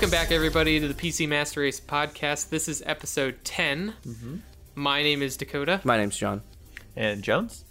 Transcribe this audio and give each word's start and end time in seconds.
Welcome 0.00 0.12
back, 0.12 0.32
everybody, 0.32 0.80
to 0.80 0.88
the 0.88 0.94
PC 0.94 1.28
Master 1.28 1.60
Race 1.60 1.78
podcast. 1.78 2.48
This 2.48 2.68
is 2.68 2.82
episode 2.86 3.36
10. 3.44 3.92
My 4.74 5.02
name 5.02 5.20
is 5.20 5.36
Dakota, 5.36 5.82
My 5.84 5.98
name's 5.98 6.16
John. 6.16 6.40
And 6.96 7.22
Jones? 7.22 7.66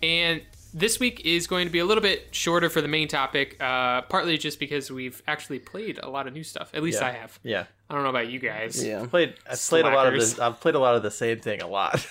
and 0.00 0.42
this 0.72 1.00
week 1.00 1.22
is 1.24 1.48
going 1.48 1.66
to 1.66 1.72
be 1.72 1.80
a 1.80 1.84
little 1.84 2.04
bit 2.04 2.28
shorter 2.30 2.70
for 2.70 2.80
the 2.80 2.86
main 2.86 3.08
topic, 3.08 3.60
uh, 3.60 4.02
partly 4.02 4.38
just 4.38 4.60
because 4.60 4.92
we've 4.92 5.24
actually 5.26 5.58
played 5.58 5.98
a 6.00 6.08
lot 6.08 6.28
of 6.28 6.34
new 6.34 6.44
stuff. 6.44 6.70
At 6.72 6.84
least 6.84 7.00
Yeah. 7.00 7.08
I 7.08 7.10
have. 7.14 7.40
Yeah. 7.42 7.64
I 7.90 7.94
don't 7.94 8.04
know 8.04 8.10
about 8.10 8.28
you 8.28 8.38
guys. 8.38 8.86
Yeah. 8.86 9.04
Played 9.06 9.34
I've 9.50 9.58
played 9.58 9.84
a 9.86 9.90
lot 9.90 10.06
of 10.06 10.14
this 10.14 10.38
I've 10.38 10.60
played 10.60 10.76
a 10.76 10.78
lot 10.78 10.94
of 10.94 11.02
the 11.02 11.10
same 11.10 11.40
thing 11.40 11.62
a 11.62 11.66
lot. 11.66 12.06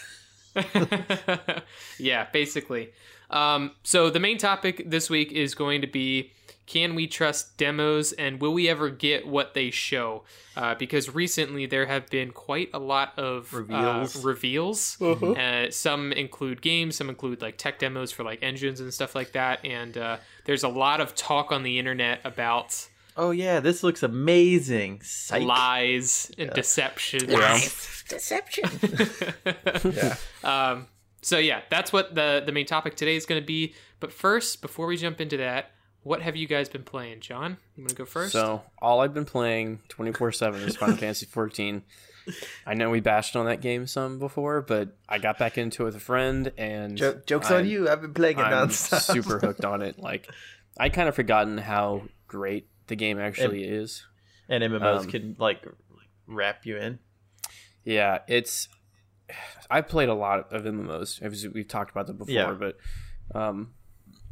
yeah, 1.98 2.28
basically. 2.34 2.90
Um, 3.30 3.72
so 3.84 4.10
the 4.10 4.20
main 4.20 4.38
topic 4.38 4.84
this 4.86 5.10
week 5.10 5.32
is 5.32 5.56
going 5.56 5.80
to 5.80 5.88
be 5.88 6.34
can 6.70 6.94
we 6.94 7.08
trust 7.08 7.58
demos 7.58 8.12
and 8.12 8.40
will 8.40 8.54
we 8.54 8.70
ever 8.70 8.92
get 8.92 9.28
what 9.28 9.56
they 9.56 9.72
show? 9.72 10.24
Uh, 10.56 10.76
because 10.76 11.16
recently 11.16 11.66
there 11.66 11.88
have 11.88 12.08
been 12.12 12.30
quite 12.30 12.70
a 12.76 12.80
lot 12.80 13.18
of 13.18 13.52
Reveals. 13.56 14.16
Uh, 14.16 14.28
reveals. 14.28 15.02
Uh, 15.02 15.72
some 15.72 16.12
include 16.12 16.62
games, 16.62 16.96
some 16.96 17.10
include 17.10 17.42
like 17.42 17.58
tech 17.58 17.80
demos 17.80 18.12
for 18.12 18.24
like 18.24 18.44
engines 18.44 18.80
and 18.80 18.94
stuff 18.94 19.16
like 19.16 19.32
that. 19.32 19.66
And 19.66 19.98
uh, 19.98 20.18
there's 20.46 20.64
a 20.64 20.68
lot 20.68 21.02
of 21.02 21.16
talk 21.16 21.52
on 21.52 21.64
the 21.64 21.80
internet 21.80 22.22
about 22.24 22.88
oh 23.18 23.32
yeah, 23.32 23.60
this 23.60 23.82
looks 23.82 24.04
amazing. 24.04 25.02
Psych. 25.02 25.42
lies 25.42 26.32
and 26.38 26.52
deception. 26.52 27.26
Deception. 28.08 28.70
Yeah. 29.92 30.16
Um, 30.44 30.88
so 31.24 31.40
yeah, 31.40 31.62
that's 31.72 31.92
what 31.92 32.14
the 32.14 32.44
the 32.46 32.52
main 32.52 32.68
topic 32.68 32.96
today 32.96 33.16
is 33.16 33.26
going 33.26 33.42
to 33.42 33.46
be. 33.46 33.74
But 34.00 34.14
first, 34.14 34.62
before 34.62 34.86
we 34.86 34.98
jump 34.98 35.20
into 35.20 35.38
that, 35.38 35.72
what 36.04 36.22
have 36.22 36.36
you 36.36 36.48
guys 36.48 36.70
been 36.70 36.84
playing, 36.84 37.20
John? 37.20 37.58
You 37.76 37.84
want 37.84 37.90
to 37.90 37.96
go 37.96 38.06
first? 38.06 38.32
So 38.32 38.62
all 38.82 39.02
I've 39.02 39.14
been 39.14 39.26
playing 39.26 39.80
24 39.90 40.32
seven 40.32 40.62
is 40.62 40.76
Final 40.78 40.96
Fantasy 40.98 41.26
14. 41.26 41.84
I 42.66 42.74
know 42.76 42.90
we 42.92 43.00
bashed 43.00 43.36
on 43.36 43.46
that 43.48 43.60
game 43.62 43.88
some 43.88 44.20
before, 44.20 44.62
but 44.62 44.96
I 45.08 45.18
got 45.18 45.40
back 45.40 45.58
into 45.58 45.84
it 45.84 45.86
with 45.86 45.96
a 45.96 46.00
friend, 46.00 46.52
and 46.58 46.96
Jo- 46.96 47.22
jokes 47.26 47.50
I'm- 47.50 47.62
on 47.62 47.68
you. 47.70 47.90
I've 47.90 48.02
been 48.02 48.14
playing 48.14 48.38
it 48.38 48.44
I'm 48.44 48.68
nonstop. 48.70 49.02
super 49.02 49.40
hooked 49.46 49.66
on 49.66 49.82
it. 49.82 49.98
Like 50.00 50.30
I 50.80 50.90
kind 50.90 51.10
of 51.10 51.16
forgotten 51.16 51.58
how 51.58 52.04
great 52.28 52.68
the 52.88 52.96
game 52.96 53.20
actually 53.20 53.64
is. 53.64 54.06
and 54.48 54.64
MMOs 54.64 55.00
Um, 55.02 55.08
can 55.08 55.36
like 55.40 55.64
wrap 56.28 56.66
you 56.66 56.78
in. 56.78 57.00
Yeah, 57.84 58.20
it's. 58.28 58.68
I 59.70 59.82
played 59.82 60.10
a 60.10 60.14
lot 60.16 60.52
of 60.54 60.64
MMOs. 60.64 61.22
as 61.22 61.48
We've 61.48 61.68
talked 61.68 61.92
about 61.92 62.08
that 62.08 62.18
before, 62.18 62.34
Yeah. 62.34 62.52
but 62.52 62.78
um, 63.34 63.74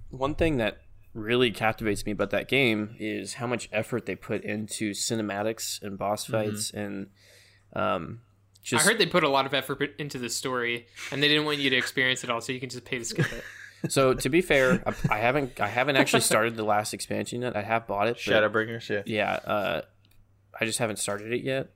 one 0.09 0.35
thing 0.35 0.57
that 0.57 0.79
really 1.17 1.51
captivates 1.51 2.05
me 2.05 2.11
about 2.11 2.29
that 2.29 2.47
game 2.47 2.95
is 2.99 3.33
how 3.35 3.47
much 3.47 3.67
effort 3.71 4.05
they 4.05 4.15
put 4.15 4.43
into 4.43 4.91
cinematics 4.91 5.81
and 5.81 5.97
boss 5.97 6.25
fights 6.25 6.71
and 6.71 7.07
um, 7.73 8.21
I 8.73 8.77
heard 8.79 8.97
they 8.97 9.05
put 9.05 9.23
a 9.23 9.29
lot 9.29 9.45
of 9.45 9.53
effort 9.53 9.95
into 9.97 10.19
the 10.19 10.29
story, 10.29 10.87
and 11.11 11.23
they 11.23 11.27
didn't 11.27 11.45
want 11.45 11.59
you 11.59 11.69
to 11.69 11.77
experience 11.77 12.23
it 12.23 12.29
all, 12.29 12.41
so 12.41 12.51
you 12.51 12.59
can 12.59 12.69
just 12.69 12.83
pay 12.83 12.97
to 12.99 13.05
skip 13.05 13.31
it. 13.31 13.43
so 13.91 14.13
to 14.13 14.29
be 14.29 14.41
fair, 14.41 14.83
I, 14.85 15.15
I 15.15 15.17
haven't 15.19 15.59
I 15.61 15.67
haven't 15.67 15.95
actually 15.95 16.21
started 16.33 16.55
the 16.55 16.63
last 16.63 16.93
expansion 16.93 17.41
yet. 17.41 17.55
I 17.55 17.61
have 17.61 17.87
bought 17.87 18.07
it. 18.07 18.19
but- 18.25 18.33
Shadowbringers, 18.33 18.89
yeah. 18.89 19.03
yeah, 19.05 19.31
uh, 19.33 19.81
I 20.59 20.65
just 20.65 20.79
haven't 20.79 20.97
started 20.97 21.31
it 21.31 21.43
yet. 21.43 21.69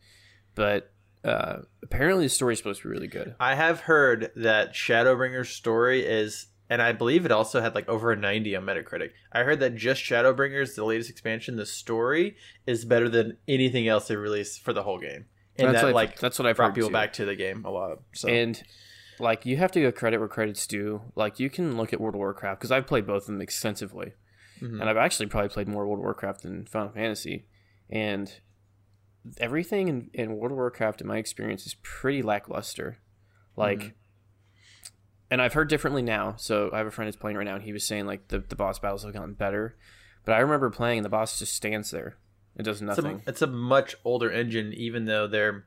But 0.53 0.91
uh, 1.23 1.59
apparently, 1.81 2.25
the 2.25 2.29
story 2.29 2.53
is 2.53 2.59
supposed 2.59 2.81
to 2.81 2.87
be 2.89 2.93
really 2.93 3.07
good. 3.07 3.35
I 3.39 3.55
have 3.55 3.81
heard 3.81 4.31
that 4.35 4.73
Shadowbringers 4.73 5.47
story 5.47 6.01
is 6.05 6.47
and 6.71 6.81
I 6.81 6.91
believe 6.93 7.25
it 7.25 7.31
also 7.31 7.59
had 7.61 7.75
like 7.75 7.87
over 7.89 8.11
a 8.11 8.15
90 8.15 8.55
on 8.55 8.63
Metacritic. 8.63 9.09
I 9.31 9.43
heard 9.43 9.59
that 9.59 9.75
just 9.75 10.01
Shadowbringers, 10.01 10.73
the 10.75 10.85
latest 10.85 11.09
expansion, 11.09 11.57
the 11.57 11.65
story 11.65 12.35
is 12.65 12.85
better 12.85 13.09
than 13.09 13.37
anything 13.47 13.87
else 13.87 14.07
they 14.07 14.15
released 14.15 14.61
for 14.63 14.71
the 14.73 14.83
whole 14.83 14.97
game. 14.97 15.25
And 15.57 15.67
That's 15.67 15.81
that 15.81 15.85
what- 15.87 15.95
like 15.95 16.19
that's 16.19 16.39
what 16.39 16.47
I've 16.47 16.55
brought 16.55 16.73
people 16.73 16.89
too. 16.89 16.93
back 16.93 17.11
to 17.13 17.25
the 17.25 17.35
game 17.35 17.65
a 17.65 17.69
lot. 17.69 17.99
So 18.13 18.29
And 18.29 18.63
like 19.19 19.45
you 19.45 19.57
have 19.57 19.71
to 19.73 19.81
give 19.81 19.93
credit 19.95 20.17
where 20.19 20.29
credit's 20.29 20.65
due. 20.65 21.01
Like 21.13 21.39
you 21.39 21.49
can 21.49 21.75
look 21.77 21.91
at 21.93 21.99
World 22.01 22.15
of 22.15 22.19
Warcraft 22.19 22.59
because 22.61 22.71
I've 22.71 22.87
played 22.87 23.05
both 23.05 23.23
of 23.23 23.27
them 23.27 23.41
extensively, 23.41 24.13
Mhm. 24.61 24.79
and 24.79 24.83
I've 24.89 24.97
actually 24.97 25.25
probably 25.27 25.49
played 25.49 25.67
more 25.67 25.85
World 25.85 25.99
of 25.99 26.03
Warcraft 26.03 26.43
than 26.43 26.65
Final 26.65 26.91
Fantasy. 26.93 27.45
And 27.89 28.33
everything 29.37 29.87
in, 29.87 30.09
in 30.13 30.37
World 30.37 30.51
of 30.51 30.57
Warcraft, 30.57 31.01
in 31.01 31.07
my 31.07 31.17
experience, 31.17 31.65
is 31.65 31.75
pretty 31.83 32.21
lackluster. 32.21 32.97
Like, 33.55 33.79
Mhm. 33.79 33.91
And 35.31 35.41
I've 35.41 35.53
heard 35.53 35.69
differently 35.69 36.01
now. 36.01 36.35
So 36.37 36.69
I 36.71 36.77
have 36.77 36.87
a 36.87 36.91
friend 36.91 37.07
who's 37.07 37.15
playing 37.15 37.37
right 37.37 37.45
now, 37.45 37.55
and 37.55 37.63
he 37.63 37.73
was 37.73 37.85
saying 37.85 38.05
like 38.05 38.27
the 38.27 38.39
the 38.39 38.55
boss 38.55 38.77
battles 38.77 39.03
have 39.03 39.13
gotten 39.13 39.33
better. 39.33 39.77
But 40.25 40.33
I 40.33 40.39
remember 40.39 40.69
playing, 40.69 40.99
and 40.99 41.05
the 41.05 41.09
boss 41.09 41.39
just 41.39 41.55
stands 41.55 41.89
there. 41.89 42.17
It 42.57 42.63
does 42.63 42.81
it's 42.81 42.81
a, 42.81 42.85
nothing. 42.85 43.23
it's 43.25 43.41
a 43.41 43.47
much 43.47 43.95
older 44.03 44.29
engine, 44.29 44.73
even 44.73 45.05
though 45.05 45.27
they're 45.27 45.65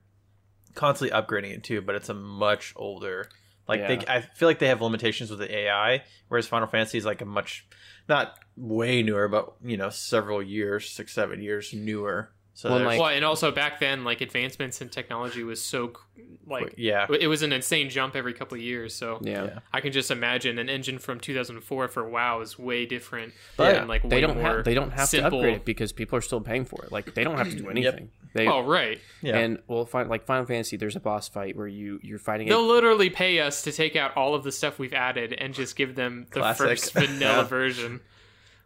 constantly 0.74 1.18
upgrading 1.18 1.54
it 1.54 1.64
too. 1.64 1.80
But 1.80 1.96
it's 1.96 2.10
a 2.10 2.14
much 2.14 2.74
older. 2.76 3.28
Like 3.66 3.86
they, 3.86 3.98
I 4.06 4.20
feel 4.20 4.46
like 4.46 4.58
they 4.58 4.68
have 4.68 4.82
limitations 4.82 5.30
with 5.30 5.38
the 5.38 5.52
AI, 5.56 6.04
whereas 6.28 6.46
Final 6.46 6.68
Fantasy 6.68 6.98
is 6.98 7.06
like 7.06 7.22
a 7.22 7.24
much, 7.24 7.66
not 8.06 8.38
way 8.58 9.02
newer, 9.02 9.26
but 9.26 9.54
you 9.64 9.78
know, 9.78 9.88
several 9.88 10.42
years, 10.42 10.90
six, 10.90 11.14
seven 11.14 11.42
years 11.42 11.72
newer. 11.72 12.30
So 12.56 12.70
Well, 12.70 12.84
like- 12.84 13.00
well, 13.00 13.08
and 13.08 13.24
also 13.24 13.50
back 13.50 13.80
then, 13.80 14.04
like 14.04 14.20
advancements 14.20 14.80
in 14.80 14.88
technology 14.88 15.42
was 15.42 15.60
so 15.60 15.92
like 16.46 16.74
yeah, 16.76 17.06
it 17.18 17.26
was 17.26 17.42
an 17.42 17.52
insane 17.52 17.90
jump 17.90 18.14
every 18.14 18.32
couple 18.32 18.54
of 18.56 18.62
years. 18.62 18.94
So 18.94 19.18
yeah. 19.22 19.44
yeah. 19.44 19.58
I 19.72 19.80
can 19.80 19.90
just 19.92 20.10
imagine 20.10 20.58
an 20.60 20.68
engine 20.68 20.98
from 21.00 21.18
2004 21.18 21.88
for 21.88 22.08
WoW 22.08 22.40
is 22.42 22.56
way 22.58 22.86
different. 22.86 23.32
But 23.56 23.76
and, 23.76 23.88
like 23.88 24.02
They 24.02 24.16
way 24.16 24.20
don't 24.20 24.38
have 24.38 24.64
they 24.64 24.74
don't 24.74 24.92
have 24.92 25.08
simple. 25.08 25.30
to 25.30 25.36
upgrade 25.38 25.56
it 25.56 25.64
because 25.64 25.90
people 25.92 26.16
are 26.16 26.22
still 26.22 26.40
paying 26.40 26.64
for 26.64 26.84
it. 26.84 26.92
Like 26.92 27.14
they 27.14 27.24
don't 27.24 27.38
have 27.38 27.50
to 27.50 27.56
do 27.56 27.68
anything. 27.68 28.10
They 28.34 28.46
Oh 28.46 28.62
right, 28.62 29.00
Yeah. 29.22 29.38
and 29.38 29.58
well, 29.68 29.84
find, 29.84 30.08
like 30.08 30.24
Final 30.26 30.44
Fantasy, 30.46 30.76
there's 30.76 30.96
a 30.96 31.00
boss 31.00 31.28
fight 31.28 31.56
where 31.56 31.66
you 31.68 31.98
you're 32.02 32.18
fighting. 32.18 32.48
they'll 32.48 32.68
A, 32.68 32.72
literally 32.72 33.08
pay 33.10 33.40
us 33.40 33.62
to 33.62 33.72
take 33.72 33.96
out 33.96 34.16
all 34.16 34.34
of 34.34 34.44
the 34.44 34.52
stuff 34.52 34.78
we've 34.78 34.92
added 34.94 35.32
and 35.32 35.54
just 35.54 35.74
give 35.76 35.94
them 35.96 36.26
the 36.30 36.40
Classic. 36.40 36.66
first 36.68 36.92
vanilla 36.94 37.18
Yeah. 37.38 37.42
version. 37.44 38.00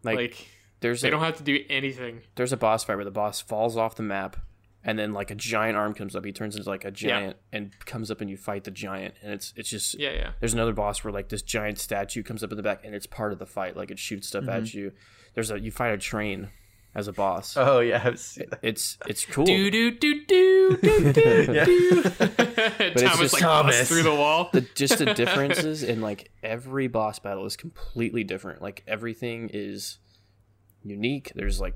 like, 0.03 0.17
Like, 0.17 0.49
there's 0.81 1.03
they 1.03 1.09
a, 1.09 1.11
don't 1.11 1.21
have 1.21 1.37
to 1.39 1.43
do 1.43 1.65
anything. 1.69 2.23
there's 2.37 2.53
a 2.53 2.57
boss 2.57 2.85
fight 2.85 2.97
where 2.97 3.05
the 3.05 3.11
boss 3.11 3.41
falls 3.41 3.77
off 3.77 3.97
the 3.97 4.03
map, 4.03 4.37
and 4.85 4.99
then 4.99 5.13
like 5.13 5.31
a 5.31 5.35
giant 5.35 5.77
arm 5.77 5.95
comes 5.95 6.15
up. 6.15 6.25
He 6.25 6.33
turns 6.33 6.57
into 6.57 6.69
like 6.69 6.85
a 6.85 6.91
giant 6.91 7.37
and 7.53 7.79
comes 7.85 8.11
up, 8.11 8.21
and 8.21 8.31
you 8.31 8.37
fight 8.37 8.65
the 8.65 8.71
giant, 8.71 9.15
and 9.23 9.33
it's 9.33 9.53
it's 9.57 9.71
just 9.71 9.99
Yeah, 9.99 10.13
yeah. 10.13 10.31
There's 10.41 10.55
another 10.55 10.73
boss 10.73 11.03
where 11.03 11.13
like 11.13 11.29
this 11.29 11.43
giant 11.43 11.79
statue 11.79 12.23
comes 12.23 12.43
up 12.43 12.51
in 12.51 12.57
the 12.57 12.63
back, 12.63 12.85
and 12.85 12.95
it's 12.95 13.07
part 13.07 13.33
of 13.33 13.39
the 13.39 13.47
fight. 13.47 13.77
Like 13.77 13.91
it 13.91 13.99
shoots 13.99 14.29
stuff 14.29 14.49
at 14.49 14.65
mm-hmm. 14.65 14.79
you. 14.79 14.93
There's 15.35 15.51
a 15.51 15.61
you 15.61 15.71
fight 15.71 15.93
a 15.93 15.99
train 15.99 16.49
as 16.95 17.07
a 17.07 17.13
boss. 17.13 17.57
oh 17.57 17.81
yeah, 17.81 18.03
I've 18.05 18.19
seen 18.19 18.47
that. 18.51 18.61
It's 18.63 18.99
it's 19.07 19.25
cool. 19.25 19.45
Do 19.45 19.71
do 19.71 19.91
do 19.91 20.25
do 20.27 20.77
do 20.77 21.13
do 21.13 21.47
Yeah. 21.53 21.65
do. 21.65 22.03
it's 22.05 23.03
Thomas 23.03 23.19
just 23.19 23.35
like 23.35 23.43
Thomas. 23.43 23.89
through 23.89 24.03
the 24.03 24.15
wall. 24.15 24.51
the 24.53 24.63
just 24.75 24.99
the 24.99 25.07
differences 25.15 25.83
in 25.83 26.01
like 26.01 26.31
every 26.43 26.89
boss 26.89 27.19
battle 27.19 27.47
is 27.47 27.57
completely 27.57 28.25
different. 28.25 28.63
Like 28.63 28.83
everything 28.87 29.51
is 29.53 29.99
unique. 30.85 31.33
There's 31.35 31.61
like 31.61 31.75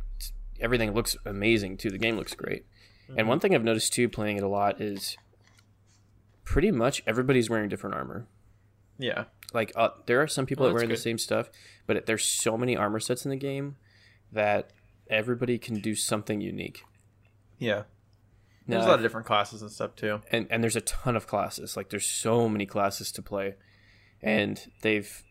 everything 0.61 0.93
looks 0.95 1.17
amazing 1.25 1.77
too. 1.79 1.91
The 1.91 1.99
game 1.99 2.17
looks 2.17 2.35
great. 2.35 2.65
And 3.17 3.29
one 3.29 3.41
thing 3.41 3.55
I've 3.55 3.65
noticed 3.65 3.93
too 3.93 4.09
playing 4.09 4.39
it 4.39 4.43
a 4.43 4.49
lot 4.49 4.81
is 4.81 5.19
pretty 6.45 6.71
much 6.71 7.03
everybody's 7.07 7.51
wearing 7.51 7.69
different 7.69 7.95
armor. 7.97 8.27
yeah. 8.99 9.25
Like 9.55 9.71
uh, 9.77 9.91
there 10.07 10.23
are 10.23 10.27
some 10.27 10.47
people 10.47 10.65
Oh, 10.65 10.69
that 10.69 10.75
wearing 10.75 10.89
the 10.89 10.97
same 10.97 11.19
stuff, 11.19 11.51
but 11.87 11.99
it, 11.99 12.07
there's 12.07 12.25
so 12.25 12.57
many 12.57 12.75
armor 12.75 12.99
sets 13.01 13.27
in 13.27 13.31
the 13.31 13.37
game 13.37 13.77
that 14.33 14.71
everybody 15.11 15.59
can 15.59 15.75
do 15.81 15.95
something 15.95 16.41
unique. 16.41 16.85
Yeah. 17.59 17.83
There's 18.67 18.85
a 18.87 18.89
lot 18.89 18.95
of 18.95 19.03
different 19.03 19.27
classes 19.27 19.61
and 19.61 19.71
stuff 19.71 19.95
too. 19.95 20.23
and 20.31 20.47
and 20.49 20.63
there's 20.63 20.77
a 20.77 20.81
ton 20.81 21.17
of 21.17 21.27
classes. 21.27 21.77
Like 21.77 21.91
there's 21.91 22.07
so 22.07 22.49
many 22.49 22.65
classes 22.65 23.13
to 23.13 23.21
play, 23.23 23.57
and 24.23 24.59
they've. 24.81 25.23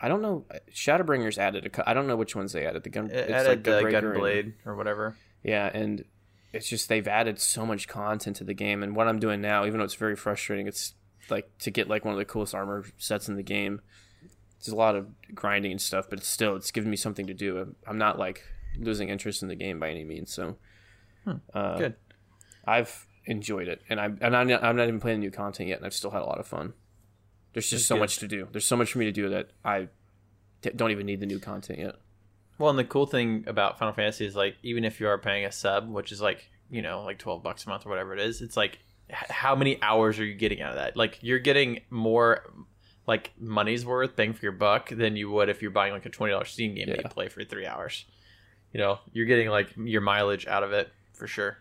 I 0.00 0.08
don't 0.08 0.20
know. 0.22 0.44
Shadowbringers 0.72 1.38
added 1.38 1.66
a. 1.78 1.88
I 1.88 1.94
don't 1.94 2.06
know 2.06 2.16
which 2.16 2.36
ones 2.36 2.52
they 2.52 2.66
added. 2.66 2.82
The 2.84 2.90
gun. 2.90 3.06
It 3.10 3.14
it's 3.16 3.30
added 3.32 3.64
the 3.64 3.70
Gunbreaker 3.70 3.94
and- 4.14 4.16
Gunblade 4.16 4.52
or 4.66 4.76
whatever. 4.76 5.16
yeah, 5.42 5.70
and 5.72 6.04
it's 6.52 6.68
just 6.68 6.88
they've 6.88 7.08
added 7.08 7.38
so 7.40 7.64
much 7.66 7.88
content 7.88 8.36
to 8.36 8.44
the 8.44 8.54
game. 8.54 8.82
And 8.82 8.94
what 8.94 9.08
I'm 9.08 9.18
doing 9.18 9.40
now, 9.40 9.64
even 9.66 9.78
though 9.78 9.84
it's 9.84 9.94
very 9.94 10.16
frustrating, 10.16 10.66
it's 10.66 10.94
like 11.30 11.50
to 11.60 11.70
get 11.70 11.88
like 11.88 12.04
one 12.04 12.12
of 12.12 12.18
the 12.18 12.24
coolest 12.24 12.54
armor 12.54 12.84
sets 12.98 13.28
in 13.28 13.36
the 13.36 13.42
game. 13.42 13.80
There's 14.60 14.68
a 14.72 14.76
lot 14.76 14.96
of 14.96 15.08
grinding 15.34 15.72
and 15.72 15.80
stuff, 15.80 16.06
but 16.10 16.18
it's 16.18 16.28
still 16.28 16.56
it's 16.56 16.70
giving 16.70 16.90
me 16.90 16.96
something 16.96 17.26
to 17.26 17.34
do. 17.34 17.58
I'm- 17.58 17.76
I'm 17.86 17.98
not 17.98 18.18
like 18.18 18.42
losing 18.78 19.08
interest 19.08 19.42
in 19.42 19.48
the 19.48 19.54
game 19.56 19.80
by 19.80 19.88
any 19.90 20.04
means. 20.04 20.32
So, 20.32 20.56
uh, 21.54 21.78
Good. 21.78 21.94
I've 22.66 23.06
enjoyed 23.24 23.68
it, 23.68 23.80
and 23.88 23.98
I'm 24.00 24.18
and 24.20 24.36
I'm 24.36 24.46
not, 24.48 24.62
I'm 24.62 24.76
not 24.76 24.88
even 24.88 25.00
playing 25.00 25.20
the 25.20 25.26
new 25.26 25.30
content 25.30 25.68
yet, 25.68 25.78
and 25.78 25.86
I've 25.86 25.94
still 25.94 26.10
had 26.10 26.22
a 26.22 26.26
lot 26.26 26.38
of 26.38 26.46
fun. 26.46 26.74
There's 27.56 27.70
just 27.70 27.86
so 27.88 27.94
good. 27.94 28.00
much 28.00 28.18
to 28.18 28.28
do. 28.28 28.46
There's 28.52 28.66
so 28.66 28.76
much 28.76 28.92
for 28.92 28.98
me 28.98 29.06
to 29.06 29.12
do 29.12 29.30
that 29.30 29.48
I 29.64 29.88
t- 30.60 30.70
don't 30.76 30.90
even 30.90 31.06
need 31.06 31.20
the 31.20 31.26
new 31.26 31.38
content 31.38 31.78
yet. 31.78 31.94
Well, 32.58 32.68
and 32.68 32.78
the 32.78 32.84
cool 32.84 33.06
thing 33.06 33.44
about 33.46 33.78
Final 33.78 33.94
Fantasy 33.94 34.26
is 34.26 34.36
like 34.36 34.56
even 34.62 34.84
if 34.84 35.00
you 35.00 35.08
are 35.08 35.16
paying 35.18 35.44
a 35.46 35.52
sub, 35.52 35.88
which 35.88 36.12
is 36.12 36.20
like 36.20 36.50
you 36.70 36.82
know 36.82 37.02
like 37.02 37.18
twelve 37.18 37.42
bucks 37.42 37.64
a 37.64 37.68
month 37.70 37.86
or 37.86 37.88
whatever 37.88 38.12
it 38.12 38.20
is, 38.20 38.42
it's 38.42 38.56
like 38.56 38.78
h- 39.08 39.30
how 39.30 39.54
many 39.56 39.80
hours 39.82 40.18
are 40.18 40.24
you 40.24 40.34
getting 40.34 40.60
out 40.60 40.70
of 40.72 40.76
that? 40.76 40.96
Like 40.96 41.18
you're 41.22 41.38
getting 41.38 41.80
more 41.88 42.44
like 43.06 43.32
money's 43.38 43.86
worth 43.86 44.16
bang 44.16 44.34
for 44.34 44.44
your 44.44 44.52
buck 44.52 44.90
than 44.90 45.16
you 45.16 45.30
would 45.30 45.48
if 45.48 45.62
you're 45.62 45.70
buying 45.70 45.92
like 45.94 46.04
a 46.06 46.10
twenty 46.10 46.32
dollars 46.32 46.50
Steam 46.50 46.74
game 46.74 46.88
that 46.88 46.98
you 47.02 47.08
play 47.08 47.28
for 47.28 47.42
three 47.44 47.66
hours. 47.66 48.04
you 48.72 48.80
know 48.80 48.98
you're 49.12 49.26
getting 49.26 49.48
like 49.48 49.68
your 49.78 50.00
mileage 50.02 50.46
out 50.46 50.62
of 50.62 50.72
it 50.72 50.90
for 51.14 51.26
sure. 51.26 51.56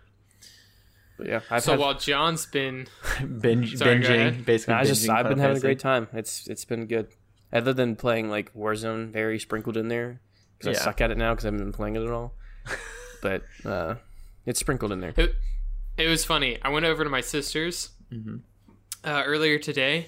But 1.18 1.28
yeah, 1.28 1.40
I've 1.50 1.64
so 1.64 1.72
had, 1.72 1.80
while 1.80 1.94
John's 1.94 2.46
been 2.46 2.88
Binge, 3.40 3.78
Sorry, 3.78 4.00
go 4.00 4.08
binging, 4.10 4.16
ahead. 4.16 4.46
basically. 4.46 4.74
I 4.74 4.84
just 4.84 5.08
I've 5.10 5.28
been 5.30 5.40
having 5.40 5.58
a 5.58 5.62
great 5.62 5.80
time. 5.80 6.08
It's 6.14 6.48
it's 6.48 6.66
been 6.66 6.88
good. 6.88 7.08
Other 7.54 7.74
than 7.74 7.96
playing 7.96 8.30
like 8.30 8.54
Warzone, 8.54 9.12
very 9.12 9.40
sprinkled 9.40 9.78
in 9.78 9.88
there 9.88 10.20
because 10.58 10.76
Yeah. 10.76 10.82
I 10.82 10.84
suck 10.86 11.00
at 11.02 11.12
it 11.12 11.18
now 11.18 11.32
because 11.34 11.46
I 11.46 11.48
haven't 11.48 11.60
been 11.62 11.72
playing 11.74 11.96
it 11.96 12.02
at 12.04 12.10
all. 12.12 12.34
but 13.22 13.44
uh, 13.64 13.96
it's 14.46 14.60
sprinkled 14.60 14.92
in 14.92 15.00
there. 15.00 15.14
It, 15.16 15.36
it 15.98 16.08
was 16.08 16.26
funny. 16.26 16.58
I 16.62 16.70
went 16.70 16.86
over 16.86 17.04
to 17.04 17.10
my 17.10 17.22
sister's 17.22 17.92
Mhm. 18.12 18.42
uh, 19.06 19.24
earlier 19.26 19.58
today, 19.58 20.08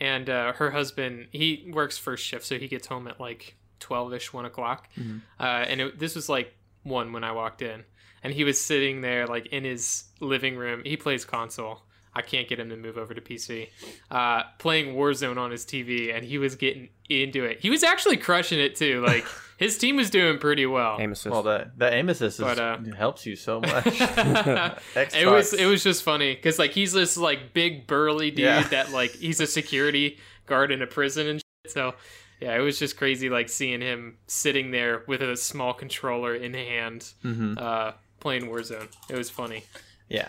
and 0.00 0.28
uh, 0.28 0.52
her 0.54 0.70
husband 0.72 1.28
he 1.30 1.70
works 1.72 1.96
first 1.98 2.24
shift, 2.24 2.44
so 2.44 2.58
he 2.58 2.66
gets 2.68 2.86
home 2.88 3.06
at 3.06 3.20
like 3.20 3.54
twelve 3.78 4.12
ish, 4.12 4.32
one 4.32 4.44
o'clock. 4.44 4.88
Mhm. 4.98 5.20
Uh, 5.38 5.42
and 5.44 5.80
it, 5.80 5.98
this 6.00 6.16
was 6.16 6.28
like 6.28 6.52
one 6.82 7.12
when 7.12 7.22
I 7.22 7.30
walked 7.32 7.62
in, 7.62 7.84
and 8.22 8.32
he 8.32 8.44
was 8.44 8.60
sitting 8.60 9.00
there 9.00 9.26
like 9.26 9.46
in 9.46 9.64
his 9.64 10.04
living 10.20 10.56
room. 10.56 10.82
He 10.84 10.96
plays 10.96 11.24
console. 11.24 11.82
I 12.14 12.22
can't 12.22 12.48
get 12.48 12.58
him 12.58 12.68
to 12.70 12.76
move 12.76 12.98
over 12.98 13.14
to 13.14 13.20
PC. 13.20 13.68
Uh, 14.10 14.42
playing 14.58 14.96
Warzone 14.96 15.36
on 15.38 15.52
his 15.52 15.64
TV, 15.64 16.12
and 16.12 16.24
he 16.24 16.38
was 16.38 16.56
getting 16.56 16.88
into 17.08 17.44
it. 17.44 17.60
He 17.60 17.70
was 17.70 17.84
actually 17.84 18.16
crushing 18.16 18.58
it 18.58 18.74
too. 18.74 19.04
Like 19.06 19.24
his 19.58 19.78
team 19.78 19.94
was 19.96 20.10
doing 20.10 20.38
pretty 20.38 20.66
well. 20.66 20.96
Aim 20.98 21.12
assist. 21.12 21.30
Well, 21.30 21.44
that 21.44 21.78
that 21.78 21.92
aim 21.92 22.08
assist 22.08 22.40
But, 22.40 22.58
uh, 22.58 22.78
helps 22.96 23.24
you 23.24 23.36
so 23.36 23.60
much. 23.60 23.86
it 23.86 25.26
was 25.30 25.52
it 25.54 25.66
was 25.66 25.82
just 25.84 26.02
funny 26.02 26.34
because 26.34 26.58
like 26.58 26.72
he's 26.72 26.92
this 26.92 27.16
like 27.16 27.52
big 27.52 27.86
burly 27.86 28.30
dude 28.30 28.40
Yeah. 28.46 28.66
that 28.68 28.90
like 28.90 29.12
he's 29.12 29.40
a 29.40 29.46
security 29.46 30.18
guard 30.46 30.72
in 30.72 30.82
a 30.82 30.86
prison 30.86 31.26
and 31.28 31.38
shit. 31.64 31.72
so 31.72 31.94
yeah 32.40 32.56
it 32.56 32.60
was 32.60 32.78
just 32.78 32.96
crazy 32.96 33.28
like 33.28 33.48
seeing 33.48 33.80
him 33.80 34.16
sitting 34.26 34.70
there 34.70 35.02
with 35.06 35.20
a 35.22 35.36
small 35.36 35.74
controller 35.74 36.34
in 36.34 36.54
hand 36.54 37.12
hmm 37.22 37.54
uh 37.58 37.92
playing 38.28 38.46
warzone 38.52 38.88
it 39.08 39.16
was 39.16 39.30
funny 39.30 39.64
Yeah, 40.08 40.28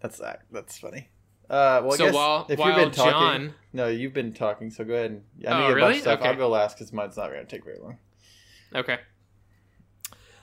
that's 0.00 0.18
that. 0.18 0.42
That's 0.50 0.78
funny. 0.78 1.08
Uh, 1.50 1.80
well, 1.84 1.92
I 1.92 1.96
so 1.96 2.04
guess 2.06 2.14
while 2.14 2.46
if 2.48 2.58
while 2.58 2.68
you've 2.68 2.76
been 2.78 2.90
talking, 2.90 3.12
john 3.12 3.54
no, 3.72 3.86
you've 3.88 4.14
been 4.14 4.32
talking. 4.32 4.70
So 4.70 4.82
go 4.84 4.94
ahead. 4.94 5.10
And, 5.10 5.22
I 5.46 5.50
Oh, 5.50 5.52
know 5.52 5.58
you 5.58 5.64
have 5.68 5.76
a 5.76 5.80
bunch 5.80 5.82
really? 5.82 5.96
of 5.96 6.02
stuff. 6.02 6.20
Okay. 6.20 6.28
I'll 6.30 6.36
go 6.36 6.48
last 6.48 6.76
because 6.78 6.92
mine's 6.92 7.16
not 7.16 7.30
going 7.30 7.44
to 7.46 7.50
take 7.56 7.64
very 7.64 7.78
long. 7.78 7.98
okay 8.74 8.98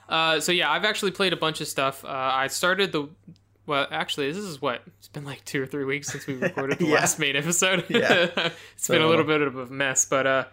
uh 0.08 0.40
so 0.40 0.52
yeah 0.52 0.70
i've 0.70 0.84
actually 0.84 1.10
played 1.10 1.32
a 1.32 1.36
bunch 1.36 1.60
of 1.60 1.68
stuff 1.68 2.04
uh 2.04 2.08
i 2.08 2.46
started 2.46 2.92
the 2.92 3.08
well 3.66 3.86
actually 3.90 4.26
this 4.32 4.36
is 4.42 4.60
what 4.60 4.82
it's 4.98 5.08
been 5.08 5.24
like 5.24 5.44
two 5.44 5.62
or 5.62 5.66
three 5.66 5.84
weeks 5.84 6.08
since 6.10 6.26
we 6.26 6.34
recorded 6.48 6.78
the 6.78 6.86
Yeah. 6.86 6.94
last 6.96 7.18
main 7.18 7.36
episode 7.36 7.84
Yeah. 7.90 8.28
it's 8.76 8.88
been 8.88 9.02
a 9.02 9.06
little 9.06 9.24
bit 9.24 9.40
of 9.42 9.56
a 9.56 9.66
mess 9.66 10.04
but 10.04 10.26
uh 10.26 10.44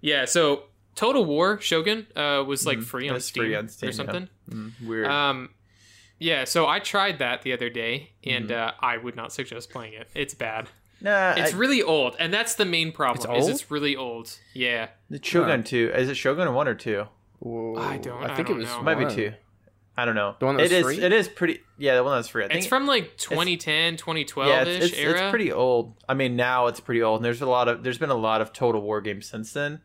yeah 0.00 0.24
so 0.24 0.64
total 0.94 1.24
war 1.24 1.60
shogun 1.60 2.06
uh 2.16 2.44
was 2.46 2.64
like 2.64 2.78
Mhm. 2.78 2.84
free 2.84 3.08
on, 3.08 3.20
steam 3.20 3.42
free 3.44 3.54
on 3.56 3.68
Steam, 3.68 3.88
or 3.88 3.92
yeah. 3.92 3.96
something 3.96 4.28
Mm, 4.50 4.72
weird. 4.86 5.06
um 5.06 5.50
yeah 6.18 6.44
so 6.44 6.66
i 6.66 6.78
tried 6.78 7.18
that 7.18 7.42
the 7.42 7.52
other 7.52 7.68
day 7.70 8.10
and 8.24 8.48
Mm-hmm. 8.48 8.68
uh 8.68 8.86
i 8.86 8.96
would 8.96 9.16
not 9.16 9.32
suggest 9.32 9.70
playing 9.70 9.92
it 9.94 10.08
it's 10.14 10.34
bad 10.34 10.68
nah, 11.00 11.32
it's 11.36 11.52
I, 11.54 11.56
really 11.56 11.82
old 11.82 12.16
and 12.18 12.32
that's 12.32 12.54
the 12.54 12.64
main 12.64 12.92
problem 12.92 13.30
It's 13.36 13.44
is 13.44 13.50
old? 13.50 13.60
it's 13.60 13.70
really 13.70 13.96
old 13.96 14.38
yeah 14.54 14.88
the 15.10 15.20
Shogun 15.22 15.62
two. 15.62 15.90
Is 15.94 16.08
it 16.08 16.16
Shogun 16.16 16.52
one 16.54 16.66
or 16.68 16.74
two? 16.74 17.04
Whoa. 17.38 17.76
I 17.76 17.98
don't- 17.98 18.22
I 18.24 18.32
I 18.32 18.34
think 18.34 18.48
don't 18.48 18.56
it 18.56 18.60
was 18.60 18.68
know. 18.70 18.82
Might 18.82 18.98
be 18.98 19.14
two. 19.14 19.32
I 19.98 20.04
don't 20.04 20.14
know. 20.14 20.34
The 20.40 20.46
one 20.46 20.56
that 20.56 20.62
It 20.64 20.64
was 20.64 20.72
is- 20.72 20.84
free? 20.84 21.00
It 21.04 21.12
is 21.12 21.28
pretty. 21.28 21.60
Yeah, 21.78 21.94
the 21.96 22.02
one 22.04 22.16
that's 22.18 22.28
free. 22.28 22.44
I 22.44 22.48
think 22.48 22.58
it's 22.58 22.66
from 22.66 22.86
like 22.86 23.16
2010 23.18 23.96
2012 23.98 24.48
yeah, 24.48 24.62
ish 24.62 24.68
it's, 24.68 24.86
it's, 24.92 24.98
era 24.98 25.12
it's 25.22 25.30
pretty 25.30 25.52
old. 25.52 25.94
I 26.08 26.14
mean, 26.14 26.34
now 26.36 26.66
it's 26.66 26.80
pretty 26.80 27.02
old, 27.02 27.18
and 27.20 27.24
there's 27.24 27.40
a 27.42 27.46
lot 27.46 27.68
of 27.68 27.82
there's 27.82 27.98
been 27.98 28.10
a 28.10 28.14
lot 28.16 28.40
of 28.40 28.52
Total 28.52 28.80
War 28.80 29.00
games 29.00 29.26
since 29.26 29.52
then. 29.52 29.80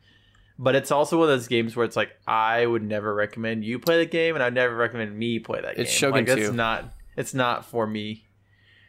But 0.64 0.76
it's 0.76 0.92
also 0.92 1.18
one 1.18 1.28
of 1.30 1.36
those 1.38 1.48
games 1.48 1.76
where 1.76 1.86
it's 1.86 1.96
like 1.96 2.12
I 2.28 2.66
would 2.66 2.84
never 2.84 3.14
recommend 3.16 3.66
you 3.66 3.80
play 3.80 3.98
the 3.98 4.06
game, 4.06 4.36
and 4.36 4.44
I'd 4.44 4.54
never 4.54 4.76
recommend 4.76 5.18
me 5.18 5.40
play 5.40 5.60
that 5.60 5.76
game. 5.76 5.84
It's 5.84 5.92
Shogun 5.92 6.26
like, 6.28 6.38
it's 6.38 6.52
not. 6.52 6.94
It's 7.18 7.34
not 7.34 7.66
for 7.66 7.88
me 7.88 8.26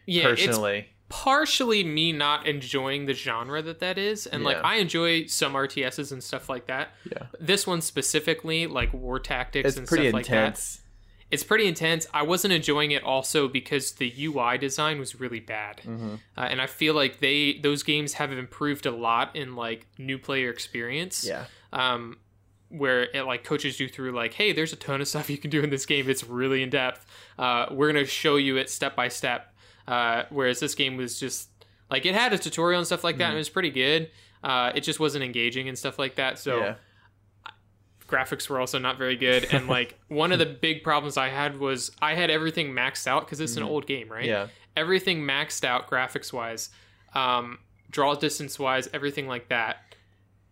yeah 0.06 0.28
it's 0.30 0.44
personally. 0.44 0.88
partially 1.08 1.84
me 1.84 2.10
not 2.12 2.44
enjoying 2.46 3.06
the 3.06 3.12
genre 3.12 3.62
that 3.62 3.78
that 3.78 3.98
is 3.98 4.26
and 4.26 4.42
like 4.42 4.56
i 4.64 4.76
enjoy 4.76 5.24
some 5.26 5.52
rts's 5.52 6.10
and 6.10 6.22
stuff 6.24 6.48
like 6.48 6.66
that 6.66 6.88
Yeah. 7.10 7.26
this 7.38 7.66
one 7.68 7.80
specifically 7.80 8.66
like 8.66 8.92
war 8.92 9.20
tactics 9.20 9.68
It's 9.68 9.76
and 9.76 9.86
pretty 9.86 10.06
stuff 10.08 10.14
like 10.14 10.26
that 10.26 10.44
intense. 10.46 10.80
it's 11.30 11.44
pretty 11.44 11.68
intense 11.68 12.08
i 12.12 12.22
wasn't 12.22 12.52
enjoying 12.52 12.90
it 12.90 13.04
also 13.04 13.46
because 13.46 13.92
the 13.92 14.12
ui 14.24 14.58
design 14.58 14.98
was 14.98 15.20
really 15.20 15.38
bad 15.40 15.82
Mhm. 15.86 16.18
uh, 16.36 16.40
and 16.40 16.60
i 16.60 16.66
feel 16.66 16.94
like 16.94 17.20
they 17.20 17.58
those 17.62 17.84
games 17.84 18.14
have 18.14 18.32
improved 18.32 18.86
a 18.86 18.90
lot 18.92 19.36
in 19.36 19.54
like 19.54 19.86
new 19.98 20.18
player 20.18 20.50
experience 20.50 21.24
Yeah. 21.24 21.44
Um, 21.72 22.18
where 22.68 23.02
it 23.02 23.24
like 23.24 23.44
coaches 23.44 23.78
you 23.78 23.88
through 23.88 24.12
like, 24.12 24.34
hey, 24.34 24.52
there's 24.52 24.72
a 24.72 24.76
ton 24.76 25.00
of 25.00 25.08
stuff 25.08 25.28
you 25.28 25.38
can 25.38 25.50
do 25.50 25.62
in 25.62 25.70
this 25.70 25.86
game. 25.86 26.08
It's 26.08 26.24
really 26.24 26.62
in 26.62 26.70
depth. 26.70 27.06
Uh, 27.38 27.66
we're 27.70 27.92
gonna 27.92 28.06
show 28.06 28.36
you 28.36 28.56
it 28.56 28.70
step 28.70 28.96
by 28.96 29.08
step. 29.08 29.54
Uh, 29.86 30.24
whereas 30.30 30.60
this 30.60 30.74
game 30.74 30.96
was 30.96 31.18
just 31.18 31.48
like 31.90 32.06
it 32.06 32.14
had 32.14 32.32
a 32.32 32.38
tutorial 32.38 32.78
and 32.78 32.86
stuff 32.86 33.04
like 33.04 33.18
that, 33.18 33.26
and 33.26 33.34
it 33.34 33.38
was 33.38 33.48
pretty 33.48 33.70
good. 33.70 34.10
Uh, 34.42 34.72
it 34.74 34.80
just 34.80 34.98
wasn't 34.98 35.24
engaging 35.24 35.68
and 35.68 35.78
stuff 35.78 35.98
like 35.98 36.16
that. 36.16 36.38
So 36.38 36.58
yeah. 36.58 36.74
graphics 38.08 38.48
were 38.48 38.58
also 38.58 38.78
not 38.78 38.98
very 38.98 39.16
good. 39.16 39.46
And 39.52 39.68
like 39.68 39.98
one 40.08 40.32
of 40.32 40.38
the 40.38 40.46
big 40.46 40.82
problems 40.82 41.16
I 41.16 41.28
had 41.28 41.58
was 41.58 41.90
I 42.00 42.14
had 42.14 42.30
everything 42.30 42.72
maxed 42.72 43.06
out 43.06 43.24
because 43.24 43.40
it's 43.40 43.56
an 43.56 43.62
old 43.62 43.86
game, 43.86 44.10
right? 44.10 44.24
Yeah. 44.24 44.48
everything 44.76 45.22
maxed 45.22 45.64
out 45.64 45.88
graphics 45.88 46.32
wise, 46.32 46.70
um, 47.14 47.58
draw 47.90 48.14
distance 48.14 48.58
wise, 48.58 48.88
everything 48.92 49.28
like 49.28 49.48
that. 49.48 49.76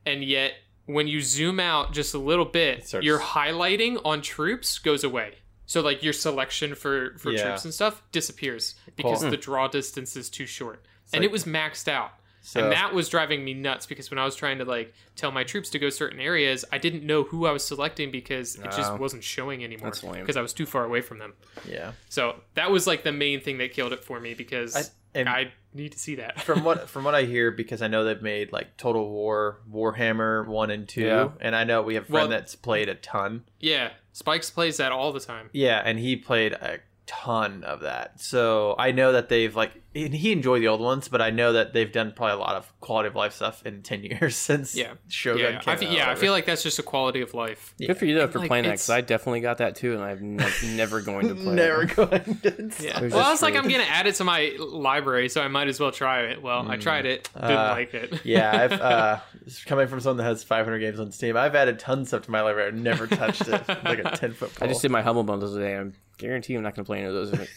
And 0.07 0.23
yet, 0.23 0.53
when 0.87 1.07
you 1.09 1.21
zoom 1.21 1.61
out 1.61 1.93
just 1.93 2.15
a 2.15 2.19
little 2.19 2.45
bit, 2.45 2.87
starts- 2.87 3.05
your 3.07 3.19
highlighting 3.21 4.01
on 4.05 4.23
troops 4.23 4.79
goes 4.79 5.05
away. 5.05 5.35
So 5.67 5.81
like 5.81 6.03
your 6.03 6.13
selection 6.13 6.75
for 6.75 7.17
for 7.19 7.31
Yeah. 7.31 7.45
troops 7.45 7.65
and 7.65 7.73
stuff 7.73 8.03
disappears 8.13 8.75
because 8.97 9.21
Cool. 9.23 9.31
the 9.31 9.37
draw 9.37 9.69
distance 9.69 10.17
is 10.17 10.29
too 10.29 10.47
short, 10.47 10.85
and 11.13 11.21
like- 11.23 11.29
it 11.29 11.33
was 11.33 11.45
maxed 11.45 11.87
out. 11.89 12.13
So 12.43 12.63
and 12.65 12.73
that 12.73 12.95
was 12.95 13.09
driving 13.09 13.45
me 13.45 13.53
nuts 13.55 13.85
because 13.87 14.11
when 14.11 14.19
I 14.19 14.25
was 14.25 14.35
trying 14.35 14.59
to 14.59 14.65
like 14.65 14.95
tell 15.15 15.31
my 15.31 15.45
troops 15.45 15.69
to 15.71 15.79
go 15.79 15.91
certain 15.91 16.21
areas, 16.21 16.65
I 16.73 16.79
didn't 16.79 17.05
know 17.05 17.23
who 17.25 17.47
I 17.47 17.53
was 17.53 17.65
selecting 17.65 18.11
because 18.11 18.57
it 18.57 18.65
just 18.73 18.99
wasn't 18.99 19.23
showing 19.25 19.63
anymore 19.63 19.89
That's 19.91 20.03
lame. 20.03 20.21
because 20.23 20.37
I 20.37 20.41
was 20.43 20.53
too 20.55 20.67
far 20.67 20.85
away 20.85 21.01
from 21.03 21.19
them. 21.19 21.35
yeah. 21.69 21.93
So 22.09 22.37
that 22.55 22.71
was 22.71 22.87
like 22.87 23.03
the 23.05 23.13
main 23.13 23.41
thing 23.41 23.59
that 23.59 23.73
killed 23.73 23.93
it 23.93 24.03
for 24.03 24.19
me 24.21 24.35
because 24.35 24.75
I, 24.75 24.83
and 25.19 25.29
I 25.29 25.53
need 25.75 25.93
to 25.93 25.99
see 25.99 26.15
that. 26.17 26.41
from 26.41 26.65
what 26.65 26.89
from 26.89 27.05
what 27.05 27.15
I 27.15 27.25
hear, 27.25 27.51
because 27.51 27.83
I 27.83 27.89
know 27.89 28.05
they've 28.05 28.23
made 28.23 28.53
like 28.53 28.77
Total 28.79 29.07
War, 29.09 29.61
Warhammer 29.71 30.47
one 30.47 30.71
and 30.71 30.89
two, 30.89 31.03
Yeah. 31.03 31.29
and 31.41 31.55
I 31.55 31.65
know 31.65 31.83
we 31.83 31.95
have 31.97 32.05
a 32.05 32.07
friend 32.07 32.29
Well- 32.31 32.39
that's 32.39 32.57
played 32.57 32.89
a 32.89 32.95
ton. 32.95 33.45
yeah, 33.59 33.91
Spikes 34.13 34.51
plays 34.51 34.79
that 34.79 34.93
all 34.93 35.13
the 35.13 35.21
time. 35.21 35.51
Yeah, 35.53 35.81
and 35.85 35.99
he 35.99 36.17
played 36.17 36.53
a 36.53 36.79
ton 37.07 37.65
of 37.65 37.81
that. 37.81 38.21
So 38.21 38.75
I 38.79 38.93
know 38.93 39.13
that 39.13 39.29
they've 39.29 39.55
like 39.55 39.73
and 39.73 39.81
he 39.93 40.31
enjoyed 40.31 40.63
the 40.63 40.69
old 40.69 40.81
ones, 40.81 41.09
but 41.09 41.21
I 41.21 41.31
know 41.31 41.53
that 41.55 41.73
they've 41.73 41.91
done 41.91 42.13
probably 42.15 42.35
a 42.35 42.39
lot 42.39 42.55
of 42.55 42.73
quality 42.81 43.09
of 43.09 43.17
life 43.17 43.33
stuff 43.33 43.67
in 43.67 43.83
ten 43.83 44.05
years 44.05 44.37
since 44.37 44.77
Yeah. 44.77 44.93
Shogun 45.09 45.41
yeah, 45.43 45.59
came 45.61 45.73
I 45.75 45.77
fe- 45.77 45.87
out. 45.89 45.93
yeah, 45.93 46.11
I 46.11 46.15
feel 46.15 46.33
like 46.33 46.47
that's 46.47 46.63
just 46.63 46.79
a 46.79 46.83
quality 46.85 47.21
of 47.23 47.35
life. 47.35 47.75
Yeah. 47.79 47.89
Good 47.89 47.99
for 47.99 48.05
you 48.07 48.15
though 48.15 48.29
for 48.29 48.39
Like, 48.39 48.49
playing 48.49 48.65
that 48.65 48.71
because 48.73 48.91
I 48.91 49.01
definitely 49.01 49.41
got 49.41 49.59
that 49.59 49.75
too, 49.75 49.95
and 49.95 50.03
I'm 50.03 50.37
ne- 50.37 50.51
never 50.77 51.01
going 51.01 51.29
to 51.29 51.35
play. 51.35 51.55
never 51.55 51.83
it. 51.83 51.97
going. 51.97 52.23
To 52.43 52.73
Yeah. 52.81 53.01
Well, 53.01 53.15
I 53.15 53.31
was 53.31 53.41
just 53.41 53.43
like. 53.43 53.57
I'm 53.57 53.69
gonna 53.69 53.83
add 53.83 54.07
it 54.07 54.15
to 54.17 54.25
my 54.25 54.55
library, 54.59 55.29
so 55.29 55.43
I 55.43 55.49
might 55.49 55.67
as 55.69 55.81
well 55.81 55.91
try 55.93 56.21
it. 56.27 56.41
Well, 56.43 56.71
I 56.71 56.77
tried 56.77 57.07
it, 57.07 57.29
didn't 57.35 57.51
Uh, 57.51 57.75
like 57.77 57.93
it. 57.95 58.21
yeah, 58.25 58.57
I've 58.63 58.73
uh, 58.73 59.19
coming 59.67 59.89
from 59.89 60.01
someone 60.01 60.19
that 60.19 60.25
has 60.25 60.45
500 60.45 60.79
games 60.79 61.01
on 61.01 61.11
Steam, 61.11 61.37
I've 61.37 61.55
added 61.57 61.79
tons 61.81 62.03
of 62.03 62.09
stuff 62.09 62.23
to 62.27 62.31
my 62.31 62.43
library. 62.43 62.69
I've 62.69 62.75
never 62.75 63.07
touched 63.09 63.49
it. 63.49 63.67
like 63.85 63.99
a 63.99 64.11
10 64.17 64.35
foot 64.35 64.53
I 64.63 64.67
just 64.69 64.83
did 64.83 64.91
my 64.93 65.03
humble 65.03 65.25
bundles 65.25 65.55
today. 65.55 65.77
I 65.77 65.87
guarantee 66.19 66.55
I'm 66.55 66.63
not 66.63 66.75
going 66.77 66.85
to 66.85 66.87
play 66.87 66.99
any 66.99 67.09
of 67.09 67.15
those 67.15 67.49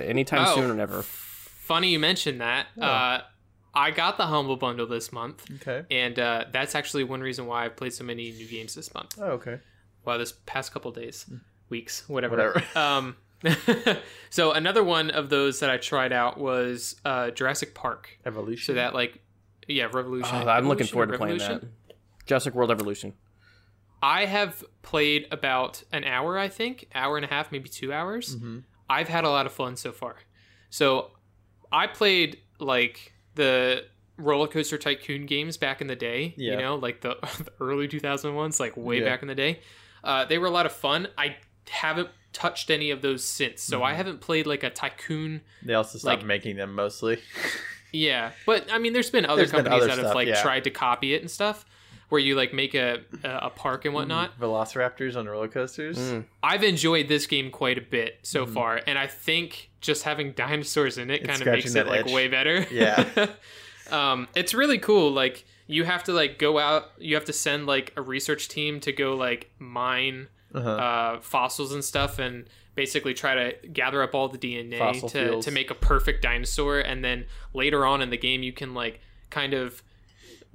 anytime 0.00 0.46
Oh. 0.48 0.54
soon 0.54 0.70
or 0.70 0.74
never. 0.74 1.04
Funny 1.66 1.88
you 1.88 1.98
mentioned 1.98 2.40
that. 2.40 2.66
Uh, 2.80 3.20
I 3.74 3.90
got 3.90 4.16
the 4.18 4.26
humble 4.26 4.56
bundle 4.56 4.86
this 4.86 5.12
month, 5.12 5.44
Okay. 5.66 5.84
and 5.90 6.18
uh, 6.18 6.44
that's 6.52 6.74
actually 6.74 7.04
one 7.04 7.20
reason 7.20 7.46
why 7.46 7.64
I've 7.64 7.76
played 7.76 7.92
so 7.92 8.04
many 8.04 8.30
new 8.30 8.46
games 8.48 8.74
this 8.74 8.94
month. 8.94 9.16
Oh, 9.20 9.32
okay. 9.32 9.58
Well, 10.04 10.16
this 10.18 10.32
past 10.46 10.72
couple 10.72 10.92
days, 10.92 11.28
weeks, 11.68 12.08
whatever. 12.08 12.36
Whatever. 12.36 12.62
Um, 12.78 13.16
so 14.30 14.52
another 14.52 14.82
one 14.82 15.10
of 15.10 15.28
those 15.28 15.60
that 15.60 15.68
I 15.68 15.76
tried 15.76 16.12
out 16.12 16.38
was 16.38 16.96
uh, 17.04 17.30
Jurassic 17.30 17.74
Park. 17.74 18.16
Evolution. 18.24 18.64
So 18.64 18.74
that 18.74 18.94
like, 18.94 19.20
yeah, 19.68 19.88
Revolution. 19.92 20.34
Oh, 20.34 20.48
I'm 20.48 20.68
looking 20.68 20.86
forward 20.86 21.10
to 21.12 21.18
playing 21.18 21.38
that. 21.38 21.64
Jurassic 22.26 22.54
World 22.54 22.70
Evolution. 22.70 23.12
I 24.02 24.24
have 24.26 24.64
played 24.82 25.26
about 25.32 25.82
an 25.92 26.04
hour, 26.04 26.38
I 26.38 26.48
think, 26.48 26.88
hour 26.94 27.16
and 27.16 27.24
a 27.24 27.28
half, 27.28 27.50
maybe 27.50 27.68
two 27.68 27.92
hours. 27.92 28.36
Mhm. 28.36 28.62
I've 28.88 29.08
had 29.08 29.24
a 29.24 29.30
lot 29.30 29.46
of 29.46 29.52
fun 29.52 29.76
so 29.76 29.90
far. 29.92 30.16
So 30.70 31.10
I 31.76 31.86
played 31.86 32.38
like 32.58 33.12
the 33.34 33.84
roller 34.16 34.48
coaster 34.48 34.78
tycoon 34.78 35.26
games 35.26 35.56
back 35.56 35.80
in 35.80 35.86
the 35.88 35.96
day. 35.96 36.34
Yeah. 36.36 36.52
You 36.52 36.58
know, 36.58 36.74
like 36.76 37.02
the, 37.02 37.16
the 37.44 37.52
early 37.60 37.86
2000 37.88 38.34
ones, 38.34 38.58
like 38.58 38.76
way 38.76 38.98
Yeah. 39.00 39.04
back 39.10 39.22
in 39.22 39.28
the 39.28 39.34
day. 39.34 39.60
Uh, 40.02 40.24
they 40.24 40.38
were 40.38 40.46
a 40.46 40.50
lot 40.50 40.66
of 40.66 40.72
fun. 40.72 41.08
I 41.18 41.36
haven't 41.68 42.08
touched 42.32 42.70
any 42.70 42.90
of 42.90 43.02
those 43.02 43.24
since, 43.24 43.62
so 43.62 43.76
Mm-hmm. 43.78 43.86
I 43.86 43.94
haven't 43.94 44.20
played 44.20 44.46
like 44.46 44.62
a 44.62 44.70
tycoon. 44.70 45.40
They 45.62 45.74
also 45.74 45.98
stopped 45.98 46.18
like- 46.20 46.26
making 46.26 46.56
them 46.56 46.74
mostly. 46.74 47.18
Yeah, 47.92 48.32
but 48.44 48.66
I 48.70 48.78
mean, 48.78 48.92
there's 48.92 49.10
been 49.10 49.24
other 49.24 49.36
There's 49.36 49.52
been 49.52 49.64
companies 49.64 49.84
other 49.84 49.96
that 49.96 50.06
have 50.06 50.14
like 50.14 50.28
yeah. 50.28 50.42
tried 50.42 50.64
to 50.64 50.70
copy 50.70 51.14
it 51.14 51.22
and 51.22 51.30
stuff. 51.30 51.64
where 52.08 52.20
you 52.20 52.34
like 52.34 52.52
make 52.52 52.74
a 52.74 53.00
a, 53.24 53.30
a 53.46 53.50
park 53.50 53.84
and 53.86 53.94
whatnot. 53.94 54.38
Velociraptors 54.38 55.16
on 55.16 55.26
roller 55.26 55.48
coasters. 55.48 55.96
Mm. 55.98 56.24
I've 56.42 56.62
enjoyed 56.64 57.08
this 57.08 57.26
game 57.26 57.50
quite 57.50 57.78
a 57.78 57.80
bit 57.80 58.18
so 58.22 58.44
Mhm. 58.44 58.52
far, 58.54 58.80
and 58.86 58.98
I 58.98 59.06
think 59.06 59.70
just 59.86 60.02
having 60.02 60.32
dinosaurs 60.32 60.98
in 60.98 61.10
it 61.10 61.24
kind 61.24 61.40
of 61.40 61.46
makes 61.46 61.74
it 61.74 61.86
like 61.86 62.06
way 62.06 62.28
better. 62.28 62.66
Yeah. 62.70 63.06
um, 63.90 64.28
it's 64.34 64.52
really 64.52 64.78
cool. 64.78 65.10
Like 65.12 65.44
you 65.66 65.84
have 65.84 66.04
to 66.04 66.12
like 66.12 66.38
go 66.38 66.58
out, 66.58 66.90
you 66.98 67.14
have 67.14 67.24
to 67.26 67.32
send 67.32 67.66
like 67.66 67.92
a 67.96 68.02
research 68.02 68.48
team 68.48 68.80
to 68.80 68.92
go 68.92 69.14
like 69.16 69.50
mine 69.58 70.28
Uh-huh. 70.54 70.70
uh, 70.70 71.20
fossils 71.20 71.72
and 71.72 71.84
stuff, 71.84 72.18
and 72.18 72.46
basically 72.74 73.14
try 73.14 73.34
to 73.34 73.68
gather 73.68 74.02
up 74.02 74.14
all 74.14 74.28
the 74.28 74.38
DNA 74.38 74.78
Fossil 74.78 75.08
to 75.08 75.40
to 75.42 75.50
make 75.50 75.70
a 75.70 75.74
perfect 75.74 76.22
dinosaur. 76.22 76.78
And 76.80 77.04
then 77.04 77.24
later 77.54 77.86
on 77.86 78.02
in 78.02 78.10
the 78.10 78.18
game, 78.18 78.42
you 78.42 78.52
can 78.52 78.74
like 78.74 79.00
kind 79.30 79.54
of 79.54 79.82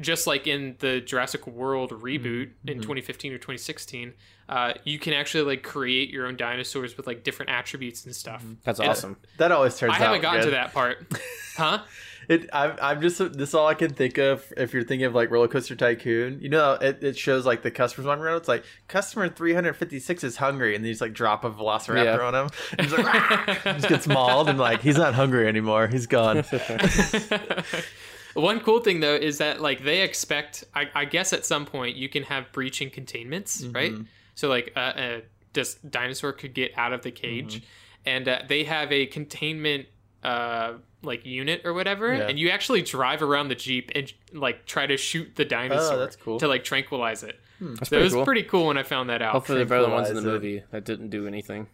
just 0.01 0.27
like 0.27 0.48
in 0.48 0.75
the 0.79 1.00
Jurassic 1.01 1.46
World 1.48 1.91
reboot 1.91 2.50
in 2.65 2.79
Mhm. 2.79 2.81
2015 2.81 3.34
or 3.34 3.38
2016, 3.38 4.13
uh, 4.50 4.74
you 4.84 5.00
can 5.00 5.13
actually 5.13 5.43
like 5.43 5.63
create 5.63 6.10
your 6.10 6.27
own 6.27 6.36
dinosaurs 6.36 6.98
with 6.98 7.08
like 7.08 7.24
different 7.24 7.51
attributes 7.51 8.05
and 8.05 8.15
stuff. 8.15 8.43
That's 8.63 8.79
It's- 8.79 8.98
awesome. 8.98 9.17
that 9.38 9.51
always 9.51 9.77
turns 9.77 9.93
out. 9.93 10.01
I 10.01 10.03
haven't 10.03 10.22
gotten 10.22 10.43
to 10.46 10.51
that 10.51 10.74
part, 10.74 11.05
huh? 11.58 11.84
It, 12.29 12.50
I'm, 12.53 12.75
I'm 12.81 13.01
just 13.01 13.17
this 13.17 13.50
is 13.50 13.55
all 13.55 13.67
I 13.67 13.74
can 13.74 13.93
think 13.93 14.17
of 14.20 14.46
if 14.55 14.74
you're 14.74 14.84
thinking 14.84 15.05
of 15.05 15.15
like 15.15 15.31
roller 15.31 15.48
coaster 15.48 15.75
tycoon. 15.75 16.39
You 16.39 16.50
know, 16.50 16.74
it, 16.74 17.03
it 17.03 17.17
shows 17.17 17.46
like 17.48 17.63
the 17.63 17.72
customers 17.72 18.05
walking 18.05 18.24
around. 18.24 18.38
It's 18.38 18.48
like 18.48 18.63
customer 18.88 19.27
356 19.27 20.24
is 20.24 20.38
hungry, 20.38 20.75
and 20.75 20.86
they 20.86 20.89
just 20.89 21.01
like 21.01 21.13
drop 21.13 21.43
a 21.43 21.50
velociraptor 21.50 22.05
Yeah. 22.20 22.20
on 22.20 22.36
him. 22.36 22.48
And 22.77 22.81
he's 22.88 22.93
like, 22.98 23.05
"Rah!" 23.05 23.53
He 23.74 23.79
just 23.79 23.89
gets 23.89 24.08
mauled, 24.08 24.50
and 24.50 24.60
like 24.60 24.81
he's 24.81 24.98
not 24.98 25.15
hungry 25.15 25.48
anymore. 25.48 25.88
He's 25.88 26.05
gone. 26.05 26.43
One 28.34 28.60
cool 28.62 28.80
thing 28.80 29.00
though 29.02 29.16
is 29.16 29.38
that 29.40 29.62
like 29.62 29.84
they 29.84 30.02
expect, 30.02 30.64
I, 30.74 30.90
I 30.96 31.06
guess 31.06 31.34
at 31.34 31.46
some 31.46 31.66
point 31.66 31.96
you 31.98 32.10
can 32.10 32.24
have 32.24 32.52
breaching 32.52 32.90
containments, 32.90 33.64
right? 33.66 33.92
Mhm. 33.94 34.06
So 34.36 34.48
like 34.50 34.72
uh, 34.76 34.94
a 34.96 35.22
this 35.54 35.76
dinosaur 35.76 36.32
could 36.32 36.54
get 36.54 36.72
out 36.78 36.94
of 36.94 37.02
the 37.02 37.12
cage, 37.12 37.56
Mm-hmm. 37.58 37.66
and 38.06 38.28
uh, 38.30 38.40
they 38.48 38.64
have 38.64 38.92
a 38.92 39.06
containment 39.08 39.88
uh 40.24 40.74
like 41.04 41.26
unit 41.26 41.62
or 41.66 41.74
whatever, 41.74 42.14
Yeah. 42.14 42.28
and 42.30 42.38
you 42.40 42.50
actually 42.52 42.84
drive 42.84 43.22
around 43.24 43.48
the 43.50 43.56
jeep 43.56 43.92
and 43.96 44.12
like 44.34 44.66
try 44.68 44.86
to 44.86 44.96
shoot 44.96 45.36
the 45.36 45.44
dinosaur 45.46 45.96
Oh, 45.96 46.00
that's 46.00 46.16
cool. 46.16 46.40
to 46.40 46.48
like 46.48 46.64
tranquilize 46.64 47.24
it. 47.24 47.40
That's 47.60 47.90
So 47.90 48.00
it 48.00 48.04
was 48.04 48.14
cool. 48.14 48.24
pretty 48.26 48.44
cool 48.44 48.68
when 48.68 48.78
I 48.78 48.84
found 48.84 49.10
that 49.10 49.22
out. 49.22 49.34
Hopefully, 49.34 49.64
there 49.64 49.78
are 49.78 49.82
other 49.84 49.92
ones 49.92 50.10
in 50.10 50.16
the 50.16 50.22
tranquilize 50.22 50.44
it. 50.44 50.48
movie 50.56 50.64
that 50.72 50.86
didn't 50.86 51.10
do 51.10 51.26
anything. 51.28 51.68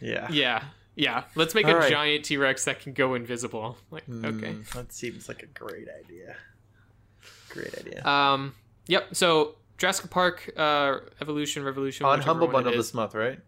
Yeah. 0.00 0.28
Yeah, 0.30 0.64
yeah. 0.96 1.24
Let's 1.34 1.54
make 1.54 1.66
All 1.66 1.72
a 1.72 1.78
right. 1.78 1.90
giant 1.90 2.24
T 2.24 2.36
Rex 2.36 2.64
that 2.66 2.80
can 2.80 2.92
go 2.92 3.14
invisible. 3.14 3.76
Like 3.90 4.04
okay. 4.08 4.52
Mm, 4.54 4.70
that 4.72 4.92
seems 4.92 5.28
like 5.28 5.42
a 5.42 5.46
great 5.46 5.88
idea. 6.04 6.36
Great 7.50 7.76
idea. 7.78 8.04
Um. 8.06 8.54
Yep. 8.86 9.14
So 9.14 9.56
Jurassic 9.78 10.10
Park, 10.10 10.50
uh, 10.56 10.98
Evolution, 11.20 11.64
Revolution 11.64 12.06
On 12.06 12.12
whichever 12.18 12.26
Humble 12.26 12.48
Bundle 12.48 12.72
is. 12.72 12.78
this 12.78 12.94
month, 12.94 13.14
right? 13.14 13.38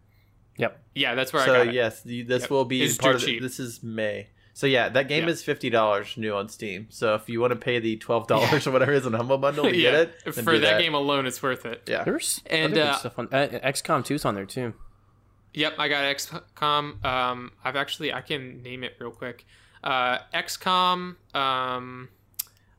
Yep. 0.57 0.81
Yeah, 0.95 1.15
that's 1.15 1.33
where 1.33 1.43
I 1.43 1.45
So 1.45 1.53
got 1.53 1.67
it. 1.67 1.73
yes, 1.73 2.01
the, 2.01 2.21
this 2.23 2.43
Yep. 2.43 2.49
will 2.51 2.65
be 2.65 2.81
It's 2.81 2.97
part 2.97 3.15
of 3.15 3.21
the, 3.25 3.39
this 3.39 3.59
is 3.59 3.83
May. 3.83 4.27
So 4.53 4.67
yeah, 4.67 4.87
that 4.87 5.09
game 5.09 5.23
Yeah. 5.25 5.31
is 5.31 5.43
fifty 5.43 5.69
dollars 5.69 6.15
new 6.15 6.33
on 6.33 6.47
Steam. 6.47 6.87
So 6.89 7.15
if 7.15 7.27
you 7.27 7.41
want 7.41 7.51
to 7.51 7.57
pay 7.57 7.79
the 7.79 7.97
twelve 7.97 8.27
dollars 8.27 8.65
or 8.65 8.71
whatever 8.71 8.93
it 8.93 8.97
is 8.99 9.05
on 9.05 9.11
Humble 9.13 9.37
Bundle 9.37 9.65
to 9.65 9.75
yeah. 9.75 9.91
get 9.91 9.99
it, 10.25 10.33
For 10.35 10.53
do 10.53 10.59
that, 10.61 10.79
game 10.79 10.93
alone, 10.93 11.25
it's 11.25 11.43
worth 11.43 11.65
it. 11.65 11.83
yeah. 11.87 12.05
There's 12.05 12.41
And, 12.45 12.77
uh, 12.77 12.95
stuff 12.95 13.19
on 13.19 13.27
uh, 13.33 13.47
XCOM 13.63 14.05
2's 14.05 14.23
on 14.23 14.35
there 14.35 14.45
too. 14.45 14.73
Yep, 15.55 15.75
I 15.79 15.87
got 15.87 16.03
XCOM. 16.03 17.03
Um, 17.05 17.51
I've 17.63 17.75
actually 17.75 18.13
I 18.13 18.21
can 18.21 18.61
name 18.61 18.83
it 18.83 18.95
real 18.99 19.11
quick. 19.11 19.45
Uh, 19.83 20.19
XCOM. 20.33 21.15
Um, 21.35 22.09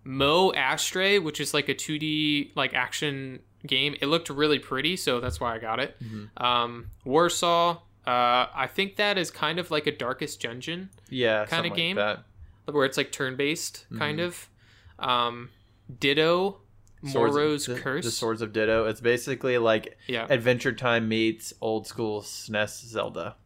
Mo 0.04 0.52
Astray, 0.52 1.18
which 1.18 1.40
is 1.40 1.52
like 1.52 1.68
a 1.68 1.74
2D 1.74 2.52
like 2.54 2.74
action 2.74 3.40
game. 3.66 3.96
It 4.00 4.06
looked 4.06 4.30
really 4.30 4.58
pretty, 4.60 4.96
so 4.96 5.18
that's 5.20 5.40
why 5.40 5.54
I 5.54 5.58
got 5.58 5.80
it. 5.80 5.96
Mhm. 6.02 6.40
Um, 6.40 6.86
Warsaw. 7.04 7.78
Uh, 8.06 8.46
I 8.54 8.68
think 8.72 8.96
that 8.96 9.18
is 9.18 9.32
kind 9.32 9.58
of 9.58 9.72
like 9.72 9.88
a 9.88 9.92
Darkest 9.92 10.40
Dungeon. 10.40 10.90
Yeah, 11.10 11.44
something 11.46 11.72
like 11.72 11.76
game. 11.76 11.96
that. 11.96 12.24
where 12.66 12.84
it's 12.84 12.96
like 12.96 13.12
turn 13.12 13.36
based 13.36 13.86
kind 13.96 14.18
Mhm. 14.18 14.24
of. 14.26 14.48
Um, 15.08 15.50
Ditto, 16.00 16.46
of- 16.48 16.54
Mormo's 17.02 17.66
the, 17.66 17.74
Curse. 17.76 18.04
The 18.04 18.10
Swords 18.10 18.42
of 18.42 18.52
Ditto. 18.52 18.86
It's 18.86 19.00
basically 19.00 19.58
like 19.58 19.96
yeah, 20.06 20.26
Adventure 20.28 20.72
Time 20.72 21.08
meets 21.08 21.52
old 21.60 21.86
school 21.86 22.22
SNES 22.22 22.86
Zelda. 22.86 23.36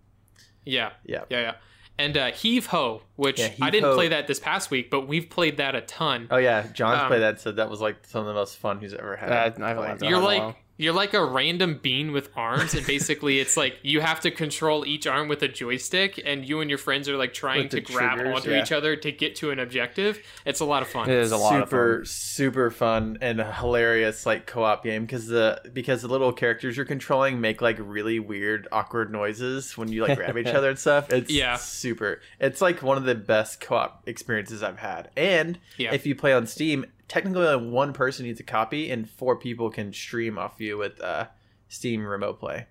yeah, 0.65 0.91
Yeah. 1.05 1.25
yeah, 1.31 1.41
yeah. 1.41 1.55
And 1.99 2.17
uh, 2.17 2.33
Heave 2.33 2.67
Ho, 2.67 3.03
which 3.17 3.39
Yeah, 3.39 3.53
I 3.61 3.69
didn't 3.69 3.91
Ho. 3.91 3.95
play 3.95 4.09
that 4.09 4.27
this 4.27 4.41
past 4.41 4.71
week, 4.71 4.91
but 4.91 5.07
we've 5.07 5.29
played 5.29 5.59
that 5.59 5.75
a 5.75 5.83
ton. 5.83 6.29
Oh 6.31 6.39
yeah, 6.39 6.67
John's 6.73 7.03
Um, 7.03 7.09
played 7.09 7.21
that. 7.21 7.41
Said 7.41 7.57
that 7.57 7.69
was 7.69 7.83
like 7.83 8.07
some 8.07 8.23
of 8.23 8.27
the 8.27 8.33
most 8.33 8.57
fun 8.57 8.81
he's 8.81 8.95
ever 8.95 9.17
had. 9.17 9.29
Uh, 9.31 9.33
I 9.35 9.69
haven't 9.69 9.77
playing. 9.85 9.99
that. 9.99 10.09
You're 10.09 10.19
like 10.19 10.41
while. 10.41 10.57
You're 10.81 10.95
like 10.95 11.13
a 11.15 11.25
random 11.25 11.79
bean 11.83 12.13
with 12.13 12.31
arms, 12.35 12.75
and 12.75 12.87
basically 12.87 13.39
it's 13.39 13.57
like 13.57 13.79
you 13.83 14.01
have 14.01 14.21
to 14.21 14.31
control 14.31 14.87
each 14.87 15.07
arm 15.07 15.29
with 15.29 15.43
a 15.43 15.49
joystick, 15.49 16.21
and 16.25 16.45
you 16.49 16.61
and 16.61 16.71
your 16.71 16.79
friends 16.79 17.09
are 17.09 17.17
like 17.17 17.35
trying 17.35 17.69
to 17.69 17.77
the 17.77 17.83
grab 17.83 18.17
triggers, 18.17 18.37
onto 18.37 18.51
yeah. 18.51 18.63
each 18.63 18.73
other 18.73 18.97
to 18.97 19.13
get 19.13 19.37
to 19.37 19.51
an 19.51 19.59
objective. 19.59 20.19
It's 20.47 20.61
a 20.61 20.65
lot 20.65 20.83
of 20.83 20.89
fun. 20.89 21.09
It 21.11 21.17
is 21.17 21.33
a 21.33 21.37
lot 21.37 21.61
of 21.63 21.69
super 21.69 21.97
fun. 21.99 22.07
super 22.07 22.71
fun 22.71 23.19
and 23.21 23.41
a 23.41 23.53
hilarious 23.53 24.25
like 24.27 24.47
co-op 24.47 24.83
game 24.83 25.03
because 25.05 25.27
the 25.27 25.61
because 25.73 26.03
the 26.03 26.09
little 26.09 26.33
characters 26.33 26.77
you're 26.77 26.87
controlling 26.87 27.41
make 27.41 27.61
like 27.61 27.77
really 27.79 28.19
weird 28.19 28.67
awkward 28.73 29.13
noises 29.13 29.77
when 29.77 29.89
you 29.93 30.03
like 30.07 30.17
grab 30.17 30.37
each 30.39 30.47
other 30.55 30.71
and 30.71 30.79
stuff 30.79 31.11
it's 31.13 31.31
Yeah. 31.31 31.57
super 31.57 32.21
it's 32.39 32.61
like 32.61 32.83
one 32.83 32.97
of 32.97 33.05
the 33.05 33.15
best 33.15 33.61
co-op 33.61 34.03
experiences 34.09 34.63
i've 34.63 34.79
had 34.79 35.11
and 35.17 35.59
Yeah. 35.77 35.93
if 35.93 36.07
you 36.07 36.15
play 36.15 36.33
on 36.33 36.47
steam 36.47 36.87
technically 37.11 37.45
only 37.47 37.69
one 37.71 37.93
person 37.93 38.25
needs 38.25 38.39
a 38.41 38.45
copy 38.45 38.91
and 38.91 39.11
four 39.11 39.35
people 39.37 39.69
can 39.69 39.93
stream 39.93 40.39
off 40.39 40.55
you 40.61 40.79
with 40.79 41.01
uh 41.03 41.27
steam 41.69 42.05
remote 42.07 42.39
play 42.39 42.67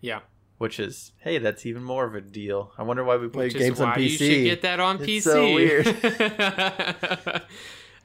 Yeah, 0.00 0.20
which 0.58 0.78
is 0.78 1.12
hey 1.20 1.38
that's 1.38 1.64
even 1.64 1.82
more 1.82 2.04
of 2.04 2.14
a 2.14 2.20
deal 2.20 2.72
i 2.78 2.82
wonder 2.82 3.02
why 3.04 3.16
we 3.16 3.28
play 3.28 3.46
which 3.46 3.54
games 3.54 3.74
is 3.78 3.80
why 3.80 3.92
on 3.92 3.98
pc 3.98 4.10
you 4.10 4.16
should 4.18 4.44
get 4.44 4.62
that 4.62 4.80
on 4.80 4.96
It's 5.02 5.06
PC. 5.06 5.22
so 5.22 5.54
weird. 5.54 7.42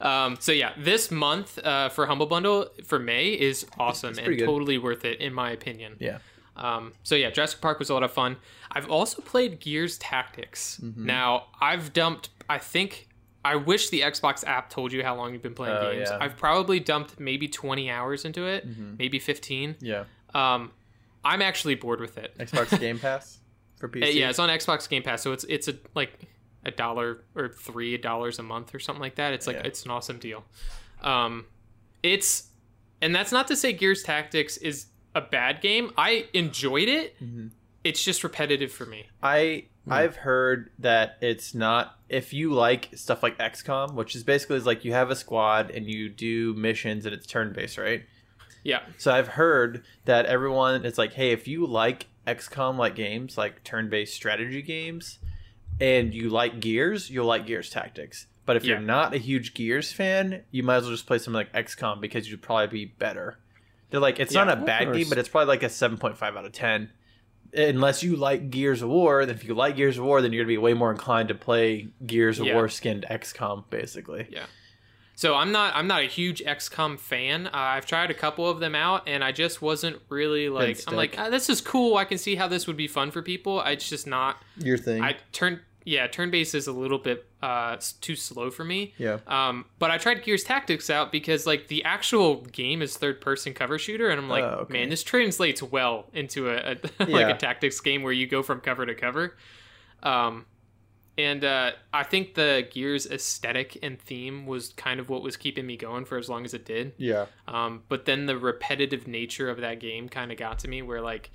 um, 0.00 0.36
so 0.40 0.52
yeah, 0.52 0.72
this 0.78 1.10
month 1.10 1.58
uh, 1.64 1.88
for 1.88 2.06
Humble 2.06 2.26
Bundle 2.26 2.68
for 2.84 2.98
May 2.98 3.28
is 3.28 3.66
awesome 3.78 4.18
and 4.18 4.26
good. 4.36 4.44
totally 4.44 4.78
worth 4.78 5.04
it 5.04 5.20
in 5.20 5.32
my 5.32 5.50
opinion. 5.50 5.96
yeah 5.98 6.18
Um, 6.56 6.92
so 7.02 7.14
yeah, 7.14 7.30
Jurassic 7.30 7.60
Park 7.60 7.78
was 7.78 7.90
a 7.90 7.94
lot 7.94 8.02
of 8.02 8.12
fun. 8.12 8.36
I've 8.72 8.90
also 8.90 9.20
played 9.22 9.60
Gears 9.60 9.98
Tactics. 9.98 10.80
Mhm. 10.82 10.96
Now 10.98 11.46
I've 11.60 11.92
dumped. 11.92 12.30
I 12.48 12.58
think 12.58 13.08
I 13.52 13.56
wish 13.56 13.90
the 13.90 14.00
Xbox 14.00 14.44
app 14.46 14.70
told 14.70 14.92
you 14.92 15.02
how 15.02 15.14
long 15.16 15.32
you've 15.32 15.42
been 15.42 15.54
playing 15.54 15.76
Oh, 15.78 15.92
games. 15.92 16.08
yeah. 16.10 16.18
I've 16.20 16.36
probably 16.36 16.80
dumped 16.80 17.20
maybe 17.20 17.48
20 17.48 17.90
hours 17.90 18.24
into 18.24 18.46
it, 18.46 18.66
Mhm. 18.68 18.98
maybe 18.98 19.18
15. 19.18 19.76
yeah 19.80 20.04
Um, 20.34 20.72
I'm 21.24 21.42
actually 21.42 21.74
bored 21.76 22.00
with 22.00 22.18
it. 22.18 22.36
xbox 22.38 22.78
game 22.80 22.98
pass 22.98 23.38
for 23.80 23.88
pc 23.88 24.02
Uh, 24.02 24.06
yeah, 24.06 24.30
it's 24.30 24.38
on 24.38 24.48
Xbox 24.48 24.88
Game 24.88 25.02
Pass, 25.02 25.22
so 25.22 25.32
it's 25.32 25.44
it's 25.44 25.68
a 25.68 25.74
like 25.94 26.12
a 26.64 26.70
dollar 26.70 27.22
or 27.34 27.48
three 27.48 27.96
dollars 27.98 28.38
a 28.38 28.42
month 28.42 28.74
or 28.74 28.78
something 28.80 29.00
like 29.02 29.16
that. 29.16 29.32
It's 29.34 29.46
like 29.46 29.56
Yeah. 29.56 29.66
it's 29.68 29.84
an 29.84 29.90
awesome 29.90 30.18
deal. 30.18 30.44
Um, 31.02 31.44
it's 32.02 32.48
and 33.02 33.14
that's 33.14 33.32
not 33.32 33.46
to 33.48 33.56
say 33.56 33.72
Gears 33.72 34.02
Tactics 34.02 34.56
is 34.56 34.86
a 35.14 35.20
bad 35.20 35.60
game. 35.60 35.92
I 35.98 36.26
enjoyed 36.32 36.88
it. 36.88 37.18
Mhm. 37.22 37.50
It's 37.84 38.02
just 38.04 38.24
repetitive 38.24 38.72
for 38.72 38.86
me. 38.86 39.06
I 39.22 39.66
Hmm. 39.86 39.92
I've 39.92 40.16
heard 40.16 40.70
that 40.78 41.16
it's 41.20 41.54
not 41.54 41.98
if 42.08 42.32
you 42.32 42.52
like 42.52 42.90
stuff 42.94 43.22
like 43.22 43.38
XCOM, 43.38 43.94
which 43.94 44.14
is 44.14 44.22
basically 44.24 44.56
is 44.56 44.66
like 44.66 44.84
you 44.84 44.92
have 44.92 45.10
a 45.10 45.16
squad 45.16 45.70
and 45.70 45.86
you 45.86 46.08
do 46.08 46.54
missions 46.54 47.06
and 47.06 47.14
it's 47.14 47.26
turn 47.26 47.52
based, 47.52 47.78
right? 47.78 48.04
Yeah, 48.64 48.80
So 48.98 49.12
I've 49.14 49.28
heard 49.28 49.84
that 50.06 50.26
everyone 50.26 50.84
it's 50.84 50.98
like, 50.98 51.12
hey, 51.12 51.30
if 51.30 51.46
you 51.46 51.66
like 51.66 52.06
XCOM 52.26 52.76
like 52.76 52.96
games, 52.96 53.38
like 53.38 53.62
turn 53.62 53.88
based 53.88 54.14
strategy 54.14 54.60
games, 54.60 55.20
and 55.80 56.12
you 56.12 56.28
like 56.30 56.58
Gears, 56.58 57.08
you'll 57.08 57.26
like 57.26 57.46
Gears 57.46 57.70
Tactics. 57.70 58.26
But 58.44 58.56
if 58.56 58.64
Yeah. 58.64 58.70
you're 58.74 58.80
not 58.82 59.14
a 59.14 59.18
huge 59.18 59.54
Gears 59.54 59.92
fan, 59.92 60.42
you 60.50 60.64
might 60.64 60.76
as 60.78 60.82
well 60.84 60.92
just 60.92 61.06
play 61.06 61.18
something 61.18 61.34
like 61.34 61.52
XCOM 61.52 62.00
because 62.00 62.28
you'd 62.28 62.42
probably 62.42 62.66
be 62.66 62.84
better. 62.98 63.38
They're 63.90 64.00
like, 64.00 64.18
it's 64.18 64.34
Yeah, 64.34 64.42
not 64.44 64.56
a 64.58 64.60
of 64.60 64.66
bad 64.66 64.92
game, 64.92 65.08
but 65.08 65.18
it's 65.18 65.28
probably 65.28 65.46
like 65.48 65.62
a 65.62 65.66
7.5 65.66 66.20
out 66.36 66.44
of 66.44 66.50
10. 66.50 66.90
Unless 67.56 68.02
you 68.02 68.16
like 68.16 68.50
Gears 68.50 68.82
of 68.82 68.88
War, 68.88 69.24
then 69.26 69.34
if 69.34 69.44
you 69.44 69.54
like 69.54 69.76
Gears 69.76 69.98
of 69.98 70.04
War, 70.04 70.20
then 70.20 70.32
you're 70.32 70.44
gonna 70.44 70.48
be 70.52 70.58
way 70.58 70.74
more 70.74 70.90
inclined 70.90 71.28
to 71.28 71.34
play 71.34 71.88
Gears 72.04 72.38
of 72.38 72.46
Yeah. 72.46 72.54
War 72.54 72.68
skinned 72.68 73.06
XCOM, 73.10 73.64
basically. 73.70 74.26
Yeah. 74.30 74.46
So 75.14 75.34
I'm 75.34 75.50
not 75.50 75.74
I'm 75.74 75.86
not 75.86 76.02
a 76.02 76.06
huge 76.06 76.42
XCOM 76.44 76.98
fan. 77.00 77.46
Uh, 77.46 77.50
I've 77.54 77.86
tried 77.86 78.10
a 78.10 78.14
couple 78.14 78.46
of 78.48 78.60
them 78.60 78.74
out, 78.74 79.04
and 79.08 79.24
I 79.24 79.32
just 79.32 79.62
wasn't 79.62 79.96
really 80.10 80.50
like. 80.50 80.78
I'm 80.86 80.94
like 80.96 81.14
ah, 81.18 81.30
this 81.30 81.48
is 81.48 81.62
cool. 81.62 81.96
I 81.96 82.04
can 82.04 82.18
see 82.18 82.34
how 82.34 82.48
this 82.48 82.66
would 82.66 82.76
be 82.76 82.86
fun 82.86 83.10
for 83.10 83.22
people. 83.22 83.60
I- 83.60 83.70
It's 83.70 83.88
just 83.88 84.06
not. 84.06 84.42
Your 84.58 84.76
thing. 84.76 85.02
I 85.02 85.16
turn 85.32 85.60
yeah 85.86 86.06
turn 86.08 86.30
based 86.30 86.54
is 86.54 86.66
a 86.66 86.72
little 86.72 86.98
bit 86.98 87.24
uh 87.42 87.76
too 88.02 88.16
slow 88.16 88.50
for 88.50 88.64
me. 88.64 88.92
yeah. 88.98 89.20
Um, 89.26 89.64
but 89.78 89.90
I 89.90 89.96
tried 89.98 90.22
Gears 90.22 90.44
Tactics 90.44 90.90
out 90.90 91.10
because 91.12 91.46
like 91.46 91.68
the 91.68 91.84
actual 91.84 92.42
game 92.52 92.82
is 92.82 92.96
third 92.98 93.20
person 93.22 93.54
cover 93.54 93.78
shooter, 93.78 94.10
and 94.10 94.20
I'm 94.20 94.28
like, 94.28 94.44
Oh, 94.44 94.58
okay. 94.64 94.72
man, 94.74 94.88
this 94.90 95.02
translates 95.02 95.62
well 95.62 96.10
into 96.12 96.50
a, 96.50 96.56
a 96.72 96.76
like 96.98 97.08
Yeah. 97.08 97.28
a 97.30 97.36
tactics 97.38 97.80
game 97.80 98.02
where 98.02 98.12
you 98.12 98.26
go 98.26 98.42
from 98.42 98.60
cover 98.60 98.84
to 98.84 98.94
cover. 98.94 99.36
Um, 100.02 100.44
and 101.18 101.42
uh, 101.44 101.70
I 101.94 102.02
think 102.02 102.34
the 102.34 102.68
Gears 102.70 103.06
aesthetic 103.06 103.78
and 103.82 103.98
theme 103.98 104.44
was 104.44 104.74
kind 104.74 105.00
of 105.00 105.08
what 105.08 105.22
was 105.22 105.36
keeping 105.38 105.66
me 105.66 105.78
going 105.78 106.04
for 106.04 106.18
as 106.18 106.28
long 106.28 106.44
as 106.44 106.52
it 106.52 106.66
did. 106.66 106.92
Yeah. 106.98 107.24
Um, 107.48 107.84
but 107.88 108.04
then 108.04 108.26
the 108.26 108.36
repetitive 108.36 109.06
nature 109.08 109.48
of 109.48 109.58
that 109.62 109.80
game 109.80 110.10
kind 110.10 110.30
of 110.30 110.36
got 110.36 110.58
to 110.60 110.68
me, 110.68 110.82
where 110.82 111.00
like, 111.00 111.30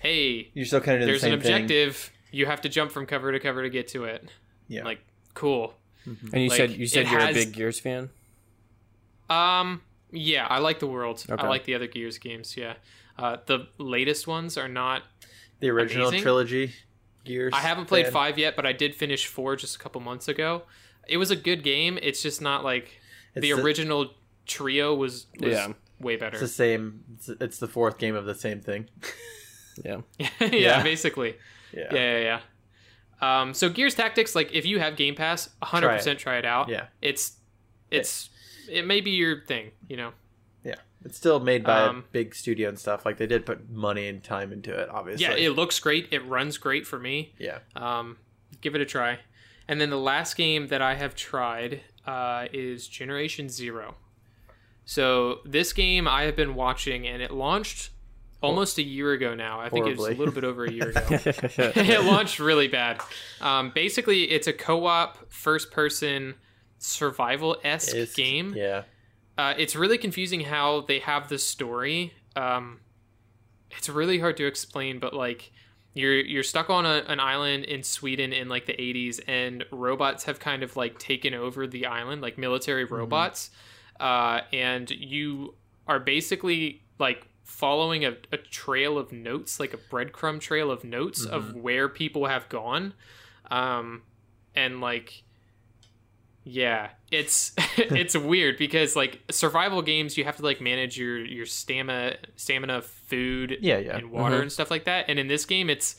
hey, 0.00 0.50
You're 0.54 0.64
still 0.64 0.80
kind 0.80 1.02
of 1.02 1.06
there's 1.06 1.20
the 1.20 1.28
an 1.28 1.34
objective. 1.34 1.96
thing. 1.96 2.15
Objective, 2.36 2.38
you 2.38 2.46
have 2.46 2.60
to 2.62 2.68
jump 2.68 2.92
from 2.92 3.06
cover 3.06 3.32
to 3.32 3.40
cover 3.40 3.62
to 3.62 3.70
get 3.70 3.88
to 3.88 4.04
it. 4.04 4.28
Yeah. 4.68 4.84
Like, 4.84 5.00
cool. 5.34 5.74
And 6.04 6.42
you 6.42 6.48
Like, 6.48 6.56
said 6.56 6.70
you 6.70 6.86
said 6.86 7.08
you're 7.10 7.20
has- 7.20 7.36
a 7.36 7.38
big 7.44 7.52
Gears 7.52 7.80
fan. 7.80 8.10
Um, 9.28 9.82
yeah, 10.12 10.46
I 10.46 10.58
like 10.58 10.78
the 10.78 10.86
world. 10.86 11.24
Okay. 11.28 11.42
I 11.42 11.48
like 11.48 11.64
the 11.64 11.74
other 11.74 11.86
Gears 11.88 12.18
games. 12.18 12.56
Yeah, 12.56 12.74
uh, 13.18 13.38
the 13.46 13.66
latest 13.78 14.26
ones 14.26 14.56
are 14.56 14.68
not. 14.68 15.02
the 15.60 15.70
original 15.70 16.08
amazing. 16.08 16.22
trilogy. 16.22 16.72
Gears. 17.24 17.52
I 17.56 17.60
haven't 17.60 17.86
played 17.86 18.04
fan. 18.06 18.12
five 18.12 18.38
yet, 18.38 18.54
but 18.54 18.66
I 18.66 18.72
did 18.72 18.94
finish 18.94 19.26
four 19.26 19.56
just 19.56 19.74
a 19.74 19.78
couple 19.80 20.00
months 20.00 20.28
ago. 20.28 20.62
It 21.08 21.16
was 21.16 21.30
a 21.32 21.36
good 21.36 21.64
game. 21.64 21.98
It's 22.02 22.22
just 22.22 22.40
not 22.40 22.62
like 22.62 23.00
It's 23.34 23.42
the 23.42 23.52
original 23.52 24.10
trio 24.46 24.94
was, 24.94 25.26
was 25.40 25.50
Yeah. 25.52 25.72
way 25.98 26.14
better. 26.16 26.36
It's 26.36 26.40
the 26.42 26.46
same. 26.48 27.02
It's, 27.14 27.28
it's 27.28 27.58
the 27.58 27.66
fourth 27.66 27.98
game 27.98 28.14
of 28.14 28.26
the 28.26 28.34
same 28.34 28.60
thing. 28.60 28.88
Yeah. 29.84 30.00
yeah, 30.18 30.28
Yeah. 30.52 30.82
basically. 30.82 31.36
Yeah. 31.76 31.88
Yeah, 31.92 32.18
yeah, 32.18 32.40
yeah. 33.20 33.40
Um, 33.40 33.54
so 33.54 33.68
Gears 33.68 33.94
Tactics, 33.94 34.34
like 34.34 34.52
if 34.52 34.66
you 34.66 34.78
have 34.78 34.96
Game 34.96 35.14
Pass, 35.14 35.48
100% 35.62 36.18
try 36.18 36.38
it, 36.38 36.44
out. 36.44 36.68
Yeah. 36.68 36.86
It's 37.00 37.36
it's 37.90 38.30
it 38.70 38.86
may 38.86 39.00
be 39.00 39.12
your 39.12 39.42
thing, 39.44 39.70
you 39.88 39.96
know. 39.96 40.12
Yeah. 40.64 40.74
It's 41.04 41.16
still 41.16 41.38
made 41.40 41.62
by 41.64 41.82
Um, 41.82 41.98
a 41.98 42.02
big 42.12 42.34
studio 42.34 42.68
and 42.68 42.78
stuff. 42.78 43.06
Like 43.06 43.16
they 43.18 43.26
did 43.26 43.46
put 43.46 43.70
money 43.70 44.08
and 44.08 44.22
time 44.22 44.52
into 44.52 44.72
it. 44.76 44.88
Obviously. 44.90 45.24
Yeah, 45.24 45.34
it 45.34 45.50
looks 45.50 45.78
great. 45.78 46.08
It 46.10 46.24
runs 46.26 46.58
great 46.58 46.86
for 46.86 46.98
me. 46.98 47.34
yeah. 47.38 47.58
Um, 47.76 48.18
give 48.60 48.74
it 48.74 48.80
a 48.80 48.86
try. 48.86 49.20
And 49.68 49.80
then 49.80 49.90
the 49.90 49.98
last 49.98 50.36
game 50.36 50.68
that 50.68 50.80
I 50.82 50.94
have 50.94 51.14
tried 51.14 51.80
uh, 52.06 52.46
is 52.52 52.86
Generation 52.88 53.48
Zero. 53.48 53.96
So 54.84 55.40
this 55.44 55.72
game 55.72 56.06
I 56.06 56.22
have 56.22 56.36
been 56.36 56.54
watching, 56.54 57.06
and 57.06 57.20
it 57.20 57.32
launched 57.32 57.90
almost 58.42 58.78
a 58.78 58.82
year 58.82 59.12
ago 59.12 59.34
now. 59.34 59.60
I 59.60 59.68
think 59.68 59.86
it 59.86 59.96
was 59.96 60.06
a 60.06 60.12
little 60.12 60.32
bit 60.34 60.44
over 60.44 60.64
a 60.64 60.70
year 60.70 60.90
ago. 60.90 61.02
it 61.10 62.04
launched 62.04 62.38
really 62.38 62.68
bad. 62.68 63.00
Um, 63.40 63.72
basically, 63.74 64.24
it's 64.30 64.46
a 64.46 64.52
co-op, 64.52 65.32
first-person, 65.32 66.34
survival-esque 66.78 68.14
game. 68.14 68.54
Yeah. 68.54 68.82
Uh, 69.38 69.54
it's 69.58 69.76
really 69.76 69.98
confusing 69.98 70.40
how 70.40 70.82
they 70.82 70.98
have 71.00 71.28
the 71.28 71.38
story. 71.38 72.14
Um, 72.34 72.80
it's 73.70 73.88
really 73.88 74.18
hard 74.18 74.36
to 74.38 74.46
explain, 74.46 74.98
but 74.98 75.12
like 75.12 75.52
you're 75.92 76.20
you're 76.20 76.42
stuck 76.42 76.70
on 76.70 76.86
a, 76.86 77.04
an 77.08 77.20
island 77.20 77.64
in 77.64 77.82
Sweden 77.82 78.32
in 78.32 78.48
like 78.48 78.66
the 78.66 78.72
80s, 78.72 79.20
and 79.26 79.64
robots 79.70 80.24
have 80.24 80.38
kind 80.38 80.62
of 80.62 80.76
like 80.76 80.98
taken 80.98 81.34
over 81.34 81.66
the 81.66 81.86
island, 81.86 82.22
like 82.22 82.38
military 82.38 82.84
robots, 82.84 83.50
uh, 84.00 84.40
and 84.52 84.90
you 84.90 85.54
are 85.86 85.98
basically 85.98 86.82
like 86.98 87.28
following 87.46 88.04
a, 88.04 88.16
a 88.32 88.36
trail 88.36 88.98
of 88.98 89.12
notes, 89.12 89.58
like 89.58 89.72
a 89.72 89.78
breadcrumb 89.78 90.40
trail 90.40 90.70
of 90.70 90.84
notes 90.84 91.24
of 91.24 91.54
where 91.54 91.88
people 91.88 92.26
have 92.26 92.48
gone, 92.50 92.92
um, 93.50 94.02
and 94.54 94.80
like 94.82 95.22
yeah, 96.44 96.90
it's 97.10 97.52
it's 97.76 98.16
weird 98.16 98.56
because 98.58 98.94
like 98.96 99.20
survival 99.30 99.82
games, 99.82 100.16
you 100.16 100.24
have 100.24 100.36
to 100.36 100.42
like 100.42 100.60
manage 100.60 100.98
your 100.98 101.18
your 101.24 101.46
stamina, 101.46 102.16
stamina, 102.36 102.82
food, 102.82 103.58
Yeah, 103.60 103.78
yeah. 103.78 103.96
and 103.96 104.10
water 104.10 104.38
Mhm. 104.38 104.42
and 104.42 104.52
stuff 104.52 104.70
like 104.70 104.84
that. 104.84 105.06
And 105.08 105.18
in 105.18 105.28
this 105.28 105.44
game, 105.44 105.70
it's 105.70 105.96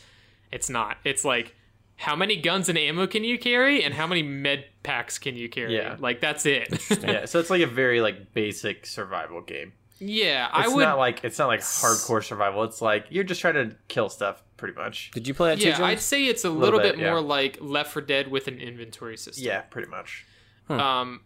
it's 0.51 0.69
not. 0.69 0.97
It's 1.03 1.25
like 1.25 1.55
how 1.97 2.15
many 2.15 2.35
guns 2.37 2.69
and 2.69 2.77
ammo 2.77 3.07
can 3.07 3.23
you 3.23 3.39
carry, 3.39 3.83
and 3.83 3.93
how 3.93 4.05
many 4.07 4.21
med 4.21 4.65
packs 4.83 5.17
can 5.17 5.35
you 5.35 5.49
carry? 5.49 5.75
Yeah. 5.75 5.95
like 5.99 6.21
that's 6.21 6.45
it. 6.45 6.69
yeah. 7.03 7.25
So 7.25 7.39
it's 7.39 7.49
like 7.49 7.61
a 7.61 7.67
very 7.67 8.01
like 8.01 8.33
basic 8.33 8.85
survival 8.85 9.41
game. 9.41 9.73
Yeah, 9.99 10.49
I 10.51 10.65
It's 10.65 10.73
would. 10.73 10.83
not 10.83 10.97
like 10.97 11.23
it's 11.23 11.39
not 11.39 11.47
like 11.47 11.61
hardcore 11.61 12.23
survival. 12.23 12.63
It's 12.63 12.81
like 12.81 13.07
you're 13.09 13.23
just 13.23 13.41
trying 13.41 13.55
to 13.55 13.75
kill 13.87 14.09
stuff, 14.09 14.43
pretty 14.57 14.75
much. 14.75 15.11
Did 15.11 15.27
you 15.27 15.33
play 15.33 15.55
that 15.55 15.63
yeah, 15.63 15.77
too, 15.77 15.83
I'd 15.83 15.99
say 15.99 16.25
it's 16.25 16.45
a 16.45 16.49
little, 16.49 16.79
bit, 16.79 16.95
bit, 16.95 17.03
yeah. 17.03 17.11
more 17.11 17.21
like 17.21 17.57
Left 17.61 17.91
4 17.93 18.01
Dead 18.03 18.27
with 18.29 18.47
an 18.47 18.59
inventory 18.59 19.17
system. 19.17 19.45
Yeah, 19.45 19.61
pretty 19.61 19.89
much. 19.89 20.25
Um, 20.69 21.21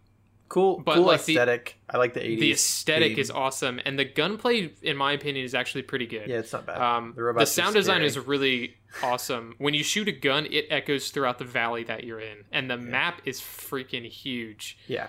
Cool, 0.52 0.82
But, 0.84 0.96
cool 0.96 1.04
like, 1.04 1.24
the- 1.24 1.32
aesthetic. 1.32 1.78
I 1.88 1.96
like 1.96 2.12
the 2.12 2.20
80s. 2.20 2.40
the 2.40 2.52
aesthetic 2.52 3.12
theme. 3.12 3.20
is 3.20 3.30
awesome, 3.30 3.80
and 3.86 3.98
the 3.98 4.04
gunplay, 4.04 4.74
in 4.82 4.98
my 4.98 5.12
opinion, 5.12 5.46
is 5.46 5.54
actually 5.54 5.80
pretty 5.80 6.04
good. 6.04 6.28
Yeah, 6.28 6.40
it's 6.40 6.52
not 6.52 6.66
bad. 6.66 6.76
Um, 6.78 7.14
the 7.16 7.32
the, 7.32 7.46
sound 7.46 7.74
design 7.74 8.02
is 8.02 8.18
really 8.18 8.76
awesome. 9.02 9.54
When 9.56 9.72
you 9.72 9.82
shoot 9.82 10.08
a 10.08 10.12
gun, 10.12 10.44
it 10.50 10.66
echoes 10.68 11.08
throughout 11.10 11.38
the 11.38 11.46
valley 11.46 11.84
that 11.84 12.04
you're 12.04 12.20
in, 12.20 12.44
and 12.52 12.70
the 12.70 12.76
map 12.76 13.22
is 13.24 13.40
freaking 13.40 14.06
huge. 14.06 14.76
Yeah. 14.88 15.06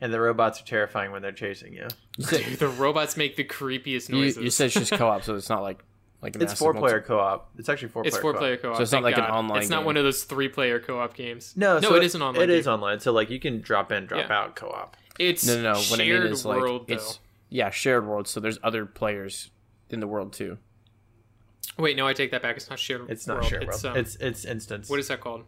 And 0.00 0.12
the 0.12 0.20
robots 0.20 0.60
are 0.60 0.64
terrifying 0.64 1.12
when 1.12 1.20
they're 1.22 1.30
chasing 1.32 1.74
you. 1.74 1.86
You 2.16 2.24
said, 2.24 2.44
Dude, 2.44 2.58
the 2.58 2.68
robots 2.68 3.16
make 3.18 3.36
the 3.36 3.44
creepiest 3.44 4.08
you, 4.08 4.14
noises. 4.16 4.42
you 4.42 4.50
said 4.50 4.66
it's 4.66 4.74
just 4.74 4.92
co-op, 5.00 5.22
so 5.24 5.34
it's 5.34 5.48
not 5.50 5.62
like 5.62 5.84
like 6.22 6.36
a 6.36 6.38
It's 6.42 6.50
massive 6.52 6.58
four 6.58 6.74
player 6.74 7.00
co 7.00 7.18
op. 7.18 7.50
It's 7.58 7.68
actually 7.68 7.88
four 7.88 8.06
it's 8.06 8.10
player 8.16 8.22
four 8.22 8.32
co-op. 8.32 8.40
player 8.40 8.56
co-op. 8.58 8.76
So 8.76 8.82
it's 8.82 8.92
not 8.92 9.02
thank 9.02 9.16
like 9.16 9.24
an 9.28 9.30
online 9.30 9.60
It's 9.60 9.70
not 9.70 9.78
game. 9.80 9.86
one 9.86 9.96
of 9.98 10.04
those 10.04 10.24
three 10.24 10.48
player 10.48 10.78
co-op 10.80 11.14
games. 11.14 11.54
No, 11.56 11.78
no, 11.78 11.88
so 11.90 11.94
it 11.96 12.02
is 12.04 12.14
an 12.14 12.22
online. 12.22 12.42
It 12.44 12.50
is 12.50 12.64
game. 12.66 12.74
online. 12.74 13.00
So 13.00 13.12
like 13.12 13.30
you 13.30 13.40
can 13.40 13.60
drop 13.60 13.90
in, 13.92 14.06
drop 14.06 14.28
Yeah. 14.28 14.38
out 14.38 14.56
co 14.56 14.68
op. 14.68 14.96
It's 15.18 15.46
No, 15.46 15.56
no, 15.56 15.62
no. 15.62 15.78
What 15.78 16.00
I 16.00 16.04
shared 16.06 16.24
mean 16.24 16.32
is 16.32 16.44
like 16.46 16.60
world 16.60 16.86
though. 16.88 16.94
it's 16.94 17.18
yeah 17.50 17.68
shared 17.70 18.06
world. 18.06 18.26
So 18.28 18.40
there's 18.40 18.58
other 18.62 18.86
players 18.86 19.50
in 19.90 20.00
the 20.00 20.06
world 20.06 20.32
too. 20.32 20.56
Wait, 21.78 21.96
no, 21.96 22.06
I 22.06 22.12
take 22.12 22.30
that 22.32 22.42
back. 22.42 22.56
It's 22.56 22.68
not 22.70 22.78
shared. 22.78 23.08
It's 23.10 23.26
not 23.26 23.38
world. 23.38 23.46
shared 23.46 23.62
It's, 23.64 23.82
world. 23.84 23.96
um, 23.96 24.00
it's 24.00 24.16
it's 24.16 24.44
instance. 24.44 24.88
what 24.90 24.98
is 24.98 25.08
that 25.08 25.20
called? 25.20 25.44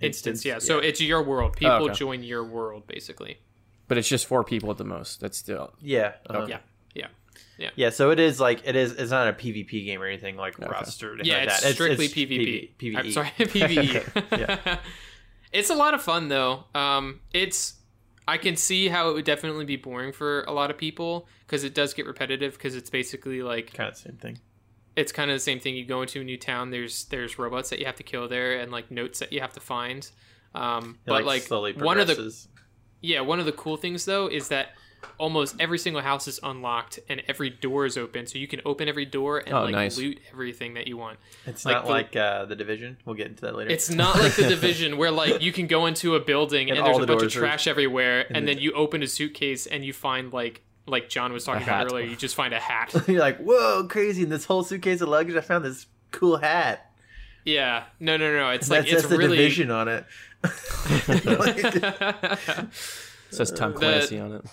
Instance. 0.00 0.38
Instance, 0.40 0.44
Yeah. 0.44 0.58
So 0.58 0.78
it's 0.80 1.00
your 1.00 1.22
world. 1.22 1.56
People 1.56 1.84
okay. 1.90 1.94
join 1.94 2.22
your 2.22 2.44
world 2.44 2.86
basically. 2.86 3.38
But 3.88 3.98
it's 3.98 4.08
just 4.08 4.26
four 4.26 4.44
people 4.44 4.70
at 4.70 4.78
the 4.78 4.84
most. 4.84 5.20
That's 5.20 5.36
still 5.38 5.72
Yeah. 5.80 6.12
uh-huh. 6.28 6.46
Yeah. 6.48 6.58
Yeah. 7.56 7.70
Yeah, 7.76 7.90
so 7.90 8.10
it 8.10 8.18
is 8.18 8.40
like 8.40 8.62
it 8.66 8.74
is. 8.74 8.92
It's 8.92 9.12
not 9.12 9.28
a 9.28 9.32
PvP 9.32 9.84
game 9.84 10.02
or 10.02 10.06
anything 10.06 10.36
like 10.36 10.58
Okay. 10.60 10.66
Anything 10.76 11.20
Yeah, 11.24 11.36
like 11.38 11.46
it's 11.48 11.60
that. 11.62 11.74
strictly 11.74 12.06
it's 12.06 12.14
PvP. 12.14 12.70
PvE. 12.78 12.96
I'm 12.98 13.10
sorry, 13.12 13.28
PvE. 13.38 14.38
Yeah. 14.38 14.78
it's 15.52 15.70
a 15.70 15.74
lot 15.74 15.94
of 15.94 16.02
fun 16.02 16.26
though. 16.28 16.64
Um, 16.74 17.20
it's 17.32 17.74
I 18.26 18.38
can 18.38 18.56
see 18.56 18.88
how 18.88 19.08
it 19.10 19.14
would 19.14 19.24
definitely 19.24 19.64
be 19.66 19.76
boring 19.76 20.12
for 20.12 20.42
a 20.44 20.52
lot 20.52 20.70
of 20.72 20.78
people 20.78 21.28
because 21.46 21.62
it 21.62 21.74
does 21.74 21.94
get 21.94 22.06
repetitive 22.06 22.54
because 22.54 22.74
it's 22.74 22.90
basically 22.90 23.40
like 23.42 23.72
Kind 23.72 23.88
of 23.90 23.94
the 23.94 24.00
same 24.00 24.16
thing. 24.16 24.38
it's 24.96 25.12
kind 25.12 25.30
of 25.30 25.36
the 25.36 25.40
same 25.40 25.60
thing. 25.60 25.76
You 25.76 25.84
go 25.84 26.02
into 26.02 26.20
a 26.20 26.24
new 26.24 26.36
town. 26.38 26.70
There's 26.70 27.04
there's 27.04 27.38
robots 27.38 27.70
that 27.70 27.78
you 27.78 27.86
have 27.86 27.96
to 27.96 28.02
kill 28.04 28.26
there 28.28 28.58
and 28.58 28.72
like 28.72 28.90
notes 28.90 29.20
that 29.20 29.32
you 29.32 29.40
have 29.40 29.52
to 29.52 29.60
find. 29.60 30.10
Um, 30.56 30.98
It, 31.06 31.10
but 31.10 31.24
like, 31.24 31.42
slowly 31.42 31.72
one 31.72 32.00
of 32.00 32.08
the. 32.08 32.34
Yeah 33.04 33.20
one 33.20 33.38
of 33.40 33.46
the 33.46 33.52
cool 33.52 33.76
things 33.76 34.04
though 34.04 34.26
is 34.28 34.48
that 34.48 34.68
almost 35.18 35.54
every 35.60 35.78
single 35.78 36.00
house 36.02 36.26
is 36.26 36.40
unlocked 36.42 36.98
and 37.10 37.22
every 37.28 37.50
door 37.50 37.84
is 37.86 37.96
open, 37.98 38.26
so 38.26 38.38
you 38.38 38.48
can 38.48 38.60
open 38.64 38.88
every 38.88 39.04
door 39.04 39.38
and 39.38 39.52
Oh, 39.54 39.62
like 39.64 39.72
nice. 39.72 39.98
loot 39.98 40.18
everything 40.32 40.74
that 40.74 40.86
you 40.88 40.96
want. 40.96 41.18
It's 41.46 41.64
like 41.66 41.74
not 41.74 41.84
the- 41.84 41.90
like 41.90 42.16
uh, 42.16 42.46
the 42.46 42.56
division. 42.56 42.96
We'll 43.04 43.14
get 43.14 43.26
into 43.28 43.42
that 43.42 43.54
later. 43.54 43.70
It's 43.70 43.90
not 43.90 44.18
like 44.18 44.34
the 44.34 44.48
division 44.56 44.96
where 44.96 45.10
like 45.10 45.42
you 45.42 45.52
can 45.52 45.66
go 45.66 45.86
into 45.86 46.14
a 46.16 46.20
building 46.20 46.68
and, 46.70 46.78
And 46.78 46.86
there's 46.86 46.96
a 46.96 47.00
the 47.02 47.06
bunch 47.06 47.16
of 47.18 47.20
doors 47.32 47.36
are- 47.36 47.40
trash 47.40 47.66
everywhere, 47.66 48.20
and, 48.28 48.38
and 48.38 48.48
then 48.48 48.58
you 48.58 48.72
open 48.72 49.02
a 49.02 49.06
suitcase 49.06 49.66
and 49.66 49.84
you 49.84 49.92
find 49.92 50.32
like 50.32 50.62
like 50.86 51.08
John 51.10 51.32
was 51.32 51.44
talking 51.44 51.62
about 51.62 51.86
earlier, 51.92 52.06
you 52.06 52.16
just 52.16 52.34
find 52.34 52.52
a 52.54 52.60
hat. 52.60 52.94
You're 53.08 53.20
like, 53.20 53.38
whoa, 53.38 53.86
crazy! 53.88 54.22
In 54.22 54.28
this 54.30 54.44
whole 54.46 54.64
suitcase 54.64 55.00
of 55.02 55.08
luggage, 55.08 55.36
I 55.36 55.40
found 55.42 55.64
this 55.66 55.86
cool 56.12 56.36
hat. 56.38 56.90
Yeah, 57.44 57.84
no, 58.00 58.16
no, 58.16 58.32
no. 58.34 58.50
It's 58.50 58.68
That 58.68 58.84
like 58.84 58.92
it's 58.92 59.02
says 59.02 59.10
the 59.10 59.18
really 59.18 59.36
division 59.36 59.70
on 59.70 59.88
it. 59.88 60.04
Like- 61.08 61.64
it 61.74 62.68
says 63.30 63.50
Tom 63.52 63.72
The- 63.72 63.78
Clancy 63.78 64.18
on 64.18 64.32
it. 64.32 64.44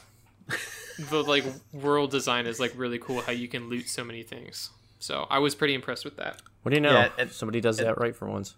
the 1.10 1.24
like 1.24 1.44
world 1.74 2.12
design 2.12 2.46
is 2.48 2.60
like 2.60 2.74
really 2.76 3.00
cool. 3.00 3.22
How 3.22 3.32
you 3.32 3.48
can 3.48 3.70
loot 3.70 3.90
so 3.90 4.04
many 4.04 4.24
things. 4.24 4.70
So 5.00 5.26
I 5.30 5.40
was 5.40 5.56
pretty 5.56 5.74
impressed 5.74 6.06
with 6.06 6.18
that. 6.18 6.42
What 6.64 6.70
do 6.72 6.76
you 6.76 6.82
know? 6.82 6.92
Yeah, 6.94 7.10
and- 7.18 7.32
Somebody 7.32 7.62
does 7.62 7.78
that 7.78 7.98
right 8.00 8.16
for 8.16 8.28
once. 8.30 8.56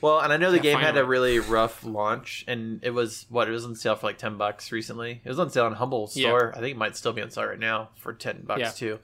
well, 0.00 0.20
and 0.20 0.32
I 0.32 0.36
know 0.36 0.50
the 0.50 0.56
Yeah, 0.56 0.62
game 0.62 0.78
had 0.80 0.96
a 0.96 1.04
really 1.04 1.38
rough 1.38 1.84
launch, 1.84 2.44
and 2.48 2.80
it 2.82 2.90
was 2.90 3.26
what 3.28 3.48
it 3.48 3.52
was 3.52 3.64
on 3.64 3.76
sale 3.76 3.94
for 3.96 4.06
like 4.06 4.18
ten 4.18 4.36
bucks 4.36 4.72
recently. 4.72 5.20
It 5.24 5.28
was 5.28 5.38
on 5.38 5.50
sale 5.50 5.66
on 5.66 5.74
Humble 5.74 6.06
Store. 6.08 6.52
I 6.56 6.60
think 6.60 6.72
it 6.72 6.78
might 6.78 6.96
still 6.96 7.12
be 7.12 7.22
on 7.22 7.30
sale 7.30 7.44
right 7.46 7.58
now 7.58 7.90
for 7.96 8.12
ten 8.14 8.42
bucks 8.44 8.60
Yeah. 8.60 8.70
too. 8.70 8.98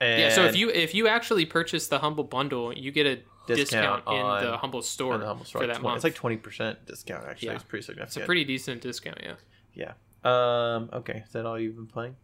And 0.00 0.20
yeah. 0.20 0.28
So 0.30 0.44
if 0.44 0.56
you 0.56 0.68
if 0.70 0.94
you 0.94 1.06
actually 1.08 1.46
purchase 1.46 1.86
the 1.86 2.00
humble 2.00 2.24
bundle, 2.24 2.76
you 2.76 2.90
get 2.90 3.06
a 3.06 3.20
Discount 3.46 4.04
discount, 4.04 4.06
in 4.08 4.14
on- 4.24 4.44
the 4.44 4.56
humble 4.56 4.82
store 4.82 5.18
the 5.18 5.26
Humble 5.26 5.44
Store, 5.44 5.62
for 5.62 5.66
that 5.66 5.74
20 5.78 5.82
month. 5.82 5.96
it's 5.96 6.04
like 6.04 6.14
twenty 6.14 6.36
percent 6.36 6.84
discount. 6.86 7.24
Actually, 7.26 7.48
Yeah. 7.48 7.54
it's 7.54 7.64
pretty 7.64 7.82
significant. 7.84 8.16
it's 8.16 8.24
a 8.24 8.26
pretty 8.26 8.44
decent 8.44 8.80
discount. 8.82 9.18
Yeah. 9.22 9.34
yeah. 9.74 9.92
Um. 10.24 10.88
Okay. 10.92 11.24
Is 11.26 11.32
that 11.32 11.46
all 11.46 11.58
you've 11.58 11.76
been 11.76 11.86
playing? 11.86 12.16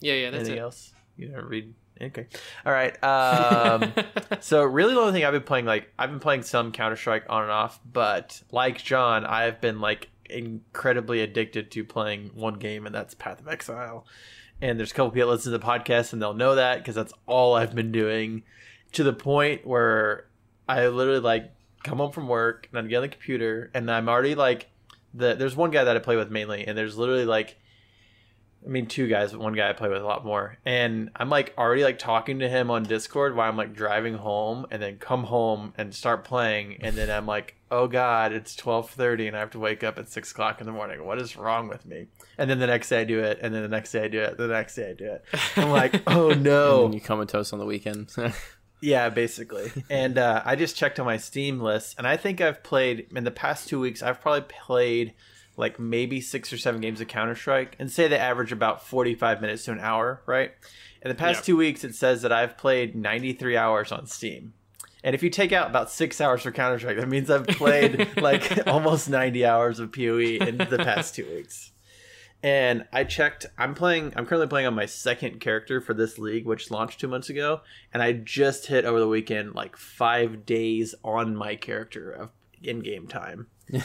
Yeah. 0.00 0.14
Yeah. 0.14 0.30
That's 0.30 0.40
Anything 0.40 0.58
it. 0.58 0.60
else? 0.62 0.92
You 1.16 1.28
don't 1.28 1.44
read? 1.46 1.74
Okay. 2.02 2.26
All 2.66 2.72
right. 2.72 2.96
Um. 3.04 3.92
So 4.40 4.62
really, 4.64 4.94
the 4.94 5.00
only 5.00 5.12
thing 5.12 5.24
I've 5.24 5.32
been 5.34 5.42
playing, 5.42 5.66
like 5.66 5.92
I've 5.98 6.10
been 6.10 6.18
playing 6.20 6.42
some 6.42 6.72
Counter 6.72 6.96
Strike 6.96 7.26
on 7.28 7.42
and 7.42 7.52
off, 7.52 7.78
but 7.84 8.42
like 8.50 8.82
John, 8.82 9.26
I've 9.26 9.60
been 9.60 9.80
like 9.80 10.08
incredibly 10.30 11.20
addicted 11.20 11.70
to 11.72 11.84
playing 11.84 12.30
one 12.34 12.54
game, 12.54 12.86
and 12.86 12.94
that's 12.94 13.14
Path 13.14 13.40
of 13.40 13.48
Exile. 13.48 14.06
And 14.62 14.78
there's 14.78 14.92
a 14.92 14.94
couple 14.94 15.10
people 15.10 15.28
that 15.28 15.36
listen 15.36 15.52
to 15.52 15.58
the 15.58 15.64
podcast, 15.64 16.12
and 16.12 16.20
they'll 16.22 16.34
know 16.34 16.54
that 16.54 16.78
because 16.78 16.94
that's 16.94 17.12
all 17.26 17.54
I've 17.54 17.74
been 17.74 17.92
doing, 17.92 18.42
to 18.92 19.02
the 19.04 19.12
point 19.12 19.66
where 19.66 20.26
I 20.78 20.88
literally 20.88 21.20
like 21.20 21.52
come 21.82 21.98
home 21.98 22.12
from 22.12 22.28
work 22.28 22.68
and 22.70 22.78
I'd 22.78 22.88
get 22.88 22.96
on 22.96 23.02
the 23.02 23.08
computer 23.08 23.70
and 23.74 23.90
I'm 23.90 24.08
already 24.08 24.34
like 24.34 24.68
the 25.14 25.34
there's 25.34 25.56
one 25.56 25.70
guy 25.70 25.84
that 25.84 25.96
I 25.96 25.98
play 25.98 26.16
with 26.16 26.30
mainly 26.30 26.66
and 26.66 26.76
there's 26.76 26.96
literally 26.96 27.24
like 27.24 27.56
I 28.64 28.68
mean 28.68 28.86
two 28.86 29.08
guys, 29.08 29.32
but 29.32 29.40
one 29.40 29.54
guy 29.54 29.70
I 29.70 29.72
play 29.72 29.88
with 29.88 30.02
a 30.02 30.04
lot 30.04 30.22
more. 30.22 30.58
And 30.66 31.10
I'm 31.16 31.30
like 31.30 31.54
already 31.56 31.82
like 31.82 31.98
talking 31.98 32.40
to 32.40 32.48
him 32.48 32.70
on 32.70 32.82
Discord 32.82 33.34
while 33.34 33.48
I'm 33.48 33.56
like 33.56 33.72
driving 33.74 34.14
home 34.14 34.66
and 34.70 34.82
then 34.82 34.98
come 34.98 35.24
home 35.24 35.72
and 35.78 35.94
start 35.94 36.24
playing 36.24 36.76
and 36.82 36.94
then 36.94 37.10
I'm 37.10 37.26
like, 37.26 37.56
Oh 37.70 37.86
god, 37.86 38.32
it's 38.32 38.54
twelve 38.54 38.90
thirty 38.90 39.26
and 39.28 39.36
I 39.36 39.40
have 39.40 39.50
to 39.52 39.58
wake 39.58 39.82
up 39.82 39.98
at 39.98 40.10
six 40.10 40.30
o'clock 40.32 40.60
in 40.60 40.66
the 40.66 40.72
morning. 40.72 41.04
What 41.04 41.18
is 41.18 41.36
wrong 41.36 41.68
with 41.68 41.86
me? 41.86 42.08
And 42.36 42.50
then 42.50 42.58
the 42.58 42.66
next 42.66 42.90
day 42.90 43.00
I 43.00 43.04
do 43.04 43.20
it, 43.20 43.38
and 43.40 43.54
then 43.54 43.62
the 43.62 43.68
next 43.68 43.92
day 43.92 44.04
I 44.04 44.08
do 44.08 44.20
it, 44.20 44.36
the 44.36 44.48
next 44.48 44.74
day 44.74 44.90
I 44.90 44.94
do 44.94 45.12
it. 45.12 45.24
I'm 45.56 45.70
like, 45.70 46.02
oh 46.06 46.30
no. 46.30 46.86
And 46.86 46.94
you 46.94 47.00
comatose 47.00 47.52
on 47.52 47.58
the 47.58 47.66
weekend. 47.66 48.14
Yeah, 48.80 49.08
basically. 49.08 49.70
and 49.90 50.18
uh, 50.18 50.42
I 50.44 50.56
just 50.56 50.76
checked 50.76 50.98
on 50.98 51.06
my 51.06 51.16
Steam 51.16 51.60
list, 51.60 51.96
and 51.98 52.06
I 52.06 52.16
think 52.16 52.40
I've 52.40 52.62
played 52.62 53.08
in 53.14 53.24
the 53.24 53.30
past 53.30 53.68
two 53.68 53.80
weeks. 53.80 54.02
I've 54.02 54.20
probably 54.20 54.46
played 54.48 55.14
like 55.56 55.78
maybe 55.78 56.20
six 56.20 56.52
or 56.52 56.58
seven 56.58 56.80
games 56.80 57.00
of 57.00 57.08
Counter 57.08 57.34
Strike, 57.34 57.76
and 57.78 57.90
say 57.90 58.08
they 58.08 58.18
average 58.18 58.52
about 58.52 58.86
forty-five 58.86 59.40
minutes 59.40 59.64
to 59.64 59.72
an 59.72 59.80
hour, 59.80 60.22
right? 60.26 60.52
In 61.02 61.08
the 61.08 61.14
past 61.14 61.44
two 61.44 61.56
weeks, 61.56 61.84
it 61.84 61.94
says 61.94 62.22
that 62.22 62.32
I've 62.32 62.56
played 62.56 62.94
ninety-three 62.94 63.56
hours 63.56 63.92
on 63.92 64.06
Steam. 64.06 64.54
And 65.02 65.14
if 65.14 65.22
you 65.22 65.30
take 65.30 65.52
out 65.52 65.70
about 65.70 65.90
six 65.90 66.20
hours 66.20 66.42
for 66.42 66.52
Counter 66.52 66.78
Strike, 66.78 66.98
that 66.98 67.08
means 67.08 67.30
I've 67.30 67.46
played 67.46 68.16
like 68.20 68.66
almost 68.66 69.08
ninety 69.08 69.44
hours 69.44 69.78
of 69.78 69.92
PoE 69.92 70.38
in 70.40 70.58
the 70.58 70.78
past 70.78 71.14
two 71.14 71.26
weeks. 71.26 71.72
And 72.42 72.86
I 72.92 73.04
checked. 73.04 73.46
I'm 73.58 73.74
playing. 73.74 74.14
I'm 74.16 74.24
currently 74.24 74.46
playing 74.46 74.66
on 74.66 74.74
my 74.74 74.86
second 74.86 75.40
character 75.40 75.80
for 75.80 75.92
this 75.92 76.18
league, 76.18 76.46
which 76.46 76.70
launched 76.70 76.98
two 77.00 77.08
months 77.08 77.28
ago. 77.28 77.60
And 77.92 78.02
I 78.02 78.12
just 78.12 78.66
hit 78.66 78.84
over 78.84 78.98
the 78.98 79.08
weekend 79.08 79.54
like 79.54 79.76
five 79.76 80.46
days 80.46 80.94
on 81.04 81.36
my 81.36 81.56
character 81.56 82.10
of 82.10 82.30
in-game 82.62 83.06
time. 83.08 83.48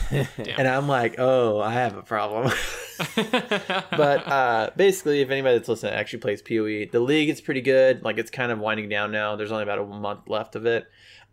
And 0.57 0.67
I'm 0.67 0.87
like, 0.87 1.15
oh, 1.19 1.59
I 1.59 1.73
have 1.73 1.95
a 1.97 2.01
problem. 2.01 2.51
but 3.15 4.27
uh, 4.27 4.69
basically, 4.75 5.21
if 5.21 5.29
anybody 5.29 5.57
that's 5.57 5.69
listening 5.69 5.93
actually 5.93 6.19
plays 6.19 6.41
PoE, 6.41 6.85
the 6.91 6.99
league 6.99 7.29
is 7.29 7.41
pretty 7.41 7.61
good. 7.61 8.03
Like 8.03 8.17
it's 8.17 8.31
kind 8.31 8.51
of 8.51 8.59
winding 8.59 8.89
down 8.89 9.11
now. 9.11 9.35
There's 9.35 9.51
only 9.51 9.63
about 9.63 9.79
a 9.79 9.85
month 9.85 10.27
left 10.27 10.55
of 10.55 10.65
it. 10.65 10.87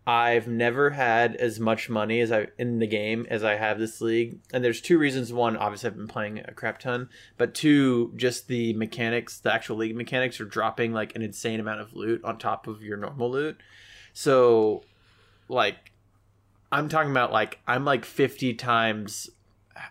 I've 0.05 0.47
never 0.47 0.89
had 0.89 1.37
as 1.37 1.59
much 1.59 1.89
money 1.89 2.19
as 2.19 2.31
I 2.31 2.47
in 2.57 2.79
the 2.79 2.87
game 2.87 3.25
as 3.29 3.43
I 3.43 3.55
have 3.55 3.79
this 3.79 4.01
league, 4.01 4.39
and 4.51 4.63
there's 4.63 4.81
two 4.81 4.97
reasons. 4.97 5.31
One, 5.31 5.55
obviously, 5.55 5.87
I've 5.87 5.95
been 5.95 6.07
playing 6.07 6.39
a 6.39 6.53
crap 6.53 6.79
ton, 6.79 7.09
but 7.37 7.53
two, 7.53 8.11
just 8.15 8.47
the 8.47 8.73
mechanics, 8.73 9.39
the 9.39 9.53
actual 9.53 9.77
league 9.77 9.95
mechanics 9.95 10.41
are 10.41 10.45
dropping 10.45 10.91
like 10.91 11.15
an 11.15 11.21
insane 11.21 11.61
amount 11.61 11.79
of 11.79 11.93
loot 11.93 12.23
on 12.25 12.37
top 12.37 12.67
of 12.67 12.83
your 12.83 12.97
normal 12.97 13.31
loot. 13.31 13.57
So, 14.11 14.83
like, 15.47 15.93
I'm 16.73 16.89
talking 16.89 17.11
about 17.11 17.31
like 17.31 17.59
I'm 17.67 17.85
like 17.85 18.03
50 18.03 18.55
times 18.55 19.29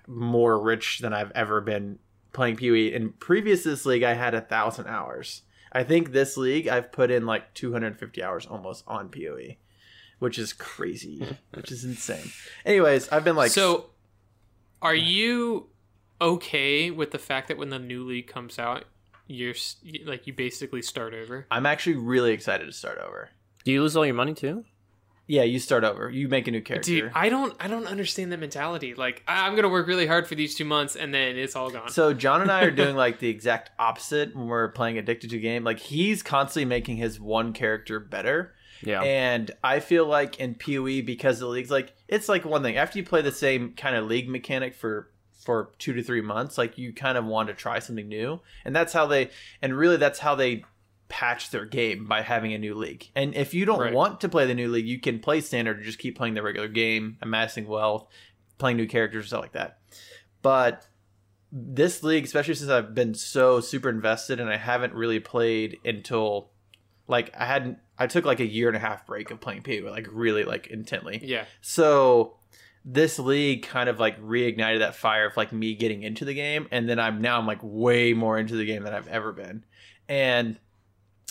more 0.07 0.61
rich 0.61 0.99
than 0.99 1.13
I've 1.13 1.33
ever 1.33 1.61
been 1.61 1.99
playing 2.33 2.57
PoE. 2.57 2.93
In 2.95 3.13
previous 3.13 3.65
this 3.65 3.87
league, 3.87 4.03
I 4.03 4.15
had 4.15 4.35
a 4.35 4.41
thousand 4.41 4.89
hours. 4.89 5.43
I 5.73 5.85
think 5.85 6.13
this 6.13 6.37
league 6.37 6.69
I've 6.69 6.93
put 6.93 7.11
in 7.11 7.25
like 7.25 7.55
250 7.55 8.23
hours 8.23 8.47
almost 8.47 8.85
on 8.87 9.09
PoE, 9.09 9.57
which 10.23 10.39
is 10.39 10.53
crazy, 10.53 11.27
which 11.55 11.73
is 11.73 11.85
insane. 11.85 12.31
Anyways, 12.65 13.09
I've 13.09 13.25
been 13.25 13.35
like 13.35 13.51
so, 13.51 13.91
are 14.81 14.95
you 14.95 15.67
okay 16.21 16.91
with 16.93 17.11
the 17.11 17.19
fact 17.19 17.49
that 17.49 17.59
when 17.59 17.71
the 17.71 17.79
new 17.81 18.05
league 18.05 18.29
comes 18.29 18.57
out, 18.59 18.85
you're 19.27 19.55
like 20.05 20.27
you 20.29 20.33
basically 20.33 20.81
start 20.81 21.13
over? 21.13 21.47
I'm 21.51 21.67
actually 21.67 21.97
really 21.97 22.33
excited 22.33 22.67
to 22.67 22.73
start 22.73 22.99
over. 22.99 23.31
Do 23.65 23.73
you 23.73 23.83
lose 23.83 23.97
all 23.97 24.07
your 24.07 24.15
money 24.15 24.33
too? 24.33 24.65
Yeah, 25.27 25.43
you 25.43 25.59
start 25.59 25.83
over. 25.83 26.11
You 26.11 26.29
make 26.29 26.47
a 26.47 26.51
new 26.51 26.61
character. 26.61 26.91
Dude, 26.91 27.13
I 27.15 27.29
don't, 27.29 27.55
I 27.61 27.67
don't 27.69 27.87
understand 27.87 28.31
the 28.33 28.37
mentality. 28.37 28.95
Like, 28.95 29.23
I- 29.27 29.47
I'm 29.47 29.55
gonna 29.57 29.69
work 29.69 29.87
really 29.87 30.07
hard 30.07 30.27
for 30.27 30.35
these 30.35 30.55
two 30.55 30.65
months, 30.65 30.95
and 30.97 31.13
then 31.15 31.37
it's 31.37 31.57
all 31.57 31.71
gone. 31.71 31.89
So 31.89 32.13
John 32.13 32.43
and 32.43 32.51
I 32.51 32.63
are 32.65 32.71
doing 32.71 32.95
like 33.05 33.19
the 33.19 33.29
exact 33.29 33.71
opposite 33.79 34.37
when 34.37 34.47
we're 34.47 34.69
playing 34.69 34.99
Addicted 34.99 35.31
to 35.31 35.39
Game. 35.39 35.65
Like 35.65 35.79
he's 35.79 36.23
constantly 36.23 36.67
making 36.67 36.97
his 36.99 37.19
one 37.19 37.53
character 37.53 37.99
better. 37.99 38.55
Yeah. 38.83 39.03
And 39.03 39.51
I 39.63 39.81
feel 39.81 40.07
like 40.07 40.41
in 40.41 40.55
PoE 40.55 41.03
because 41.03 41.39
the 41.39 41.47
league's 41.47 41.71
like 41.71 41.95
it's 42.09 42.29
like 42.29 42.45
one 42.45 42.63
thing 42.63 42.77
after 42.77 42.99
you 42.99 43.05
play 43.05 43.23
the 43.23 43.33
same 43.33 43.73
kind 43.75 43.97
of 43.97 44.07
league 44.07 44.29
mechanic 44.29 44.75
for 44.75 45.09
for 45.45 45.73
2 45.79 45.93
to 45.95 46.03
3 46.03 46.21
months 46.21 46.57
like 46.57 46.79
you 46.79 46.93
kind 46.93 47.19
of 47.19 47.25
want 47.25 47.49
to 47.49 47.55
try 47.55 47.79
something 47.81 48.09
new. 48.09 48.41
And 48.65 48.75
that's 48.75 48.93
how 48.93 49.07
they 49.07 49.31
and 49.61 49.77
really 49.77 49.97
that's 49.97 50.21
how 50.21 50.35
they 50.35 50.65
patch 51.09 51.51
their 51.51 51.67
game 51.67 52.07
by 52.07 52.23
having 52.23 52.53
a 52.55 52.59
new 52.59 52.75
league. 52.75 53.11
And 53.15 53.35
if 53.35 53.53
you 53.53 53.65
don't 53.65 53.81
Right. 53.81 53.93
want 53.93 54.21
to 54.23 54.29
play 54.29 54.47
the 54.47 54.55
new 54.55 54.69
league, 54.71 54.87
you 54.87 54.99
can 55.01 55.19
play 55.19 55.41
standard 55.41 55.79
or 55.81 55.83
just 55.83 55.99
keep 55.99 56.17
playing 56.17 56.35
the 56.35 56.43
regular 56.43 56.69
game, 56.69 57.19
amassing 57.21 57.67
wealth, 57.67 58.07
playing 58.59 58.77
new 58.79 58.87
characters 58.87 59.27
stuff 59.27 59.43
like 59.43 59.53
that. 59.53 59.79
But 60.43 60.87
this 61.51 62.03
league, 62.03 62.25
especially 62.25 62.55
since 62.55 62.71
I've 62.71 62.95
been 62.95 63.13
so 63.15 63.61
super 63.61 63.91
invested 63.91 64.41
and 64.41 64.49
I 64.49 64.57
haven't 64.57 64.95
really 64.95 65.21
played 65.21 65.79
until 65.85 66.52
like 67.09 67.33
I 67.37 67.47
hadn't 67.47 67.79
I 67.99 68.07
took 68.07 68.25
like 68.25 68.41
a 68.41 68.47
year 68.47 68.69
and 68.69 68.77
a 68.77 68.81
half 68.81 69.07
break 69.07 69.31
of 69.31 69.41
playing 69.41 69.63
PoE 69.63 69.89
like 69.91 70.07
really 70.11 70.45
like 70.45 70.69
intently. 70.69 71.21
yeah, 71.23 71.45
So 71.61 72.37
this 72.85 73.19
league 73.19 73.63
kind 73.63 73.89
of 73.89 74.01
like 74.01 74.21
reignited 74.21 74.81
that 74.81 74.97
fire 74.97 75.27
of 75.27 75.37
like 75.37 75.53
me 75.53 75.75
getting 75.75 76.03
into 76.03 76.25
the 76.25 76.35
game 76.35 76.67
and 76.71 76.89
then 76.89 76.99
I'm 76.99 77.21
now 77.21 77.39
I'm 77.39 77.47
like 77.47 77.61
way 77.63 78.13
more 78.13 78.39
into 78.39 78.57
the 78.57 78.65
game 78.65 78.83
than 78.83 78.95
I've 78.95 79.09
ever 79.09 79.33
been. 79.33 79.65
And 80.09 80.59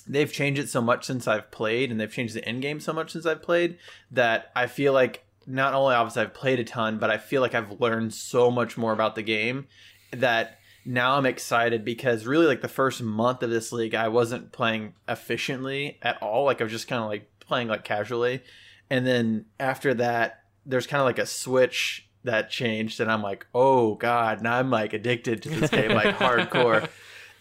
they've 0.08 0.32
changed 0.32 0.62
it 0.62 0.70
so 0.70 0.82
much 0.82 1.06
since 1.06 1.28
I've 1.28 1.52
played 1.52 1.92
and 1.92 2.00
they've 2.00 2.12
changed 2.12 2.34
the 2.34 2.48
end 2.48 2.62
game 2.62 2.80
so 2.80 2.94
much 2.94 3.12
since 3.12 3.26
I've 3.26 3.42
played 3.42 3.78
that 4.12 4.52
I 4.56 4.68
feel 4.68 4.94
like 4.94 5.26
not 5.46 5.74
only 5.74 5.96
obviously 5.96 6.22
I've 6.22 6.34
played 6.34 6.60
a 6.60 6.64
ton, 6.64 6.98
but 6.98 7.10
I 7.10 7.18
feel 7.18 7.42
like 7.42 7.54
I've 7.54 7.82
learned 7.82 8.14
so 8.14 8.50
much 8.50 8.78
more 8.78 8.94
about 8.94 9.16
the 9.16 9.22
game 9.22 9.68
that 10.12 10.60
now 10.86 11.16
I'm 11.18 11.26
excited 11.26 11.86
because 11.86 12.26
really 12.26 12.46
like 12.46 12.62
the 12.62 12.68
first 12.68 13.02
month 13.02 13.44
of 13.44 13.50
this 13.50 13.72
league 13.72 13.96
I 13.96 14.08
wasn't 14.08 14.52
playing 14.52 14.94
efficiently 15.08 16.00
at 16.02 16.22
all. 16.22 16.46
Like 16.46 16.62
I 16.62 16.64
was 16.64 16.74
just 16.74 16.88
kind 16.88 17.04
of 17.04 17.10
like 17.10 17.30
playing 17.40 17.68
like 17.68 17.84
casually. 17.84 18.42
And 18.90 19.06
then 19.06 19.46
after 19.60 19.94
that 19.96 20.44
there's 20.66 20.88
kind 20.88 21.02
of 21.02 21.06
like 21.06 21.20
a 21.20 21.26
switch 21.26 22.08
that 22.24 22.50
changed 22.50 23.00
and 23.00 23.12
I'm 23.12 23.24
like, 23.24 23.46
"Oh 23.54 23.96
god, 23.96 24.42
now 24.42 24.58
I'm 24.58 24.70
like 24.70 24.94
addicted 24.94 25.42
to 25.44 25.50
this 25.50 25.70
game 25.70 25.92
like 25.92 26.16
hardcore." 26.18 26.90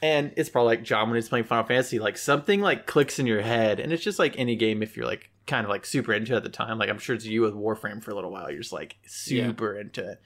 And 0.03 0.33
it's 0.37 0.49
probably 0.49 0.77
like 0.77 0.85
John 0.85 1.09
when 1.09 1.17
he's 1.17 1.29
playing 1.29 1.45
Final 1.45 1.65
Fantasy, 1.65 1.99
like 1.99 2.17
something 2.17 2.61
like 2.61 2.87
clicks 2.87 3.19
in 3.19 3.27
your 3.27 3.43
head, 3.43 3.81
and 3.81 3.93
it's 3.93 4.03
just 4.03 4.19
like 4.19 4.39
any 4.39 4.57
game 4.57 4.83
if 4.83 4.97
you're 4.97 5.07
like 5.07 5.31
kind 5.47 5.65
of 5.65 5.71
like 5.71 5.85
super 5.85 6.13
into 6.13 6.33
it 6.33 6.37
at 6.39 6.43
the 6.43 6.49
time. 6.49 6.79
Like 6.79 6.89
I'm 6.89 6.99
sure 6.99 7.15
it's 7.15 7.27
you 7.27 7.43
with 7.43 7.55
Warframe 7.55 8.03
for 8.03 8.11
a 8.11 8.15
little 8.15 8.31
while, 8.31 8.51
you're 8.51 8.61
just 8.61 8.73
like 8.73 8.97
super 9.07 9.79
into 9.79 10.13
it. 10.13 10.23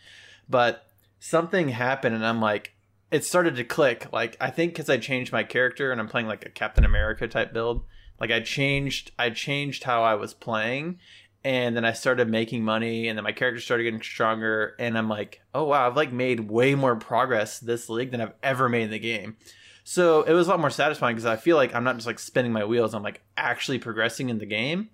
But 0.49 0.87
something 1.19 1.71
happened, 1.71 2.15
and 2.15 2.25
I'm 2.25 2.41
like, 2.41 2.75
it 3.11 3.25
started 3.25 3.57
to 3.57 3.65
click. 3.65 4.13
Like 4.13 4.37
I 4.41 4.51
think 4.51 4.73
because 4.73 4.91
I 4.91 4.97
changed 4.97 5.33
my 5.33 5.45
character 5.45 5.93
and 5.93 6.01
I'm 6.01 6.09
playing 6.09 6.27
like 6.27 6.45
a 6.45 6.51
Captain 6.51 6.85
America 6.85 7.29
type 7.29 7.53
build. 7.53 7.85
Like 8.21 8.31
I 8.31 8.41
changed, 8.41 9.13
I 9.19 9.31
changed 9.31 9.85
how 9.85 10.03
I 10.03 10.15
was 10.15 10.35
playing, 10.35 10.99
and 11.43 11.77
then 11.77 11.85
I 11.85 11.93
started 11.93 12.29
making 12.29 12.65
money, 12.65 13.09
and 13.09 13.19
then 13.19 13.25
my 13.25 13.33
character 13.33 13.61
started 13.61 13.85
getting 13.85 14.03
stronger, 14.03 14.75
and 14.79 14.97
I'm 14.97 15.09
like, 15.09 15.43
oh 15.53 15.65
wow, 15.65 15.87
I've 15.87 15.97
like 15.97 16.13
made 16.13 16.49
way 16.49 16.75
more 16.75 16.97
progress 16.97 17.59
this 17.59 17.89
league 17.89 18.13
than 18.13 18.21
I've 18.21 18.35
ever 18.43 18.69
made 18.69 18.85
in 18.85 18.91
the 18.91 18.99
game. 18.99 19.37
So 19.83 20.23
it 20.23 20.33
was 20.33 20.47
a 20.47 20.51
lot 20.51 20.61
more 20.61 20.71
satisfying 20.71 21.15
because 21.15 21.27
I 21.27 21.37
feel 21.37 21.57
like 21.57 21.75
I'm 21.75 21.85
not 21.85 21.97
just 21.97 22.07
like 22.07 22.19
spinning 22.19 22.53
my 22.53 22.65
wheels, 22.65 22.95
I'm 22.95 23.03
like 23.03 23.23
actually 23.37 23.79
progressing 23.79 24.31
in 24.31 24.39
the 24.39 24.47
game. 24.47 24.91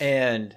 And 0.00 0.56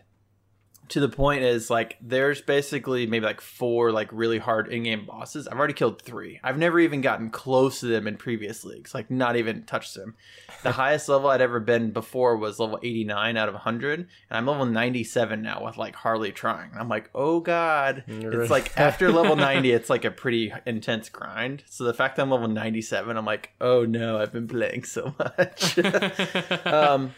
to 0.89 0.99
the 0.99 1.09
point 1.09 1.43
is 1.43 1.69
like 1.69 1.97
there's 2.01 2.41
basically 2.41 3.07
maybe 3.07 3.25
like 3.25 3.41
four 3.41 3.91
like 3.91 4.09
really 4.11 4.37
hard 4.37 4.71
in-game 4.71 5.05
bosses. 5.05 5.47
I've 5.47 5.57
already 5.57 5.73
killed 5.73 6.01
three. 6.01 6.39
I've 6.43 6.57
never 6.57 6.79
even 6.79 7.01
gotten 7.01 7.29
close 7.29 7.79
to 7.79 7.87
them 7.87 8.07
in 8.07 8.17
previous 8.17 8.63
leagues, 8.63 8.93
like 8.93 9.09
not 9.09 9.35
even 9.35 9.63
touched 9.63 9.95
them. 9.95 10.15
The 10.63 10.71
highest 10.73 11.09
level 11.09 11.29
I'd 11.29 11.41
ever 11.41 11.59
been 11.59 11.91
before 11.91 12.37
was 12.37 12.59
level 12.59 12.79
89 12.83 13.37
out 13.37 13.47
of 13.47 13.55
100, 13.55 13.99
and 13.99 14.07
I'm 14.29 14.45
level 14.45 14.65
97 14.65 15.41
now 15.41 15.65
with 15.65 15.77
like 15.77 15.95
hardly 15.95 16.31
trying. 16.31 16.71
I'm 16.77 16.89
like, 16.89 17.09
oh 17.15 17.39
god, 17.39 18.03
it's 18.07 18.51
like 18.51 18.71
after 18.77 19.11
level 19.11 19.35
90, 19.35 19.71
it's 19.71 19.89
like 19.89 20.05
a 20.05 20.11
pretty 20.11 20.53
intense 20.65 21.09
grind. 21.09 21.63
So 21.67 21.83
the 21.83 21.93
fact 21.93 22.17
that 22.17 22.23
I'm 22.23 22.31
level 22.31 22.47
97, 22.47 23.17
I'm 23.17 23.25
like, 23.25 23.51
oh 23.59 23.85
no, 23.85 24.19
I've 24.19 24.31
been 24.31 24.47
playing 24.47 24.83
so 24.83 25.15
much. 25.17 25.77
um, 26.65 27.13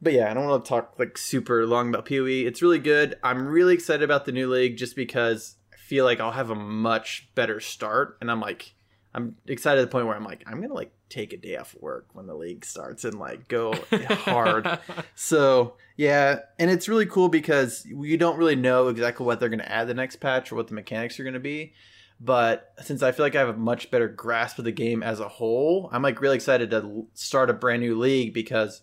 but 0.00 0.12
yeah, 0.12 0.30
I 0.30 0.34
don't 0.34 0.46
want 0.46 0.64
to 0.64 0.68
talk 0.68 0.94
like 0.98 1.18
super 1.18 1.66
long 1.66 1.88
about 1.88 2.06
PoE. 2.06 2.46
It's 2.46 2.62
really 2.62 2.78
good. 2.78 3.16
I'm 3.22 3.46
really 3.46 3.74
excited 3.74 4.02
about 4.02 4.24
the 4.24 4.32
new 4.32 4.50
league 4.50 4.76
just 4.76 4.96
because 4.96 5.56
I 5.72 5.76
feel 5.76 6.04
like 6.04 6.20
I'll 6.20 6.32
have 6.32 6.50
a 6.50 6.54
much 6.54 7.28
better 7.34 7.60
start, 7.60 8.18
and 8.20 8.30
I'm 8.30 8.40
like, 8.40 8.74
I'm 9.14 9.36
excited 9.46 9.80
to 9.80 9.86
the 9.86 9.90
point 9.90 10.06
where 10.06 10.16
I'm 10.16 10.24
like, 10.24 10.44
I'm 10.46 10.60
gonna 10.60 10.74
like 10.74 10.92
take 11.08 11.32
a 11.32 11.36
day 11.36 11.56
off 11.56 11.74
work 11.80 12.06
when 12.12 12.26
the 12.26 12.34
league 12.34 12.64
starts 12.64 13.04
and 13.04 13.18
like 13.18 13.48
go 13.48 13.72
hard. 14.10 14.78
So 15.14 15.74
yeah, 15.96 16.40
and 16.58 16.70
it's 16.70 16.88
really 16.88 17.06
cool 17.06 17.28
because 17.28 17.84
you 17.86 18.16
don't 18.16 18.38
really 18.38 18.56
know 18.56 18.88
exactly 18.88 19.26
what 19.26 19.40
they're 19.40 19.48
going 19.48 19.58
to 19.60 19.72
add 19.72 19.88
the 19.88 19.94
next 19.94 20.16
patch 20.16 20.52
or 20.52 20.56
what 20.56 20.68
the 20.68 20.74
mechanics 20.74 21.18
are 21.18 21.24
going 21.24 21.34
to 21.34 21.40
be. 21.40 21.72
But 22.20 22.72
since 22.82 23.02
I 23.02 23.12
feel 23.12 23.24
like 23.24 23.36
I 23.36 23.40
have 23.40 23.48
a 23.48 23.56
much 23.56 23.90
better 23.90 24.08
grasp 24.08 24.58
of 24.58 24.64
the 24.64 24.72
game 24.72 25.02
as 25.02 25.20
a 25.20 25.28
whole, 25.28 25.88
I'm 25.92 26.02
like 26.02 26.20
really 26.20 26.36
excited 26.36 26.70
to 26.70 27.06
start 27.14 27.50
a 27.50 27.54
brand 27.54 27.82
new 27.82 27.96
league 27.96 28.34
because 28.34 28.82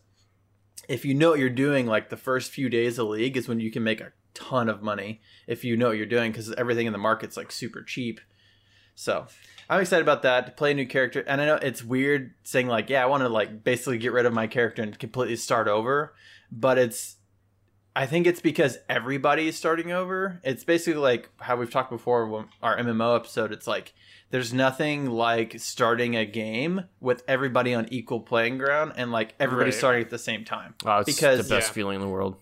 if 0.88 1.06
you 1.06 1.14
know 1.14 1.32
what 1.32 1.40
you're 1.40 1.50
doing, 1.50 1.86
like 1.86 2.10
the 2.10 2.18
first 2.18 2.52
few 2.52 2.70
days 2.70 3.00
of 3.00 3.08
league 3.08 3.38
is 3.38 3.48
when 3.48 3.60
you 3.60 3.72
can 3.72 3.84
make 3.84 4.02
a 4.02 4.12
ton 4.34 4.70
of 4.70 4.84
money 4.84 5.22
if 5.48 5.64
you 5.64 5.78
know 5.78 5.88
what 5.88 5.98
you're 5.98 6.06
doing 6.06 6.32
because 6.32 6.52
everything 6.54 6.88
in 6.88 6.94
the 6.94 7.00
market's 7.00 7.38
like 7.38 7.52
super 7.52 7.82
cheap. 7.82 8.20
So 8.94 9.28
I'm 9.70 9.82
excited 9.82 10.04
about 10.04 10.22
that 10.24 10.46
to 10.46 10.52
play 10.52 10.72
a 10.72 10.74
new 10.74 10.86
character. 10.86 11.24
And 11.28 11.42
I 11.42 11.46
know 11.46 11.56
it's 11.56 11.84
weird 11.84 12.34
saying 12.44 12.68
like, 12.68 12.90
yeah, 12.90 13.04
I 13.04 13.08
want 13.08 13.24
to 13.24 13.30
like 13.30 13.64
basically 13.64 13.98
get 13.98 14.14
rid 14.14 14.26
of 14.26 14.34
my 14.34 14.48
character 14.48 14.84
and 14.84 14.98
completely 14.98 15.36
start 15.36 15.68
over, 15.68 16.14
but 16.52 16.78
it's 16.78 17.18
I 17.98 18.06
think 18.06 18.28
it's 18.28 18.42
because 18.42 18.78
everybody 18.90 19.48
is 19.48 19.56
starting 19.56 19.92
over. 19.92 20.42
It's 20.44 20.66
basically 20.66 21.00
like 21.00 21.30
how 21.40 21.56
we've 21.56 21.72
talked 21.72 21.92
before 21.92 22.28
when 22.28 22.48
our 22.62 22.78
MMO 22.78 23.16
episode. 23.16 23.54
It's 23.54 23.68
like 23.68 23.94
there's 24.32 24.54
nothing 24.54 25.06
like 25.10 25.60
starting 25.60 26.16
a 26.16 26.26
game 26.26 26.86
with 27.00 27.24
everybody 27.28 27.74
on 27.74 27.88
equal 27.92 28.20
playing 28.20 28.58
ground 28.58 28.94
and 28.98 29.12
like 29.12 29.34
everybody 29.40 29.70
Right. 29.70 29.78
starting 29.78 30.02
at 30.04 30.10
the 30.10 30.18
same 30.18 30.44
time. 30.46 30.76
Wow, 30.84 31.00
it's 31.00 31.14
Because- 31.16 31.48
the 31.48 31.56
best 31.56 31.70
Yeah. 31.70 31.74
feeling 31.74 31.96
in 31.96 32.02
the 32.02 32.08
world. 32.10 32.36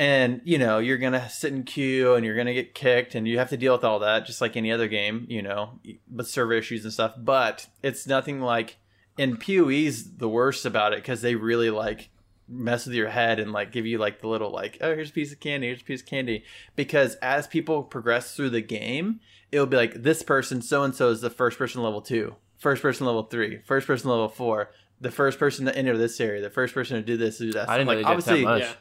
And 0.00 0.40
you 0.44 0.58
know 0.58 0.78
you're 0.78 0.96
gonna 0.96 1.28
sit 1.28 1.52
in 1.52 1.64
queue 1.64 2.14
and 2.14 2.24
you're 2.24 2.36
gonna 2.36 2.54
get 2.54 2.72
kicked 2.72 3.16
and 3.16 3.26
you 3.26 3.38
have 3.38 3.48
to 3.50 3.56
deal 3.56 3.72
with 3.72 3.82
all 3.82 3.98
that 3.98 4.26
just 4.26 4.40
like 4.40 4.56
any 4.56 4.70
other 4.70 4.86
game, 4.86 5.26
you 5.28 5.42
know, 5.42 5.80
with 6.08 6.28
server 6.28 6.52
issues 6.52 6.84
and 6.84 6.92
stuff. 6.92 7.14
But 7.18 7.66
it's 7.82 8.06
nothing 8.06 8.40
like 8.40 8.76
and 9.18 9.40
PoE's 9.40 10.16
the 10.18 10.28
worst 10.28 10.64
about 10.64 10.92
it 10.92 11.00
because 11.00 11.20
they 11.22 11.34
really 11.34 11.70
like 11.70 12.10
mess 12.48 12.86
with 12.86 12.94
your 12.94 13.08
head 13.08 13.38
and 13.38 13.52
like 13.52 13.72
give 13.72 13.86
you 13.86 13.98
like 13.98 14.20
the 14.20 14.28
little 14.28 14.50
like 14.50 14.78
oh 14.80 14.94
here's 14.94 15.10
a 15.10 15.12
piece 15.12 15.32
of 15.32 15.40
candy 15.40 15.66
here's 15.66 15.82
a 15.82 15.84
piece 15.84 16.00
of 16.00 16.06
candy 16.06 16.42
because 16.76 17.14
as 17.16 17.46
people 17.46 17.82
progress 17.82 18.34
through 18.34 18.50
the 18.50 18.62
game 18.62 19.20
it'll 19.52 19.66
be 19.66 19.76
like 19.76 20.02
this 20.02 20.22
person 20.22 20.62
so 20.62 20.82
and 20.82 20.94
so 20.94 21.10
is 21.10 21.20
the 21.20 21.30
first 21.30 21.58
person 21.58 21.82
level 21.82 22.00
two 22.00 22.34
first 22.56 22.80
person 22.80 23.06
level 23.06 23.22
three 23.24 23.58
first 23.64 23.86
person 23.86 24.08
level 24.08 24.28
four 24.28 24.70
the 25.00 25.10
first 25.10 25.38
person 25.38 25.66
to 25.66 25.76
enter 25.76 25.96
this 25.96 26.20
area 26.20 26.42
the 26.42 26.50
first 26.50 26.74
person 26.74 26.96
to 26.96 27.02
do 27.02 27.16
this 27.16 27.38
do 27.38 27.52
that 27.52 27.68
I 27.68 27.78
didn't 27.78 27.88
like 27.88 27.96
know 27.96 27.98
they 27.98 28.04
that 28.04 28.10
obviously 28.10 28.44
much. 28.44 28.62
Yeah. 28.62 28.72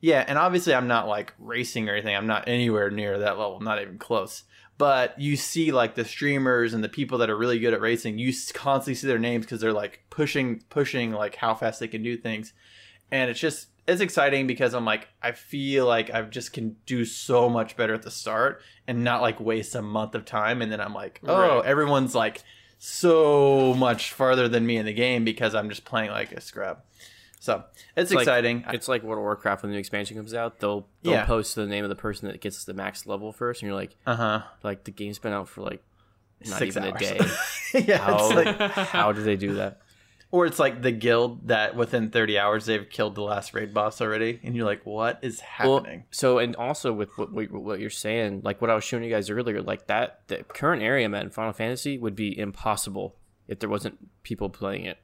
yeah, 0.00 0.24
and 0.26 0.38
obviously 0.38 0.74
I'm 0.74 0.88
not 0.88 1.08
like 1.08 1.34
racing 1.38 1.88
or 1.88 1.92
anything. 1.92 2.16
I'm 2.16 2.26
not 2.26 2.48
anywhere 2.48 2.90
near 2.90 3.18
that 3.18 3.38
level, 3.38 3.60
not 3.60 3.80
even 3.80 3.98
close. 3.98 4.44
But 4.78 5.20
you 5.20 5.36
see 5.36 5.72
like 5.72 5.94
the 5.94 6.06
streamers 6.06 6.72
and 6.72 6.82
the 6.82 6.88
people 6.88 7.18
that 7.18 7.28
are 7.28 7.36
really 7.36 7.58
good 7.58 7.74
at 7.74 7.82
racing, 7.82 8.18
you 8.18 8.32
constantly 8.54 8.94
see 8.94 9.06
their 9.06 9.18
names 9.18 9.44
because 9.44 9.60
they're 9.60 9.74
like 9.74 10.04
pushing 10.08 10.62
pushing 10.70 11.12
like 11.12 11.36
how 11.36 11.54
fast 11.54 11.80
they 11.80 11.88
can 11.88 12.02
do 12.02 12.16
things. 12.16 12.54
And 13.12 13.30
it's 13.30 13.40
just 13.40 13.68
it's 13.88 14.00
exciting 14.00 14.46
because 14.46 14.72
I'm 14.74 14.84
like 14.84 15.08
I 15.22 15.32
feel 15.32 15.86
like 15.86 16.10
I 16.14 16.22
just 16.22 16.52
can 16.52 16.76
do 16.86 17.04
so 17.04 17.48
much 17.48 17.76
better 17.76 17.94
at 17.94 18.02
the 18.02 18.10
start 18.10 18.62
and 18.86 19.02
not 19.02 19.20
like 19.20 19.40
waste 19.40 19.74
a 19.74 19.82
month 19.82 20.14
of 20.14 20.24
time 20.24 20.62
and 20.62 20.70
then 20.70 20.80
I'm 20.80 20.94
like, 20.94 21.20
"Oh, 21.26 21.56
Right. 21.58 21.64
everyone's 21.66 22.14
like 22.14 22.42
so 22.94 23.74
much 23.74 24.12
farther 24.12 24.48
than 24.48 24.66
me 24.66 24.76
in 24.76 24.86
the 24.86 24.92
game 24.92 25.24
because 25.24 25.54
I'm 25.54 25.68
just 25.68 25.84
playing 25.84 26.10
like 26.10 26.32
a 26.32 26.40
scrub." 26.40 26.80
So, 27.42 27.64
it's, 27.96 28.12
like- 28.12 28.22
exciting. 28.24 28.64
It's 28.68 28.86
like 28.86 29.02
World 29.02 29.18
of 29.18 29.22
Warcraft 29.22 29.62
when 29.62 29.70
the 29.70 29.74
new 29.74 29.80
expansion 29.80 30.16
comes 30.16 30.34
out. 30.34 30.60
They'll 30.60 30.86
they'll 31.02 31.14
Yeah. 31.14 31.24
post 31.24 31.54
the 31.54 31.66
name 31.66 31.84
of 31.84 31.88
the 31.90 31.96
person 31.96 32.28
that 32.28 32.40
gets 32.40 32.64
the 32.64 32.74
max 32.74 33.06
level 33.06 33.32
first, 33.32 33.62
and 33.62 33.68
you're 33.68 33.76
like, 33.78 33.96
uh-huh. 34.06 34.42
like 34.62 34.84
the 34.84 34.90
game's 34.90 35.18
been 35.18 35.32
out 35.32 35.48
for 35.48 35.62
like 35.62 35.82
not 36.46 36.58
Six 36.58 36.76
even 36.76 36.90
hours. 36.92 37.00
a 37.02 37.18
day. 37.18 37.84
yeah, 37.86 37.98
How 37.98 38.34
like, 38.34 38.56
how 38.70 39.12
do 39.12 39.22
they 39.22 39.36
do 39.36 39.54
that? 39.54 39.80
Or 40.32 40.46
it's 40.46 40.58
like 40.58 40.82
the 40.82 40.92
guild 40.92 41.48
that 41.48 41.74
within 41.74 42.10
30 42.10 42.38
hours 42.38 42.66
they've 42.66 42.88
killed 42.88 43.14
the 43.16 43.22
last 43.22 43.52
raid 43.54 43.74
boss 43.74 44.00
already, 44.00 44.40
and 44.42 44.54
you're 44.54 44.64
like, 44.66 44.84
what 44.86 45.18
is 45.22 45.40
Well, 45.58 45.78
happening? 45.78 46.04
so 46.10 46.38
and 46.38 46.54
also 46.56 46.92
with 46.92 47.10
what, 47.18 47.32
what 47.50 47.80
you're 47.80 47.90
saying, 47.90 48.42
like 48.44 48.60
what 48.60 48.70
I 48.70 48.74
was 48.74 48.84
showing 48.84 49.02
you 49.04 49.10
guys 49.10 49.28
earlier, 49.30 49.60
like 49.62 49.86
that 49.88 50.20
the 50.28 50.44
current 50.44 50.82
area 50.82 51.08
map 51.08 51.24
in 51.24 51.30
Final 51.30 51.52
Fantasy 51.52 51.98
would 51.98 52.14
be 52.14 52.38
impossible 52.38 53.16
if 53.48 53.58
there 53.58 53.68
wasn't 53.68 53.98
people 54.22 54.48
playing 54.50 54.84
it. 54.84 54.98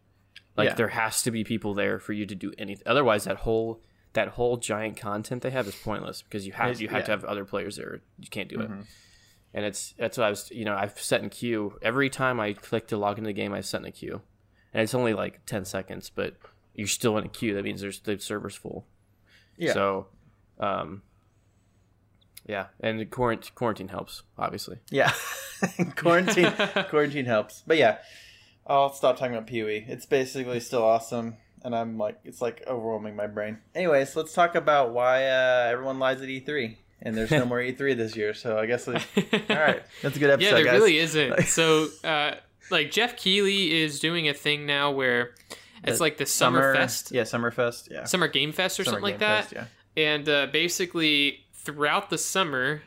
Like 0.56 0.70
Yeah. 0.70 0.74
there 0.74 0.88
has 0.88 1.22
to 1.22 1.30
be 1.30 1.44
people 1.44 1.74
there 1.74 1.98
for 1.98 2.12
you 2.12 2.24
to 2.26 2.34
do 2.34 2.52
anything. 2.56 2.84
Otherwise, 2.86 3.24
that 3.24 3.38
whole 3.38 3.82
that 4.12 4.28
whole 4.28 4.56
giant 4.56 4.96
content 4.96 5.42
they 5.42 5.50
have 5.50 5.66
is 5.66 5.74
pointless 5.74 6.22
because 6.22 6.46
you 6.46 6.52
have 6.52 6.80
you 6.80 6.88
have 6.88 7.04
to 7.04 7.10
have 7.10 7.24
other 7.24 7.44
players 7.44 7.76
there. 7.76 8.00
You 8.18 8.28
can't 8.30 8.48
do 8.48 8.60
it. 8.60 8.70
Mhm. 8.70 8.86
And 9.52 9.64
it's 9.66 9.92
that's 9.98 10.16
what 10.16 10.24
I 10.26 10.30
was 10.30 10.50
you 10.50 10.64
know 10.64 10.74
I've 10.74 10.98
set 10.98 11.22
in 11.22 11.28
queue 11.28 11.78
every 11.82 12.08
time 12.08 12.40
I 12.40 12.52
click 12.54 12.86
to 12.88 12.96
log 12.96 13.18
into 13.18 13.28
the 13.28 13.34
game 13.34 13.52
I've 13.52 13.66
set 13.66 13.80
in 13.82 13.86
a 13.86 13.92
queue, 13.92 14.22
and 14.76 14.82
it's 14.82 14.94
only 14.94 15.14
like 15.14 15.40
ten 15.46 15.64
seconds, 15.64 16.10
but 16.14 16.34
you're 16.74 16.86
still 16.86 17.16
in 17.16 17.24
a 17.24 17.28
queue. 17.28 17.54
That 17.54 17.64
means 17.64 17.80
there's 17.80 17.98
the 18.00 18.18
server's 18.18 18.54
full. 18.54 18.86
Yeah. 19.56 19.72
So, 19.72 20.08
um, 20.60 21.00
yeah, 22.46 22.66
and 22.80 23.00
the 23.00 23.06
quarantine 23.06 23.52
quarantine 23.54 23.88
helps 23.88 24.22
obviously. 24.36 24.76
yeah, 24.90 25.12
quarantine 25.96 26.52
quarantine 26.90 27.24
helps, 27.24 27.62
but 27.66 27.78
yeah, 27.78 27.96
I'll 28.66 28.92
stop 28.92 29.16
talking 29.16 29.34
about 29.34 29.48
PoE. 29.48 29.84
It's 29.88 30.04
basically 30.04 30.60
still 30.60 30.84
awesome, 30.84 31.38
and 31.64 31.74
I'm 31.74 31.96
like, 31.96 32.18
it's 32.24 32.42
like 32.42 32.62
overwhelming 32.66 33.16
my 33.16 33.28
brain. 33.28 33.56
Anyways, 33.74 34.14
let's 34.14 34.34
talk 34.34 34.56
about 34.56 34.92
why 34.92 35.24
uh, 35.24 35.68
everyone 35.70 35.98
lies 35.98 36.20
at 36.20 36.28
E3, 36.28 36.76
and 37.00 37.16
there's 37.16 37.30
no 37.30 37.46
more 37.46 37.60
E3 37.60 37.96
this 37.96 38.14
year. 38.14 38.34
So 38.34 38.58
I 38.58 38.66
guess, 38.66 38.86
we, 38.86 38.96
all 38.96 39.56
right, 39.56 39.82
that's 40.02 40.16
a 40.16 40.20
good 40.20 40.28
episode, 40.28 40.48
yeah, 40.48 40.54
there 40.54 40.64
guys. 40.64 40.74
really 40.74 40.98
isn't. 40.98 41.44
So, 41.44 41.88
uh, 42.04 42.34
like 42.70 42.90
Geoff 42.90 43.16
Keighley 43.16 43.72
is 43.82 44.00
doing 44.00 44.28
a 44.28 44.34
thing 44.34 44.66
now 44.66 44.90
where 44.90 45.34
it's 45.84 45.98
The 45.98 46.02
like 46.04 46.16
the 46.16 46.26
Summer, 46.26 46.74
Fest, 46.74 47.12
yeah, 47.12 47.22
Summerfest, 47.22 47.90
yeah, 47.90 48.04
Summer 48.04 48.28
Game 48.28 48.52
Fest 48.52 48.80
or 48.80 48.84
Summer 48.84 48.96
something 48.96 49.02
like 49.12 49.18
that. 49.20 49.44
Fest, 49.46 49.68
yeah. 49.96 50.02
And 50.02 50.28
uh, 50.28 50.46
basically, 50.52 51.46
throughout 51.54 52.10
the 52.10 52.18
summer, 52.18 52.82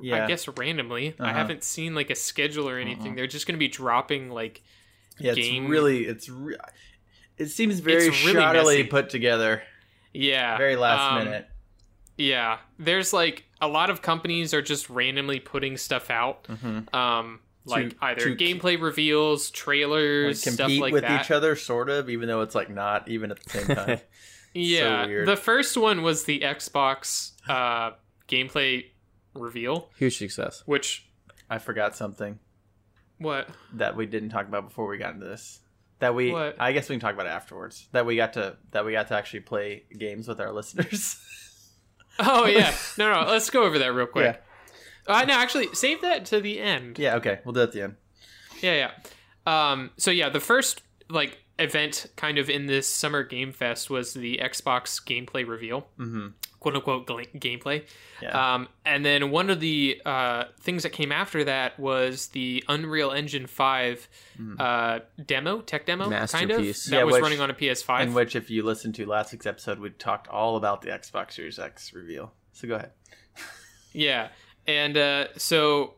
Yeah. 0.00 0.24
I 0.24 0.28
guess 0.28 0.46
randomly, 0.48 1.14
I 1.18 1.24
Uh-huh. 1.24 1.32
haven't 1.34 1.62
seen 1.64 1.94
like 1.94 2.10
a 2.10 2.14
schedule 2.14 2.68
or 2.68 2.78
anything. 2.78 3.14
They're 3.16 3.26
just 3.26 3.46
going 3.46 3.54
to 3.54 3.58
be 3.58 3.68
dropping 3.68 4.30
like 4.30 4.62
Yeah, 5.18 5.32
it's 5.36 5.68
really 5.68 6.04
it's 6.06 6.28
re- 6.28 6.56
it 7.36 7.46
seems 7.46 7.80
very 7.80 8.06
It's 8.08 8.24
really 8.24 8.40
shoddily 8.40 8.64
messy. 8.78 8.84
put 8.84 9.10
together, 9.10 9.62
yeah, 10.12 10.56
very 10.56 10.76
last 10.76 11.12
um, 11.12 11.24
minute. 11.24 11.48
Yeah, 12.16 12.58
there's 12.78 13.12
like 13.12 13.44
a 13.60 13.66
lot 13.68 13.90
of 13.90 14.00
companies 14.02 14.54
are 14.54 14.62
just 14.62 14.88
randomly 14.88 15.40
putting 15.40 15.76
stuff 15.76 16.10
out. 16.10 16.44
Mm-hmm. 16.44 16.94
Um, 16.94 17.40
like 17.66 17.90
To- 17.90 17.96
either 18.04 18.34
to- 18.34 18.36
gameplay 18.36 18.80
reveals, 18.80 19.48
Like 19.50 19.54
trailers, 19.54 20.40
stuff 20.40 20.56
compete 20.56 20.80
like 20.80 20.92
with 20.92 21.02
that. 21.02 21.24
each 21.24 21.30
other, 21.30 21.56
sort 21.56 21.88
of, 21.90 22.08
even 22.10 22.28
though 22.28 22.42
it's 22.42 22.54
like 22.54 22.70
not 22.70 23.08
even 23.08 23.30
at 23.30 23.42
the 23.42 23.50
same 23.50 23.76
time. 23.76 24.00
Yeah, 24.56 25.06
weird. 25.06 25.26
the 25.26 25.34
first 25.36 25.76
one 25.76 26.02
was 26.02 26.24
the 26.26 26.38
Xbox 26.42 27.32
uh, 27.48 27.96
gameplay 28.28 28.84
reveal, 29.34 29.90
Huge 29.98 30.16
success. 30.16 30.62
which 30.64 31.08
I 31.50 31.58
forgot 31.58 31.96
something 31.96 32.38
what? 33.18 33.48
that 33.72 33.96
we 33.96 34.06
didn't 34.06 34.28
talk 34.28 34.46
about 34.46 34.68
before 34.68 34.86
we 34.86 34.96
got 34.96 35.14
into 35.14 35.26
this. 35.26 35.58
That 35.98 36.14
we, 36.14 36.30
What? 36.30 36.54
I 36.60 36.70
guess 36.70 36.88
we 36.88 36.94
can 36.94 37.00
talk 37.00 37.14
about 37.14 37.26
it 37.26 37.30
afterwards. 37.30 37.88
That 37.90 38.06
we 38.06 38.14
got 38.14 38.34
to, 38.34 38.56
that 38.70 38.84
we 38.84 38.92
got 38.92 39.08
to 39.08 39.14
actually 39.16 39.40
play 39.40 39.84
games 39.98 40.28
with 40.28 40.40
our 40.40 40.52
listeners. 40.52 41.16
Oh 42.20 42.46
yeah, 42.46 42.72
no, 42.96 43.12
no. 43.12 43.28
Let's 43.28 43.50
go 43.50 43.64
over 43.64 43.76
that 43.80 43.92
real 43.92 44.06
quick. 44.06 44.40
Uh, 45.06 45.24
no, 45.24 45.34
actually, 45.34 45.68
save 45.74 46.00
that 46.02 46.24
to 46.26 46.40
the 46.40 46.60
end. 46.60 46.98
yeah, 46.98 47.16
okay, 47.16 47.40
we'll 47.44 47.52
do 47.52 47.60
it 47.60 47.64
at 47.64 47.72
the 47.72 47.82
end. 47.82 47.96
Yeah, 48.62 48.90
yeah. 49.46 49.70
Um, 49.72 49.90
so 49.96 50.10
yeah, 50.10 50.28
the 50.30 50.40
first 50.40 50.82
like 51.10 51.38
event 51.58 52.06
kind 52.16 52.38
of 52.38 52.48
in 52.50 52.66
this 52.66 52.86
summer 52.88 53.22
game 53.22 53.52
fest 53.52 53.90
was 53.90 54.14
the 54.14 54.38
Xbox 54.42 55.02
gameplay 55.04 55.46
reveal, 55.46 55.86
Mm-hmm. 55.98 56.28
quote 56.58 56.74
unquote 56.74 57.06
gla- 57.06 57.26
gameplay. 57.26 57.84
Yeah, 58.22 58.54
Um, 58.54 58.68
and 58.86 59.04
then 59.04 59.30
one 59.30 59.50
of 59.50 59.60
the 59.60 60.00
uh, 60.06 60.44
things 60.62 60.82
that 60.84 60.90
came 60.90 61.12
after 61.12 61.44
that 61.44 61.78
was 61.78 62.28
the 62.28 62.64
Unreal 62.68 63.12
Engine 63.12 63.46
Five 63.46 64.08
Mm. 64.40 64.58
uh, 64.58 65.00
demo, 65.24 65.60
tech 65.60 65.84
demo, 65.86 66.04
kind 66.04 66.14
of 66.14 66.20
Masterpiece. 66.32 66.86
that 66.86 66.96
Yeah, 66.96 67.02
was 67.04 67.12
which- 67.12 67.22
running 67.22 67.40
on 67.40 67.50
a 67.50 67.54
PS5. 67.54 68.02
in 68.02 68.14
which, 68.14 68.34
if 68.34 68.50
you 68.50 68.62
listen 68.64 68.92
to 68.94 69.06
last 69.06 69.30
week's 69.32 69.46
episode, 69.46 69.78
we 69.78 69.90
talked 69.90 70.26
all 70.28 70.56
about 70.56 70.80
the 70.82 70.88
Xbox 70.88 71.32
Series 71.34 71.58
X 71.58 71.92
reveal. 71.92 72.32
So 72.52 72.66
go 72.66 72.76
ahead. 72.76 72.90
Yeah. 73.92 74.28
And 74.66 74.96
uh, 74.96 75.26
so 75.36 75.94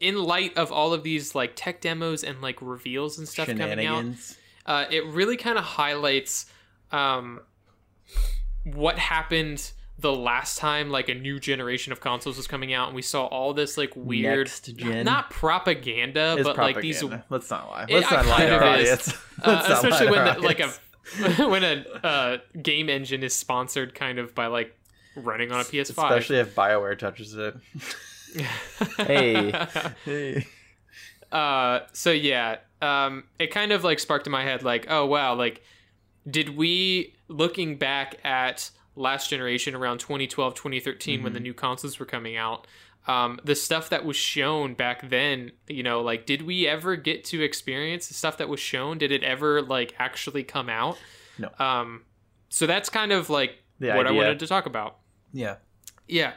in 0.00 0.22
light 0.22 0.56
of 0.56 0.70
all 0.72 0.92
of 0.92 1.02
these 1.02 1.34
like 1.34 1.52
tech 1.56 1.80
demos 1.80 2.22
and 2.24 2.40
like 2.42 2.60
reveals 2.60 3.18
and 3.18 3.26
stuff 3.28 3.46
coming 3.58 3.86
out, 3.86 4.04
uh, 4.66 4.84
it 4.90 5.06
really 5.06 5.36
kind 5.36 5.56
of 5.58 5.64
highlights 5.64 6.46
um, 6.92 7.40
what 8.64 8.98
happened 8.98 9.72
the 9.98 10.12
last 10.12 10.56
time 10.58 10.88
like 10.90 11.08
a 11.10 11.14
new 11.14 11.38
generation 11.38 11.92
of 11.92 12.00
consoles 12.00 12.36
was 12.38 12.46
coming 12.46 12.72
out 12.72 12.88
and 12.88 12.96
we 12.96 13.02
saw 13.02 13.26
all 13.26 13.52
this 13.52 13.76
like 13.76 13.94
weird 13.94 14.48
not 15.04 15.28
propaganda 15.30 16.36
but 16.46 16.56
like 16.56 16.80
these 16.80 16.98
propaganda. 17.00 17.26
Let's 17.28 17.50
not 17.50 17.68
lie. 17.68 17.84
It- 17.88 17.94
Let's 17.94 18.10
not 18.10 18.24
I 18.24 18.28
lie 18.30 18.46
to 18.46 18.54
our 18.54 18.64
audience. 18.64 19.14
uh, 19.42 19.52
not 19.68 19.70
especially 19.70 20.10
when 20.10 20.24
the, 20.24 20.40
like 20.40 20.60
a 20.60 20.68
when 21.48 21.64
a 21.64 21.84
uh, 22.06 22.38
game 22.62 22.88
engine 22.88 23.22
is 23.22 23.34
sponsored 23.34 23.94
kind 23.94 24.18
of 24.18 24.34
by 24.34 24.46
like 24.46 24.74
running 25.16 25.50
on 25.52 25.60
a 25.60 25.64
PS5 25.64 25.90
especially 25.90 26.38
if 26.38 26.54
Bioware 26.54 26.98
touches 26.98 27.34
it. 27.34 27.54
Hey. 28.96 29.50
Hey. 30.04 30.46
uh 31.32 31.80
so 31.92 32.10
yeah 32.12 32.56
um 32.82 33.24
it 33.38 33.48
kind 33.50 33.72
of 33.72 33.82
like 33.84 33.98
sparked 33.98 34.26
in 34.26 34.30
my 34.32 34.42
head 34.44 34.62
like 34.62 34.86
oh 34.88 35.04
wow 35.06 35.34
like 35.34 35.62
did 36.28 36.56
we 36.56 37.14
looking 37.28 37.76
back 37.76 38.16
at 38.24 38.70
last 38.96 39.30
generation 39.30 39.74
around 39.74 39.98
2012 39.98 40.54
2013 40.54 41.22
when 41.22 41.32
the 41.32 41.40
new 41.40 41.54
consoles 41.54 41.98
were 41.98 42.06
coming 42.06 42.36
out 42.36 42.66
um 43.06 43.40
the 43.44 43.54
stuff 43.54 43.88
that 43.90 44.04
was 44.04 44.16
shown 44.16 44.74
back 44.74 45.08
then 45.08 45.50
you 45.68 45.82
know 45.82 46.00
like 46.00 46.26
did 46.26 46.42
we 46.42 46.66
ever 46.68 46.94
get 46.96 47.24
to 47.24 47.42
experience 47.42 48.06
the 48.08 48.14
stuff 48.14 48.36
that 48.38 48.48
was 48.48 48.60
shown 48.60 48.98
did 48.98 49.10
it 49.10 49.22
ever 49.24 49.60
like 49.62 49.94
actually 49.98 50.44
come 50.44 50.68
out 50.68 50.96
No. 51.38 51.48
um 51.58 52.02
so 52.48 52.66
that's 52.66 52.88
kind 52.88 53.10
of 53.12 53.28
like 53.30 53.58
The 53.80 53.88
what 53.92 54.06
i 54.06 54.10
wanted 54.12 54.38
to 54.40 54.46
talk 54.46 54.66
about 54.66 54.98
Yeah. 55.32 55.56
yeah. 56.08 56.32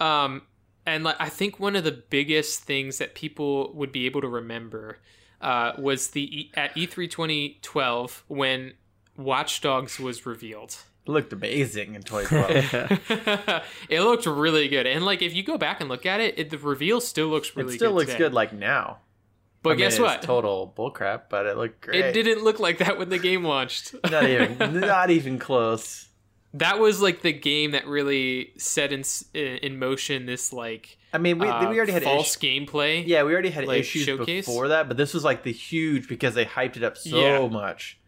Um, 0.00 0.42
and 0.86 1.04
like 1.04 1.16
I 1.18 1.28
think 1.28 1.58
one 1.60 1.76
of 1.76 1.84
the 1.84 1.92
biggest 1.92 2.62
things 2.64 2.98
that 2.98 3.14
people 3.14 3.72
would 3.74 3.92
be 3.92 4.06
able 4.06 4.20
to 4.20 4.28
remember 4.28 4.98
uh, 5.40 5.72
was 5.78 6.08
the 6.08 6.40
e- 6.40 6.50
at 6.54 6.74
E3 6.74 7.10
2012 7.10 8.24
when 8.28 8.74
Watch 9.16 9.60
Dogs 9.60 9.98
was 10.00 10.26
revealed. 10.26 10.76
It 11.06 11.10
looked 11.10 11.32
amazing 11.32 11.94
in 11.94 12.02
2012. 12.04 13.62
it 13.88 14.00
looked 14.00 14.26
really 14.26 14.68
good, 14.68 14.86
and 14.86 15.04
like 15.04 15.22
if 15.22 15.34
you 15.34 15.42
go 15.42 15.58
back 15.58 15.80
and 15.80 15.88
look 15.88 16.06
at 16.06 16.20
it, 16.20 16.38
it 16.38 16.50
the 16.50 16.58
reveal 16.58 17.00
still 17.00 17.28
looks 17.28 17.54
really. 17.56 17.74
it 17.74 17.76
still 17.76 17.90
good 17.90 17.96
looks 17.96 18.06
today. 18.12 18.18
good 18.24 18.34
like 18.34 18.52
now. 18.52 18.98
But 19.62 19.70
I 19.70 19.72
mean, 19.74 19.78
guess 19.80 19.94
it's 19.94 20.02
what? 20.02 20.20
Total 20.22 20.72
bullcrap, 20.76 21.22
but 21.30 21.46
it 21.46 21.56
looked 21.56 21.80
great. 21.80 22.04
It 22.04 22.12
didn't 22.12 22.44
look 22.44 22.58
like 22.60 22.78
that 22.78 22.98
when 22.98 23.08
the 23.08 23.18
game 23.18 23.44
launched. 23.44 23.94
Not 24.10 24.28
even, 24.28 24.80
not 24.80 25.10
even 25.10 25.38
close. 25.38 26.08
That 26.54 26.78
was 26.78 27.02
like 27.02 27.22
the 27.22 27.32
game 27.32 27.72
that 27.72 27.86
really 27.86 28.52
set 28.56 28.92
in 28.92 29.02
in 29.34 29.78
motion 29.78 30.26
this 30.26 30.52
like 30.52 30.98
I 31.12 31.18
mean, 31.18 31.38
we, 31.38 31.46
uh, 31.46 31.70
we 31.70 31.76
already 31.76 31.92
had 31.92 32.02
false 32.02 32.36
issues. 32.36 32.42
gameplay. 32.66 33.04
Yeah, 33.06 33.22
we 33.22 33.32
already 33.32 33.50
had 33.50 33.66
like, 33.66 33.80
issues 33.80 34.02
showcase? 34.04 34.46
before 34.46 34.68
that, 34.68 34.88
but 34.88 34.96
this 34.96 35.14
was 35.14 35.22
like 35.22 35.44
the 35.44 35.52
huge 35.52 36.08
because 36.08 36.34
they 36.34 36.44
hyped 36.44 36.76
it 36.76 36.82
up 36.82 36.96
so 36.96 37.20
Yeah. 37.20 37.48
much. 37.48 38.00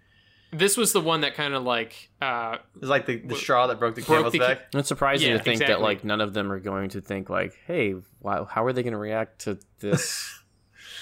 This 0.52 0.76
was 0.76 0.92
the 0.92 1.00
one 1.00 1.20
that 1.20 1.34
kind 1.34 1.54
of 1.54 1.62
like 1.64 2.08
uh 2.22 2.58
It 2.74 2.80
was 2.80 2.90
like 2.90 3.06
the, 3.06 3.16
the 3.16 3.34
straw 3.36 3.66
that 3.66 3.78
broke 3.78 3.94
the 3.96 4.02
Broke 4.02 4.18
camel's 4.18 4.32
the 4.32 4.38
back. 4.38 4.62
It's 4.74 4.88
surprising 4.88 5.28
Yeah, 5.30 5.38
to 5.38 5.42
think 5.42 5.58
that 5.60 5.80
like 5.80 6.02
none 6.04 6.20
of 6.20 6.34
them 6.34 6.50
are 6.50 6.60
going 6.60 6.88
to 6.90 7.00
think 7.00 7.28
like, 7.28 7.54
"Hey, 7.66 7.94
wow, 8.20 8.44
how 8.44 8.64
are 8.64 8.72
they 8.72 8.82
going 8.82 8.92
to 8.92 8.98
react 8.98 9.40
to 9.42 9.58
this 9.80 10.32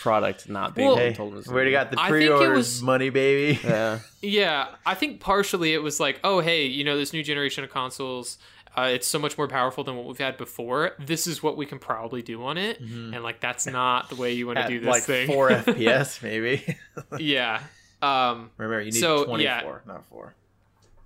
product 0.04 0.48
not 0.48 0.74
being 0.76 0.86
Well, 0.88 0.96
Hey, 0.96 1.12
told 1.14 1.34
us?" 1.36 1.48
we 1.48 1.54
already 1.54 1.72
got 1.72 1.90
the 1.90 1.98
I 1.98 2.10
think 2.10 2.22
it 2.22 2.28
pre-orders 2.28 2.80
money, 2.82 3.10
baby. 3.10 3.58
Yeah, 3.64 3.98
yeah, 4.22 4.68
I 4.86 4.94
think 4.94 5.18
partially 5.20 5.74
it 5.74 5.82
was 5.82 5.98
like, 5.98 6.20
oh 6.22 6.38
hey, 6.40 6.66
you 6.66 6.84
know 6.84 6.96
this 6.96 7.12
new 7.12 7.22
generation 7.24 7.64
of 7.64 7.70
consoles 7.70 8.38
uh, 8.76 8.88
it's 8.92 9.06
so 9.06 9.20
much 9.20 9.38
more 9.38 9.46
powerful 9.46 9.84
than 9.84 9.94
what 9.96 10.04
we've 10.04 10.18
had 10.18 10.36
before. 10.36 10.92
This 10.98 11.28
is 11.28 11.40
what 11.44 11.56
we 11.56 11.64
can 11.64 11.78
probably 11.78 12.22
do 12.22 12.44
on 12.44 12.58
it, 12.58 12.80
and 12.80 13.22
like 13.22 13.38
that's 13.40 13.66
not 13.66 14.08
the 14.10 14.16
way 14.16 14.32
you 14.32 14.46
want 14.48 14.58
to 14.58 14.66
do 14.68 14.80
this 14.80 14.88
like 14.88 15.02
thing. 15.04 15.26
four 15.28 15.48
FPS, 15.50 16.20
maybe. 16.22 16.76
yeah. 17.18 17.60
Um, 18.02 18.50
Remember, 18.58 18.80
you 18.80 18.86
need 18.90 18.94
So, 19.00 19.24
24, 19.24 19.38
yeah. 19.42 19.92
not 19.92 20.04
four. 20.06 20.34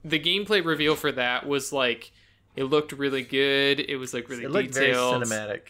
the 0.03 0.19
gameplay 0.19 0.65
reveal 0.65 0.97
for 0.97 1.13
that 1.13 1.47
was 1.47 1.71
like 1.73 2.11
it 2.57 2.65
looked 2.65 2.93
really 2.93 3.23
good. 3.23 3.79
It 3.81 3.97
was 3.97 4.15
like 4.15 4.29
really 4.31 4.45
It 4.45 4.51
looked 4.51 4.75
very 4.75 4.95
cinematic. 4.95 5.61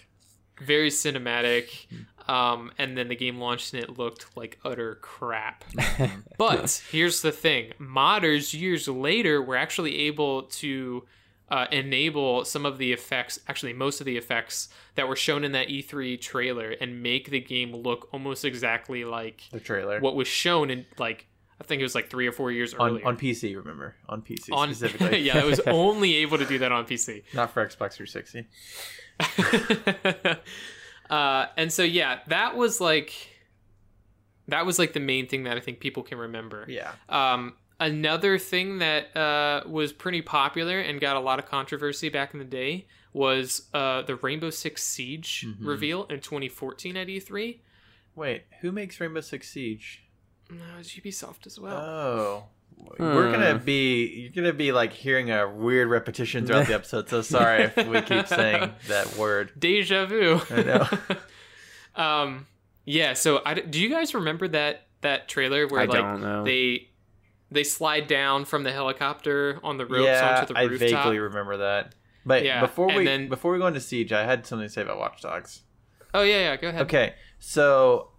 very 0.62 0.91
cinematic. 0.91 1.87
Um, 2.29 2.73
and 2.77 2.97
then 2.97 3.09
the 3.09 3.17
game 3.17 3.38
launched 3.38 3.73
and 3.73 3.83
it 3.83 3.99
looked 3.99 4.37
like 4.37 4.59
utter 4.64 4.97
crap. 4.97 5.64
but 6.38 6.83
here's 6.91 7.23
the 7.23 7.33
thing: 7.33 7.73
modders 7.81 8.53
years 8.59 8.87
later 8.87 9.41
were 9.43 9.57
actually 9.57 9.99
able 10.01 10.43
to 10.43 11.05
uh, 11.51 11.67
enable 11.73 12.45
some 12.45 12.67
of 12.67 12.77
the 12.77 12.93
effects, 12.93 13.38
actually 13.49 13.73
most 13.73 14.01
of 14.01 14.05
the 14.05 14.19
effects 14.19 14.69
that 14.97 15.09
were 15.09 15.17
shown 15.17 15.43
in 15.45 15.53
that 15.53 15.69
E3 15.69 16.21
trailer, 16.21 16.71
and 16.81 17.03
make 17.03 17.31
the 17.31 17.41
game 17.41 17.75
look 17.75 18.09
almost 18.12 18.45
exactly 18.45 19.05
like 19.07 19.45
The 19.51 19.61
trailer 19.61 19.99
what 20.01 20.14
was 20.14 20.29
shown 20.29 20.71
in 20.71 20.85
like 20.99 21.27
I 21.61 21.64
think 21.64 21.81
it 21.81 21.85
was 21.85 21.95
like 21.95 22.09
three 22.11 22.27
or 22.29 22.33
four 22.33 22.53
years 22.53 22.73
on 22.75 22.91
earlier. 22.91 23.07
on 23.07 23.17
PC. 23.17 23.57
Remember, 23.57 23.97
on 24.09 24.21
PC 24.23 24.51
On- 24.53 24.69
specifically. 24.75 25.21
yeah, 25.21 25.38
it 25.38 25.45
was 25.47 25.61
only 25.67 26.17
able 26.17 26.37
to 26.38 26.45
do 26.45 26.59
that 26.59 26.73
on 26.73 26.85
PC. 26.85 27.25
not 27.33 27.53
for 27.53 27.67
Xbox 27.67 27.95
360. 27.95 28.47
Uh, 31.11 31.47
and 31.57 31.73
so 31.73 31.83
yeah, 31.83 32.21
that 32.29 32.57
was 32.57 32.81
like 32.81 33.12
that 34.49 34.64
was 34.64 34.79
like 34.79 34.92
the 34.94 35.01
main 35.01 35.27
thing 35.27 35.44
that 35.44 35.57
I 35.57 35.61
think 35.61 35.81
people 35.81 36.03
can 36.03 36.18
remember. 36.18 36.64
Yeah, 36.68 36.92
Um, 37.09 37.55
another 37.81 38.38
thing 38.38 38.79
that 38.79 39.14
uh, 39.16 39.62
was 39.68 39.92
pretty 39.92 40.23
popular 40.23 40.81
and 40.81 41.01
got 41.01 41.16
a 41.16 41.21
lot 41.21 41.38
of 41.38 41.47
controversy 41.47 42.09
back 42.09 42.33
in 42.33 42.38
the 42.38 42.44
day 42.47 42.87
was 43.12 43.68
uh, 43.75 44.03
the 44.03 44.16
Rainbow 44.16 44.51
Six 44.51 44.83
Siege 44.83 45.44
Mhm. 45.47 45.57
reveal 45.66 46.05
in 46.05 46.21
2014 46.21 46.97
at 46.97 47.09
E3. 47.09 47.61
wait, 48.14 48.44
who 48.62 48.73
makes 48.73 48.99
Rainbow 49.01 49.21
Six 49.21 49.49
Siege? 49.51 50.03
No, 50.51 50.64
it's 50.81 50.90
Ubisoft 50.99 51.47
as 51.47 51.61
well. 51.61 51.77
Oh. 51.77 52.44
We're 52.99 53.31
gonna 53.31 53.59
Hmm. 53.59 53.64
be 53.64 54.07
you're 54.35 54.43
gonna 54.45 54.53
be 54.57 54.73
like 54.73 54.93
hearing 54.93 55.31
a 55.31 55.49
weird 55.49 55.88
repetition 55.88 56.47
throughout 56.47 56.67
the 56.67 56.75
episode. 56.75 57.09
So 57.09 57.23
sorry 57.37 57.64
if 57.77 57.87
we 57.87 58.01
keep 58.03 58.27
saying 58.27 58.73
that 58.88 59.17
word. 59.17 59.53
Deja 59.59 60.07
vu. 60.07 60.41
I 60.51 60.62
know. 60.62 60.88
um, 62.03 62.47
yeah. 62.85 63.12
So, 63.14 63.41
I, 63.45 63.55
do 63.55 63.81
you 63.81 63.88
guys 63.91 64.14
remember 64.14 64.49
that 64.49 64.87
that 65.03 65.29
trailer 65.29 65.67
where 65.69 65.81
I 65.83 65.85
like 65.85 65.99
don't 66.01 66.21
know. 66.21 66.45
they 66.45 66.88
they 67.51 67.64
slide 67.64 68.07
down 68.09 68.45
from 68.45 68.62
the 68.64 68.73
helicopter 68.73 69.61
on 69.62 69.77
the 69.79 69.87
ropes 69.87 70.05
yeah, 70.07 70.41
onto 70.41 70.55
the 70.55 70.55
rooftop? 70.55 70.57
I 70.57 70.62
rooftop? 70.64 71.05
vaguely 71.05 71.19
remember 71.19 71.57
that. 71.59 71.95
But 72.27 72.45
Yeah, 72.45 72.61
before 72.61 72.88
we 72.95 73.05
then- 73.05 73.29
before 73.29 73.53
we 73.53 73.59
go 73.59 73.67
into 73.67 73.81
Siege, 73.81 74.12
I 74.12 74.25
had 74.25 74.47
something 74.47 74.67
to 74.69 74.73
say 74.73 74.83
about 74.83 74.99
Watch 74.99 75.23
Dogs. 75.23 75.62
Oh 76.14 76.23
yeah, 76.23 76.38
yeah. 76.41 76.57
Go 76.57 76.69
ahead. 76.69 76.83
Okay, 76.83 77.14
so 77.38 78.11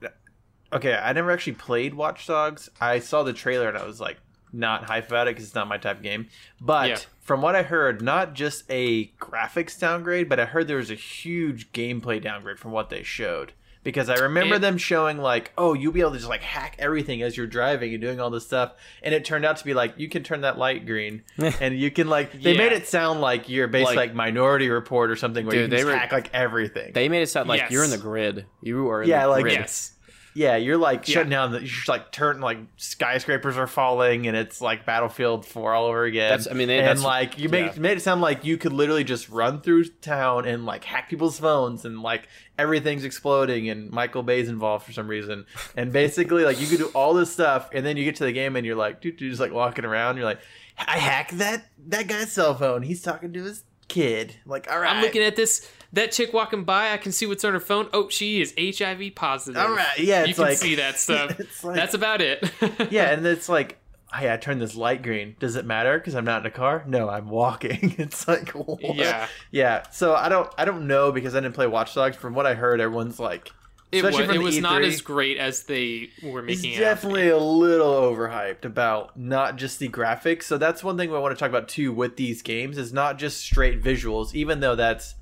okay, 0.71 0.93
I 0.93 1.11
never 1.13 1.31
actually 1.31 1.53
played 1.53 1.93
Watch 1.93 2.25
Dogs. 2.27 2.69
I 2.79 2.99
saw 2.99 3.23
the 3.23 3.33
trailer 3.33 3.67
and 3.67 3.77
I 3.77 3.85
was 3.85 3.99
like 3.99 4.17
not 4.51 4.85
hype 4.85 5.07
about 5.09 5.27
it 5.27 5.31
because 5.31 5.45
it's 5.45 5.55
not 5.55 5.67
my 5.67 5.77
type 5.77 5.97
of 5.97 6.03
game. 6.03 6.27
But 6.59 6.89
Yeah. 6.89 6.97
from 7.21 7.41
what 7.41 7.55
I 7.55 7.63
heard, 7.63 8.01
not 8.01 8.33
just 8.33 8.63
a 8.69 9.07
graphics 9.19 9.79
downgrade, 9.79 10.27
but 10.29 10.39
I 10.39 10.45
heard 10.45 10.67
there 10.67 10.77
was 10.77 10.91
a 10.91 10.95
huge 10.95 11.71
gameplay 11.71 12.21
downgrade 12.21 12.59
from 12.59 12.71
what 12.71 12.89
they 12.89 13.03
showed. 13.03 13.53
Because 13.81 14.09
I 14.09 14.15
remember 14.15 14.55
It- 14.55 14.59
them 14.61 14.77
showing 14.77 15.19
like, 15.19 15.53
oh, 15.57 15.73
you'll 15.73 15.93
be 15.93 16.01
able 16.01 16.11
to 16.11 16.17
just 16.17 16.27
like 16.29 16.41
hack 16.41 16.75
everything 16.79 17.21
as 17.21 17.37
you're 17.37 17.47
driving 17.47 17.93
and 17.93 18.01
doing 18.01 18.19
all 18.19 18.29
this 18.29 18.45
stuff, 18.45 18.73
and 19.01 19.15
it 19.15 19.23
turned 19.23 19.45
out 19.45 19.55
to 19.55 19.63
be 19.63 19.73
like 19.73 19.93
you 19.95 20.09
can 20.09 20.21
turn 20.21 20.41
that 20.41 20.57
light 20.57 20.85
green, 20.85 21.23
and 21.61 21.79
you 21.79 21.89
can 21.89 22.09
like 22.09 22.33
they 22.41 22.51
Yeah. 22.51 22.57
made 22.57 22.73
it 22.73 22.87
sound 22.89 23.21
like 23.21 23.47
you're 23.47 23.67
basically 23.69 23.95
Like- 23.95 24.09
like, 24.09 24.15
Minority 24.15 24.69
Report 24.69 25.09
or 25.09 25.15
something 25.15 25.45
where 25.45 25.53
Dude, 25.53 25.71
you 25.71 25.77
can 25.77 25.77
they 25.77 25.91
were- 25.93 25.97
hack 25.97 26.11
like 26.11 26.29
everything. 26.33 26.91
They 26.91 27.07
made 27.07 27.21
it 27.21 27.27
sound 27.29 27.47
like 27.47 27.61
Yes. 27.61 27.71
you're 27.71 27.85
in 27.85 27.89
the 27.89 27.97
grid. 27.97 28.45
You 28.61 28.89
are 28.89 29.01
in 29.03 29.07
Yeah, 29.09 29.23
the 29.23 29.29
like- 29.29 29.41
grid. 29.43 29.53
Yes. 29.53 29.93
Yeah, 30.39 30.55
you're 30.55 30.77
like 30.77 31.05
Yeah. 31.05 31.15
shutting 31.15 31.31
down 31.31 31.51
the. 31.51 31.59
You're 31.61 31.69
like 31.89 32.13
turn 32.13 32.39
like 32.39 32.59
skyscrapers 32.77 33.57
are 33.57 33.67
falling, 33.67 34.25
and 34.25 34.37
it's 34.37 34.61
like 34.61 34.85
Battlefield 34.85 35.45
Four 35.45 35.73
all 35.73 35.87
over 35.87 36.05
again. 36.05 36.29
That's- 36.29 36.47
I 36.49 36.53
mean, 36.53 36.69
they- 36.69 36.79
and 36.79 37.01
like 37.03 37.37
you 37.37 37.49
made 37.49 37.73
yeah. 37.73 37.79
made 37.81 37.97
it 37.97 38.01
sound 38.01 38.21
like 38.21 38.45
you 38.45 38.57
could 38.57 38.71
literally 38.71 39.03
just 39.03 39.27
run 39.27 39.59
through 39.59 39.85
town 40.01 40.45
and 40.47 40.65
like 40.65 40.85
hack 40.85 41.09
people's 41.09 41.37
phones, 41.37 41.83
and 41.83 42.01
like 42.01 42.29
everything's 42.57 43.03
exploding, 43.03 43.69
and 43.69 43.91
Michael 43.91 44.23
Bay's 44.23 44.47
involved 44.47 44.85
for 44.85 44.93
some 44.93 45.09
reason, 45.09 45.45
and 45.75 45.91
basically 45.91 46.45
like 46.45 46.61
you 46.61 46.67
could 46.67 46.77
do 46.79 46.87
all 46.95 47.13
this 47.13 47.33
stuff, 47.33 47.69
and 47.73 47.85
then 47.85 47.97
you 47.97 48.05
get 48.05 48.15
to 48.15 48.23
the 48.23 48.31
game 48.31 48.55
and 48.55 48.65
you're 48.65 48.77
like, 48.77 49.01
dude, 49.01 49.17
just 49.17 49.41
like 49.41 49.51
walking 49.51 49.83
around, 49.83 50.15
you're 50.15 50.25
like, 50.25 50.39
I 50.77 50.99
hacked 50.99 51.37
that 51.39 51.65
that 51.87 52.07
guy's 52.07 52.31
cell 52.31 52.55
phone. 52.55 52.83
He's 52.83 53.01
talking 53.01 53.33
to 53.33 53.43
his 53.43 53.65
kid. 53.89 54.35
Like, 54.45 54.71
all 54.71 54.79
right, 54.79 54.95
I'm 54.95 55.01
looking 55.01 55.21
at 55.21 55.35
this. 55.35 55.69
That 55.93 56.11
chick 56.11 56.33
walking 56.33 56.63
by, 56.65 56.91
I 56.93 56.97
can 56.97 57.11
see 57.11 57.25
what's 57.25 57.43
on 57.43 57.53
her 57.53 57.59
phone. 57.59 57.89
Oh, 57.93 58.09
she 58.09 58.41
is 58.41 58.53
HIV 58.59 59.15
positive. 59.15 59.59
All 59.61 59.71
right, 59.75 59.97
yeah, 59.97 60.25
you 60.25 60.33
can 60.35 60.43
like 60.43 60.57
see 60.57 60.75
that 60.75 60.99
stuff. 60.99 61.63
like- 61.63 61.75
That's 61.75 61.93
about 61.95 62.21
it. 62.21 62.43
yeah, 62.91 63.11
and 63.11 63.25
it's 63.25 63.49
like, 63.49 63.77
hey, 64.13 64.31
I 64.31 64.37
turned 64.37 64.61
this 64.61 64.75
light 64.75 65.01
green. 65.01 65.35
Does 65.39 65.55
it 65.55 65.65
matter 65.65 65.97
because 65.97 66.13
I'm 66.15 66.25
not 66.25 66.41
in 66.41 66.45
a 66.45 66.51
car? 66.51 66.83
No, 66.87 67.09
I'm 67.09 67.29
walking. 67.29 67.95
it's 67.97 68.27
like, 68.27 68.49
what? 68.51 68.95
yeah. 68.95 69.27
yeah. 69.51 69.89
So 69.89 70.13
I 70.13 70.29
don't, 70.29 70.47
I 70.59 70.65
don't 70.65 70.85
know 70.87 71.11
because 71.11 71.35
I 71.35 71.39
didn't 71.39 71.55
play 71.55 71.65
Watch 71.67 71.95
Dogs. 71.95 72.15
From 72.15 72.35
what 72.35 72.45
I 72.45 72.53
heard, 72.53 72.79
everyone's 72.81 73.19
like, 73.19 73.51
It 73.91 74.03
was, 74.03 74.13
especially 74.13 74.27
from 74.27 74.35
it 74.35 74.45
was 74.45 74.59
not 74.59 74.81
E3, 74.83 74.87
as 74.87 75.01
great 75.01 75.37
as 75.39 75.63
they 75.63 76.09
were 76.21 76.47
It's 76.47 76.61
making 76.61 76.73
it. 76.79 76.83
out 76.83 76.95
definitely 76.95 77.29
a 77.29 77.37
little 77.37 77.93
overhyped 77.93 78.63
about 78.65 79.17
not 79.17 79.55
just 79.55 79.79
the 79.79 79.89
graphics. 79.89 80.43
So 80.43 80.59
that's 80.59 80.83
one 80.83 80.97
thing 80.97 81.11
I 81.13 81.17
want 81.17 81.35
to 81.35 81.39
talk 81.39 81.49
about 81.49 81.67
too 81.67 81.91
with 81.93 82.15
these 82.15 82.43
games 82.43 82.77
is 82.77 82.93
not 82.93 83.17
just 83.17 83.39
straight 83.41 83.81
visuals, 83.83 84.35
even 84.35 84.59
though 84.59 84.75
that's, 84.75 85.15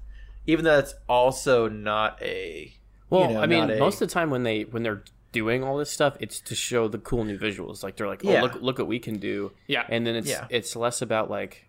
even 0.48 0.66
though 0.66 0.78
that's 0.78 0.95
also 1.08 1.68
not 1.70 2.22
a. 2.24 2.74
Well, 3.10 3.28
you 3.30 3.34
know, 3.36 3.41
I 3.41 3.45
mean, 3.45 3.70
a- 3.70 3.78
most 3.78 4.02
of 4.02 4.08
the 4.08 4.14
time 4.14 4.30
when 4.32 4.43
they 4.43 4.64
when 4.64 4.82
they're 4.84 5.04
doing 5.32 5.64
all 5.64 5.78
this 5.78 5.91
stuff, 5.91 6.18
it's 6.20 6.39
to 6.41 6.56
show 6.56 6.88
the 6.88 6.98
cool 6.98 7.24
new 7.26 7.38
visuals. 7.38 7.84
Like 7.84 7.95
they're 7.98 8.08
like, 8.08 8.24
oh, 8.26 8.32
Yeah. 8.32 8.41
look 8.41 8.56
look 8.62 8.78
what 8.80 8.88
we 8.88 8.98
can 9.00 9.20
do. 9.20 9.52
Yeah. 9.68 9.86
And 9.88 10.08
then 10.08 10.16
it's 10.16 10.28
Yeah. 10.30 10.48
it's 10.50 10.76
less 10.76 11.02
about 11.02 11.30
like 11.30 11.68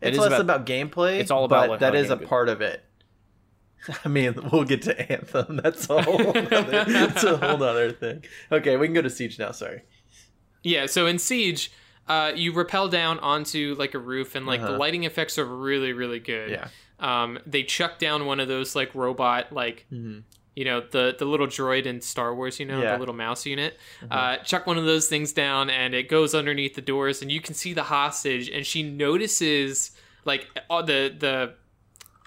it 0.00 0.08
It's 0.08 0.14
is 0.16 0.20
less 0.20 0.40
about- 0.40 0.60
about, 0.62 0.66
gameplay. 0.66 1.20
it's 1.20 1.30
all 1.30 1.44
about 1.44 1.62
but 1.64 1.68
what- 1.70 1.80
that 1.80 1.94
a 1.94 2.16
game- 2.16 2.26
part 2.28 2.48
of 2.48 2.60
it. 2.60 2.84
I 4.04 4.08
mean, 4.08 4.34
we'll 4.52 4.64
get 4.64 4.82
to 4.82 5.12
Anthem. 5.12 5.56
That's 5.62 5.88
a 5.88 6.02
whole 6.02 6.28
other, 6.36 6.84
that's 6.84 7.22
a 7.24 7.36
whole 7.36 7.62
other 7.62 7.92
thing. 7.92 8.24
Okay, 8.50 8.76
we 8.76 8.86
can 8.88 8.94
go 8.94 9.02
to 9.02 9.10
Siege 9.10 9.38
now. 9.38 9.52
Sorry. 9.52 9.82
Yeah, 10.64 10.86
so 10.86 11.06
in 11.06 11.18
Siege, 11.20 11.70
uh, 12.08 12.32
you 12.34 12.52
rappel 12.52 12.88
down 12.88 13.20
onto 13.20 13.76
like 13.78 13.94
a 13.94 13.98
roof, 14.00 14.34
and 14.34 14.46
like 14.46 14.60
the 14.60 14.68
Uh-huh. 14.70 14.78
lighting 14.78 15.04
effects 15.04 15.38
are 15.38 15.44
really, 15.44 15.92
really 15.92 16.18
good. 16.18 16.50
Yeah. 16.50 16.68
Um, 17.00 17.38
they 17.46 17.62
chuck 17.62 17.98
down 17.98 18.26
one 18.26 18.40
of 18.40 18.48
those 18.48 18.74
like 18.74 18.94
robot, 18.94 19.52
like 19.52 19.86
Mhm. 19.92 20.22
you 20.56 20.64
know 20.64 20.80
the 20.80 21.14
the 21.18 21.24
little 21.24 21.46
droid 21.46 21.86
in 21.86 22.00
Star 22.00 22.34
Wars, 22.34 22.58
you 22.58 22.66
know 22.66 22.82
Yeah. 22.82 22.92
the 22.94 22.98
little 22.98 23.14
mouse 23.14 23.46
unit. 23.46 23.78
Uh, 24.10 24.38
chuck 24.38 24.66
one 24.66 24.78
of 24.78 24.84
those 24.84 25.06
things 25.08 25.32
down, 25.32 25.70
and 25.70 25.94
it 25.94 26.08
goes 26.08 26.34
underneath 26.34 26.74
the 26.74 26.80
doors, 26.82 27.22
and 27.22 27.30
you 27.30 27.40
can 27.40 27.54
see 27.54 27.72
the 27.72 27.84
hostage, 27.84 28.48
and 28.48 28.66
she 28.66 28.82
notices 28.82 29.92
like 30.24 30.48
all 30.68 30.82
the 30.82 31.14
the 31.16 31.54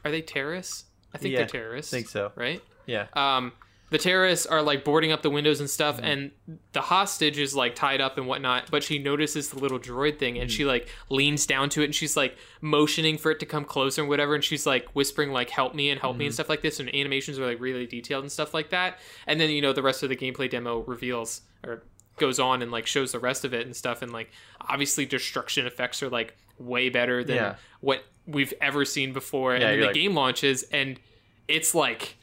are 0.06 0.12
they 0.12 0.22
terrorists? 0.22 0.86
I 1.14 1.18
think 1.18 1.34
Yeah, 1.34 1.40
they're 1.40 1.48
terrorists. 1.48 1.94
I 1.94 1.98
think 1.98 2.08
so. 2.10 2.32
Right. 2.36 2.62
Yeah. 2.86 3.08
Um, 3.14 3.52
the 3.92 3.98
terrorists 4.00 4.46
are 4.48 4.62
like 4.64 4.84
boarding 4.84 5.12
up 5.12 5.22
the 5.22 5.30
windows 5.30 5.60
and 5.60 5.70
stuff 5.70 5.98
Mm-hmm. 5.98 6.06
and 6.06 6.32
the 6.74 6.82
hostage 6.82 7.38
is 7.38 7.54
like 7.56 7.76
tied 7.76 8.02
up 8.02 8.18
and 8.18 8.26
whatnot 8.26 8.72
but 8.72 8.84
she 8.84 8.98
notices 8.98 9.50
the 9.50 9.60
little 9.60 9.78
droid 9.80 10.18
thing 10.18 10.40
and 10.40 10.50
Mm-hmm. 10.50 10.56
she 10.58 10.66
like 10.66 10.90
leans 11.10 11.46
down 11.46 11.70
to 11.70 11.82
it 11.82 11.86
and 11.86 11.94
she's 11.96 12.18
like 12.18 12.36
motioning 12.62 13.18
for 13.18 13.32
it 13.32 13.40
to 13.42 13.46
come 13.46 13.64
closer 13.66 14.02
and 14.02 14.10
whatever 14.10 14.34
and 14.34 14.44
she's 14.44 14.66
like 14.66 14.88
whispering 14.96 15.32
like 15.32 15.50
help 15.52 15.76
me 15.76 15.90
and 15.92 16.02
help 16.02 16.14
Mm-hmm. 16.14 16.20
me 16.20 16.26
and 16.26 16.34
stuff 16.34 16.50
like 16.50 16.62
this 16.62 16.80
and 16.80 16.94
animations 16.96 17.38
are 17.38 17.46
like 17.46 17.60
really 17.60 17.86
detailed 17.86 18.24
and 18.24 18.32
stuff 18.32 18.54
like 18.54 18.70
that 18.72 18.98
and 19.28 19.40
then 19.40 19.50
you 19.50 19.62
know 19.62 19.74
the 19.74 19.84
rest 19.84 20.02
of 20.04 20.10
the 20.10 20.16
gameplay 20.16 20.50
demo 20.50 20.80
reveals 20.80 21.42
or 21.64 21.84
goes 22.18 22.40
on 22.40 22.62
and 22.62 22.72
like 22.72 22.86
shows 22.88 23.12
the 23.14 23.20
rest 23.20 23.46
of 23.46 23.54
it 23.54 23.66
and 23.66 23.76
stuff 23.76 24.02
and 24.02 24.12
like 24.12 24.30
obviously 24.70 25.06
destruction 25.06 25.66
effects 25.66 26.02
are 26.04 26.10
like 26.10 26.36
way 26.60 26.90
better 26.90 27.24
than 27.24 27.36
Yeah. 27.36 27.56
what 27.80 28.04
we've 28.28 28.54
ever 28.62 28.86
seen 28.86 29.12
before 29.14 29.54
and 29.56 29.64
then 29.64 29.80
the 29.80 29.86
like- 29.88 29.96
game 29.96 30.14
launches 30.14 30.64
and 30.72 31.00
it's 31.48 31.74
like 31.74 32.16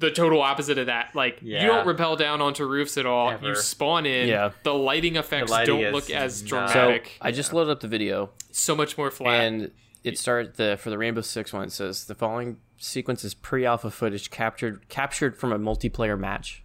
the 0.00 0.10
total 0.10 0.42
opposite 0.42 0.76
of 0.78 0.86
that. 0.86 1.14
Like 1.14 1.38
Yeah. 1.42 1.62
you 1.62 1.68
don't 1.68 1.86
rappel 1.86 2.16
down 2.16 2.40
onto 2.40 2.64
roofs 2.66 2.98
at 2.98 3.06
all. 3.06 3.30
Ever. 3.30 3.48
You 3.48 3.54
spawn 3.54 4.06
in. 4.06 4.28
Yeah. 4.28 4.50
The 4.62 4.74
lighting 4.74 5.16
effects 5.16 5.50
lighting 5.50 5.80
don't 5.80 5.92
look 5.92 6.10
as 6.10 6.42
not- 6.42 6.68
So 6.70 6.74
dramatic. 6.74 7.12
I 7.20 7.30
just 7.30 7.52
loaded 7.52 7.70
up 7.70 7.80
the 7.80 7.88
video, 7.88 8.30
So, 8.50 8.74
much 8.74 8.98
more 8.98 9.10
flat. 9.10 9.40
and 9.44 9.70
it 10.02 10.18
started 10.18 10.54
the 10.56 10.76
for 10.80 10.90
the 10.90 10.98
Rainbow 10.98 11.20
Six 11.22 11.52
one. 11.52 11.64
It 11.64 11.72
says 11.72 12.04
the 12.06 12.14
following 12.14 12.58
sequence 12.76 13.24
is 13.24 13.32
pre-alpha 13.34 13.90
footage 13.90 14.30
captured 14.30 14.88
captured 14.88 15.38
from 15.38 15.52
a 15.52 15.58
multiplayer 15.58 16.18
match. 16.18 16.62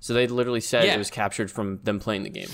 So 0.00 0.14
they 0.14 0.26
literally 0.26 0.60
said 0.60 0.84
Yeah. 0.86 0.94
it 0.94 0.98
was 0.98 1.10
captured 1.10 1.50
from 1.50 1.78
them 1.84 2.00
playing 2.00 2.24
the 2.24 2.30
game. 2.30 2.48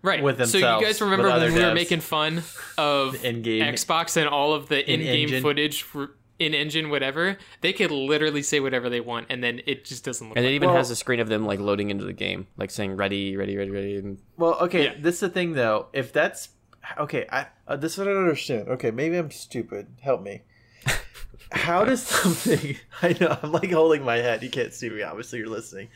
right. 0.00 0.22
with 0.22 0.36
themselves. 0.38 0.62
so 0.62 0.78
you 0.80 0.84
guys 0.86 1.00
remember 1.00 1.24
when 1.28 1.32
other 1.36 1.52
we 1.52 1.60
were 1.62 1.74
making 1.74 2.00
fun 2.00 2.42
of 2.78 3.22
In-game. 3.24 3.62
Xbox 3.62 4.16
and 4.18 4.28
all 4.28 4.52
of 4.54 4.68
the 4.68 4.78
in-game 4.80 5.00
In-engine. 5.28 5.42
footage 5.42 5.82
for 5.82 6.10
in-engine 6.38 6.90
whatever? 6.90 7.38
They 7.60 7.72
could 7.72 7.90
literally 7.90 8.42
say 8.42 8.60
whatever 8.60 8.88
they 8.90 9.00
want, 9.00 9.26
and 9.30 9.42
then 9.42 9.60
it 9.66 9.84
just 9.84 10.04
doesn't 10.04 10.28
look. 10.28 10.36
And 10.36 10.44
it 10.46 10.50
even 10.50 10.68
Well- 10.68 10.78
has 10.78 10.90
a 10.90 10.96
screen 10.96 11.20
of 11.20 11.28
them 11.28 11.44
like 11.46 11.60
loading 11.60 11.90
into 11.90 12.04
the 12.04 12.12
game, 12.12 12.46
like 12.56 12.70
saying 12.70 12.96
ready, 12.96 13.36
ready, 13.36 13.56
ready, 13.56 13.70
ready. 13.70 13.96
And 13.96 14.18
Well, 14.36 14.54
okay, 14.62 14.84
Yeah. 14.84 14.94
this 15.00 15.14
is 15.16 15.20
the 15.20 15.28
thing 15.30 15.52
though. 15.54 15.86
If 15.92 16.12
that's 16.12 16.50
okay, 16.98 17.26
I 17.30 17.46
uh, 17.68 17.76
this 17.76 17.92
is 17.92 17.98
what 17.98 18.08
I 18.08 18.12
don't 18.12 18.22
understand. 18.22 18.68
Okay, 18.68 18.90
maybe 18.90 19.16
I'm 19.16 19.30
stupid. 19.30 19.86
Help 20.00 20.22
me. 20.22 20.42
How 21.52 21.84
does 21.84 22.02
something? 22.02 22.76
I 23.02 23.16
know 23.20 23.38
I'm 23.42 23.52
like 23.52 23.70
holding 23.70 24.02
my 24.04 24.16
head. 24.16 24.42
You 24.42 24.50
can't 24.50 24.72
see 24.74 24.90
me. 24.90 25.02
Obviously, 25.02 25.38
you're 25.38 25.48
listening. 25.48 25.88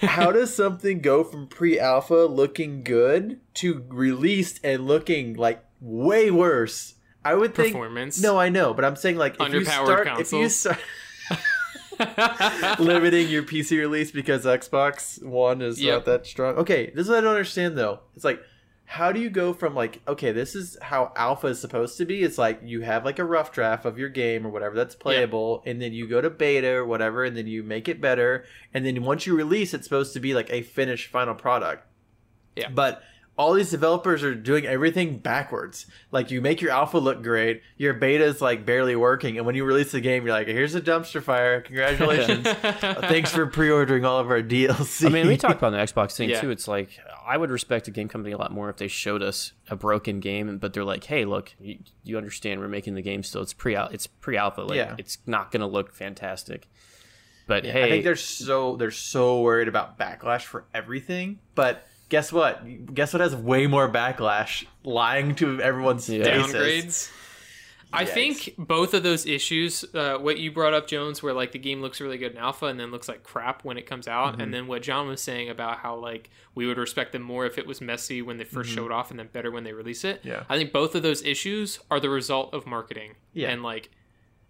How 0.00 0.32
does 0.32 0.52
something 0.54 1.00
go 1.00 1.22
from 1.24 1.46
pre-alpha 1.46 2.26
looking 2.26 2.82
good 2.82 3.40
to 3.54 3.84
released 3.88 4.60
and 4.64 4.86
looking 4.86 5.34
like 5.34 5.64
way 5.80 6.30
worse? 6.30 6.94
I 7.24 7.34
would 7.34 7.54
think. 7.54 7.72
Performance. 7.72 8.20
No, 8.22 8.38
I 8.38 8.48
know, 8.48 8.72
but 8.74 8.84
I'm 8.84 8.96
saying 8.96 9.16
like 9.16 9.34
if 9.40 9.52
you 9.52 9.60
Underpowered 9.60 9.64
start, 10.04 10.20
if 10.20 10.32
you 10.32 10.48
start 10.48 10.78
limiting 12.78 13.28
your 13.28 13.42
PC 13.42 13.78
release 13.78 14.10
because 14.10 14.44
Xbox 14.44 15.22
One 15.22 15.62
is 15.62 15.80
Yep. 15.80 15.94
not 15.94 16.04
that 16.06 16.26
strong. 16.26 16.56
Okay, 16.56 16.90
this 16.94 17.04
is 17.04 17.08
what 17.08 17.18
I 17.18 17.20
don't 17.22 17.30
understand 17.30 17.76
though. 17.76 18.00
It's 18.14 18.24
like, 18.24 18.40
how 18.84 19.12
do 19.12 19.20
you 19.20 19.28
go 19.30 19.52
from 19.52 19.74
like, 19.74 20.00
okay, 20.08 20.32
this 20.32 20.54
is 20.54 20.78
how 20.80 21.12
alpha 21.16 21.48
is 21.48 21.60
supposed 21.60 21.98
to 21.98 22.06
be? 22.06 22.22
It's 22.22 22.38
like 22.38 22.60
you 22.62 22.80
have 22.82 23.04
like 23.04 23.18
a 23.18 23.24
rough 23.24 23.52
draft 23.52 23.84
of 23.84 23.98
your 23.98 24.08
game 24.08 24.46
or 24.46 24.50
whatever 24.50 24.74
that's 24.76 24.94
playable, 24.94 25.62
and 25.66 25.82
then 25.82 25.92
you 25.92 26.06
go 26.06 26.20
to 26.20 26.30
beta 26.30 26.70
or 26.70 26.86
whatever, 26.86 27.24
and 27.24 27.36
then 27.36 27.46
you 27.46 27.62
make 27.62 27.88
it 27.88 28.00
better, 28.00 28.44
and 28.72 28.86
then 28.86 29.02
once 29.02 29.26
you 29.26 29.36
release, 29.36 29.74
it's 29.74 29.84
supposed 29.84 30.12
to 30.14 30.20
be 30.20 30.34
like 30.34 30.50
a 30.50 30.62
finished 30.62 31.10
final 31.10 31.34
product. 31.34 31.84
Yeah. 32.56 32.70
But 32.70 33.02
all 33.38 33.52
these 33.54 33.70
developers 33.70 34.24
are 34.24 34.34
doing 34.34 34.66
everything 34.66 35.16
backwards. 35.18 35.86
Like 36.10 36.30
you 36.32 36.40
make 36.40 36.60
your 36.60 36.72
alpha 36.72 36.98
look 36.98 37.22
great, 37.22 37.62
your 37.76 37.94
beta 37.94 38.24
is 38.24 38.40
like 38.42 38.66
barely 38.66 38.96
working, 38.96 39.36
and 39.38 39.46
when 39.46 39.54
you 39.54 39.64
release 39.64 39.92
the 39.92 40.00
game, 40.00 40.24
you're 40.26 40.34
like, 40.34 40.48
"Here's 40.48 40.74
a 40.74 40.80
dumpster 40.80 41.22
fire! 41.22 41.60
Congratulations! 41.60 42.46
Thanks 43.08 43.30
for 43.30 43.46
pre-ordering 43.46 44.04
all 44.04 44.18
of 44.18 44.28
our 44.28 44.42
DLC." 44.42 45.06
I 45.06 45.08
mean, 45.10 45.28
we 45.28 45.36
talked 45.36 45.58
about 45.58 45.70
the 45.70 45.76
Xbox 45.78 46.16
thing 46.16 46.30
Yeah. 46.30 46.40
too. 46.40 46.50
It's 46.50 46.66
like 46.66 46.98
I 47.24 47.36
would 47.36 47.50
respect 47.50 47.86
a 47.86 47.92
game 47.92 48.08
company 48.08 48.32
a 48.32 48.38
lot 48.38 48.50
more 48.52 48.68
if 48.70 48.76
they 48.78 48.88
showed 48.88 49.22
us 49.22 49.52
a 49.70 49.76
broken 49.76 50.18
game, 50.18 50.58
but 50.58 50.72
they're 50.72 50.84
like, 50.84 51.04
"Hey, 51.04 51.24
look, 51.24 51.54
you, 51.60 51.78
you 52.02 52.16
understand 52.18 52.60
we're 52.60 52.68
making 52.68 52.96
the 52.96 53.02
game 53.02 53.22
still. 53.22 53.42
It's 53.42 53.52
pre 53.52 53.76
it's 53.76 54.08
pre 54.08 54.36
alpha. 54.36 54.62
Like 54.62 54.76
Yeah. 54.76 54.96
it's 54.98 55.18
not 55.26 55.52
going 55.52 55.60
to 55.60 55.66
look 55.68 55.94
fantastic." 55.94 56.66
But 57.46 57.64
I 57.64 57.70
hey, 57.70 57.84
I 57.84 57.88
think 57.88 58.04
they're 58.04 58.16
so 58.16 58.74
they're 58.76 58.90
so 58.90 59.40
worried 59.42 59.68
about 59.68 59.96
backlash 59.98 60.42
for 60.42 60.64
everything. 60.74 61.38
But 61.54 61.86
guess 62.08 62.32
what? 62.32 62.94
Guess 62.94 63.12
what 63.12 63.20
has 63.20 63.34
way 63.36 63.66
more 63.66 63.90
backlash? 63.90 64.64
Lying 64.84 65.34
to 65.36 65.60
everyone's 65.60 66.08
Yeah. 66.08 66.24
faces. 66.24 66.52
downgrades. 66.54 67.12
I 67.90 68.04
Yikes. 68.04 68.08
think 68.10 68.54
both 68.58 68.92
of 68.92 69.02
those 69.02 69.24
issues, 69.24 69.82
uh, 69.94 70.18
what 70.18 70.36
you 70.38 70.52
brought 70.52 70.74
up, 70.74 70.86
Jones, 70.86 71.22
where 71.22 71.32
like 71.32 71.52
the 71.52 71.58
game 71.58 71.80
looks 71.80 72.02
really 72.02 72.18
good 72.18 72.32
in 72.32 72.38
alpha 72.38 72.66
and 72.66 72.78
then 72.78 72.90
looks 72.90 73.08
like 73.08 73.22
crap 73.22 73.64
when 73.64 73.78
it 73.78 73.86
comes 73.86 74.06
out, 74.06 74.32
Mm-hmm. 74.32 74.40
and 74.42 74.52
then 74.54 74.66
what 74.66 74.82
John 74.82 75.08
was 75.08 75.22
saying 75.22 75.48
about 75.48 75.78
how 75.78 75.96
like 75.96 76.28
we 76.54 76.66
would 76.66 76.76
respect 76.76 77.12
them 77.12 77.22
more 77.22 77.46
if 77.46 77.56
it 77.56 77.66
was 77.66 77.80
messy 77.80 78.20
when 78.20 78.36
they 78.36 78.44
1st 78.44 78.66
showed 78.66 78.92
off, 78.92 79.10
and 79.10 79.18
then 79.18 79.28
better 79.32 79.50
when 79.50 79.64
they 79.64 79.72
release 79.72 80.04
it. 80.04 80.18
Mm-hmm. 80.18 80.28
Yeah. 80.28 80.44
I 80.50 80.58
think 80.58 80.70
both 80.70 80.94
of 80.94 81.02
those 81.02 81.22
issues 81.24 81.78
are 81.90 81.98
the 81.98 82.10
result 82.10 82.52
of 82.52 82.66
marketing. 82.66 83.14
Yeah. 83.32 83.48
and 83.48 83.62
like, 83.62 83.88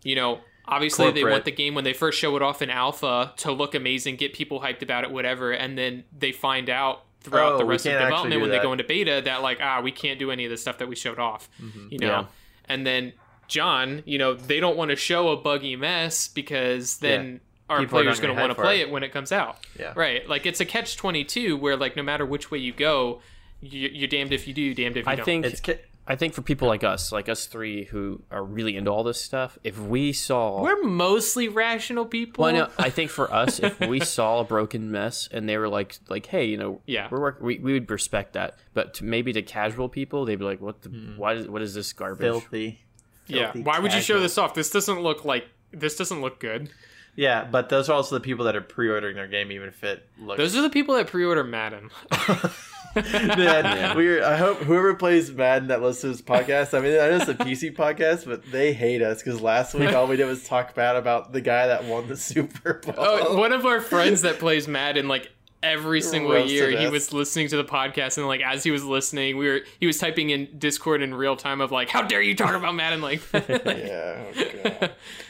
you 0.02 0.16
know, 0.16 0.40
obviously 0.66 1.12
they 1.12 1.22
want 1.22 1.44
the 1.44 1.52
game 1.52 1.76
when 1.76 1.84
they 1.84 1.92
first 1.92 2.18
show 2.18 2.34
it 2.34 2.42
off 2.42 2.60
in 2.60 2.70
alpha 2.70 3.34
to 3.36 3.52
look 3.52 3.72
amazing, 3.76 4.16
get 4.16 4.32
people 4.32 4.60
hyped 4.62 4.82
about 4.82 5.04
it, 5.04 5.12
whatever, 5.12 5.52
and 5.52 5.78
then 5.78 6.02
they 6.16 6.32
find 6.32 6.68
out 6.68 7.04
throughout 7.28 7.52
Oh, 7.54 7.58
the 7.58 7.64
rest 7.64 7.86
of 7.86 7.92
can't 7.92 8.04
development 8.04 8.32
do 8.34 8.40
when 8.40 8.50
they 8.50 8.58
go 8.58 8.72
into 8.72 8.84
beta 8.84 9.22
that 9.24 9.42
like 9.42 9.58
ah 9.62 9.80
we 9.80 9.92
can't 9.92 10.18
do 10.18 10.30
any 10.30 10.44
of 10.44 10.50
the 10.50 10.56
stuff 10.56 10.78
that 10.78 10.88
we 10.88 10.96
showed 10.96 11.18
off 11.18 11.48
you 11.90 11.98
know 11.98 12.06
Yeah. 12.08 12.24
and 12.66 12.86
then 12.86 13.12
john 13.46 14.02
you 14.06 14.18
know 14.18 14.34
they 14.34 14.60
don't 14.60 14.76
want 14.76 14.90
to 14.90 14.96
show 14.96 15.28
a 15.28 15.36
buggy 15.36 15.76
mess 15.76 16.28
because 16.28 16.98
then 16.98 17.40
our 17.70 17.80
People 17.80 17.98
are 17.98 18.02
players 18.02 18.20
going 18.20 18.34
gonna 18.34 18.40
want 18.48 18.56
to 18.56 18.62
play 18.62 18.80
it. 18.80 18.88
it 18.88 18.90
when 18.90 19.02
it 19.02 19.12
comes 19.12 19.32
out 19.32 19.58
Yeah. 19.78 19.92
right 19.96 20.28
like 20.28 20.46
it's 20.46 20.60
a 20.60 20.64
catch 20.64 20.96
22 20.96 21.56
where 21.56 21.76
like 21.76 21.96
no 21.96 22.02
matter 22.02 22.24
which 22.26 22.50
way 22.50 22.58
you 22.58 22.72
go 22.72 23.20
you, 23.60 23.88
you're 23.92 24.08
damned 24.08 24.32
if 24.32 24.46
you 24.46 24.54
do 24.54 24.72
damned 24.74 24.96
if 24.96 25.04
you 25.06 25.12
I 25.12 25.16
don't 25.16 25.24
think 25.24 25.44
It's 25.46 25.60
ca- 25.60 25.78
I 26.10 26.16
think 26.16 26.32
for 26.32 26.40
people 26.40 26.66
like 26.68 26.82
us, 26.82 27.12
like 27.12 27.28
us 27.28 27.44
three 27.46 27.84
who 27.84 28.22
are 28.30 28.42
really 28.42 28.76
into 28.78 28.90
all 28.90 29.04
this 29.04 29.20
stuff, 29.20 29.58
if 29.62 29.78
we 29.78 30.14
saw 30.14 30.62
we're 30.62 30.82
mostly 30.82 31.48
rational 31.48 32.06
people 32.06 32.44
Well, 32.44 32.54
no, 32.54 32.68
I 32.78 32.88
think 32.88 33.10
for 33.10 33.32
us, 33.32 33.60
if 33.60 33.78
we 33.80 34.00
saw 34.00 34.40
a 34.40 34.44
broken 34.44 34.90
mess 34.90 35.28
and 35.30 35.46
they 35.46 35.58
were 35.58 35.68
like, 35.68 35.98
like, 36.08 36.24
hey, 36.26 36.46
you 36.46 36.56
know, 36.56 36.80
Yeah. 36.86 37.08
we're 37.10 37.20
work- 37.20 37.42
we, 37.42 37.58
we 37.58 37.74
would 37.74 37.90
respect 37.90 38.32
that. 38.32 38.58
But 38.72 38.94
to, 38.94 39.04
maybe 39.04 39.34
to 39.34 39.42
casual 39.42 39.90
people, 39.90 40.24
they'd 40.24 40.36
be 40.36 40.44
like, 40.46 40.62
what 40.62 40.80
the, 40.80 40.88
hmm. 40.88 41.18
why 41.18 41.34
is, 41.34 41.46
what 41.46 41.60
is 41.60 41.74
this 41.74 41.92
garbage? 41.92 42.20
filthy. 42.22 42.80
yeah 43.26 43.52
filthy 43.52 43.62
why 43.62 43.78
would 43.78 43.92
you 43.92 44.00
show 44.00 44.18
this 44.18 44.38
off 44.38 44.54
this 44.54 44.70
doesn't 44.70 45.00
look 45.02 45.26
like 45.26 45.46
this 45.72 45.96
doesn't 45.96 46.22
look 46.22 46.40
good 46.40 46.70
Yeah, 47.16 47.44
but 47.44 47.68
those 47.68 47.90
are 47.90 47.92
also 47.92 48.14
the 48.14 48.22
people 48.22 48.46
that 48.46 48.56
are 48.56 48.62
pre-ordering 48.62 49.16
their 49.16 49.26
game, 49.28 49.52
even 49.52 49.68
if 49.68 49.84
it 49.84 50.08
looks. 50.18 50.38
those 50.38 50.56
are 50.56 50.62
the 50.62 50.70
people 50.70 50.94
that 50.94 51.06
pre-order 51.08 51.44
madden 51.44 51.90
Man, 53.12 53.96
we're. 53.96 54.24
I 54.24 54.36
hope 54.36 54.58
whoever 54.58 54.94
plays 54.94 55.30
Madden 55.30 55.68
that 55.68 55.82
listens 55.82 56.18
to 56.18 56.22
this 56.22 56.22
podcast. 56.22 56.76
I 56.76 56.80
mean, 56.80 56.94
I 56.94 57.08
know 57.08 57.16
it's 57.16 57.28
a 57.28 57.34
PC 57.34 57.74
podcast, 57.76 58.24
but 58.26 58.50
they 58.50 58.72
hate 58.72 59.02
us 59.02 59.22
because 59.22 59.40
last 59.40 59.74
week 59.74 59.92
all 59.94 60.06
we 60.06 60.16
did 60.16 60.26
was 60.26 60.44
talk 60.44 60.74
bad 60.74 60.96
about 60.96 61.32
the 61.32 61.40
guy 61.40 61.66
that 61.68 61.84
won 61.84 62.08
the 62.08 62.16
Super 62.18 62.74
Bowl. 62.74 62.94
Oh, 62.96 63.36
one 63.36 63.52
of 63.52 63.66
our 63.66 63.80
friends 63.80 64.22
that 64.22 64.38
plays 64.38 64.66
Madden 64.66 65.06
like 65.08 65.30
every 65.62 66.00
single 66.00 66.32
Roasted 66.32 66.50
year, 66.50 66.70
he 66.70 66.86
was 66.86 67.12
listening 67.12 67.48
to 67.48 67.56
the 67.56 67.64
podcast 67.64 68.16
and 68.16 68.26
like 68.26 68.40
as 68.40 68.62
he 68.64 68.70
was 68.70 68.84
listening, 68.84 69.36
we 69.36 69.48
were 69.48 69.60
he 69.80 69.86
was 69.86 69.98
typing 69.98 70.30
in 70.30 70.48
Discord 70.58 71.02
in 71.02 71.14
real 71.14 71.36
time 71.36 71.60
of 71.60 71.70
like, 71.70 71.88
"How 71.90 72.02
dare 72.02 72.22
you 72.22 72.34
talk 72.34 72.54
about 72.54 72.74
Madden 72.74 73.00
like?" 73.02 73.28
that?" 73.32 73.48
yeah, 73.66 74.80
oh 74.82 74.88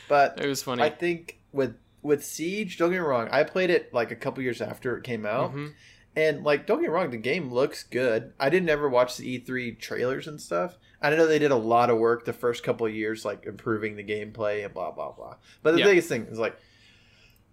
but 0.08 0.38
it 0.40 0.46
was 0.46 0.62
funny. 0.62 0.82
I 0.82 0.90
think 0.90 1.38
with 1.52 1.76
with 2.02 2.24
Siege, 2.24 2.78
don't 2.78 2.90
get 2.90 2.96
me 2.96 3.00
wrong, 3.00 3.28
I 3.30 3.42
played 3.42 3.70
it 3.70 3.92
like 3.92 4.10
a 4.10 4.16
couple 4.16 4.42
years 4.42 4.60
after 4.60 4.96
it 4.96 5.02
came 5.02 5.26
out, 5.26 5.54
Mhm. 5.54 5.72
And 6.18 6.42
like 6.44 6.66
don't 6.66 6.78
get 6.80 6.88
me 6.90 6.94
wrong, 6.94 7.10
the 7.10 7.16
game 7.16 7.52
looks 7.52 7.82
good. 7.84 8.32
I 8.40 8.50
didn't 8.50 8.68
ever 8.70 8.88
watch 8.88 9.16
the 9.16 9.38
E3 9.38 9.78
trailers 9.78 10.26
and 10.26 10.40
stuff. 10.40 10.76
I 11.00 11.10
know 11.10 11.26
they 11.26 11.38
did 11.38 11.52
a 11.52 11.56
lot 11.56 11.90
of 11.90 11.98
work 11.98 12.24
the 12.24 12.32
first 12.32 12.64
couple 12.64 12.86
of 12.86 12.94
years, 12.94 13.24
like 13.24 13.46
improving 13.46 13.94
the 13.96 14.02
gameplay 14.04 14.64
and 14.64 14.74
blah 14.74 14.90
blah 14.90 15.12
blah. 15.12 15.36
But 15.62 15.72
the 15.72 15.78
Yeah. 15.80 15.84
biggest 15.86 16.08
thing 16.08 16.26
is 16.26 16.38
like. 16.38 16.56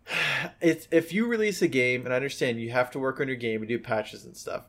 It's 0.62 0.88
if 0.92 1.14
you 1.14 1.26
release 1.28 1.62
a 1.62 1.68
game, 1.68 2.06
and 2.06 2.14
I 2.14 2.16
understand 2.18 2.60
you 2.62 2.72
have 2.72 2.92
to 2.92 3.00
work 3.00 3.20
on 3.20 3.28
your 3.28 3.38
game 3.38 3.62
and 3.62 3.68
do 3.68 3.80
patches 3.80 4.26
and 4.26 4.36
stuff, 4.38 4.66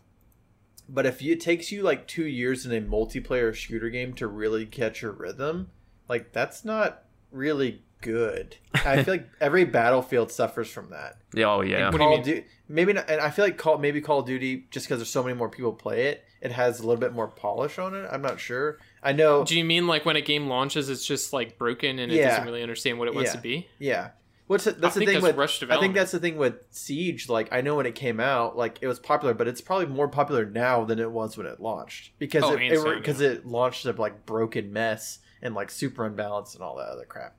but 0.88 1.04
if 1.06 1.20
you, 1.22 1.32
it 1.32 1.40
takes 1.40 1.70
you 1.72 1.82
like 1.82 2.06
two 2.06 2.24
years 2.26 2.64
in 2.66 2.72
a 2.72 2.80
multiplayer 2.86 3.54
shooter 3.54 3.90
game 3.90 4.14
to 4.14 4.26
really 4.26 4.64
catch 4.66 5.02
your 5.02 5.12
rhythm, 5.12 5.70
like 6.08 6.32
that's 6.32 6.64
not 6.64 7.04
really 7.30 7.82
good. 8.06 8.56
I 8.74 9.02
feel 9.02 9.14
like 9.14 9.28
every 9.40 9.64
battlefield 9.64 10.30
suffers 10.32 10.68
from 10.68 10.90
that. 10.90 11.18
Yeah, 11.34 11.46
Oh, 11.52 11.60
yeah. 11.60 11.90
What 11.90 11.92
do 11.92 11.96
you 11.98 11.98
Call 11.98 12.10
mean? 12.10 12.18
of 12.20 12.24
Duty, 12.24 12.44
maybe 12.68 12.92
not, 12.92 13.10
and 13.10 13.20
I 13.20 13.30
feel 13.30 13.44
like 13.44 13.58
Call 13.58 13.78
maybe 13.78 14.00
Call 14.00 14.20
of 14.20 14.26
Duty 14.26 14.66
just 14.70 14.86
because 14.86 14.98
there's 14.98 15.10
so 15.10 15.22
many 15.22 15.34
more 15.36 15.48
people 15.48 15.72
play 15.72 16.06
it, 16.06 16.24
it 16.40 16.52
has 16.52 16.78
a 16.80 16.82
little 16.86 17.00
bit 17.00 17.12
more 17.12 17.28
polish 17.28 17.78
on 17.78 17.94
it. 17.94 18.06
I'm 18.10 18.22
not 18.22 18.38
sure. 18.40 18.78
I 19.02 19.12
know. 19.12 19.44
Do 19.44 19.56
you 19.58 19.64
mean 19.64 19.86
like 19.86 20.04
when 20.04 20.16
a 20.16 20.20
game 20.20 20.46
launches, 20.48 20.88
it's 20.88 21.04
just 21.06 21.32
like 21.32 21.58
broken 21.58 21.98
and 21.98 22.12
it 22.12 22.16
Yeah. 22.16 22.30
doesn't 22.30 22.44
really 22.44 22.62
understand 22.62 22.98
what 22.98 23.08
it 23.08 23.14
wants 23.14 23.30
Yeah. 23.30 23.36
to 23.36 23.42
be? 23.42 23.68
Yeah. 23.78 24.10
What's 24.48 24.62
the, 24.62 24.72
that's 24.72 24.96
I 24.96 25.00
the 25.00 25.06
think 25.06 25.08
thing 25.08 25.14
that's 25.22 25.32
with 25.32 25.36
rushed 25.36 25.64
I 25.64 25.80
think 25.80 25.94
that's 25.96 26.12
the 26.12 26.20
thing 26.20 26.36
with 26.36 26.54
Siege. 26.70 27.28
Like 27.28 27.48
I 27.52 27.62
know 27.62 27.74
when 27.74 27.86
it 27.86 27.96
came 27.96 28.20
out, 28.20 28.56
like 28.56 28.78
it 28.80 28.86
was 28.86 29.00
popular, 29.00 29.34
but 29.34 29.48
it's 29.48 29.60
probably 29.60 29.86
more 29.86 30.06
popular 30.06 30.44
now 30.46 30.84
than 30.84 31.00
it 31.00 31.10
was 31.10 31.36
when 31.36 31.46
it 31.48 31.58
launched 31.58 32.12
because 32.20 32.44
Oh, 32.44 32.52
it 32.52 32.60
hands 32.60 32.80
down, 32.84 32.96
because 32.98 33.20
it, 33.20 33.44
launched 33.44 33.84
a 33.86 33.92
like 33.92 34.24
broken 34.24 34.72
mess 34.72 35.18
and 35.42 35.54
like 35.56 35.68
super 35.70 36.06
unbalanced 36.06 36.54
and 36.54 36.62
all 36.62 36.76
that 36.76 36.86
other 36.86 37.04
crap. 37.06 37.34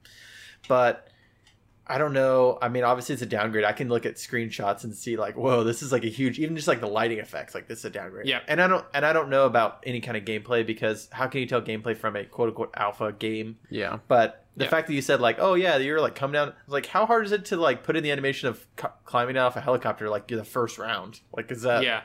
But 0.67 1.07
I 1.89 1.97
don't 1.97 2.11
know. 2.13 2.57
I 2.61 2.67
mean, 2.67 2.83
obviously 2.83 3.13
it's 3.13 3.21
a 3.21 3.25
downgrade. 3.27 3.63
I 3.63 3.71
can 3.71 3.87
look 3.87 4.05
at 4.05 4.15
screenshots 4.15 4.83
and 4.83 4.93
see 4.93 5.15
like, 5.15 5.37
whoa, 5.37 5.63
this 5.63 5.81
is 5.81 5.91
like 5.91 6.03
a 6.03 6.09
huge. 6.09 6.37
Even 6.37 6.55
just 6.55 6.67
like 6.67 6.81
the 6.81 6.87
lighting 6.87 7.19
effects, 7.19 7.55
like 7.55 7.67
this 7.67 7.79
is 7.79 7.85
a 7.85 7.89
downgrade. 7.89 8.27
Yeah. 8.27 8.41
And 8.47 8.61
I 8.61 8.67
don't 8.67 8.85
and 8.93 9.05
I 9.05 9.13
don't 9.13 9.29
know 9.29 9.45
about 9.45 9.83
any 9.85 10.01
kind 10.01 10.17
of 10.17 10.25
gameplay 10.25 10.65
because 10.65 11.07
how 11.11 11.27
can 11.27 11.39
you 11.39 11.47
tell 11.47 11.61
gameplay 11.61 11.95
from 11.95 12.15
a 12.17 12.25
quote 12.25 12.49
unquote 12.49 12.71
alpha 12.75 13.13
game? 13.13 13.57
Yeah. 13.69 13.99
But 14.09 14.43
the 14.57 14.65
Yeah. 14.65 14.69
fact 14.69 14.87
that 14.87 14.93
you 14.95 15.01
said 15.01 15.21
like, 15.21 15.37
oh 15.39 15.53
yeah, 15.53 15.77
you're 15.77 16.01
like 16.01 16.15
come 16.15 16.31
down. 16.33 16.53
Like, 16.67 16.87
how 16.87 17.05
hard 17.05 17.25
is 17.25 17.31
it 17.31 17.45
to 17.45 17.57
like 17.57 17.83
put 17.83 17.95
in 17.95 18.03
the 18.03 18.11
animation 18.11 18.49
of 18.49 18.65
c- 18.79 18.87
climbing 19.05 19.37
off 19.37 19.55
a 19.55 19.61
helicopter 19.61 20.09
like 20.09 20.29
you're 20.29 20.39
the 20.39 20.45
first 20.45 20.77
round? 20.77 21.21
Like, 21.31 21.49
is 21.51 21.61
that 21.61 21.83
yeah. 21.83 22.01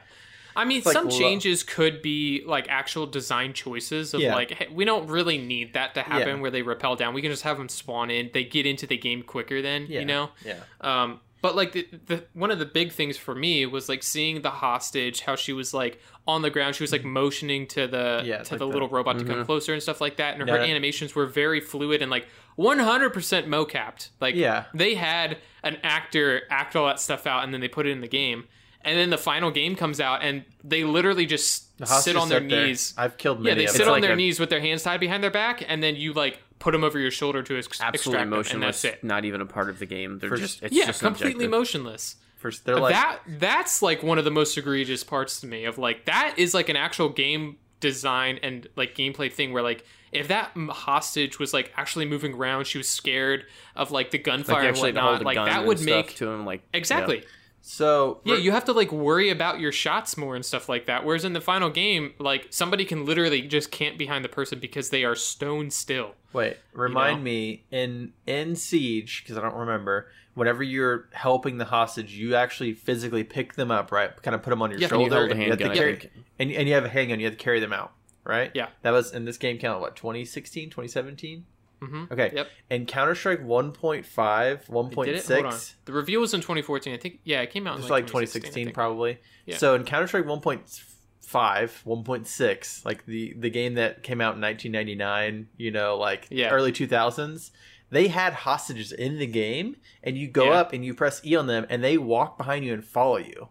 I 0.57 0.65
mean, 0.65 0.83
like 0.85 0.93
some 0.95 1.09
lo- 1.09 1.19
changes 1.19 1.63
could 1.63 2.03
be 2.03 2.43
like 2.47 2.67
actual 2.69 3.07
design 3.07 3.53
choices 3.53 4.15
of 4.15 4.21
Yeah. 4.21 4.35
like, 4.35 4.51
hey, 4.53 4.69
we 4.73 4.85
don't 4.85 5.09
really 5.09 5.39
need 5.39 5.73
that 5.75 5.95
to 5.95 6.03
happen 6.03 6.29
Yeah. 6.37 6.41
where 6.41 6.51
they 6.51 6.63
rappel 6.63 6.97
down. 6.97 7.15
We 7.15 7.23
can 7.23 7.31
just 7.31 7.43
have 7.45 7.59
them 7.59 7.69
spawn 7.69 8.11
in. 8.11 8.31
They 8.33 8.45
get 8.45 8.67
into 8.67 8.87
the 8.87 8.97
game 8.97 9.23
quicker 9.23 9.63
then, 9.63 9.87
Yeah. 9.89 10.01
you 10.01 10.07
know? 10.07 10.31
Yeah. 10.45 10.61
Um, 10.81 11.21
but 11.41 11.57
like 11.57 11.73
the, 11.73 11.89
the 12.07 12.25
one 12.35 12.51
of 12.53 12.61
the 12.61 12.67
big 12.67 12.93
things 12.93 13.17
for 13.17 13.35
me 13.35 13.67
was 13.67 13.89
like 13.89 14.03
seeing 14.05 14.43
the 14.43 14.51
hostage, 14.51 15.23
how 15.23 15.35
she 15.35 15.53
was 15.53 15.75
like 15.75 16.01
on 16.29 16.43
the 16.43 16.51
ground, 16.51 16.77
she 16.77 16.85
was 16.85 16.93
like 16.93 17.03
motioning 17.05 17.67
to 17.67 17.89
the 17.89 18.23
Yeah, 18.25 18.37
to 18.37 18.39
like 18.39 18.49
the 18.51 18.57
the- 18.59 18.67
little 18.67 18.89
robot 18.89 19.19
to 19.19 19.25
come 19.25 19.37
Mhm. 19.43 19.47
closer 19.47 19.73
and 19.73 19.83
stuff 19.83 20.01
like 20.01 20.17
that, 20.19 20.39
and 20.39 20.49
her 20.49 20.57
animations 20.57 21.17
were 21.17 21.27
very 21.27 21.59
fluid 21.61 22.01
and 22.01 22.13
like 22.13 22.29
100% 22.57 23.47
mocapped. 23.49 24.11
Like 24.21 24.35
Yeah. 24.35 24.65
they 24.75 24.95
had 24.95 25.39
an 25.65 25.79
actor 25.83 26.43
act 26.51 26.77
all 26.77 26.87
that 26.87 27.01
stuff 27.01 27.27
out, 27.27 27.43
and 27.45 27.53
then 27.53 27.61
they 27.61 27.69
put 27.69 27.87
it 27.87 27.91
in 27.91 28.01
the 28.03 28.09
game. 28.09 28.45
And 28.85 28.99
then 28.99 29.11
the 29.11 29.18
final 29.18 29.51
game 29.51 29.76
comes 29.76 30.01
out, 30.01 30.22
and 30.22 30.45
they 30.64 30.85
literally 30.85 31.26
just 31.26 31.76
The 31.78 31.87
sit 31.87 32.16
on 32.16 32.28
their 32.28 32.41
sit 32.41 32.49
there. 32.51 32.66
knees. 32.66 32.95
I've 32.97 33.16
killed 33.16 33.45
Yeah, 33.45 33.55
they 33.55 33.64
of 33.64 33.70
sit 33.70 33.78
them. 33.78 33.89
on 33.89 33.93
like 33.95 34.03
their 34.03 34.12
a- 34.12 34.16
knees 34.16 34.41
with 34.41 34.51
their 34.51 34.61
hands 34.61 34.83
tied 34.83 35.01
behind 35.01 35.22
their 35.22 35.30
back, 35.30 35.62
and 35.66 35.83
then 35.83 35.97
you 35.97 36.12
like 36.12 36.39
put 36.59 36.72
them 36.72 36.85
over 36.85 36.99
your 36.99 37.11
shoulder 37.11 37.43
to 37.43 37.57
ex- 37.59 37.66
Absolutely 37.80 37.95
extract 37.95 38.12
them, 38.12 38.20
and 38.20 38.30
motionless. 38.30 38.83
that's 38.83 38.97
it. 38.97 39.05
Not 39.05 39.24
even 39.24 39.41
a 39.41 39.47
part 39.47 39.68
of 39.68 39.78
the 39.78 39.87
game. 39.87 40.18
They're 40.18 40.30
For- 40.30 40.37
just 40.37 40.62
it's 40.62 40.74
yeah, 40.74 40.87
just 40.87 41.01
completely 41.01 41.47
objective. 41.47 41.51
motionless. 41.51 42.16
First, 42.39 42.64
they're 42.64 42.78
like 42.80 42.93
that 42.95 43.20
that's 43.39 43.83
like 43.83 44.03
one 44.03 44.18
of 44.18 44.24
the 44.24 44.30
most 44.33 44.59
egregious 44.59 45.05
parts 45.05 45.41
to 45.43 45.47
me 45.47 45.64
of 45.64 45.78
like 45.78 46.07
that 46.07 46.35
is 46.37 46.55
like 46.55 46.68
an 46.68 46.74
actual 46.76 47.09
game 47.09 47.57
design 47.78 48.39
and 48.43 48.66
like 48.76 48.97
gameplay 48.97 49.33
thing 49.33 49.53
where 49.53 49.62
like 49.62 49.85
if 50.12 50.28
that 50.28 50.51
hostage 50.70 51.39
was 51.39 51.53
like 51.55 51.72
actually 51.76 52.05
moving 52.05 52.35
around 52.35 52.64
she 52.66 52.78
was 52.78 52.89
scared 52.89 53.45
of 53.76 53.91
like 53.91 54.11
the 54.11 54.18
gunfire 54.18 54.57
you 54.62 54.68
and 54.68 54.68
actually 54.68 54.89
had 54.91 54.95
to 54.97 55.01
hold 55.01 55.12
whatnot 55.14 55.24
like 55.26 55.35
gun 55.37 55.47
that 55.47 55.66
would 55.66 55.78
stuff 55.78 55.87
make 56.07 56.14
to 56.16 56.28
him 56.30 56.45
like 56.47 56.62
exactly 56.74 57.24
so. 57.63 58.21
yeah. 58.25 58.37
you 58.37 58.51
have 58.51 58.65
to 58.65 58.73
like 58.73 58.93
worry 58.93 59.31
about 59.31 59.61
your 59.61 59.73
shots 59.73 60.17
more 60.17 60.35
and 60.35 60.45
stuff 60.45 60.69
like 60.69 60.87
that 60.87 61.05
whereas 61.05 61.25
in 61.25 61.33
the 61.33 61.41
final 61.41 61.71
game 61.71 62.13
like 62.19 62.47
somebody 62.51 62.85
can 62.85 63.07
literally 63.07 63.41
just 63.43 63.71
camp 63.71 63.97
behind 63.97 64.25
the 64.25 64.29
person 64.29 64.59
because 64.59 64.91
they 64.91 65.05
are 65.05 65.15
stone 65.15 65.71
still 65.71 66.15
Wait, 66.33 66.57
remind 66.73 67.19
know? 67.19 67.25
me 67.25 67.65
in 67.71 68.13
in 68.27 68.57
Siege 68.57 69.23
because 69.23 69.37
I 69.37 69.43
don't 69.43 69.55
remember. 69.55 70.09
Whenever 70.35 70.63
you're 70.63 71.09
helping 71.13 71.59
the 71.59 71.67
hostage, 71.67 72.15
you 72.15 72.35
actually 72.35 72.73
physically 72.73 73.23
pick 73.23 73.53
them 73.55 73.71
up, 73.71 73.93
right? 73.93 74.11
Kind 74.23 74.35
of 74.35 74.43
put 74.43 74.49
them 74.49 74.63
on 74.63 74.71
your 74.71 74.81
Yeah, 74.81 74.87
you 74.87 74.89
shoulder, 74.89 75.27
and 75.27 75.43
you 75.43 75.51
have 75.51 75.59
to 75.59 75.75
carry, 75.75 76.11
and, 76.39 76.51
and 76.51 76.67
you 76.67 76.73
have 76.73 76.87
a 76.87 76.89
handgun. 76.89 77.21
You 77.21 77.27
have 77.27 77.37
to 77.37 77.43
carry 77.43 77.61
them 77.61 77.75
out, 77.75 77.93
right? 78.25 78.51
Yeah. 78.55 78.69
That 78.81 78.93
was 78.93 79.13
in 79.13 79.27
this 79.27 79.37
game. 79.37 79.59
Count 79.59 79.83
what 79.83 79.95
2016, 79.95 80.71
2017. 80.71 81.45
Hmm 81.87 82.05
Okay. 82.12 82.30
Yep. 82.35 82.49
And 82.70 82.87
Counter 82.89 83.14
Strike 83.14 83.41
1.5, 83.45 84.95
They 84.95 85.05
did 85.05 85.14
it? 85.16 85.26
Hold 85.26 85.47
on. 85.47 85.53
1.6. 85.53 85.74
the 85.85 85.93
reveal 85.93 86.20
was 86.20 86.33
in 86.35 86.41
2014 86.41 86.95
i 86.95 86.97
think 86.97 87.18
yeah 87.24 87.41
it 87.43 87.51
came 87.51 87.66
out 87.66 87.74
in 87.76 87.80
Just 87.80 87.91
like, 87.91 88.05
like 88.05 88.07
2016, 88.07 88.66
2016, 88.68 88.72
probably. 88.74 89.18
Yeah. 89.47 89.57
So 89.57 89.74
in 89.74 89.85
Counter 89.85 90.07
Strike 90.07 90.24
1.5, 90.26 91.85
1.6, 91.85 92.85
like 92.85 93.07
the 93.07 93.35
the 93.39 93.51
game 93.51 93.74
that 93.74 94.03
came 94.03 94.20
out 94.20 94.35
in 94.35 94.41
1999, 94.41 95.49
you 95.57 95.70
know, 95.70 95.97
like 95.97 96.26
Yeah. 96.30 96.51
early 96.51 96.72
2000s, 96.72 97.51
they 97.91 98.09
had 98.09 98.33
hostages 98.33 98.93
in 98.93 99.18
the 99.18 99.26
game, 99.26 99.76
and 100.03 100.16
you 100.16 100.28
go 100.28 100.47
Yeah. 100.47 100.61
up 100.61 100.72
and 100.72 100.85
you 100.85 100.95
press 100.95 101.20
E 101.24 101.37
on 101.37 101.47
them, 101.47 101.66
and 101.68 101.83
they 101.85 101.99
walk 101.99 102.39
behind 102.39 102.64
you 102.64 102.72
and 102.72 102.85
follow 102.85 103.18
you. 103.18 103.49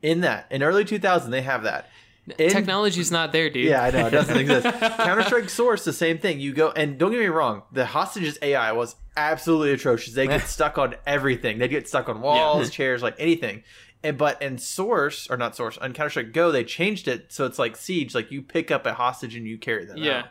In 0.00 0.20
that, 0.20 0.46
in 0.50 0.62
early 0.62 0.84
2000, 0.84 1.30
they 1.32 1.42
have 1.42 1.62
that. 1.64 1.90
In- 2.38 2.50
technology's 2.50 3.10
not 3.10 3.32
there 3.32 3.48
dude 3.50 3.64
Yeah, 3.66 3.82
I 3.84 3.90
know 3.90 4.06
it 4.06 4.10
doesn't 4.10 4.36
exist. 4.44 4.66
Counter 4.96 5.22
Strike 5.22 5.48
Source, 5.50 5.84
the 5.84 5.92
same 5.92 6.18
thing. 6.18 6.40
You 6.40 6.52
go 6.52 6.70
and 6.70 6.98
don't 6.98 7.10
get 7.10 7.20
me 7.20 7.26
wrong, 7.26 7.62
the 7.72 7.86
hostages 7.86 8.38
AI 8.42 8.72
was 8.72 8.96
absolutely 9.16 9.72
atrocious. 9.72 10.14
They 10.14 10.26
get 10.26 10.42
stuck 10.48 10.78
on 10.78 10.94
everything. 11.06 11.58
They 11.58 11.68
get 11.68 11.88
stuck 11.88 12.08
on 12.08 12.20
walls, 12.20 12.70
chairs, 12.78 13.02
like 13.02 13.16
anything. 13.18 13.62
And 14.02 14.16
but 14.16 14.40
in 14.40 14.58
Source 14.58 15.28
or 15.28 15.36
not 15.36 15.56
Source 15.56 15.76
on 15.78 15.92
Counter 15.92 16.10
Strike 16.10 16.32
Go, 16.32 16.52
they 16.52 16.62
changed 16.64 17.08
it 17.08 17.32
so 17.32 17.44
it's 17.46 17.58
like 17.58 17.76
Siege, 17.76 18.14
like 18.14 18.30
you 18.30 18.42
pick 18.42 18.70
up 18.70 18.86
a 18.86 18.94
hostage 18.94 19.34
and 19.34 19.46
you 19.46 19.58
carry 19.58 19.84
them. 19.86 19.96
Yeah. 19.98 20.18
out. 20.18 20.24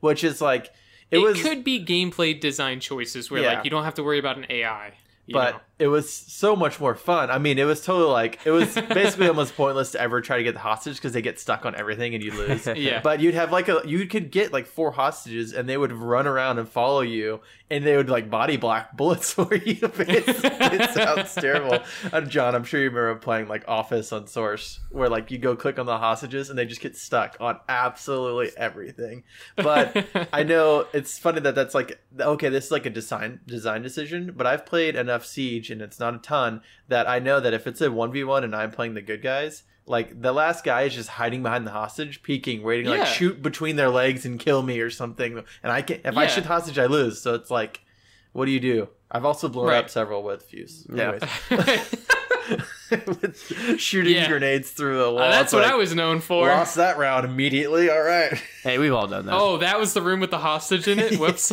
which 0.00 0.22
is 0.24 0.40
like 0.42 0.66
it, 1.10 1.18
it, 1.18 1.22
was, 1.22 1.40
could 1.40 1.64
be 1.64 1.84
gameplay 1.84 2.38
design 2.38 2.80
choices 2.80 3.30
where 3.30 3.42
Yeah. 3.42 3.54
like 3.54 3.64
you 3.64 3.70
don't 3.70 3.84
have 3.84 3.94
to 3.94 4.02
worry 4.02 4.18
about 4.18 4.36
an 4.36 4.46
AI. 4.50 4.92
you 5.26 5.32
but 5.34 5.52
know? 5.52 5.60
It 5.76 5.88
was 5.88 6.12
so 6.12 6.54
much 6.54 6.78
more 6.78 6.94
fun. 6.94 7.30
I 7.30 7.38
mean, 7.38 7.58
it 7.58 7.64
was 7.64 7.84
totally 7.84 8.10
like 8.10 8.38
it 8.44 8.52
was 8.52 8.74
basically 8.94 9.26
almost 9.26 9.56
pointless 9.56 9.92
to 9.92 10.00
ever 10.00 10.20
try 10.20 10.36
to 10.36 10.44
get 10.44 10.54
the 10.54 10.60
hostage 10.60 10.96
because 10.96 11.12
they 11.12 11.22
get 11.22 11.40
stuck 11.40 11.66
on 11.66 11.74
everything 11.74 12.14
and 12.14 12.22
you 12.22 12.32
lose. 12.32 12.68
Yeah. 12.74 13.00
But 13.00 13.20
you'd 13.20 13.34
have 13.34 13.52
like 13.52 13.68
a 13.68 13.82
you 13.84 14.06
could 14.06 14.30
get 14.30 14.52
like 14.52 14.66
four 14.66 14.92
hostages 14.92 15.52
and 15.52 15.68
they 15.68 15.76
would 15.76 15.92
run 15.92 16.26
around 16.26 16.58
and 16.58 16.68
follow 16.68 17.00
you 17.00 17.40
and 17.70 17.84
they 17.84 17.96
would 17.96 18.10
like 18.10 18.28
body 18.28 18.56
block 18.56 18.92
bullets 18.96 19.32
for 19.32 19.54
you. 19.54 19.78
It's, 19.82 20.40
it 20.44 20.90
sounds 20.90 21.34
terrible. 21.34 21.78
Uh, 22.12 22.20
John, 22.22 22.54
I'm 22.54 22.64
sure 22.64 22.80
you 22.80 22.90
remember 22.90 23.18
playing 23.20 23.48
like 23.48 23.64
Office 23.68 24.12
on 24.12 24.26
Source 24.26 24.80
where 24.90 25.08
like 25.08 25.30
you 25.30 25.38
go 25.38 25.56
click 25.56 25.78
on 25.78 25.86
the 25.86 25.98
hostages 25.98 26.50
and 26.50 26.58
they 26.58 26.66
just 26.66 26.80
get 26.80 26.96
stuck 26.96 27.36
on 27.40 27.58
absolutely 27.68 28.50
everything. 28.56 29.24
But 29.56 30.06
I 30.32 30.42
know 30.42 30.86
it's 30.92 31.18
funny 31.18 31.40
that 31.40 31.54
that's 31.54 31.74
like 31.74 32.00
okay, 32.20 32.48
this 32.48 32.66
is 32.66 32.70
like 32.70 32.86
a 32.86 32.90
design 32.90 33.40
design 33.46 33.82
decision, 33.82 34.32
but 34.36 34.46
I've 34.46 34.66
played 34.66 34.96
enough 34.96 35.24
Siege 35.24 35.63
and 35.70 35.82
it's 35.82 35.98
not 36.00 36.14
a 36.14 36.18
ton 36.18 36.62
that 36.88 37.08
I 37.08 37.18
know 37.18 37.40
that 37.40 37.52
if 37.54 37.66
it's 37.66 37.80
a 37.80 37.90
one 37.90 38.12
v 38.12 38.24
one 38.24 38.44
and 38.44 38.54
I'm 38.54 38.70
playing 38.70 38.94
the 38.94 39.02
good 39.02 39.22
guys, 39.22 39.62
like 39.86 40.20
the 40.20 40.32
last 40.32 40.64
guy 40.64 40.82
is 40.82 40.94
just 40.94 41.08
hiding 41.10 41.42
behind 41.42 41.66
the 41.66 41.70
hostage, 41.70 42.22
peeking, 42.22 42.62
waiting, 42.62 42.86
Yeah. 42.86 42.98
like 43.00 43.06
shoot 43.06 43.42
between 43.42 43.76
their 43.76 43.90
legs 43.90 44.24
and 44.24 44.38
kill 44.40 44.62
me 44.62 44.80
or 44.80 44.90
something. 44.90 45.42
And 45.62 45.72
I 45.72 45.82
can 45.82 46.00
if 46.04 46.16
I 46.16 46.22
Yeah. 46.22 46.28
shoot 46.28 46.46
hostage, 46.46 46.78
I 46.78 46.86
lose. 46.86 47.20
So 47.20 47.34
it's 47.34 47.50
like, 47.50 47.80
what 48.32 48.46
do 48.46 48.50
you 48.50 48.60
do? 48.60 48.88
I've 49.10 49.24
also 49.24 49.48
blown 49.48 49.66
Right. 49.68 49.78
up 49.84 49.90
several 49.90 50.22
with 50.22 50.50
Fuze. 50.50 50.86
Yeah. 50.92 51.18
Anyways. 51.50 53.06
with 53.06 53.76
shooting 53.80 54.14
Yeah. 54.14 54.28
grenades 54.28 54.70
through 54.70 54.98
the 54.98 55.10
wall. 55.10 55.20
Uh, 55.22 55.30
that's 55.30 55.44
It's 55.44 55.52
what 55.52 55.62
like, 55.62 55.72
I 55.72 55.76
was 55.76 55.94
known 55.94 56.20
for. 56.20 56.48
Lost 56.48 56.76
that 56.76 56.98
round 56.98 57.24
immediately. 57.24 57.90
All 57.90 58.02
right. 58.02 58.32
Hey, 58.62 58.78
we've 58.78 58.92
all 58.92 59.06
done 59.06 59.26
that. 59.26 59.34
Oh, 59.34 59.58
that 59.58 59.78
was 59.78 59.92
the 59.94 60.02
room 60.02 60.20
with 60.20 60.30
the 60.30 60.38
hostage 60.38 60.88
in 60.88 60.98
it. 60.98 61.16
Whoops. 61.18 61.52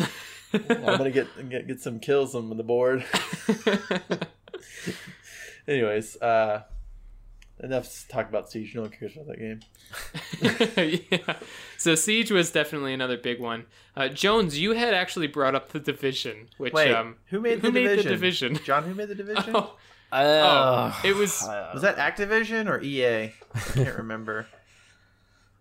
I'm 0.54 0.97
gonna 0.97 1.12
get 1.12 1.49
get, 1.49 1.68
get 1.68 1.80
some 1.82 1.99
kills 1.99 2.36
on 2.36 2.56
the 2.56 2.64
board. 2.64 3.06
Anyways, 5.68 6.18
uh, 6.22 6.64
enough 7.60 7.89
to 7.89 8.08
talk 8.08 8.28
about 8.30 8.52
Siege. 8.52 8.74
No 8.76 8.82
one 8.82 8.89
cares 8.91 9.16
about 9.16 9.28
that 9.28 9.39
game. 9.39 11.02
yeah. 11.12 11.36
So 11.78 11.95
Siege 11.95 12.32
was 12.32 12.52
definitely 12.52 12.93
another 12.93 13.18
big 13.18 13.39
one. 13.39 13.66
Uh, 13.95 14.08
Jones, 14.10 14.58
you 14.60 14.72
had 14.74 14.93
actually 14.93 15.28
brought 15.28 15.56
up 15.56 15.70
the 15.70 15.80
division, 15.80 16.47
which 16.58 16.74
Wait, 16.74 16.91
um, 16.93 17.16
who 17.28 17.39
made 17.39 17.60
who 17.60 17.68
the 17.68 17.72
made 17.72 17.82
division? 17.84 18.04
the 18.06 18.10
division? 18.10 18.60
John, 18.64 18.84
who 18.84 18.93
made 18.95 19.10
the 19.10 19.16
division? 19.24 19.56
Oh, 19.56 19.76
Uh, 20.12 20.93
it 21.06 21.16
was. 21.16 21.41
Was 21.74 21.84
that 21.84 21.97
Activision 21.97 22.68
or 22.68 22.82
EA? 22.82 23.34
I 23.56 23.60
can't 23.74 23.97
remember. 23.97 24.47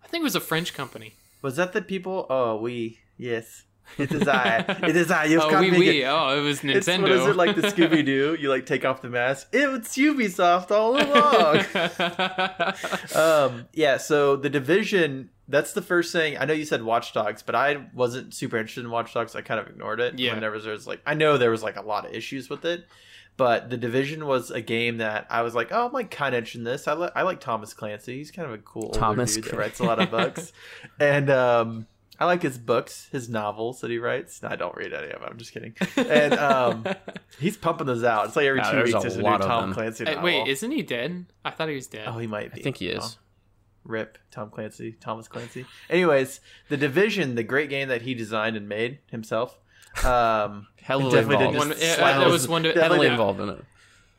I 0.03 0.07
think 0.07 0.21
it 0.21 0.25
was 0.25 0.35
a 0.35 0.41
French 0.41 0.73
company. 0.73 1.13
Was 1.41 1.55
that 1.55 1.71
the 1.73 1.81
people? 1.81 2.25
Oh, 2.29 2.57
we 2.57 2.99
yes. 3.17 3.63
It 3.97 4.11
is 4.11 4.27
I. 4.27 4.65
It 4.83 4.95
is 4.95 5.11
I. 5.11 5.25
You've 5.25 5.43
oh, 5.43 5.49
got 5.49 5.61
we 5.61 5.71
me. 5.71 5.79
we. 5.79 6.05
Oh, 6.05 6.37
it 6.37 6.41
was 6.41 6.61
Nintendo. 6.61 6.75
It's 6.75 6.87
what 6.87 7.11
is 7.11 7.27
it 7.27 7.35
like 7.35 7.55
the 7.55 7.63
Scooby 7.63 8.05
Doo? 8.05 8.37
You 8.39 8.49
like 8.49 8.65
take 8.65 8.85
off 8.85 9.01
the 9.01 9.09
mask. 9.09 9.49
It 9.51 9.69
was 9.69 9.81
Ubisoft 9.81 10.71
all 10.71 10.95
along. 10.95 11.65
um, 13.53 13.67
yeah, 13.73 13.97
so 13.97 14.35
the 14.35 14.49
division. 14.49 15.29
That's 15.47 15.73
the 15.73 15.81
first 15.81 16.13
thing. 16.13 16.37
I 16.37 16.45
know 16.45 16.53
you 16.53 16.63
said 16.63 16.81
Watch 16.81 17.13
Dogs, 17.13 17.41
but 17.41 17.55
I 17.55 17.85
wasn't 17.93 18.33
super 18.33 18.55
interested 18.55 18.85
in 18.85 18.89
Watch 18.91 19.13
Dogs. 19.13 19.35
I 19.35 19.41
kind 19.41 19.59
of 19.59 19.67
ignored 19.67 19.99
it. 19.99 20.17
Yeah. 20.17 20.31
When 20.31 20.39
there 20.39 20.51
was, 20.51 20.87
like, 20.87 21.01
I 21.05 21.13
know 21.13 21.37
there 21.37 21.51
was 21.51 21.61
like 21.61 21.75
a 21.75 21.81
lot 21.81 22.05
of 22.05 22.13
issues 22.13 22.49
with 22.49 22.63
it, 22.63 22.85
but 23.35 23.69
the 23.69 23.75
division 23.75 24.25
was 24.25 24.49
a 24.49 24.61
game 24.61 24.99
that 24.99 25.27
I 25.29 25.41
was 25.41 25.53
like, 25.53 25.69
oh, 25.71 25.87
I'm 25.87 25.91
like 25.91 26.09
kind 26.09 26.35
of 26.35 26.39
interested 26.39 26.59
in 26.59 26.63
this. 26.63 26.87
I, 26.87 26.93
li- 26.93 27.09
I 27.15 27.23
like 27.23 27.41
Thomas 27.41 27.73
Clancy. 27.73 28.17
He's 28.17 28.31
kind 28.31 28.47
of 28.47 28.53
a 28.53 28.59
cool 28.59 28.85
older 28.85 28.99
Thomas 28.99 29.35
dude 29.35 29.43
that 29.43 29.49
Clancy. 29.49 29.61
writes 29.61 29.79
a 29.81 29.83
lot 29.83 29.99
of 29.99 30.09
books, 30.09 30.53
and 31.01 31.29
um, 31.29 31.87
I 32.21 32.25
like 32.25 32.43
his 32.43 32.59
books, 32.59 33.09
his 33.11 33.29
novels 33.29 33.81
that 33.81 33.89
he 33.89 33.97
writes. 33.97 34.43
No, 34.43 34.49
I 34.49 34.55
don't 34.55 34.75
read 34.75 34.93
any 34.93 35.07
of 35.09 35.21
them. 35.21 35.29
I'm 35.31 35.37
just 35.37 35.51
kidding. 35.53 35.73
And 35.97 36.33
um, 36.35 36.85
he's 37.39 37.57
pumping 37.57 37.87
those 37.87 38.03
out. 38.03 38.27
It's 38.27 38.35
like 38.35 38.45
every 38.45 38.59
Yeah, 38.59 38.69
two 38.69 38.75
there's 38.77 38.85
weeks 38.93 38.99
a 38.99 39.01
there's 39.01 39.17
a, 39.17 39.21
lot 39.23 39.39
new 39.41 39.47
Tom 39.47 39.61
them. 39.61 39.73
Clancy 39.73 40.05
Hey, 40.05 40.11
novel. 40.15 40.25
wait, 40.25 40.47
isn't 40.47 40.69
he 40.71 40.83
dead? 40.83 41.25
I 41.43 41.49
thought 41.49 41.67
he 41.69 41.73
was 41.75 41.87
dead. 41.87 42.07
oh, 42.07 42.19
he 42.19 42.27
might 42.27 42.53
be. 42.53 42.61
I 42.61 42.63
think 42.63 42.77
he 42.77 42.89
is. 42.89 42.99
Oh. 43.03 43.19
Rip 43.83 44.19
Tom 44.29 44.51
Clancy, 44.51 44.91
Thomas 45.01 45.27
Clancy. 45.27 45.65
Anyways, 45.89 46.39
the 46.69 46.77
division, 46.77 47.33
the 47.33 47.43
great 47.43 47.69
game 47.71 47.87
that 47.89 48.03
he 48.03 48.13
designed 48.13 48.55
and 48.55 48.69
made 48.69 48.99
himself. 49.09 49.57
Um, 50.05 50.67
Heavily 50.83 51.09
definitely 51.11 51.45
involved. 51.47 51.53
didn't 51.53 51.57
One- 51.57 51.69
just 51.71 51.81
yeah, 51.99 52.19
that 52.19 52.27
was 52.27 52.47
one 52.47 52.61
to- 52.63 52.69
definitely 52.73 53.07
Heavily 53.07 53.07
involved 53.07 53.39
in 53.39 53.49
it. 53.49 53.65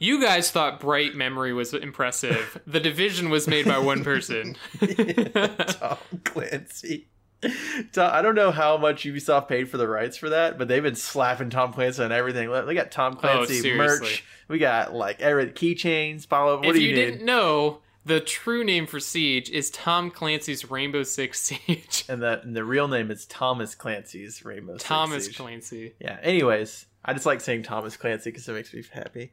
You 0.00 0.20
guys 0.20 0.50
thought 0.50 0.80
Bright 0.80 1.14
Memory 1.14 1.52
was 1.52 1.72
impressive. 1.72 2.60
the 2.66 2.80
division 2.80 3.30
was 3.30 3.46
made 3.46 3.66
by 3.66 3.78
one 3.78 4.02
person. 4.02 4.56
Tom 4.80 5.98
Clancy. 6.24 7.06
I 7.96 8.22
don't 8.22 8.34
know 8.34 8.50
how 8.50 8.76
much 8.76 9.04
Ubisoft 9.04 9.48
paid 9.48 9.68
for 9.68 9.76
the 9.76 9.88
rights 9.88 10.16
for 10.16 10.30
that, 10.30 10.58
but 10.58 10.68
they've 10.68 10.82
been 10.82 10.94
slapping 10.94 11.50
Tom 11.50 11.72
Clancy 11.72 12.02
on 12.02 12.12
everything. 12.12 12.50
They 12.66 12.74
got 12.74 12.90
Tom 12.90 13.14
oh, 13.16 13.20
Clancy 13.20 13.60
seriously. 13.60 14.06
merch. 14.06 14.24
We 14.48 14.58
got 14.58 14.94
like 14.94 15.20
every 15.20 15.46
keychains. 15.46 16.26
Follow. 16.26 16.58
What 16.58 16.68
if 16.68 16.74
do 16.74 16.82
you, 16.82 16.90
you, 16.90 16.94
didn't 16.94 17.18
need? 17.18 17.26
know, 17.26 17.80
the 18.04 18.20
true 18.20 18.62
name 18.64 18.86
for 18.86 19.00
Siege 19.00 19.50
is 19.50 19.70
Tom 19.70 20.10
Clancy's 20.10 20.70
Rainbow 20.70 21.02
Six 21.02 21.40
Siege. 21.42 22.04
And 22.08 22.22
the 22.22 22.40
and 22.42 22.54
the 22.54 22.64
real 22.64 22.88
name 22.88 23.10
is 23.10 23.26
Thomas 23.26 23.74
Clancy's 23.74 24.44
Rainbow. 24.44 24.74
Six 24.74 24.84
Thomas 24.84 25.28
Clancy. 25.36 25.94
Yeah. 25.98 26.18
Anyways, 26.22 26.86
I 27.04 27.12
just 27.12 27.26
like 27.26 27.40
saying 27.40 27.64
Thomas 27.64 27.96
Clancy 27.96 28.30
because 28.30 28.48
it 28.48 28.52
makes 28.52 28.72
me 28.72 28.84
happy. 28.92 29.32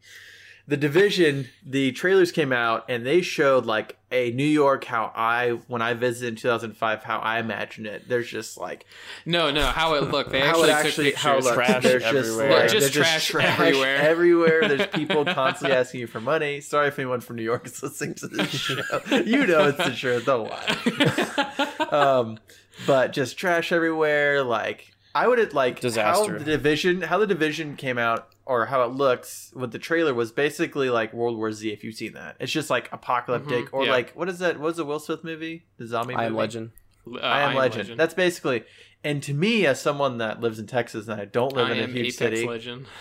The 0.70 0.78
division, 0.78 1.50
the 1.66 1.92
trailers 1.94 2.32
came 2.32 2.52
out 2.54 2.86
and 2.88 3.04
they 3.06 3.22
showed 3.24 3.66
like 3.66 3.98
a 4.12 4.30
New 4.32 4.44
York 4.46 4.86
how 4.86 5.12
I 5.16 5.52
when 5.68 5.82
I 5.82 5.96
visited 5.96 6.30
in 6.30 6.36
2005 6.36 7.04
how 7.04 7.18
I 7.18 7.40
imagine 7.40 7.86
it. 7.88 8.08
There's 8.08 8.30
just 8.30 8.56
like 8.58 8.86
No, 9.26 9.50
no, 9.50 9.64
how 9.66 9.96
it 9.96 10.04
looked. 10.12 10.30
They 10.32 10.42
how 10.42 10.64
actually, 10.64 10.70
it 10.70 10.72
actually 10.74 11.12
took 11.12 11.20
how 11.20 11.32
it 11.32 11.36
pictures. 11.38 11.46
looks. 11.46 11.56
Trash 11.68 11.84
There's 11.84 12.04
just 12.04 12.16
everywhere. 12.16 12.50
like, 12.52 12.60
Yeah, 12.62 12.68
just 12.80 12.94
there's 12.94 13.08
trash 13.08 13.36
everywhere. 13.36 13.96
everywhere. 14.14 14.68
There's 14.68 14.88
people 14.94 15.26
constantly 15.26 15.76
asking 15.76 16.02
you 16.02 16.08
for 16.08 16.22
money. 16.22 16.62
Sorry 16.62 16.88
if 16.90 17.00
anyone 17.00 17.22
from 17.22 17.38
New 17.38 17.44
York 17.44 17.66
is 17.66 17.82
listening 17.82 18.14
to 18.16 18.28
this 18.28 18.50
show. 18.52 18.84
You 19.26 19.48
know 19.48 19.70
it's 19.70 19.78
the 19.78 19.96
truth. 19.96 20.26
Don't 20.26 20.50
lie. 20.50 21.88
um, 21.90 22.38
but 22.86 23.12
just 23.12 23.38
trash 23.38 23.72
everywhere. 23.72 24.44
Like 24.44 24.92
I 25.16 25.28
would 25.28 25.40
have 25.40 25.54
like 25.54 25.80
Disaster. 25.80 26.32
how 26.34 26.38
the 26.38 26.44
division 26.46 27.02
how 27.02 27.18
the 27.18 27.28
division 27.28 27.76
came 27.76 27.98
out 27.98 28.30
or 28.50 28.66
how 28.66 28.84
it 28.84 28.88
looks 28.92 29.52
with 29.56 29.72
the 29.72 29.80
trailer 29.80 30.14
was 30.14 30.32
basically 30.32 30.90
like 30.90 31.14
World 31.14 31.38
War 31.38 31.52
Z. 31.52 31.72
If 31.72 31.84
you've 31.84 31.96
seen 31.96 32.14
that, 32.14 32.36
it's 32.40 32.52
just 32.52 32.70
like 32.70 32.90
apocalyptic 32.92 33.66
Mhm, 33.68 33.74
or 33.74 33.86
yeah. 33.86 33.92
like 33.92 34.12
what 34.14 34.28
is 34.28 34.40
that? 34.40 34.56
What 34.58 34.66
was 34.66 34.78
the 34.78 34.86
Will 34.86 35.00
Smith 35.00 35.24
movie? 35.24 35.66
The 35.78 35.86
zombie. 35.88 36.16
I 36.16 36.26
am 36.26 36.32
movie? 36.34 36.40
Legend. 36.42 36.72
Uh, 37.08 37.18
I 37.20 37.42
am 37.42 37.56
Legend. 37.56 38.00
That's 38.00 38.14
basically. 38.16 38.64
And 39.04 39.24
to 39.24 39.34
me, 39.34 39.66
as 39.66 39.80
someone 39.82 40.18
that 40.18 40.42
lives 40.42 40.60
in 40.60 40.68
Texas 40.68 41.08
and 41.08 41.22
I 41.22 41.26
don't 41.26 41.54
live 41.54 41.68
I 41.70 41.74
in 41.74 41.80
a 41.80 41.88
huge 41.88 42.16
Apex 42.16 42.18
city, 42.18 42.46
Legend. 42.48 42.86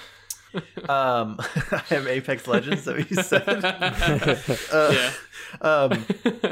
um, 0.88 1.38
I 1.70 1.82
am 1.90 2.06
Apex 2.08 2.46
Legends. 2.46 2.84
That 2.84 2.96
what 2.96 3.10
you 3.10 3.22
said. 3.22 4.64
Uh, 4.72 4.92
yeah. 4.92 5.12
um, 5.62 6.04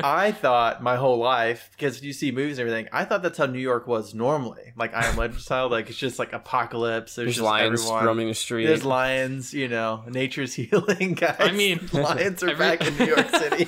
I 0.02 0.32
thought 0.32 0.82
my 0.82 0.96
whole 0.96 1.18
life 1.18 1.68
because 1.72 2.02
you 2.02 2.12
see 2.12 2.30
movies 2.30 2.58
and 2.58 2.68
everything. 2.68 2.88
I 2.92 3.04
thought 3.04 3.22
that's 3.22 3.36
how 3.38 3.46
New 3.46 3.58
York 3.58 3.86
was 3.86 4.14
normally, 4.14 4.72
like 4.76 4.94
I 4.94 5.04
am 5.06 5.16
Legend 5.18 5.40
style. 5.40 5.68
Like 5.68 5.88
it's 5.90 5.98
just 5.98 6.18
like 6.18 6.32
apocalypse. 6.32 7.14
There's, 7.14 7.26
There's 7.26 7.36
just 7.36 7.44
lions 7.44 7.80
everyone. 7.82 8.04
roaming 8.06 8.28
the 8.28 8.34
street. 8.34 8.66
There's 8.66 8.84
lions. 8.84 9.52
You 9.52 9.68
know, 9.68 10.02
nature's 10.08 10.54
healing, 10.54 11.14
guys. 11.14 11.36
I 11.38 11.52
mean, 11.52 11.88
lions 11.92 12.42
are 12.42 12.50
every- 12.50 12.58
back 12.58 12.86
in 12.86 12.96
New 12.96 13.06
York 13.06 13.28
City. 13.30 13.66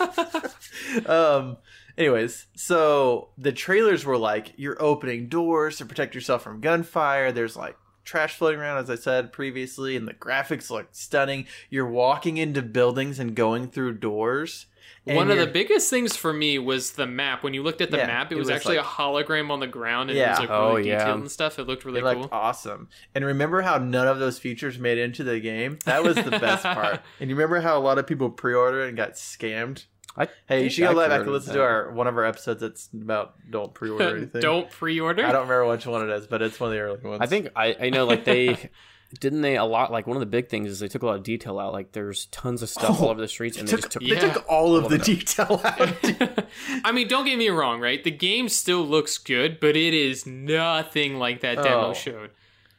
um. 1.06 1.56
Anyways, 1.96 2.46
so 2.54 3.30
the 3.36 3.50
trailers 3.50 4.04
were 4.04 4.16
like 4.16 4.52
you're 4.56 4.80
opening 4.80 5.26
doors 5.28 5.78
to 5.78 5.84
protect 5.84 6.14
yourself 6.14 6.42
from 6.44 6.60
gunfire. 6.60 7.32
There's 7.32 7.56
like 7.56 7.76
trash 8.08 8.34
floating 8.36 8.58
around, 8.60 8.78
as 8.78 8.88
I 8.90 8.94
said 8.96 9.32
previously, 9.32 9.94
and 9.96 10.08
the 10.08 10.14
graphics 10.14 10.70
look 10.70 10.88
stunning. 10.92 11.46
You're 11.70 11.88
walking 11.88 12.36
into 12.38 12.62
buildings 12.62 13.18
and 13.18 13.34
going 13.34 13.68
through 13.68 13.94
doors. 13.98 14.66
and 15.06 15.16
One 15.16 15.30
of 15.30 15.36
the 15.38 15.46
biggest 15.46 15.90
things 15.90 16.16
for 16.16 16.32
me 16.32 16.58
was 16.58 16.92
the 16.92 17.06
map. 17.06 17.42
When 17.42 17.54
you 17.54 17.62
looked 17.62 17.80
at 17.80 17.90
the 17.90 17.98
Yeah, 17.98 18.06
map, 18.06 18.32
it, 18.32 18.34
it 18.34 18.38
was, 18.38 18.48
was 18.48 18.56
actually 18.56 18.76
like- 18.78 18.86
a 18.86 18.88
hologram 18.88 19.50
on 19.50 19.60
the 19.60 19.66
ground, 19.66 20.10
and 20.10 20.18
it 20.18 20.22
Yeah. 20.22 20.30
was 20.30 20.38
like 20.40 20.50
Oh, 20.50 20.74
really 20.76 20.88
yeah. 20.88 20.98
detailed 20.98 21.20
and 21.20 21.30
stuff. 21.30 21.58
It 21.58 21.64
looked 21.64 21.84
really 21.84 22.00
It 22.00 22.04
looked 22.04 22.20
cool. 22.22 22.28
awesome. 22.32 22.88
And 23.14 23.24
remember 23.24 23.60
how 23.62 23.76
none 23.78 24.08
of 24.08 24.18
those 24.18 24.38
features 24.38 24.78
made 24.78 24.98
it 24.98 25.02
into 25.02 25.22
the 25.24 25.38
game? 25.40 25.78
That 25.84 26.02
was 26.02 26.16
the 26.16 26.30
best 26.30 26.62
part. 26.64 27.00
And 27.20 27.28
you 27.30 27.36
remember 27.36 27.60
how 27.60 27.76
a 27.78 27.80
lot 27.80 27.98
of 27.98 28.06
people 28.06 28.30
pre-ordered 28.30 28.88
and 28.88 28.96
got 28.96 29.12
scammed? 29.12 29.84
I 30.18 30.28
Hey, 30.46 30.64
you 30.64 30.70
should 30.70 30.82
go 30.82 30.88
back 30.94 31.04
and 31.04 31.10
pre-ordered 31.22 31.30
listen 31.30 31.54
to 31.54 31.62
our 31.62 31.90
one 31.92 32.06
of 32.06 32.16
our 32.16 32.24
episodes 32.24 32.60
that's 32.60 32.88
about 32.92 33.34
don't 33.50 33.72
pre-order 33.72 34.16
anything. 34.16 34.40
Don't 34.42 34.70
pre-order. 34.70 35.24
I 35.24 35.32
don't 35.32 35.42
remember 35.48 35.66
which 35.68 35.86
one 35.86 36.08
it 36.08 36.12
is, 36.12 36.26
but 36.26 36.42
it's 36.42 36.58
one 36.58 36.70
of 36.70 36.74
the 36.74 36.80
early 36.80 37.00
ones. 37.00 37.20
I 37.22 37.26
think 37.26 37.50
I, 37.54 37.76
I 37.80 37.90
know 37.90 38.04
like 38.06 38.24
they 38.24 38.70
didn't 39.20 39.40
they 39.40 39.56
a 39.56 39.64
lot 39.64 39.90
like 39.90 40.06
one 40.06 40.16
of 40.16 40.20
the 40.20 40.26
big 40.26 40.48
things 40.50 40.68
is 40.68 40.80
they 40.80 40.88
took 40.88 41.02
a 41.02 41.06
lot 41.06 41.16
of 41.16 41.22
detail 41.22 41.58
out. 41.58 41.72
Like 41.72 41.92
there's 41.92 42.26
tons 42.26 42.62
of 42.62 42.68
stuff 42.68 42.98
Oh, 43.00 43.04
all 43.04 43.10
over 43.10 43.20
the 43.20 43.28
streets 43.28 43.56
and 43.56 43.66
they 43.66 43.70
took, 43.70 43.80
just 43.82 43.92
took 43.92 44.02
they 44.02 44.08
Yeah. 44.08 44.32
took 44.34 44.44
all 44.50 44.76
of 44.76 44.84
All 44.84 44.88
the 44.90 44.96
of 44.96 45.02
it 45.02 45.04
detail 45.04 45.60
out. 45.64 46.46
I 46.84 46.92
mean, 46.92 47.08
don't 47.08 47.24
get 47.24 47.38
me 47.38 47.48
wrong, 47.48 47.80
right? 47.80 48.02
The 48.02 48.10
game 48.10 48.48
still 48.48 48.82
looks 48.84 49.16
good, 49.18 49.60
but 49.60 49.76
it 49.76 49.94
is 49.94 50.26
nothing 50.26 51.18
like 51.18 51.40
that 51.42 51.56
demo 51.56 51.90
Oh. 51.90 51.94
showed. 51.94 52.30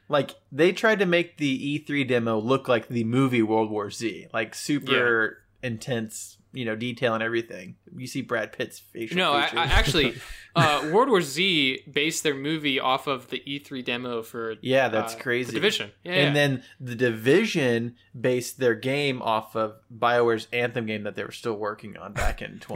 like 0.10 0.36
they 0.52 0.72
tried 0.72 1.00
to 1.00 1.06
make 1.06 1.38
the 1.38 1.80
E3 1.80 2.08
demo 2.08 2.40
look 2.40 2.68
like 2.68 2.88
the 2.90 3.04
movie 3.06 3.42
World 3.44 3.70
War 3.72 3.90
Z, 3.92 4.28
like 4.34 4.54
super 4.56 5.38
intense, 5.64 6.38
you 6.52 6.66
know, 6.66 6.76
detail 6.76 7.14
and 7.14 7.22
everything. 7.24 7.76
You 7.96 8.08
see 8.08 8.22
Brad 8.22 8.52
Pitt's 8.52 8.80
facial 8.80 9.18
No, 9.18 9.34
I. 9.34 9.50
I 9.54 9.66
actually, 9.66 10.16
uh, 10.56 10.90
World 10.92 11.10
War 11.10 11.22
Z 11.22 11.84
based 11.92 12.24
their 12.24 12.34
movie 12.34 12.80
off 12.80 13.08
of 13.08 13.30
the 13.30 13.42
E3 13.48 13.86
demo 13.86 14.24
for 14.24 14.56
yeah, 14.62 14.90
that's 14.90 15.16
uh, 15.16 15.20
crazy. 15.20 15.54
Division. 15.54 15.92
Yeah, 16.04 16.14
and 16.14 16.28
yeah. 16.28 16.34
then 16.34 16.64
the 16.80 16.96
division 16.96 17.96
based 18.20 18.60
their 18.60 18.76
game 18.76 19.22
off 19.22 19.56
of 19.56 19.76
bioware's 19.92 20.48
anthem 20.52 20.86
game 20.86 21.04
that 21.04 21.16
they 21.16 21.24
were 21.24 21.32
still 21.32 21.56
working 21.56 21.98
on 21.98 22.14
back 22.14 22.42
in 22.42 22.60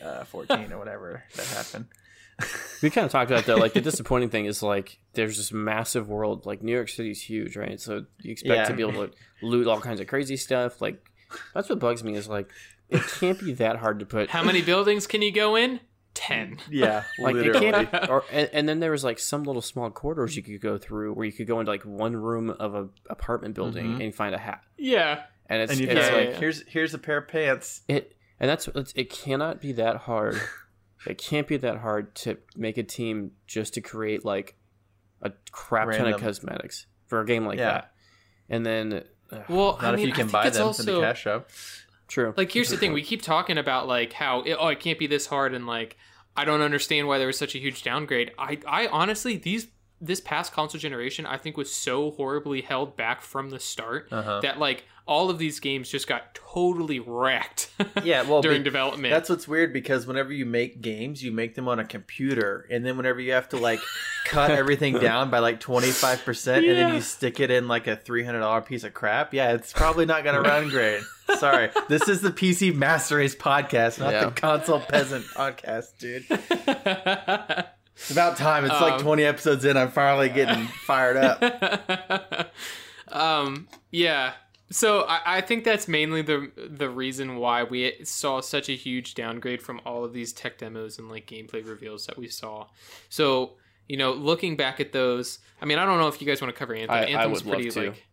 2014 0.00 0.72
or 0.72 0.78
whatever 0.78 1.24
that 1.36 1.46
happened 1.46 1.86
We 2.80 2.88
kind 2.90 3.04
of 3.04 3.12
talked 3.12 3.30
about 3.30 3.44
that. 3.46 3.58
Like 3.58 3.74
the 3.74 3.80
disappointing 3.90 4.30
thing 4.30 4.46
is 4.46 4.62
like 4.62 4.98
there's 5.12 5.36
this 5.36 5.52
massive 5.52 6.08
world. 6.08 6.46
Like 6.46 6.62
New 6.62 6.72
York 6.72 6.88
City's 6.88 7.20
huge, 7.20 7.56
right? 7.56 7.78
So 7.78 8.06
you 8.22 8.32
expect 8.32 8.54
Yeah. 8.56 8.64
to 8.64 8.72
be 8.74 8.82
able 8.82 9.06
to 9.06 9.12
loot 9.42 9.66
all 9.66 9.80
kinds 9.80 10.00
of 10.00 10.06
crazy 10.06 10.38
stuff. 10.38 10.80
Like 10.80 11.04
that's 11.54 11.68
what 11.68 11.78
bugs 11.78 12.02
me 12.02 12.14
is 12.16 12.28
like 12.28 12.48
it 12.90 13.02
can't 13.20 13.38
be 13.38 13.52
that 13.54 13.76
hard 13.76 14.00
to 14.00 14.06
put. 14.06 14.30
How 14.30 14.42
many 14.42 14.62
buildings 14.62 15.06
can 15.06 15.22
you 15.22 15.32
go 15.32 15.56
in? 15.56 15.80
Ten. 16.12 16.58
yeah 16.68 17.04
like 17.20 17.36
it 17.36 17.54
can't. 17.54 17.90
Be, 17.90 17.98
or 18.08 18.24
and, 18.32 18.50
and 18.52 18.68
then 18.68 18.80
there 18.80 18.90
was 18.90 19.04
like 19.04 19.18
some 19.20 19.44
little 19.44 19.62
small 19.62 19.90
corridors 19.90 20.36
you 20.36 20.42
could 20.42 20.60
go 20.60 20.76
through 20.76 21.12
where 21.14 21.24
you 21.24 21.32
could 21.32 21.46
go 21.46 21.60
into 21.60 21.70
like 21.70 21.84
one 21.84 22.16
room 22.16 22.50
of 22.50 22.74
a 22.74 22.88
apartment 23.08 23.54
building 23.54 23.86
Mhm. 23.98 24.04
and 24.04 24.14
find 24.14 24.34
a 24.34 24.38
hat. 24.38 24.60
Yeah. 24.76 25.22
And 25.46 25.62
it's, 25.62 25.72
and 25.72 25.80
you 25.80 25.86
it's 25.88 26.08
Yeah, 26.08 26.14
like 26.16 26.28
yeah. 26.30 26.36
here's 26.38 26.62
here's 26.66 26.94
a 26.94 26.98
pair 26.98 27.18
of 27.18 27.28
pants 27.28 27.82
it 27.88 28.16
and 28.40 28.50
that's 28.50 28.66
it's, 28.74 28.92
it 28.96 29.08
cannot 29.10 29.60
be 29.60 29.72
that 29.72 29.96
hard 29.98 30.36
it 31.06 31.16
can't 31.16 31.46
be 31.46 31.56
that 31.58 31.78
hard 31.78 32.14
to 32.16 32.38
make 32.56 32.76
a 32.76 32.82
team 32.82 33.30
just 33.46 33.74
to 33.74 33.80
create 33.80 34.24
like 34.24 34.56
a 35.22 35.30
crap 35.52 35.92
ton 35.92 36.12
of 36.12 36.20
cosmetics 36.20 36.86
for 37.06 37.20
a 37.20 37.24
game 37.26 37.46
like 37.46 37.58
Yeah. 37.58 37.72
that 37.72 37.92
and 38.48 38.66
then 38.66 39.04
Well, 39.48 39.78
not 39.80 39.84
I 39.84 39.90
mean, 39.92 40.00
if 40.00 40.06
you 40.08 40.12
can 40.12 40.26
buy 40.28 40.50
them 40.50 40.66
also, 40.66 40.82
for 40.84 40.90
the 40.90 41.00
cash 41.00 41.22
shop 41.22 41.48
true 42.10 42.34
Like, 42.36 42.52
here's 42.52 42.68
the 42.68 42.76
thing: 42.76 42.92
we 42.94 43.02
keep 43.02 43.22
talking 43.22 43.56
about 43.56 43.88
like 43.88 44.12
how 44.12 44.42
it, 44.42 44.56
oh, 44.58 44.68
it 44.68 44.80
can't 44.80 44.98
be 44.98 45.06
this 45.06 45.26
hard, 45.26 45.54
and 45.54 45.66
like 45.66 45.96
I 46.36 46.44
don't 46.44 46.60
understand 46.60 47.08
why 47.08 47.18
there 47.18 47.26
was 47.26 47.38
such 47.38 47.54
a 47.54 47.58
huge 47.58 47.82
downgrade. 47.82 48.32
I, 48.38 48.58
I 48.66 48.86
honestly 48.88 49.36
these 49.36 49.68
this 50.00 50.20
past 50.20 50.52
console 50.52 50.78
generation, 50.78 51.26
I 51.26 51.36
think 51.36 51.56
was 51.56 51.72
so 51.72 52.12
horribly 52.12 52.62
held 52.62 52.96
back 52.96 53.20
from 53.20 53.50
the 53.50 53.60
start 53.60 54.08
uh-huh. 54.10 54.40
that 54.40 54.58
like 54.58 54.84
all 55.10 55.28
of 55.28 55.38
these 55.38 55.58
games 55.58 55.90
just 55.90 56.06
got 56.06 56.34
totally 56.34 57.00
wrecked. 57.00 57.70
Yeah, 58.04 58.22
well, 58.22 58.40
during 58.40 58.60
be- 58.60 58.64
development. 58.64 59.12
That's 59.12 59.28
what's 59.28 59.48
weird 59.48 59.72
because 59.72 60.06
whenever 60.06 60.32
you 60.32 60.46
make 60.46 60.80
games, 60.80 61.22
you 61.22 61.32
make 61.32 61.54
them 61.54 61.66
on 61.68 61.78
a 61.80 61.84
computer, 61.84 62.66
and 62.70 62.86
then 62.86 62.96
whenever 62.96 63.20
you 63.20 63.32
have 63.32 63.48
to 63.50 63.56
like 63.56 63.80
cut 64.26 64.50
everything 64.52 64.98
down 64.98 65.28
by 65.30 65.40
like 65.40 65.58
twenty 65.60 65.90
five 65.90 66.24
percent, 66.24 66.64
and 66.64 66.76
then 66.76 66.94
you 66.94 67.00
stick 67.00 67.40
it 67.40 67.50
in 67.50 67.66
like 67.68 67.86
a 67.88 67.96
three 67.96 68.22
hundred 68.24 68.40
dollar 68.40 68.60
piece 68.62 68.84
of 68.84 68.94
crap, 68.94 69.34
yeah, 69.34 69.52
it's 69.52 69.72
probably 69.72 70.06
not 70.06 70.22
going 70.24 70.36
to 70.42 70.48
run 70.48 70.68
great. 70.68 71.02
Sorry, 71.38 71.70
this 71.88 72.08
is 72.08 72.20
the 72.22 72.30
PC 72.30 72.74
Master 72.74 73.16
Race 73.16 73.34
podcast, 73.34 73.98
not 73.98 74.12
Yeah. 74.12 74.26
the 74.26 74.30
console 74.30 74.80
peasant 74.80 75.24
podcast, 75.26 75.98
dude. 75.98 76.24
It's 77.96 78.10
about 78.10 78.38
time. 78.38 78.64
It's 78.64 78.80
like 78.80 78.94
Um, 78.94 79.00
twenty 79.02 79.24
episodes 79.24 79.64
in. 79.66 79.76
I'm 79.76 79.90
finally 79.90 80.30
getting 80.30 80.66
fired 80.86 81.18
up. 81.18 82.50
um 83.12 83.68
yeah 83.90 84.32
so 84.70 85.02
I, 85.02 85.20
I 85.38 85.40
think 85.40 85.64
that's 85.64 85.88
mainly 85.88 86.22
the 86.22 86.50
the 86.70 86.88
reason 86.88 87.36
why 87.36 87.64
we 87.64 87.94
saw 88.04 88.40
such 88.40 88.68
a 88.68 88.72
huge 88.72 89.14
downgrade 89.14 89.62
from 89.62 89.80
all 89.84 90.04
of 90.04 90.12
these 90.12 90.32
tech 90.32 90.58
demos 90.58 90.98
and 90.98 91.08
like 91.08 91.26
gameplay 91.26 91.66
reveals 91.66 92.06
that 92.06 92.16
we 92.16 92.28
saw 92.28 92.66
so 93.08 93.52
you 93.88 93.96
know 93.96 94.12
looking 94.12 94.56
back 94.56 94.78
at 94.80 94.92
those 94.92 95.40
i 95.60 95.64
mean 95.64 95.78
i 95.78 95.84
don't 95.84 95.98
know 95.98 96.06
if 96.08 96.20
you 96.20 96.26
guys 96.26 96.40
want 96.40 96.54
to 96.54 96.58
cover 96.58 96.74
anthem 96.74 96.94
I- 96.96 97.00
I 97.00 97.04
anthem's 97.06 97.42
would 97.44 97.46
love 97.50 97.54
pretty 97.56 97.70
to. 97.70 97.80
like 97.90 98.06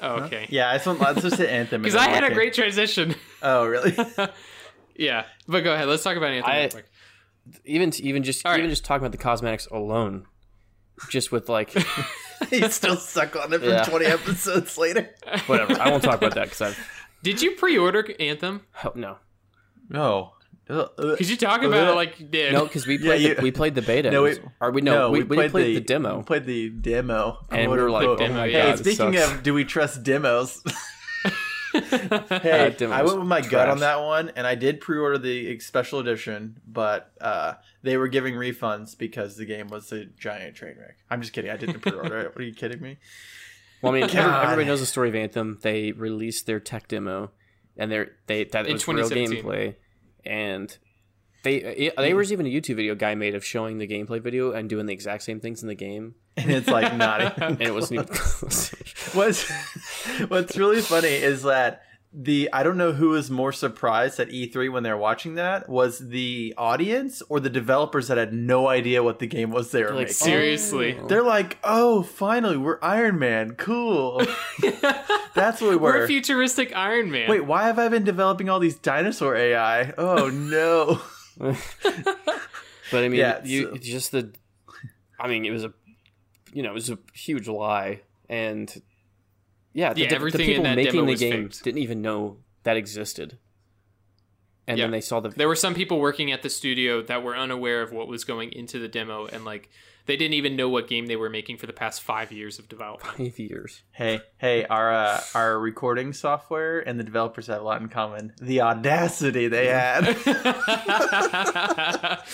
oh 0.00 0.14
okay 0.24 0.46
Yeah, 0.50 0.68
I 0.70 0.74
just 0.74 0.86
want, 0.86 1.00
let's 1.00 1.22
just 1.22 1.36
hit 1.36 1.48
Anthem. 1.48 1.80
because 1.82 1.96
i 1.96 2.08
had 2.08 2.24
a 2.24 2.34
great 2.34 2.52
transition 2.52 3.14
Oh, 3.42 3.64
really? 3.66 3.96
yeah 4.96 5.24
but 5.48 5.62
go 5.64 5.72
ahead 5.72 5.88
let's 5.88 6.02
talk 6.02 6.16
about 6.16 6.30
anthem 6.30 6.50
I- 6.52 6.60
real 6.60 6.70
quick. 6.70 6.86
even 7.64 7.92
even 8.02 8.22
just 8.22 8.44
All 8.44 8.52
right. 8.52 8.58
even 8.58 8.70
just 8.70 8.84
talking 8.84 9.02
about 9.04 9.12
the 9.12 9.18
cosmetics 9.18 9.66
alone 9.66 10.26
just 11.10 11.32
with 11.32 11.48
like 11.48 11.74
He's 12.50 12.74
still 12.74 12.96
suck 12.96 13.36
on 13.36 13.52
it 13.52 13.60
from 13.60 13.68
Yeah. 13.68 13.82
twenty 13.84 14.06
episodes 14.06 14.76
later. 14.78 15.10
whatever 15.46 15.80
i 15.80 15.90
won't 15.90 16.02
talk 16.02 16.16
about 16.18 16.34
that 16.34 16.44
because 16.44 16.60
i've 16.62 16.90
did 17.22 17.40
you 17.42 17.52
pre-order 17.52 18.06
anthem 18.20 18.62
oh, 18.84 18.92
no 18.94 19.16
No. 19.88 20.30
Uh, 20.68 20.72
uh, 20.96 21.10
because 21.10 21.30
you 21.30 21.36
talk 21.36 21.62
about 21.62 21.88
it 21.90 21.94
like 21.94 22.18
you 22.18 22.26
did 22.26 22.52
no 22.54 22.64
because 22.64 22.86
we 22.86 22.96
Yeah, 22.96 23.04
played 23.06 23.20
you- 23.22 23.34
the, 23.34 23.42
we 23.42 23.50
played 23.50 23.74
the 23.74 23.82
beta 23.82 24.10
No, 24.10 24.22
we- 24.22 24.38
or 24.60 24.70
we 24.70 24.80
no, 24.80 25.10
we, 25.10 25.22
we, 25.22 25.48
played, 25.48 25.76
the, 25.76 25.80
demo 25.80 26.18
We 26.18 26.22
played 26.24 26.46
the 26.46 26.70
demo. 26.70 27.38
And 27.50 27.70
we 27.70 27.76
were 27.76 27.90
like, 27.90 28.04
quote, 28.06 28.22
oh 28.22 28.28
my 28.28 28.48
hey, 28.48 28.74
speaking 28.76 29.12
sucks. 29.14 29.30
of, 29.32 29.42
do 29.42 29.52
we 29.52 29.64
trust 29.64 30.02
demos? 30.02 30.62
Hey, 32.28 32.74
That 32.78 32.82
I 32.82 33.02
went 33.02 33.18
with 33.18 33.26
my 33.26 33.40
gut 33.40 33.68
on 33.68 33.80
that 33.80 34.00
one, 34.00 34.30
and 34.36 34.46
I 34.46 34.54
did 34.54 34.80
pre-order 34.80 35.18
the 35.18 35.58
special 35.58 35.98
edition, 35.98 36.60
but 36.66 37.12
uh, 37.20 37.54
they 37.82 37.96
were 37.96 38.08
giving 38.08 38.34
refunds 38.34 38.96
because 38.96 39.36
the 39.36 39.44
game 39.44 39.68
was 39.68 39.90
a 39.92 40.04
giant 40.04 40.54
train 40.54 40.76
wreck. 40.78 40.96
I'm 41.10 41.20
just 41.20 41.32
kidding. 41.32 41.50
I 41.50 41.56
didn't 41.56 41.80
pre-order 41.80 42.20
it. 42.20 42.26
What 42.28 42.38
are 42.38 42.44
you 42.44 42.54
kidding 42.54 42.80
me? 42.80 42.98
Well, 43.82 43.92
I 43.94 44.00
mean, 44.00 44.08
God. 44.08 44.44
everybody 44.44 44.66
knows 44.66 44.80
the 44.80 44.86
story 44.86 45.08
of 45.08 45.14
Anthem. 45.14 45.58
They 45.62 45.92
released 45.92 46.46
their 46.46 46.60
tech 46.60 46.88
demo, 46.88 47.32
and 47.76 47.90
they're 47.90 48.12
they 48.26 48.44
that 48.44 48.66
In 48.66 48.74
was 48.74 48.88
real 48.88 49.10
gameplay, 49.10 49.74
and 50.24 50.76
they 51.42 51.56
it, 51.56 51.96
there 51.96 52.16
was 52.16 52.32
even 52.32 52.46
a 52.46 52.48
YouTube 52.48 52.76
video 52.76 52.94
guy 52.94 53.14
made 53.14 53.34
of 53.34 53.44
showing 53.44 53.78
the 53.78 53.86
gameplay 53.86 54.22
video 54.22 54.52
and 54.52 54.70
doing 54.70 54.86
the 54.86 54.92
exact 54.92 55.22
same 55.24 55.40
things 55.40 55.60
in 55.60 55.68
the 55.68 55.74
game, 55.74 56.14
And 56.36 56.50
it's 56.50 56.68
like 56.68 56.94
not 56.96 57.38
and 57.42 57.60
it 57.62 57.72
wasn't 57.72 58.00
even 58.00 58.14
close. 58.14 58.70
What's 59.14 59.48
What's 60.28 60.56
really 60.56 60.80
funny 60.82 61.08
is 61.14 61.42
that 61.44 61.82
the 62.16 62.48
I 62.52 62.62
don't 62.62 62.76
know 62.76 62.92
who 62.92 63.08
was 63.10 63.28
more 63.30 63.52
surprised 63.52 64.20
at 64.20 64.28
E3 64.30 64.70
when 64.72 64.82
they're 64.84 64.96
watching 64.96 65.34
that 65.34 65.68
was 65.68 65.98
the 65.98 66.54
audience 66.56 67.22
or 67.28 67.40
the 67.40 67.50
developers 67.50 68.06
that 68.08 68.18
had 68.18 68.32
no 68.32 68.68
idea 68.68 69.02
what 69.02 69.18
the 69.18 69.26
game 69.26 69.50
was 69.50 69.72
they 69.72 69.82
were 69.82 69.88
Like, 69.90 69.98
making. 69.98 70.12
seriously. 70.14 70.96
oh. 71.00 71.06
They're 71.08 71.22
like, 71.24 71.58
"Oh, 71.64 72.02
finally, 72.04 72.56
we're 72.56 72.78
Iron 72.82 73.18
Man. 73.18 73.54
Cool." 73.56 74.18
That's 75.34 75.60
what 75.60 75.70
we 75.70 75.76
We're 75.76 76.00
were. 76.02 76.06
futuristic 76.06 76.74
Iron 76.76 77.10
Man. 77.10 77.28
Wait, 77.28 77.44
why 77.44 77.64
have 77.64 77.80
I 77.80 77.88
been 77.88 78.04
developing 78.04 78.48
all 78.48 78.60
these 78.60 78.76
dinosaur 78.78 79.34
AI? 79.34 79.92
Oh 79.98 80.28
no. 80.30 81.00
But 81.36 83.04
I 83.04 83.08
mean, 83.08 83.14
Yeah, 83.18 83.40
you 83.44 83.70
so- 83.72 83.76
just 83.78 84.12
the. 84.12 84.32
I 85.18 85.26
mean, 85.28 85.44
it 85.44 85.50
was 85.50 85.64
a, 85.64 85.72
you 86.54 86.62
know, 86.62 86.70
it 86.70 86.74
was 86.74 86.88
a 86.88 86.98
huge 87.12 87.48
lie, 87.48 88.00
and 88.30 88.72
yeah, 89.74 89.92
the, 89.92 90.02
Yeah, 90.02 90.08
the- 90.08 90.14
everything 90.14 90.38
the 90.38 90.44
in 90.44 90.48
people 90.50 90.64
that 90.64 90.76
making 90.76 90.92
demo 90.92 91.04
the 91.04 91.10
was 91.10 91.20
game 91.20 91.48
faked. 91.48 91.64
didn't 91.64 91.82
even 91.82 92.00
know 92.00 92.38
that 92.62 92.76
existed, 92.76 93.38
and 94.66 94.78
Yeah. 94.78 94.84
then 94.84 94.92
they 94.92 95.00
saw 95.02 95.20
the. 95.20 95.28
There 95.30 95.48
were 95.48 95.56
some 95.56 95.74
people 95.74 96.00
working 96.00 96.32
at 96.32 96.42
the 96.42 96.48
studio 96.50 97.02
that 97.02 97.22
were 97.22 97.36
unaware 97.36 97.82
of 97.82 97.92
what 97.92 98.08
was 98.08 98.24
going 98.24 98.52
into 98.52 98.78
the 98.78 98.88
demo, 98.88 99.26
and 99.26 99.44
like 99.44 99.68
they 100.06 100.16
didn't 100.16 100.34
even 100.34 100.54
know 100.54 100.68
what 100.68 100.86
game 100.86 101.06
they 101.06 101.16
were 101.16 101.30
making 101.30 101.56
for 101.56 101.66
the 101.66 101.72
past 101.72 102.02
five 102.02 102.30
years 102.30 102.58
of 102.58 102.68
development. 102.68 103.16
Five 103.18 103.38
years. 103.38 103.82
hey, 103.92 104.20
hey, 104.38 104.64
our 104.66 104.92
uh, 104.94 105.20
our 105.34 105.58
recording 105.58 106.12
software 106.12 106.78
and 106.80 107.00
the 107.00 107.04
developers 107.04 107.46
have 107.48 107.60
a 107.60 107.64
lot 107.64 107.80
in 107.80 107.88
common. 107.88 108.32
The 108.40 108.60
audacity 108.60 109.48
they 109.48 109.66
had. 109.66 110.04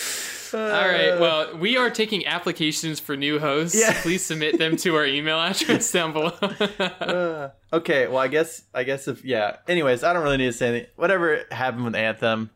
All 0.55 0.89
right. 0.89 1.19
Well, 1.19 1.57
we 1.57 1.77
are 1.77 1.91
taking 1.91 2.27
applications 2.27 3.01
for 3.01 3.17
new 3.17 3.39
hosts. 3.39 3.79
Yeah. 3.79 4.01
Please 4.03 4.25
submit 4.25 4.59
them 4.59 4.77
to 4.79 4.97
our 4.97 5.07
email 5.07 5.39
address 5.41 5.91
down 5.93 6.13
below. 6.13 6.33
Uh, 6.79 7.51
okay, 7.73 8.07
well, 8.09 8.19
I 8.19 8.29
guess, 8.29 8.63
I 8.75 8.85
guess 8.85 9.09
if 9.09 9.25
yeah. 9.25 9.57
Anyways, 9.69 10.03
I 10.03 10.13
don't 10.13 10.23
really 10.23 10.39
need 10.39 10.47
to 10.47 10.53
say 10.53 10.69
anything. 10.69 10.91
Whatever 10.97 11.45
happened 11.51 11.85
with 11.85 11.95
Anthem, 11.95 12.51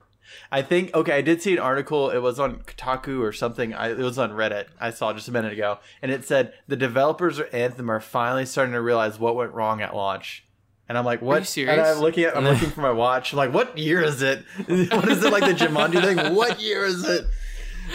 I 0.51 0.63
think. 0.63 0.95
Okay, 0.95 1.13
I 1.13 1.21
did 1.23 1.43
see 1.43 1.53
an 1.53 1.59
article. 1.59 2.11
It 2.11 2.19
was 2.19 2.39
on 2.39 2.61
Kotaku 2.61 3.21
or 3.21 3.33
something. 3.33 3.75
I, 3.75 3.91
it 3.91 3.99
was 3.99 4.19
on 4.19 4.31
Reddit. 4.31 4.67
I 4.81 4.91
saw 4.91 5.13
just 5.13 5.29
a 5.29 5.33
minute 5.33 5.53
ago, 5.53 5.79
and 6.03 6.11
it 6.11 6.25
said 6.25 6.55
the 6.69 6.77
developers 6.77 7.39
of 7.39 7.53
Anthem 7.53 7.91
are 7.91 8.01
finally 8.01 8.47
starting 8.47 8.73
to 8.75 8.81
realize 8.81 9.19
what 9.19 9.37
went 9.37 9.53
wrong 9.53 9.81
at 9.81 9.95
launch. 9.95 10.45
And 10.89 10.99
I'm 10.99 11.05
like, 11.05 11.23
what? 11.23 11.39
you 11.41 11.45
serious? 11.47 11.73
And 11.73 11.81
I'm 11.81 11.99
looking 11.99 12.25
at, 12.25 12.37
I'm 12.37 12.45
looking 12.45 12.69
for 12.69 12.83
my 12.83 12.93
watch. 12.93 13.33
I'm 13.33 13.39
like, 13.39 13.55
what 13.55 13.79
year 13.79 14.03
is 14.03 14.21
it? 14.21 14.45
what 14.67 15.09
is 15.09 15.25
it 15.25 15.33
like 15.33 15.45
the 15.45 15.55
Jumanji 15.55 16.03
thing? 16.03 16.35
What 16.35 16.61
year 16.61 16.85
is 16.85 17.09
it? 17.09 17.25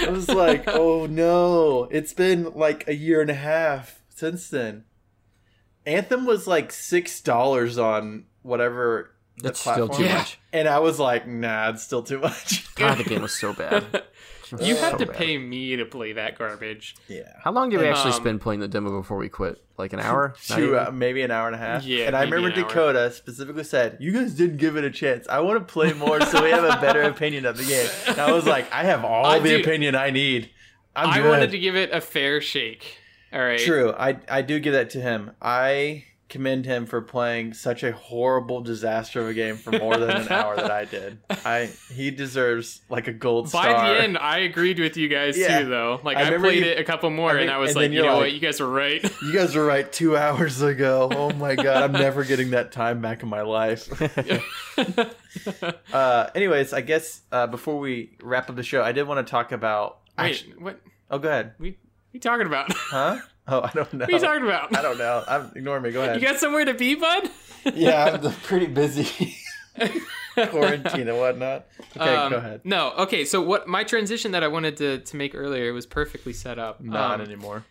I 0.05 0.09
was 0.09 0.29
like, 0.29 0.67
oh 0.67 1.05
no, 1.05 1.85
it's 1.91 2.13
been 2.13 2.53
like 2.53 2.87
a 2.87 2.95
year 2.95 3.21
and 3.21 3.29
a 3.29 3.33
half 3.35 4.01
since 4.09 4.49
then. 4.49 4.83
Anthem 5.85 6.25
was 6.25 6.45
like 6.47 6.71
six 6.71 7.21
dollars 7.21 7.77
on 7.77 8.25
whatever 8.41 9.11
the 9.37 9.43
That's 9.43 9.59
still 9.61 9.89
too 9.89 10.03
Yeah. 10.03 10.17
much. 10.19 10.39
and 10.53 10.67
I 10.67 10.79
was 10.79 10.99
like, 10.99 11.27
nah, 11.27 11.69
it's 11.69 11.83
still 11.83 12.03
too 12.03 12.19
much. 12.19 12.73
God, 12.75 12.97
the 12.97 13.03
game 13.05 13.21
was 13.21 13.33
so 13.33 13.53
bad. 13.53 14.03
you 14.61 14.75
So 14.75 14.81
have 14.81 14.97
to 14.99 15.05
bad. 15.05 15.15
pay 15.15 15.37
me 15.37 15.75
to 15.75 15.85
play 15.85 16.13
that 16.13 16.37
garbage. 16.37 16.95
yeah, 17.07 17.21
How 17.43 17.51
long 17.51 17.69
did 17.69 17.79
we 17.79 17.87
actually 17.87 18.11
Um, 18.13 18.19
spend 18.21 18.41
playing 18.41 18.59
the 18.59 18.67
demo 18.67 18.99
before 18.99 19.17
we 19.17 19.29
quit? 19.29 19.57
Like 19.77 19.93
an 19.93 19.99
hour? 19.99 20.33
Two, 20.47 20.77
uh, 20.77 20.91
maybe 20.93 21.21
an 21.21 21.31
hour 21.31 21.47
and 21.47 21.55
a 21.55 21.59
half. 21.59 21.83
Yeah, 21.85 22.07
and 22.07 22.15
I 22.15 22.23
remember 22.23 22.47
an 22.49 22.53
hour. 22.63 22.67
Dakota 22.69 23.11
specifically 23.11 23.63
said, 23.63 23.97
"You 23.99 24.11
guys 24.11 24.33
didn't 24.33 24.57
give 24.57 24.75
it 24.75 24.83
a 24.83 24.91
chance. 24.91 25.27
I 25.29 25.39
want 25.39 25.59
to 25.65 25.71
play 25.73 25.93
more, 25.93 26.19
so 26.21 26.43
we 26.43 26.49
have 26.49 26.63
a 26.65 26.81
better 26.81 27.03
opinion 27.03 27.45
of 27.45 27.55
the 27.57 27.63
game." 27.63 27.89
And 28.07 28.19
I 28.19 28.31
was 28.33 28.45
like, 28.45 28.69
"I 28.73 28.83
have 28.83 29.05
all 29.05 29.25
I 29.25 29.39
the 29.39 29.49
do- 29.49 29.59
opinion 29.61 29.95
I 29.95 30.09
need. 30.09 30.49
I'm 30.95 31.09
I 31.09 31.19
good." 31.21 31.29
wanted 31.29 31.51
to 31.51 31.59
give 31.59 31.75
it 31.77 31.91
a 31.93 32.01
fair 32.01 32.41
shake. 32.41 32.97
All 33.31 33.39
right. 33.39 33.59
True. 33.59 33.93
I 33.97 34.17
I 34.27 34.41
do 34.41 34.59
give 34.59 34.73
that 34.73 34.89
to 34.91 34.99
him. 35.01 35.31
I 35.41 36.03
commend 36.29 36.63
him 36.65 36.85
for 36.85 37.01
playing 37.01 37.53
such 37.55 37.81
a 37.83 37.91
horrible 37.91 38.61
disaster 38.61 39.19
of 39.19 39.27
a 39.27 39.33
game 39.33 39.57
for 39.57 39.71
more 39.71 39.97
than 39.97 40.11
an 40.11 40.27
hour 40.31 40.55
that 40.55 40.69
I 40.71 40.85
did. 40.85 41.17
I 41.43 41.69
he 41.91 42.11
deserves 42.11 42.81
like 42.87 43.07
a 43.07 43.13
gold 43.13 43.45
By 43.45 43.63
star. 43.63 43.73
By 43.73 43.93
the 43.95 44.01
end, 44.03 44.17
I 44.17 44.37
agreed 44.39 44.77
with 44.79 44.95
you 44.95 45.07
guys 45.07 45.37
Yeah. 45.37 45.59
too, 45.61 45.69
though. 45.69 45.99
Like 46.03 46.17
I 46.17 46.33
I, 46.33 46.37
played 46.37 46.59
you- 46.63 46.69
it 46.69 46.77
a 46.79 46.83
couple 46.83 47.09
more, 47.09 47.31
I 47.31 47.33
mean- 47.33 47.41
and 47.43 47.51
I 47.51 47.57
was 47.57 47.71
and 47.71 47.77
like, 47.77 47.91
you 47.91 48.01
know 48.03 48.13
like- 48.13 48.17
what, 48.21 48.31
you 48.33 48.39
guys 48.39 48.59
were 48.59 48.69
right. 48.69 49.03
you 49.23 49.33
guys 49.33 49.55
were 49.55 49.65
right 49.65 49.91
two 49.91 50.15
hours 50.15 50.61
ago. 50.61 51.09
Oh 51.11 51.31
my 51.33 51.55
god, 51.55 51.83
I'm 51.83 51.91
never 52.07 52.23
getting 52.23 52.51
that 52.51 52.71
time 52.71 53.01
back 53.01 53.23
in 53.23 53.29
my 53.29 53.41
life. 53.41 53.89
uh, 55.93 56.29
anyways, 56.35 56.73
I 56.73 56.81
guess 56.81 57.21
uh, 57.31 57.47
before 57.47 57.79
we 57.79 58.17
wrap 58.21 58.49
up 58.49 58.55
the 58.55 58.63
show, 58.63 58.81
I 58.83 58.91
did 58.91 59.07
want 59.07 59.25
to 59.25 59.29
talk 59.29 59.51
about. 59.51 59.99
Wait, 60.17 60.25
Actually, 60.31 60.53
what? 60.57 60.79
oh, 61.09 61.17
go 61.19 61.29
ahead. 61.29 61.53
We 61.59 61.77
we 62.13 62.19
talking 62.19 62.45
about? 62.47 62.71
Huh? 62.73 63.19
Oh, 63.51 63.61
I 63.63 63.71
don't 63.73 63.91
know. 63.93 63.99
What 64.05 64.09
are 64.09 64.13
you 64.13 64.19
talking 64.19 64.43
about? 64.43 64.75
I 64.77 64.81
don't 64.81 64.97
know. 64.97 65.23
I'm 65.27 65.51
ignore 65.55 65.79
me. 65.79 65.91
Go 65.91 66.01
ahead. 66.03 66.21
You 66.21 66.27
got 66.27 66.39
somewhere 66.39 66.65
to 66.65 66.73
be, 66.73 66.95
bud? 66.95 67.29
yeah, 67.73 68.19
I'm 68.23 68.31
pretty 68.43 68.67
busy. 68.67 69.35
Quarantine 70.35 71.07
and 71.07 71.17
whatnot. 71.17 71.65
Okay, 71.97 72.15
Um, 72.15 72.31
go 72.31 72.37
ahead. 72.37 72.61
No, 72.63 72.91
okay. 72.99 73.25
So 73.25 73.41
what 73.41 73.67
my 73.67 73.83
transition 73.83 74.31
that 74.31 74.43
I 74.43 74.47
wanted 74.47 74.77
to 74.77 74.99
to 74.99 75.15
make 75.15 75.35
earlier 75.35 75.73
was 75.73 75.85
perfectly 75.85 76.33
set 76.33 76.59
up. 76.59 76.81
Not 76.81 77.15
Um, 77.19 77.25
anymore. 77.25 77.65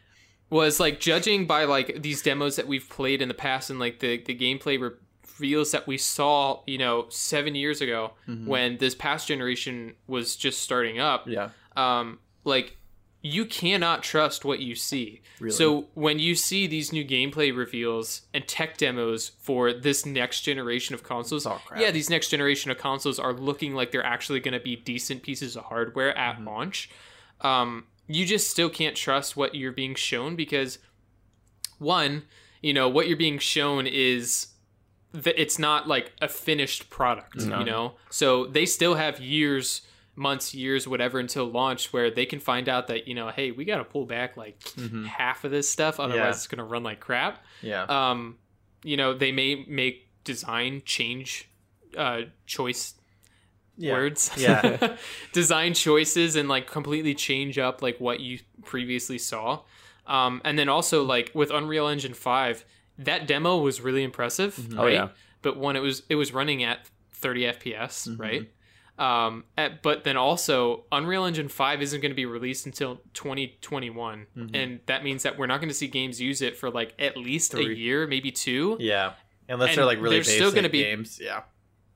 was 0.51 0.81
like 0.81 1.01
judging 1.01 1.47
by 1.47 1.65
like 1.65 2.03
these 2.03 2.23
demos 2.23 2.57
that 2.57 2.67
we've 2.67 2.89
played 2.89 3.23
in 3.23 3.29
the 3.29 3.35
past 3.35 3.71
and 3.71 3.79
like 3.79 4.01
the 4.01 4.19
the 4.23 4.35
gameplay 4.35 4.79
reveals 4.81 5.71
that 5.73 5.87
we 5.87 5.97
saw, 5.99 6.61
you 6.67 6.79
know, 6.79 7.07
seven 7.11 7.55
years 7.55 7.81
ago 7.81 8.13
when 8.45 8.77
this 8.79 8.95
past 8.95 9.29
generation 9.29 9.95
was 10.07 10.37
just 10.37 10.63
starting 10.63 10.99
up. 10.99 11.27
Yeah. 11.29 11.51
um, 11.77 12.19
like 12.45 12.77
you 13.29 13.45
cannot 13.45 14.03
trust 14.03 14.45
what 14.45 14.61
you 14.61 14.75
see. 14.75 15.21
Really? 15.41 15.53
So 15.55 15.87
when 15.95 16.19
you 16.19 16.35
see 16.35 16.67
these 16.67 16.93
new 16.93 17.05
gameplay 17.05 17.55
reveals 17.57 18.23
and 18.35 18.47
tech 18.47 18.77
demos 18.79 19.31
for 19.41 19.73
this 19.73 20.05
next 20.07 20.43
generation 20.43 20.95
of 20.95 21.03
consoles, 21.03 21.45
crap. 21.47 21.81
yeah, 21.81 21.91
these 21.91 22.11
next 22.11 22.29
generation 22.31 22.71
of 22.71 22.79
consoles 22.79 23.19
are 23.19 23.33
looking 23.33 23.75
like 23.75 23.93
they're 23.93 24.05
actually 24.05 24.41
going 24.41 24.55
to 24.55 24.61
be 24.61 24.77
decent 24.77 25.23
pieces 25.23 25.57
of 25.57 25.65
hardware 25.65 26.17
at 26.17 26.37
Mm-hmm. 26.37 26.47
launch. 26.49 26.91
Um, 27.41 27.85
you 28.07 28.25
just 28.25 28.51
still 28.51 28.71
can't 28.71 28.97
trust 28.97 29.37
what 29.37 29.55
you're 29.55 29.73
being 29.73 29.95
shown 29.95 30.35
because 30.35 30.79
one, 31.79 32.25
you 32.63 32.73
know, 32.73 32.89
what 32.89 33.07
you're 33.09 33.17
being 33.17 33.39
shown 33.39 33.87
is 33.87 34.49
that 35.13 35.41
it's 35.41 35.59
not 35.59 35.87
like 35.89 36.13
a 36.21 36.29
finished 36.29 36.91
product, 36.91 37.37
you 37.43 37.65
know? 37.65 37.95
So 38.11 38.47
they 38.47 38.67
still 38.67 38.95
have 38.97 39.21
years, 39.21 39.83
months, 40.19 40.53
years, 40.55 40.87
whatever 40.89 41.19
until 41.19 41.47
launch 41.47 41.93
where 41.93 42.11
they 42.11 42.27
can 42.27 42.41
find 42.41 42.69
out 42.69 42.89
that, 42.89 43.07
you 43.09 43.15
know, 43.15 43.29
hey, 43.29 43.53
we 43.53 43.65
got 43.65 43.79
to 43.79 43.85
pull 43.85 44.05
back 44.05 44.37
like 44.37 44.61
half 45.07 45.45
of 45.45 45.51
this 45.51 45.71
stuff 45.71 45.99
otherwise 46.01 46.19
Yeah. 46.19 46.29
it's 46.31 46.47
going 46.49 46.59
to 46.59 46.65
run 46.65 46.83
like 46.83 47.01
crap. 47.01 47.45
Yeah. 47.63 47.85
Um, 47.85 48.37
you 48.83 48.97
know, 48.97 49.15
they 49.15 49.33
may 49.33 49.65
make 49.69 50.09
design 50.25 50.83
change 50.85 51.49
uh 51.97 52.23
choice 52.47 52.95
yeah. 53.79 53.93
words. 53.93 54.31
Yeah. 54.37 54.97
design 55.33 55.73
choices 55.75 56.37
and 56.37 56.49
like 56.49 56.67
completely 56.71 57.15
change 57.15 57.59
up 57.59 57.81
like 57.81 57.99
what 58.01 58.21
you 58.21 58.41
previously 58.65 59.19
saw. 59.19 59.61
Um, 60.07 60.41
and 60.45 60.59
then 60.59 60.69
also 60.69 61.03
like 61.05 61.31
with 61.35 61.51
Unreal 61.51 61.87
Engine 61.89 62.15
5, 62.15 62.65
that 62.99 63.27
demo 63.27 63.59
was 63.59 63.81
really 63.81 64.03
impressive, 64.03 64.57
Mm-hmm. 64.57 64.79
Oh, 64.81 64.85
right? 64.85 64.93
yeah. 64.95 65.09
But 65.43 65.57
when 65.59 65.77
it 65.77 65.81
was 65.81 66.03
it 66.09 66.17
was 66.17 66.33
running 66.35 66.63
at 66.65 66.87
30 67.13 67.43
FPS, 67.43 68.09
Mm-hmm. 68.09 68.21
right? 68.23 68.51
Um, 68.99 69.45
at, 69.57 69.83
but 69.83 70.03
then 70.03 70.17
also 70.17 70.85
Unreal 70.91 71.25
Engine 71.25 71.49
5 71.49 71.83
isn't 71.83 72.01
going 72.01 72.11
to 72.11 72.17
be 72.17 72.27
released 72.27 72.67
until 72.67 73.01
2021, 73.15 74.27
Mm-hmm. 74.37 74.55
and 74.55 74.81
that 74.87 75.05
means 75.05 75.23
that 75.23 75.39
we're 75.39 75.47
not 75.47 75.61
going 75.61 75.69
to 75.69 75.75
see 75.75 75.87
games 75.89 76.21
use 76.21 76.43
it 76.43 76.57
for 76.57 76.71
like 76.71 76.95
at 76.99 77.17
least 77.17 77.55
a 77.55 77.63
year, 77.63 78.07
maybe 78.07 78.31
two. 78.31 78.77
Yeah. 78.81 79.13
Unless 79.49 79.71
And 79.71 79.79
they're 79.79 79.85
like 79.85 80.01
really 80.01 80.19
basic 80.19 80.35
still 80.35 80.53
gonna 80.53 80.69
be- 80.69 80.83
games. 80.83 81.19
Yeah. 81.23 81.43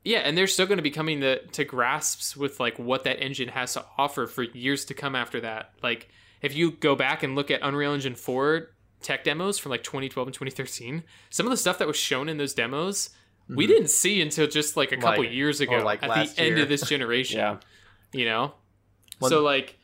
Yeah, 0.05 0.19
and 0.19 0.37
they're 0.37 0.49
still 0.49 0.67
going 0.67 0.79
to 0.79 0.83
be 0.83 0.91
coming 0.91 1.21
to, 1.21 1.47
to 1.47 1.65
grasps 1.65 2.37
with 2.37 2.59
like 2.59 2.77
what 2.77 3.05
that 3.05 3.23
engine 3.23 3.49
has 3.49 3.75
to 3.75 3.85
offer 3.97 4.27
for 4.27 4.43
years 4.43 4.85
to 4.87 4.95
come 4.95 5.15
after 5.15 5.41
that. 5.43 5.75
Like 5.81 6.09
if 6.41 6.57
you 6.57 6.73
go 6.73 6.97
back 6.97 7.23
and 7.23 7.37
look 7.37 7.53
at 7.53 7.61
Unreal 7.63 7.93
Engine 7.93 8.17
4 8.17 8.71
tech 9.01 9.23
demos 9.23 9.59
from 9.59 9.71
like 9.71 9.85
2012 9.85 10.27
and 10.29 10.35
2013, 10.35 11.05
some 11.31 11.47
of 11.47 11.51
the 11.51 11.57
stuff 11.57 11.79
that 11.79 11.87
was 11.87 11.97
shown 11.97 12.29
in 12.29 12.37
those 12.37 12.53
demos 12.53 13.11
we 13.57 13.67
didn't 13.67 13.91
see 13.91 14.21
until 14.23 14.47
just 14.47 14.77
like 14.77 14.93
a 14.93 14.97
couple 14.97 15.11
Mm-hmm. 15.13 15.23
Like- 15.25 15.33
years 15.33 15.61
ago 15.61 15.79
like, 15.85 16.03
at 16.03 16.35
the 16.35 16.41
end 16.43 16.59
of 16.59 16.69
this 16.69 16.83
generation. 16.89 17.39
Yeah. 17.39 17.57
You 18.13 18.25
know? 18.27 18.53
One- 19.19 19.31
so 19.31 19.43
like 19.43 19.79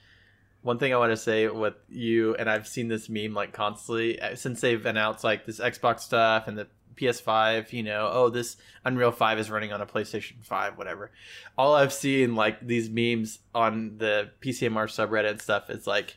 One 0.63 0.79
thing 0.79 0.93
I 0.93 0.97
want 0.99 1.13
to 1.13 1.17
say 1.17 1.47
with 1.49 1.75
you, 1.89 2.35
and 2.35 2.51
I've 2.51 2.67
seen 2.67 2.89
this 2.89 3.09
meme 3.09 3.33
like 3.35 3.53
constantly 3.53 4.21
uh, 4.21 4.35
since 4.35 4.61
they've 4.61 4.85
announced 4.85 5.23
like 5.25 5.47
this 5.47 5.61
Xbox 5.61 6.01
stuff 6.01 6.49
and 6.49 6.59
the 6.59 6.67
PS5, 6.97 7.73
you 7.73 7.85
know, 7.85 8.11
oh, 8.13 8.29
this 8.29 8.57
Unreal 8.85 9.13
5 9.13 9.39
is 9.39 9.51
running 9.51 9.73
on 9.73 9.81
a 9.81 9.87
PlayStation 9.87 10.45
5, 10.45 10.77
whatever. 10.77 11.13
All 11.57 11.75
I've 11.77 11.93
seen, 11.93 12.35
like, 12.35 12.67
these 12.67 12.91
memes 12.91 13.39
on 13.55 13.99
the 13.99 14.31
PCMR 14.41 14.87
subreddit 14.89 15.31
and 15.31 15.41
stuff, 15.41 15.71
is 15.71 15.87
like, 15.87 16.17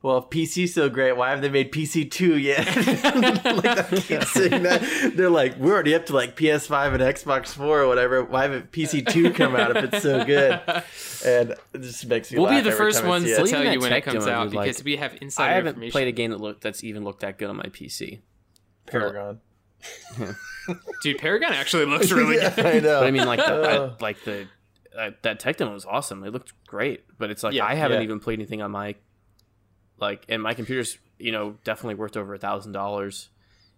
well, 0.00 0.18
if 0.18 0.24
PC's 0.26 0.74
so 0.74 0.88
great, 0.88 1.16
why 1.16 1.30
haven't 1.30 1.42
they 1.42 1.48
made 1.50 1.72
PC 1.72 2.08
2 2.10 2.36
yet? 2.38 2.64
like, 2.76 3.66
I 3.66 3.82
keep 4.00 4.22
seeing 4.24 4.62
that. 4.62 5.12
They're 5.16 5.28
like, 5.28 5.56
we're 5.56 5.72
already 5.72 5.94
up 5.94 6.06
to, 6.06 6.14
like, 6.14 6.36
PS5 6.36 6.94
and 6.94 7.02
Xbox 7.02 7.48
4 7.48 7.80
or 7.82 7.88
whatever. 7.88 8.22
Why 8.22 8.42
haven't 8.42 8.70
PC 8.70 9.06
2 9.10 9.32
come 9.34 9.56
out 9.56 9.76
if 9.76 9.92
it's 9.92 10.02
so 10.04 10.24
good? 10.24 10.60
And 11.26 11.50
it 11.72 11.82
just 11.82 12.06
makes 12.06 12.30
me 12.30 12.38
We'll 12.38 12.48
be 12.50 12.60
the 12.60 12.70
first 12.72 13.04
ones 13.04 13.24
to 13.24 13.44
tell 13.46 13.64
you 13.64 13.80
when 13.80 13.92
it 13.92 14.02
comes 14.02 14.24
demo, 14.24 14.36
out 14.36 14.52
like, 14.52 14.66
because 14.68 14.84
we 14.84 14.96
have 14.96 15.16
insider 15.20 15.50
I 15.50 15.54
haven't 15.54 15.68
information. 15.70 15.92
played 15.92 16.08
a 16.08 16.12
game 16.12 16.30
that 16.30 16.40
look 16.40 16.60
that's 16.60 16.84
even 16.84 17.02
looked 17.04 17.20
that 17.20 17.36
good 17.38 17.50
on 17.50 17.56
my 17.56 17.64
PC. 17.64 18.20
Paragon. 18.86 19.40
Dude, 21.02 21.18
Paragon 21.18 21.52
actually 21.52 21.86
looks 21.86 22.10
really 22.10 22.36
Yeah, 22.36 22.54
good. 22.54 22.66
I 22.66 22.78
know. 22.80 23.00
But 23.00 23.06
I 23.06 23.10
mean, 23.10 23.26
like 23.26 23.38
the, 23.40 23.62
Uh. 23.62 23.94
I, 23.98 24.02
like 24.02 24.22
the 24.24 24.46
uh, 24.96 25.10
that 25.22 25.38
tech 25.40 25.56
demo 25.56 25.72
was 25.72 25.84
awesome. 25.84 26.24
It 26.24 26.32
looked 26.32 26.52
great, 26.66 27.04
but 27.18 27.30
it's 27.30 27.42
like 27.42 27.54
Yeah, 27.54 27.64
I 27.64 27.74
haven't 27.74 27.98
yeah. 27.98 28.04
even 28.04 28.20
played 28.20 28.38
anything 28.38 28.62
on 28.62 28.70
my 28.70 28.94
like, 30.00 30.24
and 30.28 30.42
my 30.42 30.54
computer's 30.54 30.98
you 31.18 31.32
know 31.32 31.56
definitely 31.64 31.94
worth 31.96 32.16
over 32.16 32.34
a 32.34 32.38
thousand 32.38 32.72
dollars, 32.72 33.28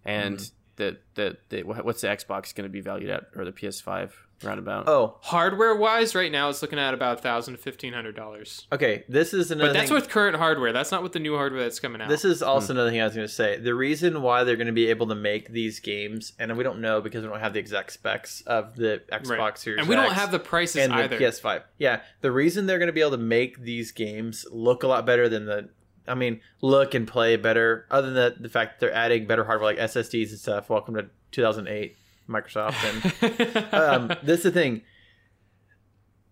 and 0.05 0.37
Mm-hmm. 0.37 0.53
the, 0.77 0.97
the 1.15 1.37
the 1.49 1.63
what's 1.63 2.01
the 2.01 2.07
Xbox 2.07 2.53
going 2.55 2.63
to 2.63 2.69
be 2.69 2.81
valued 2.81 3.09
at 3.09 3.25
or 3.35 3.45
the 3.45 3.51
PS5 3.51 4.11
roundabout? 4.43 4.87
Oh, 4.87 5.17
Hardware 5.21 5.75
wise, 5.75 6.15
right 6.15 6.31
now 6.31 6.49
it's 6.49 6.61
looking 6.63 6.79
at 6.79 6.93
about 6.95 7.21
thousand 7.21 7.53
to 7.55 7.59
fifteen 7.59 7.93
hundred 7.93 8.15
dollars. 8.15 8.65
okay. 8.71 9.03
This 9.07 9.33
is 9.33 9.51
another. 9.51 9.69
But 9.69 9.73
that's 9.73 9.89
thing. 9.89 9.95
with 9.95 10.09
current 10.09 10.37
hardware. 10.37 10.71
That's 10.73 10.91
not 10.91 11.03
with 11.03 11.11
the 11.11 11.19
new 11.19 11.35
hardware 11.35 11.61
that's 11.61 11.79
coming 11.79 12.01
out. 12.01 12.09
This 12.09 12.25
is 12.25 12.39
Hmm. 12.39 12.47
also 12.47 12.73
another 12.73 12.89
thing 12.89 13.01
I 13.01 13.05
was 13.05 13.13
going 13.13 13.27
to 13.27 13.33
say. 13.33 13.57
The 13.59 13.75
reason 13.75 14.21
why 14.23 14.43
they're 14.43 14.55
going 14.55 14.65
to 14.67 14.73
be 14.73 14.87
able 14.89 15.07
to 15.07 15.15
make 15.15 15.49
these 15.51 15.79
games, 15.79 16.33
and 16.39 16.55
we 16.57 16.63
don't 16.63 16.79
know 16.81 17.01
because 17.01 17.21
we 17.23 17.29
don't 17.29 17.39
have 17.39 17.53
the 17.53 17.59
exact 17.59 17.91
specs 17.91 18.41
of 18.47 18.75
the 18.75 19.03
Xbox 19.11 19.37
Right. 19.37 19.57
Series, 19.57 19.79
and 19.81 19.89
we 19.89 19.95
don't 19.95 20.13
have 20.13 20.31
the 20.31 20.39
prices 20.39 20.77
and 20.77 20.93
the 20.93 21.03
either. 21.03 21.19
PS5. 21.19 21.61
Yeah, 21.77 22.01
the 22.21 22.31
reason 22.31 22.65
they're 22.65 22.79
going 22.79 22.87
to 22.87 22.93
be 22.93 23.01
able 23.01 23.11
to 23.11 23.17
make 23.17 23.61
these 23.61 23.91
games 23.91 24.45
look 24.51 24.81
a 24.83 24.87
lot 24.87 25.05
better 25.05 25.29
than 25.29 25.45
the, 25.45 25.69
I 26.07 26.15
mean, 26.15 26.41
look 26.61 26.93
and 26.93 27.07
play 27.07 27.35
better. 27.37 27.85
Other 27.91 28.11
than 28.11 28.33
the, 28.35 28.43
the 28.43 28.49
fact 28.49 28.79
that 28.79 28.85
they're 28.85 28.95
adding 28.95 29.27
better 29.27 29.43
hardware 29.43 29.73
like 29.73 29.77
SSDs 29.91 30.29
and 30.29 30.39
stuff. 30.39 30.69
Welcome 30.69 30.95
to 30.95 31.07
2008, 31.31 31.95
Microsoft. 32.29 32.75
And 33.71 33.73
um, 34.11 34.17
this 34.23 34.39
is 34.39 34.43
the 34.45 34.51
thing. 34.51 34.81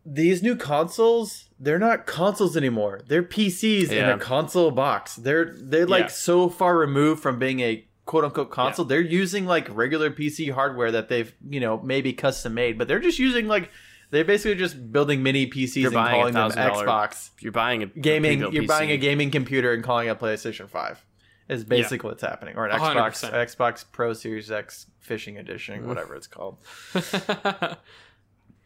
These 0.06 0.42
new 0.42 0.56
consoles, 0.56 1.50
they're 1.60 1.78
not 1.78 2.08
consoles 2.08 2.58
anymore. 2.58 3.02
They're 3.08 3.22
PCs 3.22 3.92
in 3.92 4.10
a 4.10 4.18
console 4.18 4.72
box. 4.72 5.16
They're 5.16 5.54
they're 5.56 5.86
like 5.86 6.06
Yeah. 6.06 6.08
so 6.08 6.50
far 6.50 6.78
removed 6.78 7.22
from 7.22 7.38
being 7.38 7.60
a 7.60 7.86
quote 8.06 8.24
unquote 8.24 8.50
console. 8.50 8.86
They're 8.86 9.02
using 9.02 9.46
like 9.46 9.68
regular 9.70 10.10
PC 10.10 10.52
hardware 10.52 10.92
that 10.92 11.10
they've 11.10 11.32
you 11.48 11.60
know 11.60 11.80
maybe 11.84 12.14
custom 12.14 12.56
made, 12.56 12.78
but 12.78 12.88
they're 12.88 13.00
just 13.00 13.20
using 13.20 13.48
like 13.48 13.70
they're 14.12 14.26
basically 14.26 14.56
just 14.56 14.92
building 14.92 15.22
mini 15.24 15.48
PCs 15.48 15.76
You're 15.76 15.88
and 15.88 15.94
buying 15.96 16.16
a 16.16 16.32
calling 16.32 16.34
them 16.34 16.52
Xbox 16.52 17.30
You're 17.40 17.52
buying 17.52 17.84
a 17.84 17.86
gaming. 17.88 18.40
pre-built 18.40 18.54
You're 18.54 18.64
PC. 18.64 18.68
buying 18.68 18.92
a 18.92 18.98
gaming 18.98 19.32
computer 19.32 19.74
and 19.74 19.84
calling 19.84 20.08
it 20.08 20.12
a 20.12 20.16
PlayStation 20.16 20.70
Five. 20.70 21.04
Is 21.48 21.64
basically 21.64 22.10
what's 22.10 22.22
happening, 22.22 22.56
or 22.58 22.68
an 22.68 22.80
Xbox 22.80 23.28
100%. 23.28 23.34
Xbox 23.34 23.84
Pro 23.92 24.14
Series 24.14 24.52
X 24.52 24.86
fishing 25.00 25.38
edition, 25.38 25.82
Mm. 25.82 25.86
whatever 25.88 26.14
it's 26.16 26.28
called. 26.28 26.58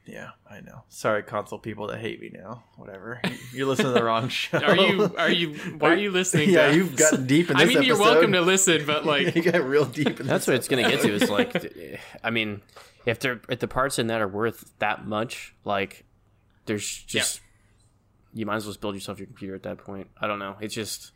Yeah, 0.06 0.32
I 0.52 0.60
know. 0.60 0.84
Sorry, 0.90 1.24
console 1.24 1.60
people 1.60 1.88
that 1.88 2.00
hate 2.00 2.20
me 2.20 2.30
now. 2.34 2.66
Whatever. 2.76 3.22
You're 3.54 3.68
listening 3.68 3.94
to 3.94 4.00
the 4.00 4.04
wrong 4.04 4.28
show. 4.30 4.58
are 4.58 4.76
you? 4.76 5.16
Are 5.18 5.30
you? 5.32 5.54
Why 5.80 5.92
are 5.94 5.96
you 5.98 6.12
listening? 6.12 6.50
Yeah, 6.50 6.68
to 6.72 6.76
you've 6.76 6.94
us? 6.96 7.00
gotten 7.12 7.26
deep 7.26 7.50
in 7.50 7.56
this 7.56 7.64
I 7.64 7.70
mean, 7.70 7.84
you're 7.84 7.98
welcome 7.98 8.34
to 8.34 8.42
listen, 8.42 8.86
but 8.86 9.06
like, 9.06 9.34
you 9.34 9.42
got 9.42 9.64
real 9.64 9.86
deep 9.86 10.20
in 10.20 10.28
That's 10.28 10.46
this 10.46 10.48
what 10.48 10.56
it's 10.58 10.68
going 10.68 10.84
to 10.84 10.90
get 10.92 11.02
to. 11.04 11.14
Is 11.14 11.30
like, 11.30 11.72
I 12.22 12.32
mean, 12.32 12.60
if 13.06 13.20
they're 13.20 13.42
if 13.50 13.60
the 13.60 13.68
parts 13.68 14.00
in 14.00 14.08
that 14.08 14.22
are 14.22 14.28
worth 14.28 14.72
that 14.80 15.06
much, 15.06 15.56
like, 15.66 16.06
there's 16.66 16.88
just 16.88 17.42
you 18.34 18.46
might 18.46 18.56
as 18.56 18.66
well 18.66 18.72
just 18.72 18.82
build 18.82 18.96
yourself 18.96 19.20
your 19.20 19.28
computer 19.28 19.56
at 19.56 19.64
that 19.64 19.78
point. 19.78 20.08
I 20.20 20.28
don't 20.28 20.40
know. 20.40 20.56
It's 20.60 20.74
just, 20.74 21.12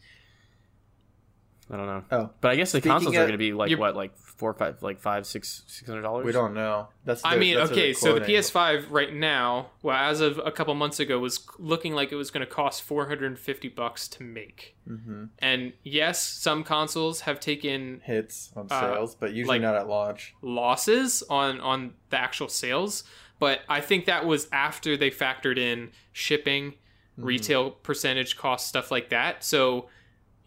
I 1.69 1.75
don't 1.77 1.85
know. 1.85 2.03
Oh, 2.11 2.29
But 2.39 2.51
I 2.51 2.55
guess 2.55 2.71
the 2.71 2.77
Speaking 2.77 2.91
consoles 2.91 3.15
are 3.15 3.19
going 3.19 3.31
to 3.33 3.37
be 3.37 3.51
like 3.51 3.77
what, 3.77 3.95
like 3.95 4.17
four, 4.17 4.53
five, 4.53 4.81
like 4.81 4.99
five, 5.01 5.25
six, 5.25 5.63
six 5.67 5.87
hundred 5.89 6.03
dollars. 6.03 6.25
we 6.25 6.31
don't 6.31 6.53
know. 6.53 6.87
That's. 7.03 7.21
I 7.25 7.35
mean, 7.35 7.57
that's 7.57 7.71
okay, 7.71 7.87
they're 7.87 7.93
so 7.93 8.13
the. 8.19 8.21
PS5 8.25 8.85
right 8.89 9.13
now, 9.13 9.71
well, 9.81 9.97
as 9.97 10.21
of 10.21 10.39
a 10.45 10.51
couple 10.51 10.73
months 10.75 10.99
ago, 11.01 11.19
was 11.19 11.45
looking 11.59 11.93
like 11.93 12.11
it 12.13 12.15
was 12.15 12.31
going 12.31 12.45
to 12.45 12.51
cost 12.51 12.83
450 12.83 13.67
bucks 13.69 14.07
to 14.09 14.23
make. 14.23 14.75
Mhm. 14.89 15.29
And 15.39 15.73
yes, 15.83 16.23
some 16.23 16.63
consoles 16.63 17.21
have 17.21 17.39
taken 17.41 17.99
hits 18.05 18.51
on 18.55 18.67
Uh, 18.69 18.79
sales, 18.93 19.15
but 19.15 19.33
usually 19.33 19.59
like- 19.59 19.61
not 19.61 19.75
at 19.75 19.87
launch. 19.89 20.35
losses 20.41 21.21
on 21.29 21.59
on 21.59 21.93
the 22.11 22.17
actual 22.17 22.47
sales, 22.47 23.03
but 23.39 23.59
I 23.67 23.81
think 23.81 24.05
that 24.05 24.25
was 24.25 24.47
after 24.53 24.95
they 24.95 25.11
factored 25.11 25.57
in 25.57 25.91
shipping, 26.13 26.75
Mm-hmm. 27.17 27.25
retail 27.27 27.71
percentage 27.71 28.37
cost, 28.37 28.67
stuff 28.67 28.91
like 28.91 29.09
that. 29.09 29.43
So, 29.43 29.89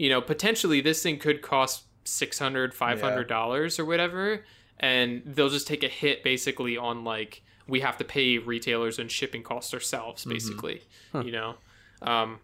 you 0.01 0.09
know, 0.09 0.20
potentially 0.22 0.80
this 0.80 1.03
thing 1.03 1.18
could 1.18 1.42
cost 1.42 1.84
600 2.05 2.72
500 2.72 3.28
dollars 3.28 3.78
or 3.78 3.84
whatever, 3.84 4.44
and 4.78 5.20
they'll 5.26 5.51
just 5.51 5.66
take 5.66 5.82
a 5.84 5.88
hit 5.88 6.24
basically 6.24 6.76
on 6.78 7.05
like 7.05 7.42
we 7.68 7.80
have 7.80 7.98
to 7.98 8.05
pay 8.05 8.38
retailers 8.38 8.98
and 8.98 9.11
shipping 9.11 9.42
costs 9.42 9.74
ourselves, 9.74 10.22
Mm-hmm. 10.22 10.30
basically. 10.32 10.82
You 11.14 11.32
know, 11.32 11.55
um, 12.03 12.38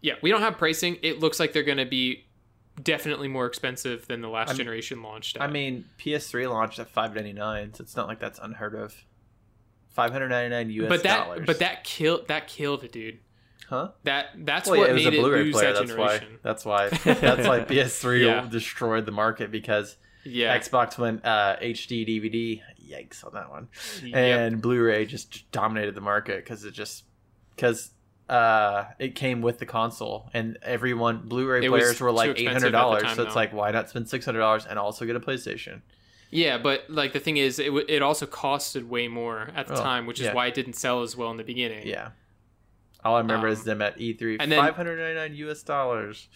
yeah, 0.00 0.14
we 0.22 0.30
don't 0.30 0.40
have 0.40 0.56
pricing. 0.56 0.96
It 1.02 1.20
looks 1.20 1.38
like 1.38 1.52
they're 1.52 1.62
going 1.62 1.78
to 1.78 1.84
be 1.84 2.24
definitely 2.82 3.28
more 3.28 3.46
expensive 3.46 4.06
than 4.08 4.22
the 4.22 4.28
last 4.28 4.48
I'm- 4.48 4.56
generation 4.56 5.02
launched. 5.02 5.36
At. 5.36 5.42
I 5.42 5.46
mean, 5.48 5.84
PS3 5.98 6.48
launched 6.50 6.78
at 6.78 6.88
599, 6.88 7.74
so 7.74 7.82
it's 7.82 7.94
not 7.94 8.08
like 8.08 8.18
that's 8.20 8.38
unheard 8.42 8.74
of. 8.74 9.04
599 9.90 10.70
US 10.70 10.88
but 10.88 11.02
that 11.04 11.24
dollars. 11.24 11.46
but 11.46 11.58
that 11.60 11.84
killed 11.84 12.26
that 12.28 12.48
killed 12.48 12.82
it, 12.84 12.90
dude. 12.92 13.18
Huh? 13.68 13.88
That 14.04 14.30
that's 14.36 14.68
Well, 14.68 14.76
yeah, 14.76 14.80
what 14.82 14.90
it 14.90 14.92
was 14.94 15.04
made 15.04 15.14
a 15.14 15.16
it 15.16 15.20
Blu-ray 15.20 15.42
lose 15.44 15.54
player. 15.54 15.72
that 15.72 15.86
That's 15.86 15.96
why. 15.96 16.20
That's 16.42 16.64
why. 16.64 16.88
That's 17.14 17.46
why 17.48 17.60
PS3 17.60 18.24
Yeah. 18.24 18.48
destroyed 18.50 19.06
the 19.06 19.12
market 19.12 19.50
because 19.50 19.96
Yeah, 20.24 20.56
Xbox 20.58 20.98
went 20.98 21.24
uh, 21.24 21.56
HD 21.60 22.06
DVD. 22.06 22.60
Yikes 22.88 23.24
on 23.24 23.32
that 23.34 23.50
one. 23.50 23.68
Yep. 24.02 24.14
And 24.14 24.62
Blu-ray 24.62 25.06
just 25.06 25.50
dominated 25.52 25.94
the 25.94 26.00
market 26.02 26.44
because 26.44 26.64
it 26.64 26.72
just 26.72 27.04
because 27.56 27.90
uh, 28.28 28.84
it 28.98 29.14
came 29.14 29.40
with 29.42 29.58
the 29.58 29.66
console 29.66 30.28
and 30.34 30.58
everyone 30.62 31.22
Blu-ray 31.28 31.64
It 31.64 31.68
players 31.70 32.00
were 32.00 32.12
like 32.12 32.38
eight 32.38 32.48
hundred 32.48 32.72
dollars. 32.72 33.02
So 33.14 33.22
it's 33.22 33.32
though. 33.34 33.40
like 33.40 33.52
why 33.52 33.70
not 33.70 33.88
spend 33.90 34.08
six 34.08 34.24
hundred 34.24 34.40
dollars 34.40 34.66
and 34.66 34.78
also 34.78 35.04
get 35.06 35.16
a 35.16 35.20
PlayStation? 35.20 35.80
yeah, 36.30 36.58
but 36.58 36.84
like 36.88 37.12
the 37.12 37.20
thing 37.20 37.36
is, 37.36 37.58
it 37.60 37.66
w- 37.66 37.86
it 37.88 38.02
also 38.02 38.26
costed 38.26 38.88
way 38.88 39.06
more 39.08 39.50
at 39.54 39.68
the 39.68 39.74
Oh, 39.74 39.82
time, 39.82 40.04
which 40.06 40.18
is 40.20 40.26
yeah. 40.26 40.34
why 40.34 40.46
it 40.48 40.54
didn't 40.54 40.72
sell 40.72 41.02
as 41.02 41.16
well 41.16 41.30
in 41.30 41.36
the 41.36 41.44
beginning. 41.44 41.86
Yeah. 41.86 42.08
All 43.04 43.16
I 43.16 43.18
remember 43.20 43.48
is 43.48 43.60
Um, 43.60 43.64
them 43.66 43.82
at 43.82 43.98
E3, 43.98 44.38
and 44.40 44.50
then- 44.50 44.58
five 44.58 44.76
hundred 44.76 44.98
ninety 44.98 45.14
nine 45.14 45.48
US 45.48 45.62
dollars. 45.62 46.28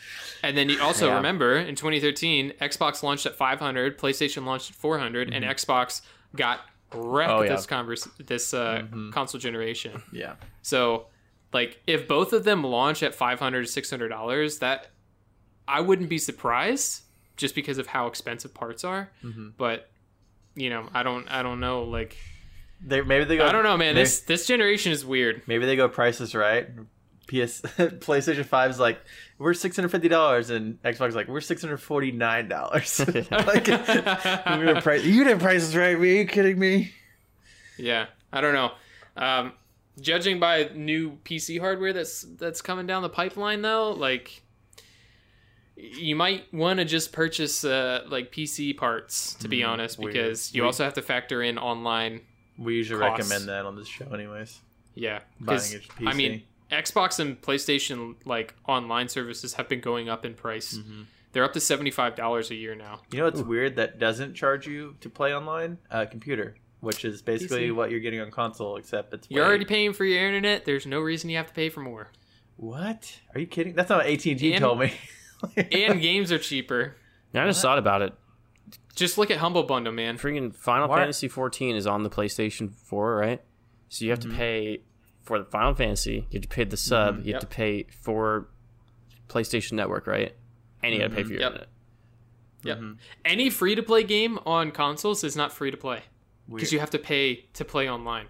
And 0.42 0.56
then 0.56 0.68
you 0.68 0.80
also 0.82 1.06
Yeah. 1.08 1.16
remember 1.16 1.56
in 1.56 1.74
2013, 1.74 2.52
Xbox 2.60 3.02
launched 3.02 3.24
at 3.26 3.34
500, 3.34 3.98
PlayStation 3.98 4.44
launched 4.44 4.70
at 4.70 4.76
400, 4.76 5.32
and 5.32 5.44
Xbox 5.44 6.02
got 6.36 6.60
wrecked 6.92 7.30
Oh, 7.30 7.42
yeah. 7.42 7.54
this 7.56 7.66
converse 7.66 8.06
this 8.18 8.52
uh, 8.54 8.82
Mhm. 8.90 9.12
console 9.12 9.40
generation. 9.40 10.02
Yeah, 10.12 10.34
So, 10.62 11.06
like, 11.52 11.80
if 11.86 12.06
both 12.06 12.32
of 12.32 12.44
them 12.44 12.62
launch 12.64 13.02
at 13.02 13.14
500 13.14 13.62
to 13.66 13.70
600 13.72 14.08
dollars, 14.08 14.58
that 14.58 14.88
I 15.66 15.80
wouldn't 15.80 16.08
be 16.08 16.18
surprised 16.18 17.02
just 17.36 17.54
because 17.54 17.78
of 17.78 17.88
how 17.88 18.06
expensive 18.08 18.52
parts 18.52 18.84
are. 18.84 19.10
Mhm. 19.24 19.52
But 19.56 19.90
you 20.54 20.70
know, 20.70 20.88
I 20.92 21.02
don't, 21.04 21.28
I 21.28 21.42
don't 21.44 21.60
know. 21.60 21.84
Like, 21.84 22.16
they 22.80 23.00
maybe 23.02 23.24
they 23.24 23.36
go. 23.36 23.46
I 23.46 23.52
don't 23.52 23.64
know, 23.64 23.76
man. 23.76 23.94
maybe- 23.94 24.04
This 24.04 24.20
this 24.20 24.46
generation 24.46 24.92
is 24.92 25.04
weird. 25.04 25.42
Maybe 25.46 25.66
they 25.66 25.76
go 25.76 25.88
prices 25.88 26.34
right. 26.34 26.68
PS 27.26 27.60
PlayStation 28.00 28.44
5 28.46 28.70
is 28.70 28.78
like 28.80 28.98
we're 29.38 29.52
six 29.52 29.76
hundred 29.76 29.90
fifty 29.90 30.08
dollars, 30.08 30.48
and 30.50 30.82
Xbox 30.82 31.12
like 31.12 31.28
we're 31.28 31.40
six 31.42 31.60
hundred 31.60 31.76
forty 31.78 32.10
nine 32.10 32.48
dollars. 32.48 32.98
like 33.30 33.66
we're 33.68 34.64
gonna 34.66 34.80
price. 34.82 35.04
You 35.04 35.24
didn't 35.24 35.40
price 35.40 35.66
this 35.66 35.74
right. 35.76 35.94
Are 35.94 36.04
you 36.04 36.24
kidding 36.26 36.58
me? 36.58 36.92
Yeah, 37.76 38.06
I 38.32 38.40
don't 38.40 38.54
know. 38.54 38.72
Um, 39.16 39.52
judging 40.00 40.40
by 40.40 40.70
new 40.74 41.18
PC 41.24 41.60
hardware 41.60 41.92
that's 41.92 42.22
that's 42.22 42.62
coming 42.62 42.86
down 42.86 43.02
the 43.02 43.08
pipeline, 43.10 43.60
though, 43.62 43.90
like 43.92 44.42
you 45.76 46.16
might 46.16 46.52
want 46.52 46.78
to 46.80 46.84
just 46.84 47.12
purchase 47.12 47.64
uh, 47.64 48.04
like 48.08 48.32
PC 48.32 48.76
parts 48.76 49.34
to 49.34 49.48
be 49.48 49.60
Mm, 49.60 49.68
honest, 49.68 50.00
because 50.00 50.54
you 50.54 50.62
We- 50.62 50.66
also 50.66 50.82
have 50.84 50.94
to 50.94 51.02
factor 51.02 51.42
in 51.42 51.58
online. 51.58 52.22
We 52.58 52.74
usually 52.74 53.00
Costs. 53.00 53.30
recommend 53.30 53.48
that 53.48 53.64
on 53.66 53.76
this 53.76 53.88
show, 53.88 54.06
anyways. 54.12 54.60
Yeah, 54.94 55.20
Buying 55.40 55.58
'cause, 55.60 55.74
a 55.74 55.78
PC. 55.78 56.06
I 56.06 56.12
mean, 56.14 56.42
Xbox 56.72 57.18
and 57.20 57.40
PlayStation 57.40 58.16
like 58.24 58.54
online 58.66 59.08
services 59.08 59.54
have 59.54 59.68
been 59.68 59.80
going 59.80 60.08
up 60.08 60.24
in 60.26 60.34
price. 60.34 60.76
Mhm. 60.76 61.04
They're 61.32 61.44
up 61.44 61.52
to 61.52 61.60
seventy 61.60 61.90
five 61.90 62.16
dollars 62.16 62.50
a 62.50 62.54
year 62.56 62.74
now. 62.74 63.00
You 63.12 63.18
know 63.18 63.24
what's 63.26 63.40
weird 63.42 63.76
that 63.76 63.98
doesn't 63.98 64.34
charge 64.34 64.66
you 64.66 64.96
to 65.00 65.08
play 65.08 65.32
online? 65.34 65.78
A 65.90 66.06
computer, 66.06 66.56
which 66.80 67.04
is 67.04 67.22
basically 67.22 67.68
PC. 67.68 67.74
what 67.74 67.90
you're 67.90 68.00
getting 68.00 68.20
on 68.20 68.30
console, 68.30 68.76
except 68.76 69.14
it's 69.14 69.28
You're 69.30 69.44
way- 69.44 69.48
already 69.48 69.64
paying 69.64 69.92
for 69.92 70.04
your 70.04 70.26
internet. 70.26 70.64
There's 70.64 70.84
no 70.86 71.00
reason 71.00 71.30
you 71.30 71.36
have 71.36 71.46
to 71.46 71.54
pay 71.54 71.68
for 71.68 71.80
more. 71.80 72.10
What? 72.56 73.20
Are 73.34 73.40
you 73.40 73.46
kidding? 73.46 73.74
That's 73.74 73.88
not 73.90 73.98
what 73.98 74.06
AT 74.06 74.26
and 74.32 74.40
T 74.40 74.52
And- 74.52 74.60
told 74.60 74.80
me. 74.80 74.92
And 75.56 76.00
games 76.00 76.32
are 76.32 76.38
cheaper. 76.38 76.96
Yeah, 77.32 77.44
I 77.44 77.46
just 77.46 77.62
thought 77.62 77.78
about 77.78 78.02
it. 78.02 78.12
Just 78.98 79.16
look 79.18 79.30
at 79.30 79.38
Humble 79.38 79.62
Bundle, 79.62 79.92
man. 79.92 80.18
Freaking 80.18 80.54
Final 80.54 80.88
Why- 80.88 80.98
Fantasy 80.98 81.28
14 81.28 81.76
is 81.76 81.86
on 81.86 82.02
the 82.02 82.10
PlayStation 82.10 82.74
4, 82.74 83.16
right? 83.16 83.42
So 83.88 84.04
you 84.04 84.10
have 84.10 84.20
Mm-hmm. 84.20 84.30
to 84.30 84.36
pay 84.36 84.82
for 85.22 85.38
the 85.38 85.44
Final 85.44 85.74
Fantasy. 85.74 86.26
You 86.30 86.38
have 86.38 86.42
to 86.42 86.48
pay 86.48 86.64
the 86.64 86.76
mm-hmm. 86.76 86.88
sub. 86.88 87.14
You 87.18 87.18
have 87.18 87.26
Yep. 87.26 87.40
to 87.42 87.46
pay 87.46 87.82
for 88.02 88.48
PlayStation 89.28 89.72
Network, 89.72 90.06
right? 90.06 90.34
And 90.82 90.92
you 90.94 91.00
got 91.00 91.08
to 91.10 91.14
pay 91.14 91.20
mm-hmm. 91.22 91.28
for 91.28 91.32
your 91.32 91.42
Yep. 91.42 91.52
internet. 91.52 91.68
Yep. 92.64 92.78
Mm-hmm. 92.78 92.92
Any 93.24 93.50
free 93.50 93.74
to 93.76 93.82
play 93.82 94.02
game 94.02 94.38
on 94.44 94.72
consoles 94.72 95.22
is 95.22 95.36
not 95.36 95.52
free 95.52 95.70
to 95.70 95.76
play 95.76 96.02
because 96.52 96.72
you 96.72 96.80
have 96.80 96.90
to 96.90 96.98
pay 96.98 97.46
to 97.54 97.64
play 97.64 97.88
online. 97.88 98.26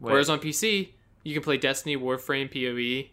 Wait. 0.00 0.12
Whereas 0.12 0.30
on 0.30 0.38
PC, 0.38 0.94
you 1.22 1.34
can 1.34 1.42
play 1.42 1.58
Destiny, 1.58 1.96
Warframe, 1.96 2.50
PoE. 2.50 3.10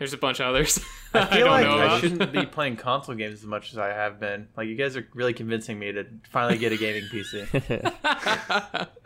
There's 0.00 0.12
a 0.14 0.16
bunch 0.18 0.40
of 0.40 0.46
others. 0.46 0.80
I 1.14 1.26
feel 1.26 1.38
don't 1.40 1.50
like 1.50 1.66
know 1.66 1.72
I 1.78 1.84
about. 1.84 2.00
shouldn't 2.00 2.32
be 2.32 2.46
playing 2.56 2.76
console 2.78 3.14
games 3.14 3.34
as 3.34 3.44
much 3.44 3.70
as 3.72 3.78
I 3.78 3.88
have 3.90 4.18
been. 4.18 4.48
Like 4.56 4.66
you 4.66 4.74
guys 4.74 4.96
are 4.96 5.06
really 5.14 5.34
convincing 5.34 5.78
me 5.78 5.92
to 5.92 6.06
finally 6.30 6.56
get 6.58 6.72
a 6.72 6.76
gaming 6.76 7.04
PC. 7.04 8.88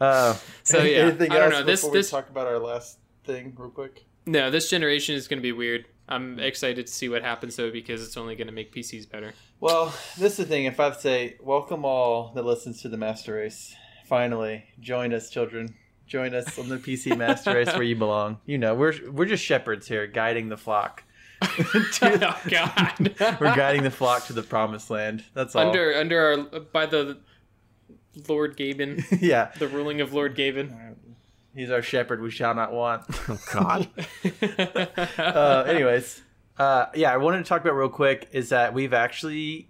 Uh, 0.00 0.34
So, 0.64 0.82
yeah, 0.82 0.98
anything 1.02 1.30
I 1.30 1.38
don't 1.38 1.50
know, 1.50 1.62
this- 1.62 1.82
before 1.82 1.94
this- 1.94 2.10
we 2.12 2.16
talk 2.18 2.28
about 2.28 2.46
our 2.48 2.58
last 2.58 2.98
thing 3.24 3.54
real 3.56 3.70
quick? 3.70 4.04
no, 4.26 4.50
this 4.50 4.68
generation 4.68 5.14
is 5.14 5.28
going 5.28 5.38
to 5.38 5.42
be 5.42 5.52
weird. 5.52 5.86
I'm 6.08 6.38
excited 6.40 6.86
to 6.88 6.92
see 6.92 7.08
what 7.08 7.22
happens 7.22 7.54
though 7.56 7.70
because 7.70 8.02
it's 8.04 8.16
only 8.16 8.34
going 8.34 8.48
to 8.48 8.52
make 8.52 8.74
PCs 8.74 9.08
better. 9.08 9.32
Well, 9.60 9.94
this 10.18 10.32
is 10.32 10.36
the 10.38 10.44
thing. 10.46 10.64
If 10.64 10.80
I 10.80 10.84
have 10.84 10.96
say, 10.96 11.36
welcome 11.40 11.84
all 11.84 12.32
that 12.34 12.44
listens 12.44 12.82
to 12.82 12.88
the 12.88 12.96
Master 12.96 13.34
Race. 13.34 13.74
Finally, 14.06 14.64
join 14.80 15.14
us, 15.14 15.30
children. 15.30 15.74
Join 16.06 16.34
us 16.34 16.58
on 16.58 16.68
the 16.68 16.76
PC 16.76 17.16
Master 17.16 17.54
Race 17.54 17.72
where 17.72 17.82
you 17.82 17.96
belong. 17.96 18.38
You 18.46 18.58
know, 18.58 18.74
we're 18.74 18.94
we're 19.10 19.24
just 19.26 19.42
shepherds 19.42 19.88
here, 19.88 20.06
guiding 20.06 20.48
the 20.48 20.56
flock. 20.56 21.02
to, 21.42 22.28
oh 22.30 22.40
God! 22.48 23.16
We're 23.40 23.54
guiding 23.54 23.82
the 23.82 23.90
flock 23.90 24.26
to 24.26 24.32
the 24.32 24.42
promised 24.42 24.88
land. 24.88 25.24
That's 25.34 25.54
all. 25.54 25.66
under 25.66 25.94
under 25.94 26.20
our 26.20 26.60
by 26.60 26.86
the 26.86 27.18
Lord 28.28 28.56
Gaben, 28.56 29.04
yeah, 29.20 29.50
the 29.58 29.68
ruling 29.68 30.00
of 30.00 30.14
Lord 30.14 30.36
Gaben. 30.36 30.94
he's 31.54 31.70
our 31.70 31.82
shepherd. 31.82 32.22
We 32.22 32.30
shall 32.30 32.54
not 32.54 32.72
want. 32.72 33.02
oh, 33.28 33.38
God. 33.52 33.88
uh, 35.18 35.64
anyways, 35.66 36.22
uh, 36.58 36.86
yeah, 36.94 37.12
I 37.12 37.16
wanted 37.16 37.38
to 37.38 37.44
talk 37.44 37.60
about 37.60 37.74
real 37.74 37.88
quick 37.88 38.28
is 38.32 38.50
that 38.50 38.72
we've 38.72 38.94
actually 38.94 39.68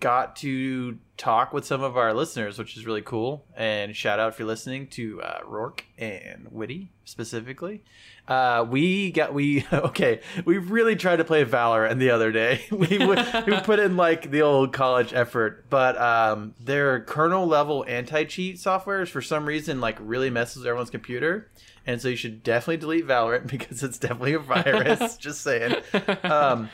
got 0.00 0.36
to 0.36 0.98
talk 1.16 1.52
with 1.52 1.64
some 1.64 1.82
of 1.82 1.96
our 1.96 2.12
listeners, 2.12 2.58
which 2.58 2.76
is 2.76 2.86
really 2.86 3.02
cool. 3.02 3.44
And 3.56 3.96
shout 3.96 4.18
out 4.18 4.32
if 4.32 4.38
you're 4.38 4.48
listening 4.48 4.88
to 4.88 5.22
uh, 5.22 5.40
Rourke 5.46 5.84
and 5.98 6.48
Witty 6.50 6.92
specifically. 7.04 7.82
Uh, 8.28 8.66
we 8.68 9.12
got 9.12 9.32
we 9.32 9.64
okay. 9.72 10.20
We 10.44 10.58
really 10.58 10.96
tried 10.96 11.16
to 11.16 11.24
play 11.24 11.44
Valorant 11.44 11.98
the 11.98 12.10
other 12.10 12.32
day. 12.32 12.64
We 12.76 12.98
we 12.98 13.16
we 13.46 13.60
put 13.64 13.78
in 13.78 13.96
like 13.96 14.30
the 14.30 14.42
old 14.42 14.72
college 14.72 15.14
effort, 15.14 15.70
but 15.70 15.96
um, 16.00 16.54
their 16.60 17.00
kernel 17.00 17.46
level 17.46 17.84
anti 17.88 18.24
cheat 18.24 18.58
software 18.58 19.02
is 19.02 19.08
for 19.08 19.22
some 19.22 19.46
reason 19.46 19.80
like 19.80 19.96
really 20.00 20.28
messes 20.28 20.58
with 20.58 20.66
everyone's 20.66 20.90
computer, 20.90 21.50
and 21.86 22.02
so 22.02 22.08
you 22.08 22.16
should 22.16 22.42
definitely 22.42 22.76
delete 22.78 23.06
Valorant 23.06 23.46
because 23.46 23.82
it's 23.82 23.98
definitely 23.98 24.34
a 24.34 24.38
virus. 24.38 25.16
Just 25.16 25.40
saying. 25.42 25.76
Um, 26.22 26.68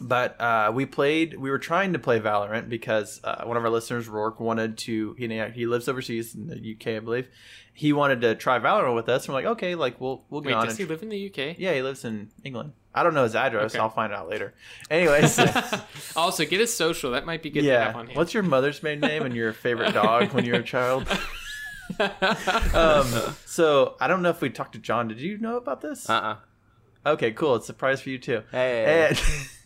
but 0.00 0.40
uh, 0.40 0.72
we 0.74 0.86
played. 0.86 1.38
We 1.38 1.50
were 1.50 1.58
trying 1.58 1.92
to 1.94 1.98
play 1.98 2.20
Valorant 2.20 2.68
because 2.68 3.20
uh, 3.24 3.44
one 3.44 3.56
of 3.56 3.64
our 3.64 3.70
listeners, 3.70 4.08
Rourke, 4.08 4.40
wanted 4.40 4.78
to. 4.78 5.14
You 5.18 5.28
know, 5.28 5.48
he 5.48 5.66
lives 5.66 5.88
overseas 5.88 6.34
in 6.34 6.48
the 6.48 6.76
UK, 6.76 6.96
I 6.96 6.98
believe. 7.00 7.28
He 7.72 7.92
wanted 7.92 8.22
to 8.22 8.34
try 8.34 8.58
Valorant 8.58 8.94
with 8.94 9.08
us. 9.08 9.26
And 9.26 9.34
we're 9.34 9.42
like, 9.42 9.52
okay, 9.52 9.74
like 9.74 10.00
we'll 10.00 10.24
we'll 10.30 10.40
get 10.40 10.48
Wait, 10.48 10.54
on. 10.54 10.64
does 10.66 10.78
and 10.78 10.86
he 10.86 10.92
live 10.92 11.02
in 11.02 11.08
the 11.08 11.26
UK? 11.28 11.58
yeah, 11.58 11.74
he 11.74 11.82
lives 11.82 12.04
in 12.04 12.30
England. 12.44 12.72
I 12.94 13.02
don't 13.02 13.12
know 13.12 13.24
his 13.24 13.34
address. 13.34 13.74
Okay. 13.74 13.82
I'll 13.82 13.90
find 13.90 14.12
out 14.12 14.30
later. 14.30 14.54
Anyways, 14.90 15.38
also, 16.16 16.46
get 16.46 16.60
his 16.60 16.72
social. 16.72 17.10
That 17.10 17.26
might 17.26 17.42
be 17.42 17.50
good 17.50 17.62
to 17.62 17.70
have 17.70 17.94
yeah. 17.94 18.00
on. 18.00 18.08
What's 18.14 18.32
your 18.32 18.42
mother's 18.42 18.82
maiden 18.82 19.00
name 19.02 19.22
and 19.22 19.34
your 19.34 19.52
favorite 19.52 19.92
dog 19.92 20.32
when 20.32 20.46
you 20.46 20.52
were 20.52 20.60
a 20.60 20.64
child? 20.64 21.06
um, 22.00 23.36
so 23.44 23.96
I 24.00 24.08
don't 24.08 24.22
know 24.22 24.30
if 24.30 24.40
we 24.40 24.50
talked 24.50 24.72
to 24.72 24.78
John. 24.78 25.08
Did 25.08 25.20
you 25.20 25.38
know 25.38 25.56
about 25.56 25.80
this? 25.80 26.08
Uh-uh. 26.08 26.36
Okay, 27.04 27.32
cool. 27.32 27.56
It's 27.56 27.64
a 27.64 27.68
surprise 27.68 28.00
for 28.00 28.10
you 28.10 28.18
too. 28.18 28.42
Hey. 28.50 29.08
And 29.10 29.22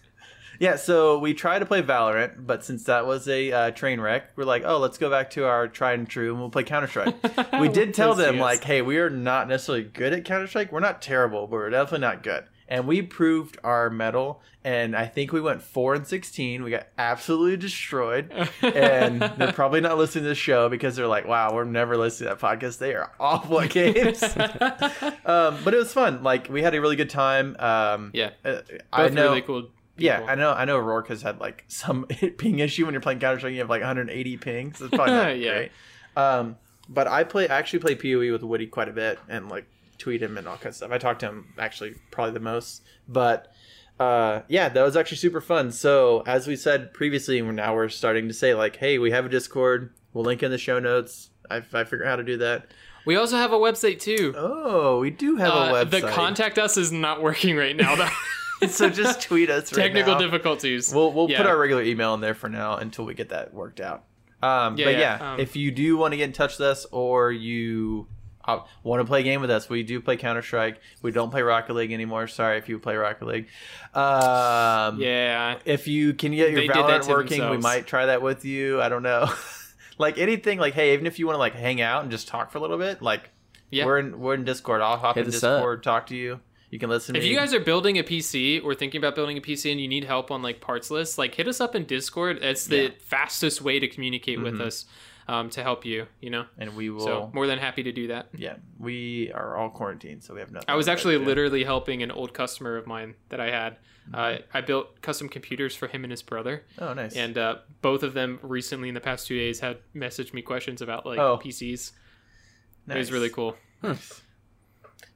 yeah, 0.61 0.77
so 0.77 1.19
we 1.19 1.33
tried 1.35 1.61
to 1.61 1.67
play 1.67 1.83
Valorant, 1.83 2.47
but 2.47 2.63
since 2.65 2.85
that 2.85 3.07
was 3.07 3.27
a 3.27 3.51
uh, 3.51 3.71
train 3.71 3.99
wreck, 4.01 4.31
we're 4.37 4.45
like, 4.45 4.63
oh, 4.67 4.79
let's 4.79 4.99
go 4.99 5.09
back 5.09 5.31
to 5.31 5.47
our 5.47 5.67
tried 5.67 5.99
and 5.99 6.09
true, 6.09 6.31
and 6.31 6.39
we'll 6.39 6.51
play 6.51 6.65
Counter 6.65 6.87
Strike. 6.87 7.17
we 7.61 7.69
did 7.71 7.95
tell 7.95 8.15
them 8.15 8.37
Yes. 8.37 8.43
like, 8.43 8.65
hey, 8.65 8.83
we 8.83 8.99
are 8.99 9.09
not 9.09 9.49
necessarily 9.49 9.85
good 9.85 10.13
at 10.13 10.25
Counter 10.27 10.47
Strike. 10.47 10.71
We're 10.71 10.81
not 10.81 11.01
terrible, 11.01 11.47
but 11.47 11.53
we're 11.57 11.71
definitely 11.71 12.01
not 12.07 12.23
good. 12.23 12.45
And 12.69 12.87
we 12.87 13.03
proved 13.03 13.59
our 13.65 13.91
mettle, 13.91 14.43
and 14.63 14.95
I 14.95 15.07
think 15.07 15.33
we 15.33 15.41
went 15.41 15.61
four 15.61 15.95
and 15.95 16.07
sixteen. 16.07 16.63
We 16.63 16.71
got 16.71 16.87
absolutely 16.97 17.57
destroyed, 17.57 18.31
and 18.63 19.21
they're 19.23 19.53
probably 19.53 19.81
not 19.81 19.99
listening 19.99 20.23
to 20.23 20.29
the 20.29 20.35
show 20.37 20.69
because 20.69 20.95
they're 20.95 21.09
like, 21.09 21.27
"Wow, 21.27 21.53
we're 21.53 21.65
never 21.65 21.97
listening 21.97 22.29
to 22.29 22.35
that 22.37 22.41
podcast. 22.41 22.79
They 22.79 22.95
are 22.95 23.11
awful 23.19 23.61
at 23.61 23.71
games." 23.71 24.23
um, 25.25 25.59
but 25.65 25.75
it 25.75 25.79
was 25.79 25.93
fun. 25.93 26.23
Like 26.23 26.49
we 26.49 26.63
had 26.63 26.75
a 26.77 26.81
really 26.81 26.95
good 26.95 27.11
time. 27.11 27.57
Um, 27.59 28.11
yeah, 28.15 28.31
uh, 28.45 28.61
both 28.63 28.81
I 28.93 29.09
know. 29.09 29.31
really 29.31 29.43
cool. 29.43 29.69
People. 30.01 30.25
Yeah, 30.25 30.31
I 30.31 30.35
know. 30.35 30.53
I 30.53 30.65
know. 30.65 30.79
Rourke 30.79 31.09
has 31.09 31.23
had 31.23 31.41
like 31.41 31.65
some 31.69 32.05
ping 32.39 32.59
issue 32.59 32.85
when 32.85 32.95
you're 32.95 33.01
playing 33.01 33.21
Counter 33.21 33.39
Strike. 33.39 33.53
You 33.53 33.61
have 33.61 33.71
like 33.71 33.81
180 33.83 34.37
pings. 34.39 34.79
So 34.79 34.87
it's 34.87 34.95
probably 34.95 35.15
not 35.15 35.39
Yeah. 35.39 35.53
great. 35.55 35.73
Um, 36.17 36.57
but 36.89 37.07
I 37.07 37.25
play. 37.25 37.49
I 37.49 37.59
actually 37.59 37.79
play 37.81 37.95
Poe 37.95 38.33
with 38.33 38.43
Woody 38.43 38.67
quite 38.67 38.89
a 38.89 38.93
bit 38.93 39.19
and 39.29 39.49
like 39.49 39.67
tweet 39.99 40.23
him 40.23 40.37
and 40.39 40.49
all 40.49 40.57
kinds 40.57 40.75
of 40.75 40.77
stuff. 40.77 40.91
I 40.91 40.99
talk 40.99 41.19
to 41.21 41.27
him 41.29 41.53
actually 41.59 41.95
probably 42.11 42.33
the 42.35 42.41
most. 42.41 42.83
But 43.09 43.53
uh, 44.01 44.41
yeah, 44.49 44.69
that 44.71 44.83
was 44.83 44.97
actually 44.97 45.19
super 45.19 45.41
fun. 45.41 45.71
So 45.73 46.23
as 46.27 46.47
we 46.49 46.57
said 46.57 46.93
previously, 46.95 47.41
we're 47.43 47.53
now 47.53 47.75
we're 47.75 47.89
starting 47.91 48.27
to 48.29 48.35
say 48.35 48.55
like, 48.55 48.77
hey, 48.77 48.99
we 48.99 49.11
have 49.11 49.27
a 49.27 49.29
Discord. 49.29 49.93
We'll 50.15 50.25
link 50.25 50.43
in 50.43 50.51
the 50.51 50.59
show 50.59 50.79
notes. 50.81 51.31
I, 51.51 51.57
I 51.73 51.85
figure 51.85 52.05
out 52.05 52.11
how 52.11 52.17
to 52.17 52.25
do 52.25 52.39
that. 52.39 52.67
We 53.07 53.17
also 53.17 53.37
have 53.37 53.53
a 53.53 53.57
website 53.59 54.01
too. 54.01 54.35
Oh, 54.37 54.99
we 55.01 55.11
do 55.11 55.37
have 55.37 55.53
Uh, 55.53 55.57
a 55.57 55.85
website. 55.85 55.91
the 55.91 56.01
contact 56.09 56.59
us 56.59 56.77
is 56.77 56.91
not 56.93 57.23
working 57.23 57.57
right 57.57 57.77
now. 57.77 57.95
though. 57.97 58.09
so 58.69 58.89
just 58.91 59.23
tweet 59.23 59.51
us. 59.51 59.73
Right 59.73 59.85
Technical 59.85 60.15
now. 60.15 60.21
difficulties. 60.21 60.93
We'll 60.95 61.13
we'll 61.13 61.29
put 61.29 61.47
our 61.47 61.59
regular 61.59 61.83
email 61.83 62.15
in 62.15 62.21
there 62.21 62.35
for 62.35 62.49
now 62.49 62.77
until 62.77 63.05
we 63.05 63.15
get 63.15 63.31
that 63.31 63.55
worked 63.55 63.81
out. 63.81 64.05
Um, 64.43 64.77
Yeah, 64.79 64.85
but 64.87 64.95
yeah, 64.95 65.01
yeah, 65.19 65.33
um, 65.35 65.41
if 65.41 65.57
you 65.57 65.71
do 65.71 65.97
want 65.97 66.13
to 66.13 66.17
get 66.17 66.25
in 66.25 66.33
touch 66.33 66.59
with 66.59 66.67
us 66.69 66.87
or 66.91 67.31
you 67.31 68.07
uh, 68.47 68.61
want 68.83 69.01
to 69.01 69.05
play 69.05 69.21
a 69.21 69.23
game 69.23 69.43
with 69.43 69.51
us, 69.51 69.69
we 69.69 69.83
do 69.83 70.01
play 70.01 70.17
Counter 70.17 70.41
Strike. 70.43 70.81
We 71.03 71.11
don't 71.13 71.31
play 71.31 71.43
Rocket 71.43 71.75
League 71.75 71.93
anymore. 71.93 72.27
Sorry 72.27 72.57
if 72.57 72.69
you 72.69 72.79
play 72.79 72.97
Rocket 72.97 73.27
League. 73.27 73.49
Um, 73.95 75.01
Yeah. 75.01 75.59
If 75.65 75.87
you 75.89 76.15
can 76.15 76.33
get 76.33 76.51
your 76.51 76.61
They 76.63 76.67
did 76.69 76.77
Valorant 76.77 77.03
to 77.03 77.11
working, 77.11 77.51
we 77.51 77.59
might 77.59 77.87
try 77.87 78.07
that 78.07 78.23
with 78.23 78.45
you. 78.45 78.81
I 78.81 78.89
don't 78.89 79.03
know. 79.03 79.31
like 79.99 80.17
anything, 80.19 80.59
like 80.59 80.75
hey, 80.75 80.95
even 80.95 81.07
if 81.07 81.19
you 81.19 81.27
want 81.27 81.35
to 81.35 81.41
like 81.41 81.55
hang 81.55 81.81
out 81.81 82.03
and 82.03 82.11
just 82.11 82.29
talk 82.29 82.51
for 82.51 82.59
a 82.59 82.61
little 82.63 82.79
bit, 82.79 83.03
like 83.03 83.29
Yeah. 83.71 83.85
we're 83.85 83.99
in 83.99 84.21
we're 84.21 84.35
in 84.35 84.45
Discord. 84.45 84.81
I'll 84.81 84.97
hop 84.97 85.17
Hit 85.17 85.27
in 85.27 85.35
us 85.35 85.43
up. 85.45 85.59
Discord, 85.59 85.83
talk 85.83 86.07
to 86.07 86.17
you. 86.17 86.41
You 86.71 86.79
can 86.79 86.89
listen. 86.89 87.17
If 87.17 87.25
you 87.25 87.37
guys 87.37 87.53
are 87.53 87.61
building 87.61 87.99
a 87.99 88.03
PC 88.05 88.63
or 88.65 88.75
thinking 88.75 88.99
about 89.01 89.15
building 89.17 89.37
a 89.37 89.41
PC 89.41 89.73
and 89.73 89.81
you 89.81 89.89
need 89.89 90.05
help 90.05 90.31
on 90.31 90.41
like 90.43 90.61
parts 90.61 90.91
lists, 90.91 91.19
like 91.19 91.35
hit 91.35 91.49
us 91.49 91.61
up 91.61 91.75
in 91.75 91.85
Discord. 91.85 92.39
It's 92.43 92.67
the 92.67 92.83
Yeah. 92.85 92.89
fastest 93.01 93.61
way 93.61 93.81
to 93.81 93.89
communicate 93.89 94.41
with 94.41 94.55
Mhm. 94.55 94.61
us 94.67 94.87
um, 95.29 95.51
to 95.51 95.63
help 95.63 95.85
you. 95.85 96.07
You 96.21 96.31
know, 96.31 96.47
and 96.59 96.77
we 96.77 96.89
will. 96.91 97.01
so 97.05 97.31
more 97.35 97.47
than 97.49 97.59
happy 97.59 97.83
to 97.85 97.93
do 97.93 98.07
that. 98.09 98.29
yeah, 98.37 98.57
we 98.79 99.31
are 99.33 99.57
all 99.57 99.69
quarantined, 99.71 100.23
so 100.25 100.35
we 100.35 100.41
have 100.41 100.51
nothing. 100.53 100.67
I 100.69 100.77
was 100.77 100.89
actually 100.89 101.19
literally 101.19 101.65
helping 101.65 102.03
an 102.03 102.11
old 102.13 102.35
customer 102.35 102.77
of 102.77 102.87
mine 102.87 103.15
that 103.31 103.41
I 103.41 103.51
had. 103.51 103.77
Uh, 104.13 104.17
Mm-hmm. 104.17 104.57
I 104.57 104.61
built 104.63 105.03
custom 105.03 105.29
computers 105.29 105.77
for 105.77 105.87
him 105.87 106.03
and 106.05 106.11
his 106.11 106.23
brother, 106.23 106.65
Oh, 106.79 106.95
nice. 106.95 107.15
and 107.15 107.37
uh, 107.39 107.59
both 107.81 108.03
of 108.03 108.13
them 108.15 108.41
recently 108.43 108.89
in 108.89 108.95
the 108.95 109.01
past 109.01 109.27
two 109.29 109.39
days 109.39 109.61
had 109.61 109.79
messaged 109.95 110.33
me 110.35 110.43
questions 110.43 110.81
about 110.83 111.05
like 111.07 111.19
Oh. 111.19 111.37
PCs. 111.41 111.91
It 111.91 112.89
Nice. 112.89 112.97
was 112.97 113.13
really 113.13 113.29
cool. 113.31 113.57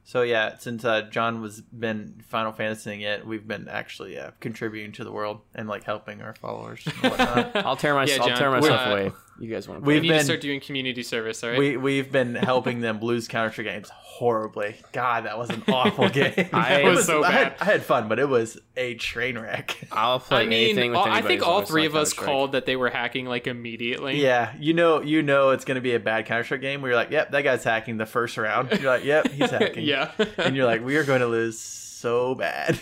So 0.07 0.21
yeah, 0.21 0.59
since 0.59 0.85
uh, 0.85 1.03
John 1.03 1.41
was 1.41 1.63
been 1.63 2.23
Final 2.29 2.53
Fantasying 2.53 3.01
it, 3.01 3.27
we've 3.27 3.49
been 3.49 3.69
actually 3.69 4.19
uh, 4.19 4.33
contributing 4.39 4.93
to 4.93 5.05
the 5.05 5.11
world 5.11 5.41
and 5.55 5.67
like 5.67 5.85
helping 5.85 6.21
our 6.21 6.35
followers 6.35 6.87
and 6.87 7.11
whatnot. 7.11 7.57
I'll 7.67 7.77
tear 7.77 7.95
my 7.95 8.05
Yeah, 8.05 8.19
I'll 8.21 8.37
tear 8.37 8.51
myself 8.51 8.87
uh, 8.87 8.91
away. 8.91 9.13
You 9.41 9.49
guys 9.51 9.67
want 9.69 9.81
to 9.83 9.85
we- 9.87 9.95
We 9.95 10.01
We've 10.01 10.03
need 10.03 10.09
been- 10.11 10.19
to 10.19 10.25
start 10.25 10.41
doing 10.41 10.61
community 10.61 11.03
service. 11.03 11.43
All 11.43 11.51
right. 11.51 11.59
we 11.59 11.77
we've 11.77 12.13
been 12.13 12.35
helping 12.37 12.81
them 12.81 13.01
lose 13.01 13.27
Counter 13.27 13.51
Strike 13.53 13.67
games 13.67 13.91
horribly. 13.91 14.77
God, 14.93 15.25
that 15.25 15.37
was 15.37 15.51
an 15.51 15.65
awful 15.67 16.09
game. 16.11 16.33
I- 16.53 16.77
It 16.81 16.85
That 16.85 16.85
was 16.85 17.05
so 17.07 17.25
I 17.25 17.31
had, 17.33 17.59
bad. 17.59 17.61
I 17.61 17.65
had 17.73 17.83
fun, 17.83 18.07
but 18.09 18.21
it 18.21 18.29
was 18.29 18.61
a 18.77 18.95
train 18.95 19.37
wreck. 19.37 19.77
I'll 19.93 20.21
play 20.21 20.43
I 20.43 20.47
mean, 20.47 20.53
anything 20.71 20.91
with 20.93 20.99
all- 21.01 21.09
I 21.11 21.21
think 21.21 21.43
all 21.45 21.63
three 21.63 21.85
of 21.85 21.97
us 21.97 22.13
Counter-Strike. 22.13 22.27
called 22.27 22.53
that 22.53 22.65
they 22.67 22.77
were 22.77 22.91
hacking 22.91 23.27
like 23.27 23.49
immediately. 23.49 24.23
yeah, 24.23 24.53
you 24.61 24.73
know, 24.73 25.01
you 25.03 25.21
know, 25.23 25.51
it's 25.51 25.65
going 25.65 25.75
to 25.77 25.81
be 25.81 25.95
a 25.95 26.01
bad 26.01 26.27
Counter 26.27 26.45
Strike 26.45 26.61
game. 26.61 26.81
Where 26.81 26.93
you're 26.93 26.97
like, 27.01 27.11
yep, 27.11 27.33
that 27.33 27.43
guy's 27.43 27.65
hacking 27.65 27.97
the 27.97 28.07
first 28.07 28.37
round. 28.39 28.71
You're 28.81 28.93
like, 28.93 29.05
yep, 29.05 29.29
he's 29.33 29.51
hacking. 29.51 29.85
yeah. 29.85 30.13
and 30.39 30.55
you're 30.55 30.67
like, 30.67 30.85
we 30.85 30.97
are 30.97 31.05
going 31.05 31.21
to 31.21 31.27
lose 31.27 31.59
so 31.59 32.37
bad. 32.37 32.79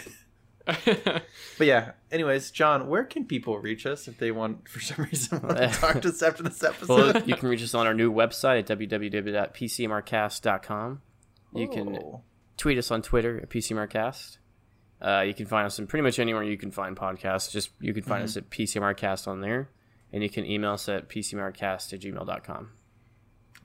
But 0.67 1.67
yeah, 1.67 1.93
anyways, 2.11 2.51
John, 2.51 2.89
where 2.89 3.05
can 3.05 3.25
people 3.27 3.59
reach 3.59 3.87
us 3.87 4.09
if 4.09 4.19
they 4.19 4.31
want, 4.31 4.69
for 4.69 4.81
some 4.81 5.05
reason, 5.05 5.41
want 5.43 5.59
to 5.59 5.69
talk 5.69 6.01
to 6.03 6.09
us 6.09 6.23
after 6.23 6.43
this 6.43 6.63
episode? 6.63 6.89
Well, 7.15 7.23
you 7.25 7.37
can 7.37 7.49
reach 7.49 7.63
us 7.63 7.75
on 7.75 7.87
our 7.87 7.95
new 7.95 8.13
website 8.13 8.59
at 8.59 8.67
www.pcmrcast.com. 8.79 11.03
You 11.55 11.69
can 11.69 11.97
Oh. 11.97 12.23
tweet 12.57 12.79
us 12.79 12.91
on 12.91 13.03
Twitter 13.03 13.39
at 13.41 13.51
PCMRcast. 13.51 14.39
Uh, 15.01 15.25
you 15.27 15.35
can 15.35 15.47
find 15.47 15.67
us 15.67 15.79
in 15.79 15.87
pretty 15.87 16.03
much 16.03 16.19
anywhere 16.19 16.43
you 16.45 16.57
can 16.57 16.71
find 16.71 16.97
podcasts. 16.97 17.51
Just 17.51 17.71
you 17.81 17.93
can 17.93 18.03
find 18.05 18.23
us 18.25 18.37
at 18.37 18.49
PCMRcast 18.51 19.27
on 19.29 19.41
there. 19.41 19.69
and 20.13 20.23
you 20.23 20.29
can 20.29 20.45
email 20.45 20.73
us 20.73 20.91
at 20.91 21.09
pcmrcast 21.09 21.95
at 21.95 22.01
gmail.com. 22.01 22.69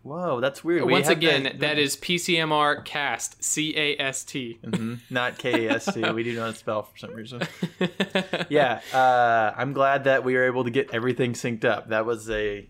Whoa, 0.08 0.40
that's 0.40 0.64
weird. 0.64 0.86
We 0.86 0.94
Once 0.94 1.10
again, 1.10 1.44
the- 1.44 1.54
that 1.60 1.78
is 1.78 1.96
PCMR 1.98 2.84
cast 2.86 3.44
C 3.44 3.74
A 3.76 3.98
S 4.02 4.24
T. 4.24 4.58
Mhm, 4.64 5.00
not 5.10 5.38
K 5.38 5.68
A 5.68 5.72
S 5.74 5.94
T. 5.94 6.02
We 6.14 6.24
do 6.24 6.34
not 6.36 6.56
spell 6.56 6.84
for 6.84 6.98
some 6.98 7.14
reason. 7.14 7.42
yeah, 8.50 8.80
uh, 8.94 9.54
I'm 9.58 9.74
glad 9.74 10.06
that 10.06 10.24
we 10.24 10.34
were 10.36 10.46
able 10.46 10.64
to 10.64 10.70
get 10.70 10.94
everything 10.94 11.34
synced 11.34 11.66
up. 11.66 11.90
That 11.90 12.06
was 12.06 12.30
a 12.30 12.68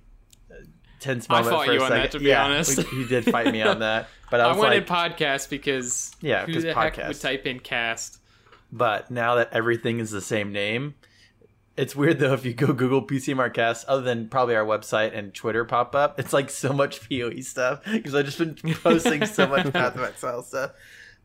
tense 0.99 1.27
I 1.29 1.35
moment. 1.41 1.55
fought 1.55 1.65
for 1.67 1.73
you 1.73 1.81
a 1.81 1.83
on 1.83 1.89
that, 1.91 1.95
second. 2.05 2.11
to 2.11 2.19
be 2.19 2.25
yeah, 2.29 2.43
honest. 2.43 2.77
you 2.91 3.05
did 3.07 3.25
fight 3.25 3.51
me 3.51 3.61
on 3.61 3.79
that, 3.79 4.07
but 4.31 4.41
I 4.41 4.45
I 4.49 4.55
wanted 4.57 4.89
like, 4.89 5.13
podcast 5.13 5.49
because 5.49 6.15
Yeah, 6.21 6.45
who 6.45 6.53
'cause 6.53 6.63
the 6.63 6.73
heck 6.73 6.95
podcast. 6.95 7.07
would 7.09 7.21
type 7.21 7.45
in 7.45 7.59
cast? 7.59 8.19
but 8.71 9.09
now 9.11 9.35
that 9.35 9.49
everything 9.53 9.99
is 9.99 10.11
the 10.11 10.19
same 10.21 10.51
name, 10.51 10.95
it's 11.77 11.95
weird 11.95 12.19
though 12.19 12.33
if 12.33 12.43
you 12.45 12.53
go 12.53 12.73
Google 12.73 13.05
PCMR 13.05 13.53
Cast, 13.53 13.87
other 13.87 14.01
than 14.01 14.27
probably 14.27 14.55
our 14.55 14.65
website 14.65 15.17
and 15.17 15.33
Twitter 15.33 15.63
pop 15.65 15.95
up, 15.95 16.19
it's 16.19 16.33
like 16.33 16.49
so 16.49 16.73
much 16.73 16.99
PoE 17.09 17.39
stuff 17.41 17.81
because 17.85 18.13
I've 18.15 18.25
just 18.25 18.39
been 18.39 18.55
posting 18.83 19.25
so 19.25 19.47
much 19.47 19.71
Path 19.71 19.95
of 19.95 20.01
Exile 20.03 20.41
stuff. 20.43 20.71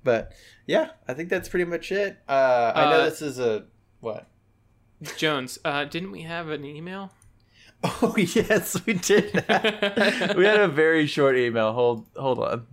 But 0.04 0.32
yeah, 0.66 0.90
I 1.08 1.14
think 1.14 1.28
that's 1.28 1.48
pretty 1.48 1.64
much 1.64 1.90
it. 1.92 2.18
Uh, 2.28 2.72
I 2.74 2.84
know 2.90 3.00
Uh, 3.00 3.04
this 3.04 3.22
is 3.22 3.38
a 3.38 3.64
what. 4.00 4.28
Jones, 5.16 5.58
uh, 5.64 5.84
didn't 5.84 6.12
we 6.12 6.22
have 6.22 6.48
an 6.48 6.64
email? 6.64 7.10
Oh 7.84 8.14
yes, 8.16 8.80
we 8.86 8.92
did. 8.92 9.32
we 9.34 10.44
had 10.44 10.60
a 10.60 10.68
very 10.68 11.04
short 11.08 11.36
email. 11.36 11.72
Hold 11.72 12.06
hold 12.16 12.38
on. 12.38 12.64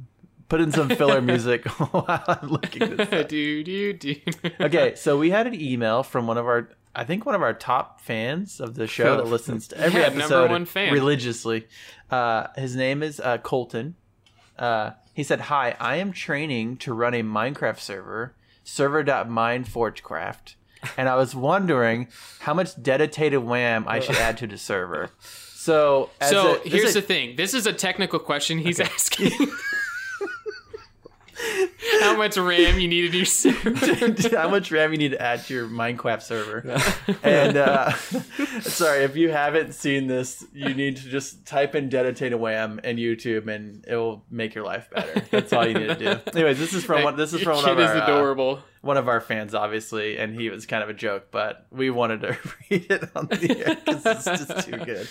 Put 0.50 0.62
in 0.62 0.72
some 0.72 0.88
filler 0.90 1.20
music 1.20 1.66
while 1.68 2.24
I'm 2.28 2.48
looking 2.50 2.84
at 2.84 2.98
this 2.98 3.12
up. 3.22 3.28
do 3.28 3.64
do 3.64 3.94
do. 3.94 4.16
Okay, 4.62 4.94
so 4.94 5.18
we 5.18 5.32
had 5.32 5.48
an 5.48 5.60
email 5.60 6.04
from 6.04 6.28
one 6.28 6.38
of 6.38 6.46
our 6.46 6.70
I 6.96 7.04
think 7.04 7.26
one 7.26 7.36
of 7.36 7.42
our 7.42 7.54
top 7.54 8.02
fans 8.02 8.60
of 8.60 8.76
the 8.76 8.88
show 8.88 9.18
that 9.18 9.28
listens 9.28 9.68
to 9.70 9.78
every 9.80 10.00
Yeah, 10.02 10.08
number 10.10 10.22
episode 10.24 10.50
one 10.52 10.66
fan. 10.66 10.92
religiously. 10.94 11.68
Uh, 12.10 12.48
his 12.58 12.76
name 12.76 13.04
is 13.04 13.20
uh, 13.20 13.38
Colton. 13.38 13.96
Uh, 14.58 14.92
he 15.14 15.24
said, 15.24 15.42
"Hi, 15.42 15.76
I 15.80 15.98
am 15.98 16.12
training 16.12 16.78
to 16.78 16.94
run 16.94 17.14
a 17.14 17.22
Minecraft 17.24 17.80
server, 17.80 18.36
server.mineforgecraft, 18.64 20.56
and 20.98 21.08
I 21.10 21.16
was 21.16 21.36
wondering 21.36 22.08
how 22.40 22.54
much 22.54 22.82
dedicated 22.82 23.40
WAM 23.44 23.86
I 23.88 24.00
should 24.00 24.16
add 24.18 24.38
to 24.38 24.48
the 24.48 24.58
server." 24.58 25.10
So, 25.20 26.10
as 26.22 26.30
So 26.32 26.56
a- 26.56 26.70
here's 26.70 26.92
a- 26.96 27.02
the 27.02 27.06
thing. 27.06 27.36
This 27.36 27.54
is 27.54 27.66
a 27.68 27.74
technical 27.74 28.20
question 28.20 28.58
he's 28.60 28.80
asking. 28.80 29.32
How 32.02 32.16
much 32.16 32.38
RAM 32.38 32.80
you 32.80 32.88
need 32.88 33.06
in 33.06 33.14
your 33.14 33.26
server? 33.26 33.72
how 34.38 34.50
much 34.50 34.72
RAM 34.72 34.92
you 34.92 34.98
need 34.98 35.12
to 35.12 35.22
add 35.22 35.44
to 35.46 35.54
your 35.54 35.68
Minecraft 35.68 36.22
server. 36.22 36.82
and 37.24 37.58
uh, 37.58 37.92
sorry, 38.62 39.04
if 39.04 39.16
you 39.16 39.30
haven't 39.30 39.74
seen 39.74 40.08
this, 40.08 40.46
you 40.54 40.74
need 40.74 40.98
to 40.98 41.10
just 41.10 41.46
type 41.46 41.76
in 41.76 41.90
dedicated 41.90 42.40
wham 42.40 42.80
in 42.84 42.98
YouTube, 42.98 43.48
and 43.48 43.86
it 43.88 43.96
will 43.96 44.24
make 44.30 44.56
your 44.56 44.66
life 44.66 44.90
better. 44.90 45.22
That's 45.32 45.54
all 45.54 45.68
you 45.68 45.74
need 45.74 45.88
to 45.88 45.96
do. 45.96 46.32
Anyways, 46.34 46.60
this 46.60 46.74
is 46.74 46.84
from 46.84 47.04
one. 47.04 47.16
This 47.16 47.34
is 47.34 47.42
from 47.42 47.58
one 47.58 47.70
of 47.70 47.80
is 47.80 47.90
our 47.90 47.98
uh, 47.98 48.04
adorable. 48.04 48.60
one 48.82 48.98
of 48.98 49.08
our 49.08 49.22
fans, 49.22 49.54
obviously, 49.54 50.18
and 50.18 50.40
he 50.40 50.50
was 50.50 50.66
kind 50.66 50.84
of 50.84 50.90
a 50.90 50.94
joke, 50.94 51.28
but 51.32 51.66
we 51.72 51.90
wanted 51.90 52.22
to 52.22 52.38
read 52.70 52.92
it 52.92 53.10
on 53.16 53.28
the 53.28 53.66
air 53.66 53.76
because 53.76 54.06
it's 54.06 54.26
just 54.26 54.68
too 54.68 54.78
good. 54.78 55.08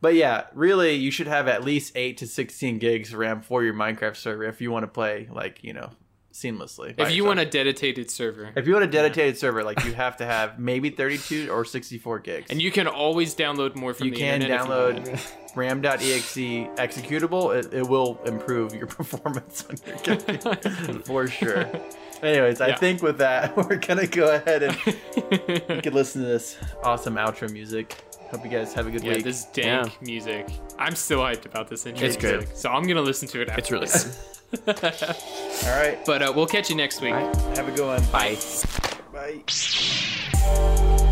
But 0.00 0.14
yeah, 0.14 0.44
really, 0.54 0.94
you 0.94 1.10
should 1.10 1.26
have 1.26 1.48
at 1.48 1.64
least 1.64 1.92
eight 1.96 2.18
to 2.18 2.26
sixteen 2.26 2.78
gigs 2.78 3.12
of 3.12 3.18
RAM 3.18 3.40
for 3.42 3.64
your 3.64 3.74
Minecraft 3.74 4.16
server 4.16 4.44
if 4.44 4.60
you 4.60 4.70
want 4.70 4.84
to 4.84 4.88
play 4.88 5.28
like 5.32 5.64
you 5.64 5.72
know 5.72 5.90
seamlessly. 6.32 6.90
if 6.90 6.98
you 6.98 7.04
yourself. 7.16 7.26
want 7.26 7.40
a 7.40 7.46
dedicated 7.46 8.08
server, 8.10 8.52
If 8.54 8.66
you 8.68 8.72
want 8.74 8.84
a 8.84 8.88
dedicated 8.88 9.36
server, 9.38 9.64
like 9.64 9.84
you 9.84 9.92
have 9.94 10.18
to 10.18 10.24
have 10.24 10.56
maybe 10.56 10.88
32 10.90 11.50
or 11.50 11.64
64 11.64 12.20
gigs. 12.20 12.50
and 12.50 12.62
you 12.62 12.70
can 12.70 12.86
always 12.86 13.34
download 13.34 13.74
more 13.74 13.92
from 13.92 14.06
you 14.06 14.12
the 14.12 14.18
can 14.18 14.42
internet. 14.42 14.60
if 14.60 14.66
you 15.08 15.12
download 15.16 15.56
ram.exe 15.56 16.36
executable. 16.76 17.56
It, 17.58 17.74
it 17.74 17.88
will 17.88 18.20
improve 18.24 18.72
your 18.74 18.86
performance 18.98 19.64
on 19.68 19.76
your 19.84 19.96
computer 20.16 21.00
for 21.04 21.26
sure. 21.26 21.68
Anyways, 22.22 22.60
I 22.60 22.74
think 22.74 23.02
with 23.02 23.18
that, 23.18 23.56
we're 23.56 23.76
going 23.76 23.98
to 23.98 24.06
go 24.06 24.32
ahead 24.34 24.62
and 24.62 24.76
you 24.86 25.82
can 25.82 25.92
listen 25.92 26.22
to 26.22 26.28
this 26.28 26.56
awesome 26.84 27.14
outro 27.16 27.50
music. 27.50 27.96
Hope 28.30 28.44
you 28.44 28.50
guys 28.50 28.74
have 28.74 28.86
a 28.86 28.90
good 28.90 29.02
Yeah, 29.02 29.14
week. 29.14 29.24
this 29.24 29.44
dank 29.46 29.86
Yeah. 29.88 30.06
music. 30.06 30.46
I'm 30.78 30.94
still 30.94 31.20
hyped 31.20 31.46
about 31.46 31.68
this 31.68 31.86
intro 31.86 32.06
It's 32.06 32.16
good. 32.16 32.46
so 32.56 32.68
I'm 32.70 32.86
gonna 32.86 33.00
listen 33.02 33.26
to 33.28 33.40
it. 33.42 33.48
It's 33.56 33.70
really 33.70 33.86
good. 33.86 34.04
All 35.66 35.76
right. 35.78 35.98
But 36.06 36.22
uh, 36.22 36.32
we'll 36.34 36.46
catch 36.46 36.68
you 36.70 36.76
next 36.76 37.00
week. 37.00 37.12
Have 37.12 37.68
a 37.68 37.72
good 37.72 37.86
one. 37.86 38.02
Bye. 38.12 38.36
Bye. 39.12 41.04